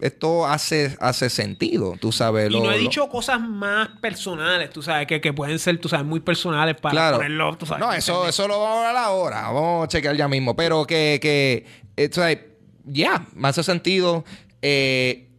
esto 0.01 0.45
hace, 0.47 0.97
hace 0.99 1.29
sentido, 1.29 1.95
tú 1.99 2.11
sabes. 2.11 2.49
Y 2.49 2.53
lo- 2.53 2.59
no 2.63 2.71
he 2.71 2.75
lo- 2.77 2.81
dicho 2.81 3.07
cosas 3.07 3.39
más 3.39 3.89
personales, 4.01 4.69
tú 4.71 4.81
sabes, 4.81 5.07
que, 5.07 5.21
que 5.21 5.31
pueden 5.33 5.59
ser, 5.59 5.77
tú 5.79 5.87
sabes, 5.87 6.05
muy 6.05 6.19
personales 6.19 6.75
para 6.81 6.91
Claro. 6.93 7.17
ponerlo, 7.17 7.55
tú 7.57 7.65
sabes. 7.65 7.79
No, 7.85 7.93
eso, 7.93 8.27
eso 8.27 8.47
lo 8.47 8.59
vamos 8.59 8.77
a 8.85 8.89
hablar 8.89 9.03
ahora. 9.05 9.41
Vamos 9.51 9.85
a 9.85 9.87
chequear 9.87 10.15
ya 10.15 10.27
mismo. 10.27 10.55
Pero 10.55 10.85
que, 10.85 11.19
que 11.21 11.65
eh, 11.97 12.09
o 12.11 12.13
sea, 12.13 12.37
ya, 12.85 13.25
me 13.33 13.47
hace 13.47 13.63
sentido. 13.63 14.25
Eh, 14.61 15.29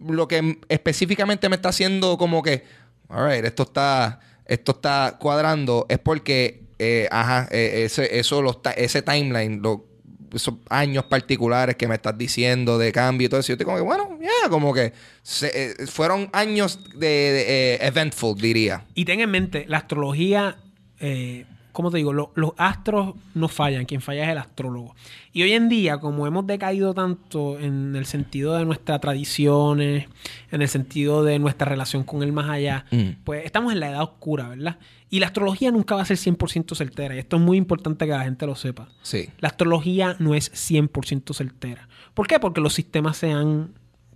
lo 0.00 0.28
que 0.28 0.58
específicamente 0.68 1.48
me 1.48 1.56
está 1.56 1.70
haciendo 1.70 2.16
como 2.18 2.42
que, 2.42 2.64
alright, 3.08 3.44
esto 3.44 3.64
está, 3.64 4.20
esto 4.46 4.72
está 4.72 5.16
cuadrando, 5.18 5.86
es 5.88 5.98
porque, 5.98 6.68
eh, 6.78 7.08
ajá, 7.10 7.48
eh, 7.50 7.82
ese, 7.84 8.18
eso, 8.20 8.40
los 8.40 8.62
ta- 8.62 8.70
ese 8.72 9.02
timeline, 9.02 9.60
lo- 9.60 9.87
esos 10.34 10.54
años 10.68 11.04
particulares 11.04 11.76
que 11.76 11.86
me 11.88 11.94
estás 11.96 12.16
diciendo 12.18 12.78
de 12.78 12.92
cambio 12.92 13.26
y 13.26 13.28
todo 13.28 13.40
eso, 13.40 13.48
yo 13.48 13.54
estoy 13.54 13.64
como 13.66 13.76
que, 13.78 13.82
bueno, 13.84 14.18
ya, 14.20 14.48
como 14.50 14.72
que 14.74 14.92
se- 15.22 15.72
eh, 15.82 15.86
fueron 15.86 16.28
años 16.32 16.80
de, 16.94 17.74
eh, 17.74 17.78
eventful, 17.86 18.36
diría. 18.36 18.84
Y 18.94 19.04
ten 19.04 19.20
en 19.20 19.30
mente, 19.30 19.64
la 19.68 19.78
astrología, 19.78 20.58
eh, 21.00 21.44
¿cómo 21.78 21.92
te 21.92 21.98
digo? 21.98 22.12
Lo- 22.12 22.32
los 22.34 22.54
astros 22.56 23.14
no 23.34 23.46
fallan, 23.46 23.84
quien 23.84 24.00
falla 24.00 24.24
es 24.24 24.30
el 24.30 24.38
astrólogo. 24.38 24.96
Y 25.32 25.44
hoy 25.44 25.52
en 25.52 25.68
día, 25.68 25.98
como 25.98 26.26
hemos 26.26 26.44
decaído 26.44 26.92
tanto 26.92 27.56
en 27.60 27.94
el 27.94 28.04
sentido 28.04 28.56
de 28.56 28.64
nuestras 28.64 29.00
tradiciones, 29.00 30.08
en 30.50 30.60
el 30.62 30.66
sentido 30.68 31.22
de 31.22 31.38
nuestra 31.38 31.68
relación 31.68 32.02
con 32.02 32.24
el 32.24 32.32
más 32.32 32.48
allá, 32.50 32.84
Mm. 32.90 33.22
pues 33.22 33.44
estamos 33.44 33.72
en 33.72 33.78
la 33.78 33.90
edad 33.90 34.02
oscura, 34.02 34.48
¿verdad? 34.48 34.78
Y 35.08 35.20
la 35.20 35.26
astrología 35.26 35.70
nunca 35.70 35.94
va 35.94 36.02
a 36.02 36.04
ser 36.04 36.16
100% 36.16 36.74
certera. 36.74 37.14
Y 37.14 37.18
esto 37.20 37.36
es 37.36 37.42
muy 37.42 37.56
importante 37.56 38.06
que 38.06 38.10
la 38.10 38.24
gente 38.24 38.44
lo 38.44 38.56
sepa. 38.56 38.88
Sí. 39.02 39.28
La 39.38 39.46
astrología 39.48 40.16
no 40.18 40.34
es 40.34 40.50
100% 40.52 41.32
certera. 41.32 41.88
¿Por 42.12 42.26
qué? 42.26 42.40
Porque 42.40 42.60
los 42.60 42.74
sistemas 42.74 43.16
se 43.18 43.30
han, 43.30 43.70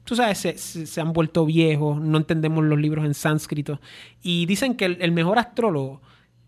tú 0.04 0.16
sabes, 0.16 0.38
se, 0.38 0.58
se- 0.58 0.86
se 0.86 1.00
han 1.00 1.12
vuelto 1.12 1.46
viejos, 1.46 2.00
no 2.00 2.18
entendemos 2.18 2.64
los 2.64 2.78
libros 2.80 3.04
en 3.04 3.14
sánscrito. 3.14 3.80
Y 4.20 4.46
dicen 4.46 4.74
que 4.74 4.86
el, 4.86 4.98
el 5.00 5.12
mejor 5.12 5.38
astrólogo 5.38 6.00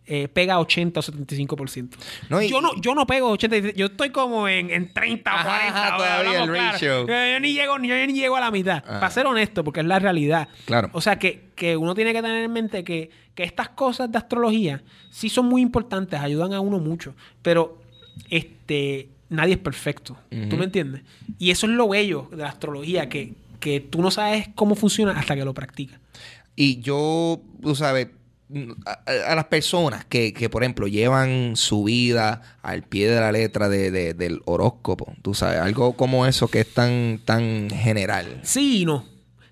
eh, 0.07 0.29
pega 0.29 0.59
80 0.61 1.01
o 1.01 1.03
75%. 1.03 1.97
No, 2.29 2.43
y- 2.43 2.49
yo, 2.49 2.61
no, 2.61 2.79
yo 2.81 2.95
no 2.95 3.07
pego 3.07 3.31
80, 3.31 3.73
yo 3.75 3.87
estoy 3.87 4.11
como 4.11 4.47
en, 4.49 4.71
en 4.71 4.93
30 4.93 5.31
o 5.31 5.35
Ajá, 5.35 5.45
40. 5.45 5.87
ajá, 5.87 5.97
todavía 5.97 6.31
el 6.43 6.51
claro. 6.51 6.53
ratio. 6.53 7.07
Yo, 7.07 7.33
yo 7.33 7.41
ni 7.41 7.53
llego, 7.55 7.79
ni- 7.79 7.89
yo 7.89 7.95
ni 8.07 8.13
llego 8.13 8.37
a 8.37 8.41
la 8.41 8.51
mitad. 8.51 8.79
Ajá. 8.87 9.01
Para 9.01 9.11
ser 9.11 9.27
honesto, 9.27 9.65
porque 9.65 9.81
es 9.81 9.87
la 9.87 9.99
realidad. 9.99 10.49
Claro. 10.67 10.91
O 10.93 11.01
sea, 11.01 11.19
que, 11.19 11.49
que 11.55 11.77
uno 11.77 11.95
tiene 11.95 12.13
que 12.13 12.21
tener 12.23 12.45
en 12.45 12.53
mente 12.53 12.85
que, 12.85 13.11
que 13.35 13.43
estas 13.45 13.71
cosas 13.71 14.13
de 14.13 14.19
astrología 14.19 14.83
sí 15.11 15.29
son 15.29 15.47
muy 15.47 15.63
importantes, 15.63 16.21
ayudan 16.21 16.53
a 16.53 16.61
uno 16.61 16.79
mucho, 16.79 17.15
pero 17.43 17.81
este 18.31 19.09
nadie 19.31 19.55
es 19.55 19.59
perfecto. 19.61 20.17
¿Tú 20.51 20.57
me 20.57 20.65
entiendes? 20.65 21.03
Y 21.39 21.51
eso 21.51 21.67
es 21.67 21.73
lo 21.73 21.89
bello 21.89 22.29
de 22.31 22.37
la 22.39 22.49
astrología, 22.49 23.09
que, 23.09 23.33
que 23.59 23.81
tú 23.81 24.01
no 24.03 24.11
sabes 24.11 24.49
cómo 24.55 24.75
funciona 24.77 25.13
hasta 25.19 25.35
que 25.35 25.45
lo 25.45 25.55
practicas. 25.55 25.99
Y 26.55 26.81
yo, 26.81 27.41
tú 27.61 27.75
sabes, 27.75 28.09
a, 28.87 29.33
a 29.33 29.35
las 29.35 29.47
personas 29.47 30.05
que, 30.05 30.33
que, 30.33 30.49
por 30.51 30.63
ejemplo, 30.63 30.87
llevan 30.87 31.57
su 31.57 31.85
vida 31.85 32.43
al 32.63 32.83
pie 32.83 33.09
de 33.09 33.21
la 33.21 33.33
letra 33.33 33.69
de, 33.69 33.91
de- 33.91 34.15
del 34.15 34.43
horóscopo, 34.45 35.13
tú 35.23 35.35
sabes, 35.35 35.61
algo 35.61 35.95
como 35.97 36.27
eso 36.27 36.49
que 36.49 36.61
es 36.61 36.73
tan, 36.75 37.21
tan 37.25 37.71
general. 37.71 38.41
Sí 38.43 38.83
y 38.83 38.85
no. 38.85 39.05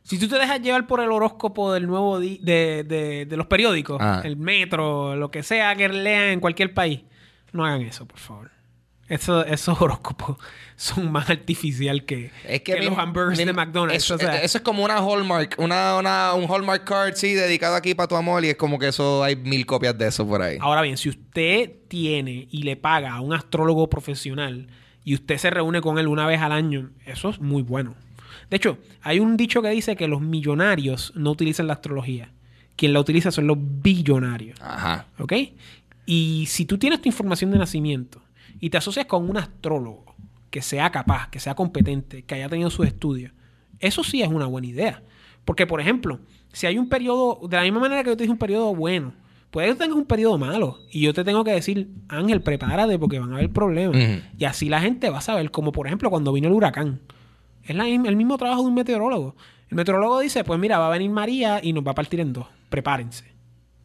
Si 0.05 0.19
tú 0.19 0.29
te 0.29 0.37
dejas 0.39 0.61
llevar 0.61 0.87
por 0.87 1.01
el 1.01 1.11
horóscopo 1.13 1.73
del 1.73 1.87
nuevo 1.87 2.19
di- 2.21 2.39
de, 2.43 2.85
de- 2.85 3.25
de 3.27 3.37
los 3.37 3.47
periódicos, 3.47 3.99
Ah. 4.01 4.21
el 4.25 4.37
metro, 4.37 5.17
lo 5.17 5.31
que 5.31 5.43
sea 5.43 5.75
que 5.77 5.89
lean 5.89 6.25
en 6.25 6.41
cualquier 6.41 6.75
país, 6.75 7.01
no 7.53 7.65
hagan 7.65 7.83
eso, 7.83 8.07
por 8.07 8.19
favor. 8.19 8.51
Eso, 9.09 9.45
esos 9.45 9.81
horóscopos 9.83 10.37
son 10.77 11.13
más 11.13 11.29
artificial 11.29 12.05
que, 12.05 12.31
Es 12.49 12.63
que, 12.63 12.75
que 12.77 12.83
los 12.83 12.97
hamburgers 12.97 13.39
mi- 13.39 13.45
de 13.45 13.53
McDonald's. 13.53 14.03
Eso, 14.03 14.15
o 14.15 14.19
sea, 14.19 14.43
eso 14.43 14.59
es 14.59 14.65
como 14.65 14.85
una 14.85 14.97
Hallmark, 14.99 15.57
una, 15.59 15.97
una- 15.99 16.33
un 16.35 16.51
Hallmark 16.51 16.85
card, 16.85 17.15
sí, 17.17 17.35
dedicado 17.35 17.75
aquí 17.75 17.95
para 17.95 18.09
tu 18.09 18.17
amor. 18.17 18.45
Y 18.45 18.49
es 18.49 18.57
como 18.57 18.79
que 18.79 18.89
eso 18.89 19.23
hay 19.23 19.37
mil 19.37 19.67
copias 19.67 19.97
de 19.99 20.09
eso 20.09 20.27
por 20.27 20.41
ahí. 20.41 20.57
Ahora 20.61 20.83
bien, 20.83 20.97
si 20.97 21.09
usted 21.11 21.71
tiene 21.89 22.49
y 22.51 22.63
le 22.63 22.77
paga 22.77 23.13
a 23.15 23.21
un 23.21 23.35
astrólogo 23.35 23.91
profesional 23.91 24.69
y 25.05 25.15
usted 25.15 25.37
se 25.37 25.51
reúne 25.51 25.81
con 25.81 25.99
él 25.99 26.07
una 26.09 26.27
vez 26.27 26.41
al 26.41 26.53
año, 26.53 26.91
eso 27.05 27.29
es 27.31 27.41
muy 27.41 27.63
bueno. 27.63 27.95
De 28.49 28.57
hecho, 28.57 28.79
hay 29.03 29.19
un 29.21 29.37
dicho 29.37 29.61
que 29.63 29.69
dice 29.71 29.97
que 29.97 30.09
los 30.09 30.21
millonarios 30.21 31.13
no 31.17 31.31
utilizan 31.33 31.67
la 31.67 31.75
astrología. 31.75 32.31
Quien 32.77 32.93
la 32.93 33.01
utiliza 33.01 33.31
son 33.31 33.47
los 33.47 33.59
billonarios. 33.61 34.59
Ajá. 34.63 35.07
¿Ok? 35.19 35.33
Y 36.07 36.47
si 36.49 36.65
tú 36.65 36.79
tienes 36.79 37.01
tu 37.03 37.09
información 37.09 37.51
de 37.51 37.59
nacimiento 37.59 38.23
y 38.63 38.71
te 38.71 38.79
asocias 38.79 39.07
con 39.07 39.29
un 39.29 39.37
astrólogo 39.37 40.15
que 40.49 40.63
sea 40.63 40.93
capaz, 40.93 41.29
que 41.31 41.41
sea 41.41 41.57
competente, 41.57 42.23
que 42.23 42.37
haya 42.37 42.49
tenido 42.49 42.71
sus 42.71 42.87
estudios, 42.87 43.33
eso 43.81 44.05
sí 44.05 44.23
es 44.23 44.29
una 44.29 44.47
buena 44.47 44.69
idea. 44.69 45.03
Porque, 45.45 45.67
por 45.67 45.81
ejemplo, 45.81 46.21
si 46.53 46.69
hay 46.69 46.79
un 46.79 46.89
periodo, 46.89 47.41
de 47.49 47.57
la 47.57 47.65
misma 47.65 47.81
manera 47.81 48.05
que 48.05 48.11
yo 48.11 48.17
te 48.17 48.23
dije 48.23 48.31
un 48.31 48.39
periodo 48.39 48.73
bueno, 48.73 49.15
puede 49.51 49.67
que 49.67 49.75
tengas 49.75 49.97
un 49.97 50.05
periodo 50.05 50.39
malo 50.39 50.79
y 50.93 51.01
yo 51.01 51.13
te 51.13 51.25
tengo 51.25 51.43
que 51.43 51.51
decir, 51.51 51.89
Ángel, 52.07 52.41
prepárate 52.41 53.01
porque 53.01 53.19
van 53.19 53.33
a 53.33 53.39
haber 53.39 53.51
problemas. 53.51 53.97
Y 54.39 54.45
así 54.45 54.69
la 54.69 54.81
gente 54.81 55.11
va 55.11 55.19
a 55.19 55.23
saber, 55.23 55.51
como 55.51 55.73
por 55.73 55.89
ejemplo 55.89 56.09
cuando 56.09 56.33
vino 56.33 56.47
el 56.47 56.55
huracán. 56.55 57.01
Es 57.65 57.75
la 57.75 57.89
el 57.89 58.15
mismo 58.15 58.39
trabajo 58.39 58.63
de 58.63 58.69
un 58.69 58.75
meteorólogo. 58.75 59.35
El 59.71 59.75
meteorólogo 59.75 60.21
dice, 60.21 60.45
pues 60.45 60.61
mira, 60.61 60.79
va 60.79 60.87
a 60.87 60.91
venir 60.91 61.11
María 61.11 61.59
y 61.61 61.73
nos 61.73 61.85
va 61.85 61.91
a 61.91 61.97
partir 61.97 62.21
en 62.21 62.33
dos. 62.33 62.47
Prepárense. 62.69 63.32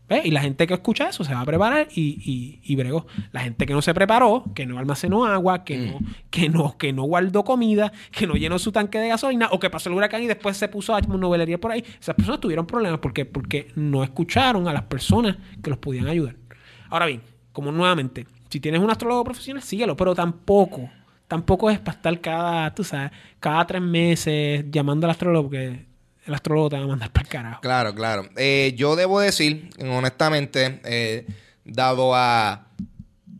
¿Ves? 0.10 0.26
Y 0.26 0.32
la 0.32 0.40
gente 0.40 0.68
que 0.68 0.74
escucha 0.74 1.10
eso 1.10 1.26
se 1.26 1.34
va 1.34 1.42
a 1.42 1.46
preparar 1.46 1.90
y, 1.94 2.02
y, 2.02 2.62
y 2.64 2.76
bregó. 2.78 3.08
La 3.34 3.42
gente 3.42 3.66
que 3.66 3.74
no 3.74 3.82
se 3.82 3.94
preparó, 3.94 4.46
que 4.56 4.66
no 4.66 4.80
almacenó 4.80 5.26
agua, 5.26 5.66
que, 5.66 5.78
no, 5.78 6.00
que, 6.30 6.48
no, 6.50 6.78
que 6.78 6.94
no 6.94 7.04
guardó 7.04 7.44
comida, 7.44 7.92
que 8.12 8.26
no 8.26 8.36
llenó 8.36 8.58
su 8.58 8.72
tanque 8.72 9.00
de 9.00 9.10
gasolina 9.10 9.50
o 9.52 9.60
que 9.60 9.70
pasó 9.70 9.90
el 9.90 9.96
huracán 9.96 10.24
y 10.24 10.28
después 10.28 10.56
se 10.56 10.70
puso 10.70 10.96
a 10.96 11.02
novelería 11.02 11.60
por 11.60 11.72
ahí, 11.72 11.84
esas 12.00 12.16
personas 12.16 12.40
tuvieron 12.40 12.66
problemas 12.66 13.00
porque, 13.00 13.26
porque 13.26 13.72
no 13.76 14.04
escucharon 14.04 14.68
a 14.68 14.74
las 14.74 14.84
personas 14.84 15.38
que 15.62 15.70
los 15.70 15.80
podían 15.80 16.08
ayudar. 16.08 16.36
Ahora 16.90 17.06
bien, 17.06 17.22
como 17.52 17.72
nuevamente, 17.72 18.28
si 18.50 18.60
tienes 18.60 18.82
un 18.82 18.90
astrólogo 18.90 19.24
profesional, 19.26 19.62
síguelo, 19.62 19.98
pero 19.98 20.16
tampoco, 20.16 20.90
tampoco 21.28 21.70
es 21.70 21.80
para 21.80 21.98
estar 21.98 22.22
cada, 22.22 22.74
tú 22.74 22.84
sabes, 22.84 23.12
cada 23.40 23.66
tres 23.68 23.82
meses 23.82 24.66
llamando 24.70 25.06
al 25.06 25.12
astrólogo 25.12 25.50
porque 25.50 25.87
el 26.28 26.34
astrólogo 26.34 26.70
te 26.70 26.78
va 26.78 26.84
a 26.84 26.88
mandar 26.88 27.12
para 27.12 27.24
el 27.24 27.30
carajo. 27.30 27.62
Claro, 27.62 27.96
claro. 27.96 28.28
Eh, 28.36 28.74
yo 28.78 28.96
debo 28.96 29.20
decir, 29.20 29.70
honestamente, 29.80 30.80
eh, 30.84 31.26
dado 31.66 32.14
a 32.16 32.68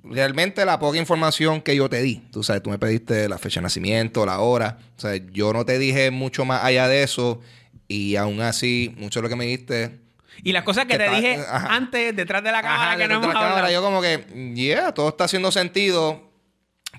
realmente 0.04 0.64
la 0.66 0.80
poca 0.80 0.98
información 0.98 1.62
que 1.62 1.76
yo 1.76 1.90
te 1.90 2.02
di, 2.02 2.16
tú 2.32 2.42
sabes, 2.44 2.64
tú 2.64 2.70
me 2.70 2.80
pediste 2.80 3.28
la 3.28 3.38
fecha 3.38 3.60
de 3.60 3.64
nacimiento, 3.64 4.26
la 4.26 4.40
hora, 4.40 4.78
o 4.98 5.00
sea, 5.02 5.16
yo 5.34 5.52
no 5.52 5.66
te 5.66 5.78
dije 5.78 6.12
mucho 6.12 6.46
más 6.46 6.64
allá 6.64 6.88
de 6.88 7.04
eso 7.04 7.42
y 7.90 8.16
aún 8.16 8.40
así, 8.42 8.94
mucho 8.98 9.20
de 9.20 9.24
lo 9.24 9.30
que 9.30 9.36
me 9.36 9.46
diste... 9.46 10.00
Y 10.44 10.52
las 10.52 10.64
cosas 10.64 10.86
que, 10.86 10.92
Que 10.94 10.98
te 11.00 11.06
está- 11.06 11.16
dije 11.18 11.40
ajá. 11.50 11.76
antes, 11.76 12.16
detrás 12.16 12.44
de 12.44 12.52
la 12.52 12.62
cámara, 12.62 12.90
Ajá, 12.92 12.98
que 12.98 13.08
no 13.08 13.16
hemos 13.16 13.28
la 13.28 13.34
cámara, 13.34 13.56
hablado. 13.66 13.74
yo 13.74 13.82
como 13.82 14.02
que, 14.02 14.54
yeah, 14.56 14.94
todo 14.94 15.10
está 15.10 15.24
haciendo 15.24 15.52
sentido 15.52 16.30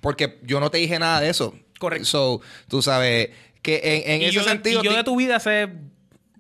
porque 0.03 0.39
yo 0.43 0.59
no 0.61 0.70
te 0.70 0.78
dije 0.78 0.99
nada 0.99 1.20
de 1.20 1.30
eso. 1.30 1.55
Correcto. 1.78 2.05
So, 2.07 2.41
tú 2.68 2.82
sabes 2.82 3.30
que 3.77 4.03
en, 4.05 4.11
en 4.12 4.23
y 4.23 4.25
ese 4.27 4.35
yo, 4.35 4.43
sentido... 4.45 4.81
y 4.83 4.85
yo 4.85 4.97
de 4.97 5.05
tu 5.05 5.16
vida 5.16 5.39
sé, 5.41 5.69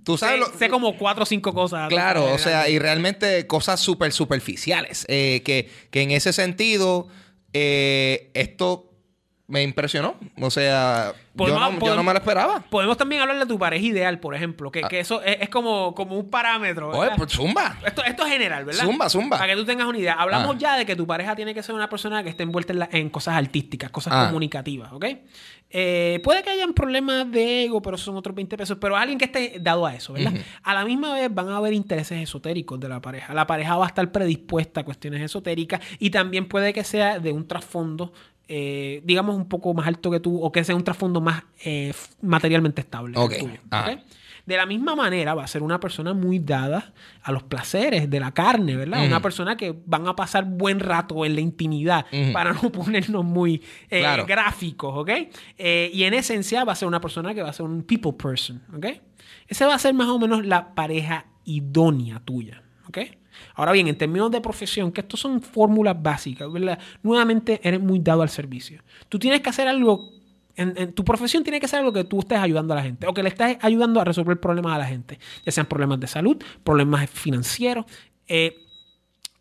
tú 0.04 0.16
sabes 0.16 0.34
sé, 0.44 0.50
lo- 0.52 0.58
sé 0.58 0.68
como 0.68 0.96
cuatro 0.96 1.24
o 1.24 1.26
cinco 1.26 1.52
cosas. 1.52 1.88
Claro, 1.88 2.32
o 2.32 2.38
sea, 2.38 2.68
y 2.68 2.78
realmente 2.78 3.46
cosas 3.46 3.80
súper 3.80 4.12
superficiales. 4.12 5.04
eh, 5.08 5.42
que, 5.44 5.68
que 5.90 6.02
en 6.02 6.10
ese 6.12 6.32
sentido, 6.32 7.08
eh, 7.52 8.30
esto 8.34 8.87
me 9.48 9.62
impresionó. 9.62 10.14
O 10.40 10.50
sea, 10.50 11.12
yo 11.14 11.18
Podemos- 11.34 11.60
no, 11.60 11.72
yo 11.72 11.78
podemos- 11.78 11.96
no 11.96 12.02
me 12.04 12.12
lo 12.12 12.18
esperaba. 12.18 12.60
Podemos 12.68 12.96
también 12.98 13.22
hablar 13.22 13.38
de 13.38 13.46
tu 13.46 13.58
pareja 13.58 13.84
ideal, 13.84 14.20
por 14.20 14.34
ejemplo, 14.34 14.70
que, 14.70 14.82
que 14.82 15.00
eso 15.00 15.22
es, 15.22 15.38
es 15.40 15.48
como, 15.48 15.94
como 15.94 16.16
un 16.18 16.28
parámetro. 16.28 16.90
Oye, 16.90 17.10
pues 17.16 17.32
zumba. 17.32 17.78
Esto, 17.86 18.04
esto 18.04 18.26
es 18.26 18.32
general, 18.32 18.66
¿verdad? 18.66 18.84
Zumba, 18.84 19.08
zumba. 19.08 19.38
Para 19.38 19.52
que 19.54 19.58
tú 19.58 19.64
tengas 19.64 19.86
una 19.86 19.98
idea. 19.98 20.12
Hablamos 20.14 20.56
Ah. 20.56 20.58
ya 20.58 20.76
de 20.76 20.84
que 20.84 20.94
tu 20.94 21.06
pareja 21.06 21.34
tiene 21.34 21.54
que 21.54 21.62
ser 21.62 21.74
una 21.74 21.88
persona 21.88 22.22
que 22.22 22.28
esté 22.28 22.42
envuelta 22.42 22.72
en, 22.74 22.78
la- 22.80 22.88
en 22.92 23.08
cosas 23.08 23.36
artísticas, 23.36 23.90
cosas 23.90 24.12
Ah. 24.14 24.26
comunicativas, 24.26 24.92
¿ok? 24.92 25.06
Eh, 25.70 26.20
puede 26.24 26.42
que 26.42 26.50
hayan 26.50 26.72
problemas 26.74 27.30
de 27.30 27.64
ego, 27.64 27.80
pero 27.82 27.96
son 27.98 28.16
otros 28.16 28.34
20 28.34 28.56
pesos. 28.56 28.76
Pero 28.80 28.96
alguien 28.96 29.18
que 29.18 29.26
esté 29.26 29.56
dado 29.60 29.86
a 29.86 29.94
eso, 29.94 30.12
¿verdad? 30.12 30.32
A 30.62 30.74
la 30.74 30.84
misma 30.84 31.14
vez 31.14 31.32
van 31.32 31.48
a 31.48 31.56
haber 31.56 31.72
intereses 31.72 32.20
esotéricos 32.22 32.78
de 32.80 32.88
la 32.88 33.00
pareja. 33.00 33.32
La 33.34 33.46
pareja 33.46 33.76
va 33.76 33.84
a 33.84 33.88
estar 33.88 34.10
predispuesta 34.12 34.80
a 34.80 34.84
cuestiones 34.84 35.20
esotéricas 35.22 35.80
y 35.98 36.10
también 36.10 36.48
puede 36.48 36.72
que 36.74 36.84
sea 36.84 37.18
de 37.18 37.32
un 37.32 37.46
trasfondo, 37.46 38.12
eh, 38.48 39.02
digamos, 39.04 39.36
un 39.36 39.46
poco 39.48 39.74
más 39.74 39.86
alto 39.86 40.10
que 40.10 40.20
tú 40.20 40.42
o 40.42 40.50
que 40.50 40.64
sea 40.64 40.74
un 40.74 40.82
trasfondo 40.84 41.20
más 41.20 41.44
eh, 41.64 41.92
materialmente 42.22 42.80
estable. 42.80 43.12
que 43.14 43.20
el 43.20 43.24
Ok. 43.26 43.38
tuyo. 43.38 43.60
De 44.46 44.56
la 44.56 44.64
misma 44.64 44.96
manera, 44.96 45.34
va 45.34 45.44
a 45.44 45.46
ser 45.46 45.62
una 45.62 45.78
persona 45.78 46.14
muy 46.14 46.38
dada 46.38 46.94
a 47.22 47.32
los 47.32 47.42
placeres 47.42 48.08
de 48.08 48.18
la 48.18 48.32
carne, 48.32 48.76
¿verdad? 48.76 49.04
Una 49.04 49.20
persona 49.20 49.58
que 49.58 49.78
van 49.84 50.08
a 50.08 50.16
pasar 50.16 50.46
buen 50.46 50.80
rato 50.80 51.26
en 51.26 51.34
la 51.34 51.42
intimidad, 51.42 52.06
para 52.32 52.54
no 52.54 52.60
ponernos 52.72 53.26
muy 53.26 53.62
eh, 53.90 54.00
Claro. 54.00 54.24
gráficos, 54.24 54.94
¿ok? 54.96 55.10
Y 55.92 56.02
en 56.04 56.14
esencia 56.14 56.64
va 56.64 56.72
a 56.72 56.76
ser 56.76 56.88
una 56.88 56.98
persona 57.02 57.34
que 57.34 57.42
va 57.42 57.50
a 57.50 57.52
ser 57.52 57.66
un 57.66 57.82
people 57.82 58.12
person, 58.14 58.62
¿ok? 58.74 58.86
Esa 59.48 59.66
va 59.66 59.74
a 59.74 59.78
ser 59.78 59.92
más 59.92 60.08
o 60.08 60.18
menos 60.18 60.46
la 60.46 60.74
pareja 60.74 61.26
idónea 61.44 62.20
tuya, 62.24 62.62
¿ok? 62.88 62.98
Ahora 63.54 63.72
bien, 63.72 63.88
en 63.88 63.96
términos 63.96 64.30
de 64.30 64.40
profesión, 64.40 64.92
que 64.92 65.00
estos 65.00 65.20
son 65.20 65.40
fórmulas 65.40 66.00
básicas, 66.00 66.50
¿verdad? 66.52 66.78
Nuevamente 67.02 67.60
eres 67.62 67.80
muy 67.80 67.98
dado 67.98 68.22
al 68.22 68.28
servicio. 68.28 68.82
Tú 69.08 69.18
tienes 69.18 69.40
que 69.40 69.50
hacer 69.50 69.68
algo 69.68 70.18
en, 70.58 70.92
tu 70.92 71.04
profesión 71.04 71.44
tiene 71.44 71.60
que 71.60 71.68
ser 71.68 71.78
algo 71.78 71.92
que 71.92 72.02
tú 72.02 72.18
estés 72.18 72.38
ayudando 72.38 72.74
a 72.74 72.76
la 72.76 72.82
gente 72.82 73.06
o 73.06 73.14
que 73.14 73.22
le 73.22 73.28
estés 73.28 73.58
ayudando 73.60 74.00
a 74.00 74.04
resolver 74.04 74.40
problemas 74.40 74.74
a 74.74 74.78
la 74.78 74.86
gente, 74.86 75.20
ya 75.44 75.52
sean 75.52 75.66
problemas 75.66 76.00
de 76.00 76.08
salud, 76.08 76.36
problemas 76.64 77.08
financieros, 77.08 77.86
eh, 78.26 78.67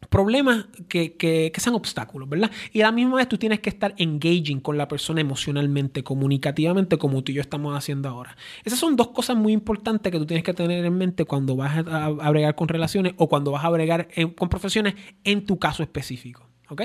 problemas 0.10 0.66
que, 0.88 1.14
que- 1.16 1.52
sean 1.58 1.76
obstáculos, 1.76 2.30
¿verdad? 2.30 2.52
Y 2.72 2.82
a 2.82 2.86
la 2.86 2.92
misma 2.92 3.16
vez 3.18 3.28
tú 3.28 3.38
tienes 3.38 3.60
que 3.60 3.70
estar 3.70 3.94
engaging 3.98 4.60
con 4.60 4.78
la 4.78 4.88
persona 4.88 5.22
emocionalmente, 5.22 6.04
comunicativamente, 6.04 6.98
como 6.98 7.24
tú 7.24 7.32
y 7.32 7.36
yo 7.36 7.42
estamos 7.42 7.76
haciendo 7.76 8.08
ahora. 8.10 8.38
Esas 8.64 8.80
son 8.80 8.96
dos 8.96 9.10
cosas 9.10 9.36
muy 9.38 9.54
importantes 9.54 10.12
que 10.12 10.18
tú 10.20 10.26
tienes 10.26 10.44
que 10.44 10.54
tener 10.54 10.86
en 10.86 10.98
mente 10.98 11.26
cuando 11.26 11.56
vas 11.56 11.86
a, 11.88 12.06
a 12.06 12.30
bregar 12.30 12.56
con 12.56 12.68
relaciones 12.68 13.14
o 13.18 13.28
cuando 13.28 13.52
vas 13.52 13.66
a 13.66 13.70
bregar 13.70 14.08
con 14.36 14.50
profesiones 14.50 14.96
en 15.24 15.46
tu 15.46 15.58
caso 15.60 15.84
específico, 15.84 16.48
¿ok? 16.70 16.82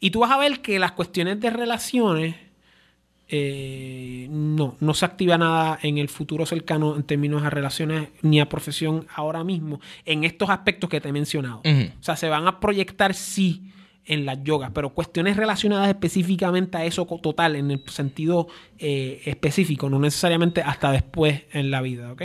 Y 0.00 0.10
tú 0.10 0.20
vas 0.20 0.30
a 0.30 0.38
ver 0.38 0.60
que 0.62 0.78
las 0.78 0.92
cuestiones 0.92 1.40
de 1.40 1.50
relaciones 1.50 2.36
eh, 3.28 4.28
no, 4.30 4.76
no 4.80 4.94
se 4.94 5.04
activa 5.04 5.36
nada 5.38 5.78
en 5.82 5.98
el 5.98 6.08
futuro 6.08 6.46
cercano 6.46 6.96
en 6.96 7.02
términos 7.02 7.42
a 7.42 7.50
relaciones 7.50 8.08
ni 8.22 8.40
a 8.40 8.48
profesión 8.48 9.06
ahora 9.14 9.42
mismo 9.44 9.80
en 10.04 10.24
estos 10.24 10.48
aspectos 10.50 10.88
que 10.90 11.00
te 11.00 11.08
he 11.08 11.12
mencionado. 11.12 11.58
O 11.64 12.02
sea, 12.02 12.16
se 12.16 12.28
van 12.28 12.46
a 12.46 12.60
proyectar 12.60 13.14
sí 13.14 13.72
en 14.04 14.24
las 14.24 14.42
yogas, 14.44 14.70
pero 14.72 14.90
cuestiones 14.94 15.36
relacionadas 15.36 15.88
específicamente 15.88 16.78
a 16.78 16.84
eso 16.84 17.04
total, 17.20 17.56
en 17.56 17.72
el 17.72 17.82
sentido 17.88 18.46
eh, 18.78 19.20
específico, 19.24 19.90
no 19.90 19.98
necesariamente 19.98 20.62
hasta 20.62 20.92
después 20.92 21.42
en 21.52 21.72
la 21.72 21.82
vida, 21.82 22.12
¿ok? 22.12 22.22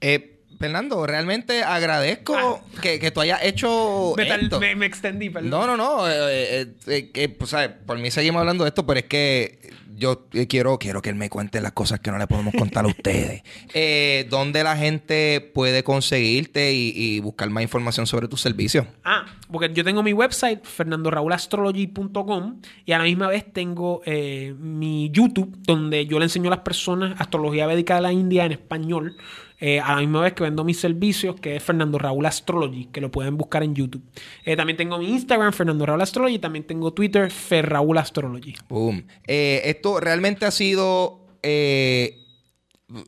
Eh, 0.00 0.36
Fernando, 0.60 1.04
realmente 1.06 1.64
agradezco 1.64 2.60
que, 2.82 3.00
que 3.00 3.10
tú 3.10 3.20
hayas 3.22 3.42
hecho 3.42 4.12
Me, 4.16 4.28
esto. 4.28 4.60
me- 4.60 4.76
me 4.76 4.86
extendí, 4.86 5.30
perdón. 5.30 5.50
No, 5.50 5.66
no, 5.66 5.76
no. 5.76 6.08
eh, 6.08 6.68
eh, 6.86 7.10
eh, 7.14 7.28
pues, 7.30 7.50
¿sabes? 7.50 7.70
Por 7.86 7.98
mí 7.98 8.10
seguimos 8.10 8.40
hablando 8.40 8.62
de 8.64 8.68
esto, 8.68 8.86
pero 8.86 9.00
es 9.00 9.06
que 9.06 9.72
yo 10.00 10.26
eh, 10.32 10.48
quiero, 10.48 10.78
quiero 10.78 11.02
que 11.02 11.10
él 11.10 11.14
me 11.14 11.30
cuente 11.30 11.60
las 11.60 11.72
cosas 11.72 12.00
que 12.00 12.10
no 12.10 12.18
le 12.18 12.26
podemos 12.26 12.54
contar 12.54 12.84
a 12.84 12.88
ustedes. 12.96 13.42
Eh, 13.74 14.26
¿Dónde 14.28 14.64
la 14.64 14.76
gente 14.76 15.40
puede 15.54 15.84
conseguirte 15.84 16.72
y, 16.72 16.92
y 16.96 17.20
buscar 17.20 17.48
más 17.50 17.62
información 17.62 18.06
sobre 18.06 18.26
tus 18.26 18.40
servicios? 18.40 18.86
Ah, 19.04 19.26
porque 19.50 19.70
yo 19.72 19.84
tengo 19.84 20.02
mi 20.02 20.12
website, 20.12 20.64
fernandoraulastrology.com, 20.64 22.60
y 22.86 22.92
a 22.92 22.98
la 22.98 23.04
misma 23.04 23.28
vez 23.28 23.52
tengo 23.52 24.00
eh, 24.06 24.54
mi 24.58 25.10
YouTube, 25.10 25.56
donde 25.62 26.06
yo 26.06 26.18
le 26.18 26.24
enseño 26.24 26.48
a 26.48 26.56
las 26.56 26.64
personas 26.64 27.20
astrología 27.20 27.66
védica 27.66 27.96
de 27.96 28.00
la 28.00 28.12
India 28.12 28.46
en 28.46 28.52
español, 28.52 29.16
eh, 29.60 29.78
a 29.80 29.94
la 29.94 30.00
misma 30.00 30.22
vez 30.22 30.32
que 30.32 30.42
vendo 30.42 30.64
mis 30.64 30.80
servicios, 30.80 31.38
que 31.40 31.56
es 31.56 31.62
Fernando 31.62 31.98
Raúl 31.98 32.24
Astrology, 32.26 32.86
que 32.86 33.00
lo 33.00 33.10
pueden 33.10 33.36
buscar 33.36 33.62
en 33.62 33.74
YouTube. 33.74 34.02
Eh, 34.44 34.56
también 34.56 34.76
tengo 34.76 34.98
mi 34.98 35.10
Instagram, 35.10 35.52
Fernando 35.52 35.84
Raúl 35.86 36.00
Astrology, 36.00 36.34
y 36.36 36.38
también 36.38 36.64
tengo 36.66 36.92
Twitter, 36.92 37.30
Ferraúl 37.30 37.98
Astrology. 37.98 38.54
Boom. 38.68 39.04
Eh, 39.26 39.60
esto 39.66 40.00
realmente 40.00 40.46
ha 40.46 40.50
sido 40.50 41.26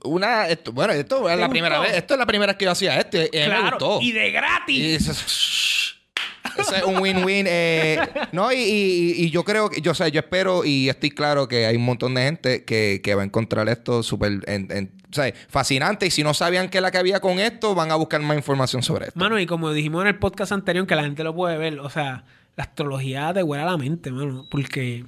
una, 0.05 0.49
esto- 0.49 0.73
bueno, 0.73 0.93
esto 0.93 1.29
es 1.29 1.39
la 1.39 1.47
¿Te 1.47 1.51
primera 1.51 1.81
vez, 1.81 1.95
esto 1.97 2.15
es 2.15 2.19
la 2.19 2.27
primera 2.27 2.53
vez 2.53 2.57
que 2.59 2.65
yo 2.67 2.71
hacía 2.71 2.99
esto. 3.01 3.19
y 3.19 3.23
me 3.33 3.45
Claro, 3.47 3.77
gustó. 3.79 3.99
y 4.01 4.13
de 4.13 4.31
gratis. 4.31 5.09
Eso, 5.09 5.13
eso 5.13 6.75
es 6.77 6.83
un 6.85 6.99
win-win. 7.01 7.47
eh, 7.49 7.99
no, 8.33 8.53
y, 8.53 8.57
y- 8.59 9.15
y 9.25 9.31
yo 9.31 9.43
creo 9.45 9.71
que, 9.71 9.81
yo, 9.81 9.93
o 9.93 9.95
sea, 9.95 10.09
yo 10.09 10.21
espero 10.21 10.65
y 10.65 10.89
estoy 10.89 11.11
claro 11.11 11.49
que 11.49 11.67
hay 11.67 11.77
un 11.77 11.85
montón 11.85 12.15
de 12.15 12.23
gente 12.23 12.65
que, 12.65 13.01
que 13.03 13.15
va 13.15 13.23
a 13.23 13.25
encontrar 13.25 13.69
esto 13.69 14.03
súper 14.03 14.41
en- 14.47 14.71
en- 14.71 15.02
o 15.13 15.15
sea, 15.15 15.33
fascinante. 15.49 16.07
Y 16.07 16.11
si 16.11 16.23
no 16.23 16.33
sabían 16.35 16.69
qué 16.69 16.79
es 16.79 16.83
la 16.83 16.91
que 16.91 16.99
había 16.99 17.21
con 17.21 17.39
esto, 17.39 17.75
van 17.75 17.91
a 17.91 17.97
buscar 17.97 18.21
más 18.23 18.37
información 18.37 18.83
sobre 18.83 19.09
esto. 19.09 19.19
Mano, 19.19 19.39
y 19.39 19.47
como 19.47 19.73
dijimos 19.73 20.03
en 20.03 20.09
el 20.09 20.19
podcast 20.19 20.53
anterior, 20.53 20.87
que 20.87 20.97
la 20.97 21.03
gente 21.03 21.23
lo 21.23 21.35
puede 21.35 21.59
ver, 21.59 21.79
o 21.81 21.91
sea, 21.91 22.25
la 22.57 22.65
astrología 22.65 23.33
te 23.33 23.43
huele 23.43 23.63
a 23.63 23.67
la 23.67 23.77
mente, 23.77 24.11
mano. 24.11 24.47
Porque, 24.51 25.05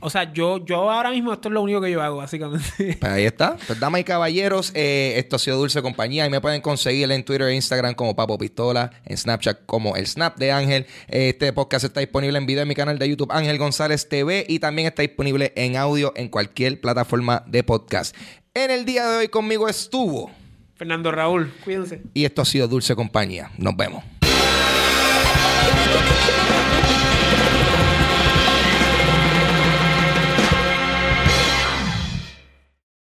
o 0.00 0.10
sea, 0.10 0.32
yo, 0.32 0.64
yo 0.64 0.90
ahora 0.90 1.10
mismo 1.10 1.32
esto 1.32 1.48
es 1.48 1.54
lo 1.54 1.62
único 1.62 1.80
que 1.80 1.90
yo 1.90 2.02
hago, 2.02 2.16
básicamente. 2.18 2.66
Pues 3.00 3.12
ahí 3.12 3.24
está. 3.24 3.56
Pues 3.66 3.80
damas 3.80 4.00
y 4.00 4.04
caballeros, 4.04 4.70
eh, 4.74 5.14
esto 5.16 5.36
ha 5.36 5.38
sido 5.38 5.56
Dulce 5.58 5.82
Compañía 5.82 6.26
y 6.26 6.30
me 6.30 6.40
pueden 6.40 6.60
conseguir 6.60 7.10
en 7.10 7.24
Twitter 7.24 7.48
e 7.48 7.54
Instagram 7.54 7.94
como 7.94 8.14
Papo 8.14 8.38
Pistola, 8.38 8.90
en 9.04 9.16
Snapchat 9.16 9.66
como 9.66 9.96
el 9.96 10.06
Snap 10.06 10.36
de 10.38 10.52
Ángel. 10.52 10.86
Eh, 11.08 11.30
Este 11.30 11.52
podcast 11.52 11.84
está 11.84 12.00
disponible 12.00 12.38
en 12.38 12.46
video 12.46 12.62
en 12.62 12.68
mi 12.68 12.74
canal 12.74 12.98
de 12.98 13.08
YouTube 13.08 13.32
Ángel 13.32 13.58
González 13.58 14.08
TV 14.08 14.44
y 14.48 14.58
también 14.58 14.86
está 14.88 15.02
disponible 15.02 15.52
en 15.56 15.76
audio 15.76 16.12
en 16.16 16.28
cualquier 16.28 16.80
plataforma 16.80 17.42
de 17.46 17.62
podcast. 17.64 18.14
En 18.54 18.70
el 18.70 18.84
día 18.84 19.06
de 19.08 19.16
hoy 19.18 19.28
conmigo 19.28 19.68
estuvo 19.68 20.30
Fernando 20.76 21.10
Raúl, 21.10 21.52
cuídense. 21.64 22.02
y 22.14 22.24
esto 22.26 22.42
ha 22.42 22.44
sido 22.44 22.68
Dulce 22.68 22.94
Compañía. 22.94 23.50
Nos 23.58 23.76
vemos. 23.76 24.04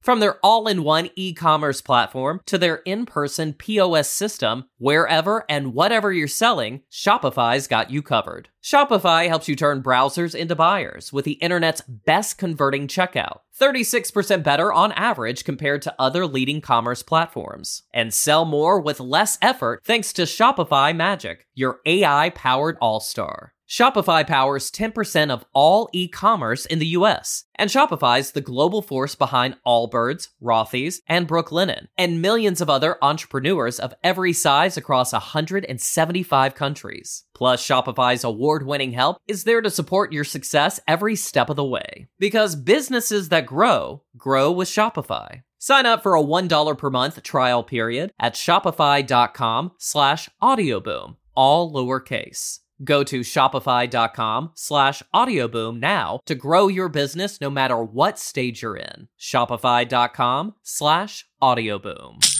From 0.00 0.20
their 0.20 0.38
all 0.42 0.66
in 0.66 0.82
one 0.82 1.10
e 1.14 1.34
commerce 1.34 1.82
platform 1.82 2.40
to 2.46 2.56
their 2.56 2.76
in 2.86 3.04
person 3.04 3.52
POS 3.52 4.08
system, 4.08 4.64
wherever 4.78 5.44
and 5.46 5.74
whatever 5.74 6.10
you're 6.10 6.26
selling, 6.26 6.82
Shopify's 6.90 7.66
got 7.66 7.90
you 7.90 8.00
covered. 8.00 8.48
Shopify 8.62 9.28
helps 9.28 9.46
you 9.46 9.56
turn 9.56 9.82
browsers 9.82 10.34
into 10.34 10.54
buyers 10.54 11.12
with 11.12 11.26
the 11.26 11.32
internet's 11.32 11.82
best 11.82 12.38
converting 12.38 12.88
checkout, 12.88 13.40
36% 13.58 14.42
better 14.42 14.72
on 14.72 14.92
average 14.92 15.44
compared 15.44 15.82
to 15.82 15.94
other 15.98 16.26
leading 16.26 16.62
commerce 16.62 17.02
platforms. 17.02 17.82
And 17.92 18.14
sell 18.14 18.46
more 18.46 18.80
with 18.80 19.00
less 19.00 19.36
effort 19.42 19.82
thanks 19.84 20.14
to 20.14 20.22
Shopify 20.22 20.96
Magic, 20.96 21.46
your 21.54 21.80
AI 21.84 22.30
powered 22.30 22.78
all 22.80 23.00
star. 23.00 23.52
Shopify 23.70 24.26
powers 24.26 24.68
10% 24.68 25.30
of 25.30 25.44
all 25.52 25.88
e 25.92 26.08
commerce 26.08 26.66
in 26.66 26.80
the 26.80 26.88
US, 26.98 27.44
and 27.54 27.70
Shopify's 27.70 28.32
the 28.32 28.40
global 28.40 28.82
force 28.82 29.14
behind 29.14 29.56
Allbirds, 29.64 30.26
Rothy's, 30.42 31.00
and 31.06 31.28
Brooklinen, 31.28 31.86
and 31.96 32.20
millions 32.20 32.60
of 32.60 32.68
other 32.68 32.96
entrepreneurs 33.00 33.78
of 33.78 33.94
every 34.02 34.32
size 34.32 34.76
across 34.76 35.12
175 35.12 36.54
countries. 36.56 37.22
Plus, 37.32 37.64
Shopify's 37.64 38.24
award 38.24 38.66
winning 38.66 38.90
help 38.90 39.18
is 39.28 39.44
there 39.44 39.62
to 39.62 39.70
support 39.70 40.12
your 40.12 40.24
success 40.24 40.80
every 40.88 41.14
step 41.14 41.48
of 41.48 41.54
the 41.54 41.64
way. 41.64 42.08
Because 42.18 42.56
businesses 42.56 43.28
that 43.28 43.46
grow, 43.46 44.02
grow 44.16 44.50
with 44.50 44.66
Shopify. 44.66 45.42
Sign 45.60 45.86
up 45.86 46.02
for 46.02 46.16
a 46.16 46.22
$1 46.22 46.76
per 46.76 46.90
month 46.90 47.22
trial 47.22 47.62
period 47.62 48.10
at 48.18 48.34
shopify.com 48.34 49.72
slash 49.78 50.28
audioboom, 50.42 51.16
all 51.36 51.72
lowercase. 51.72 52.58
Go 52.82 53.04
to 53.04 53.20
shopify.com 53.20 54.52
slash 54.54 55.02
audioboom 55.14 55.80
now 55.80 56.20
to 56.26 56.34
grow 56.34 56.68
your 56.68 56.88
business 56.88 57.40
no 57.40 57.50
matter 57.50 57.82
what 57.82 58.18
stage 58.18 58.62
you're 58.62 58.76
in. 58.76 59.08
Shopify.com 59.18 60.54
slash 60.62 61.26
audioboom. 61.42 62.39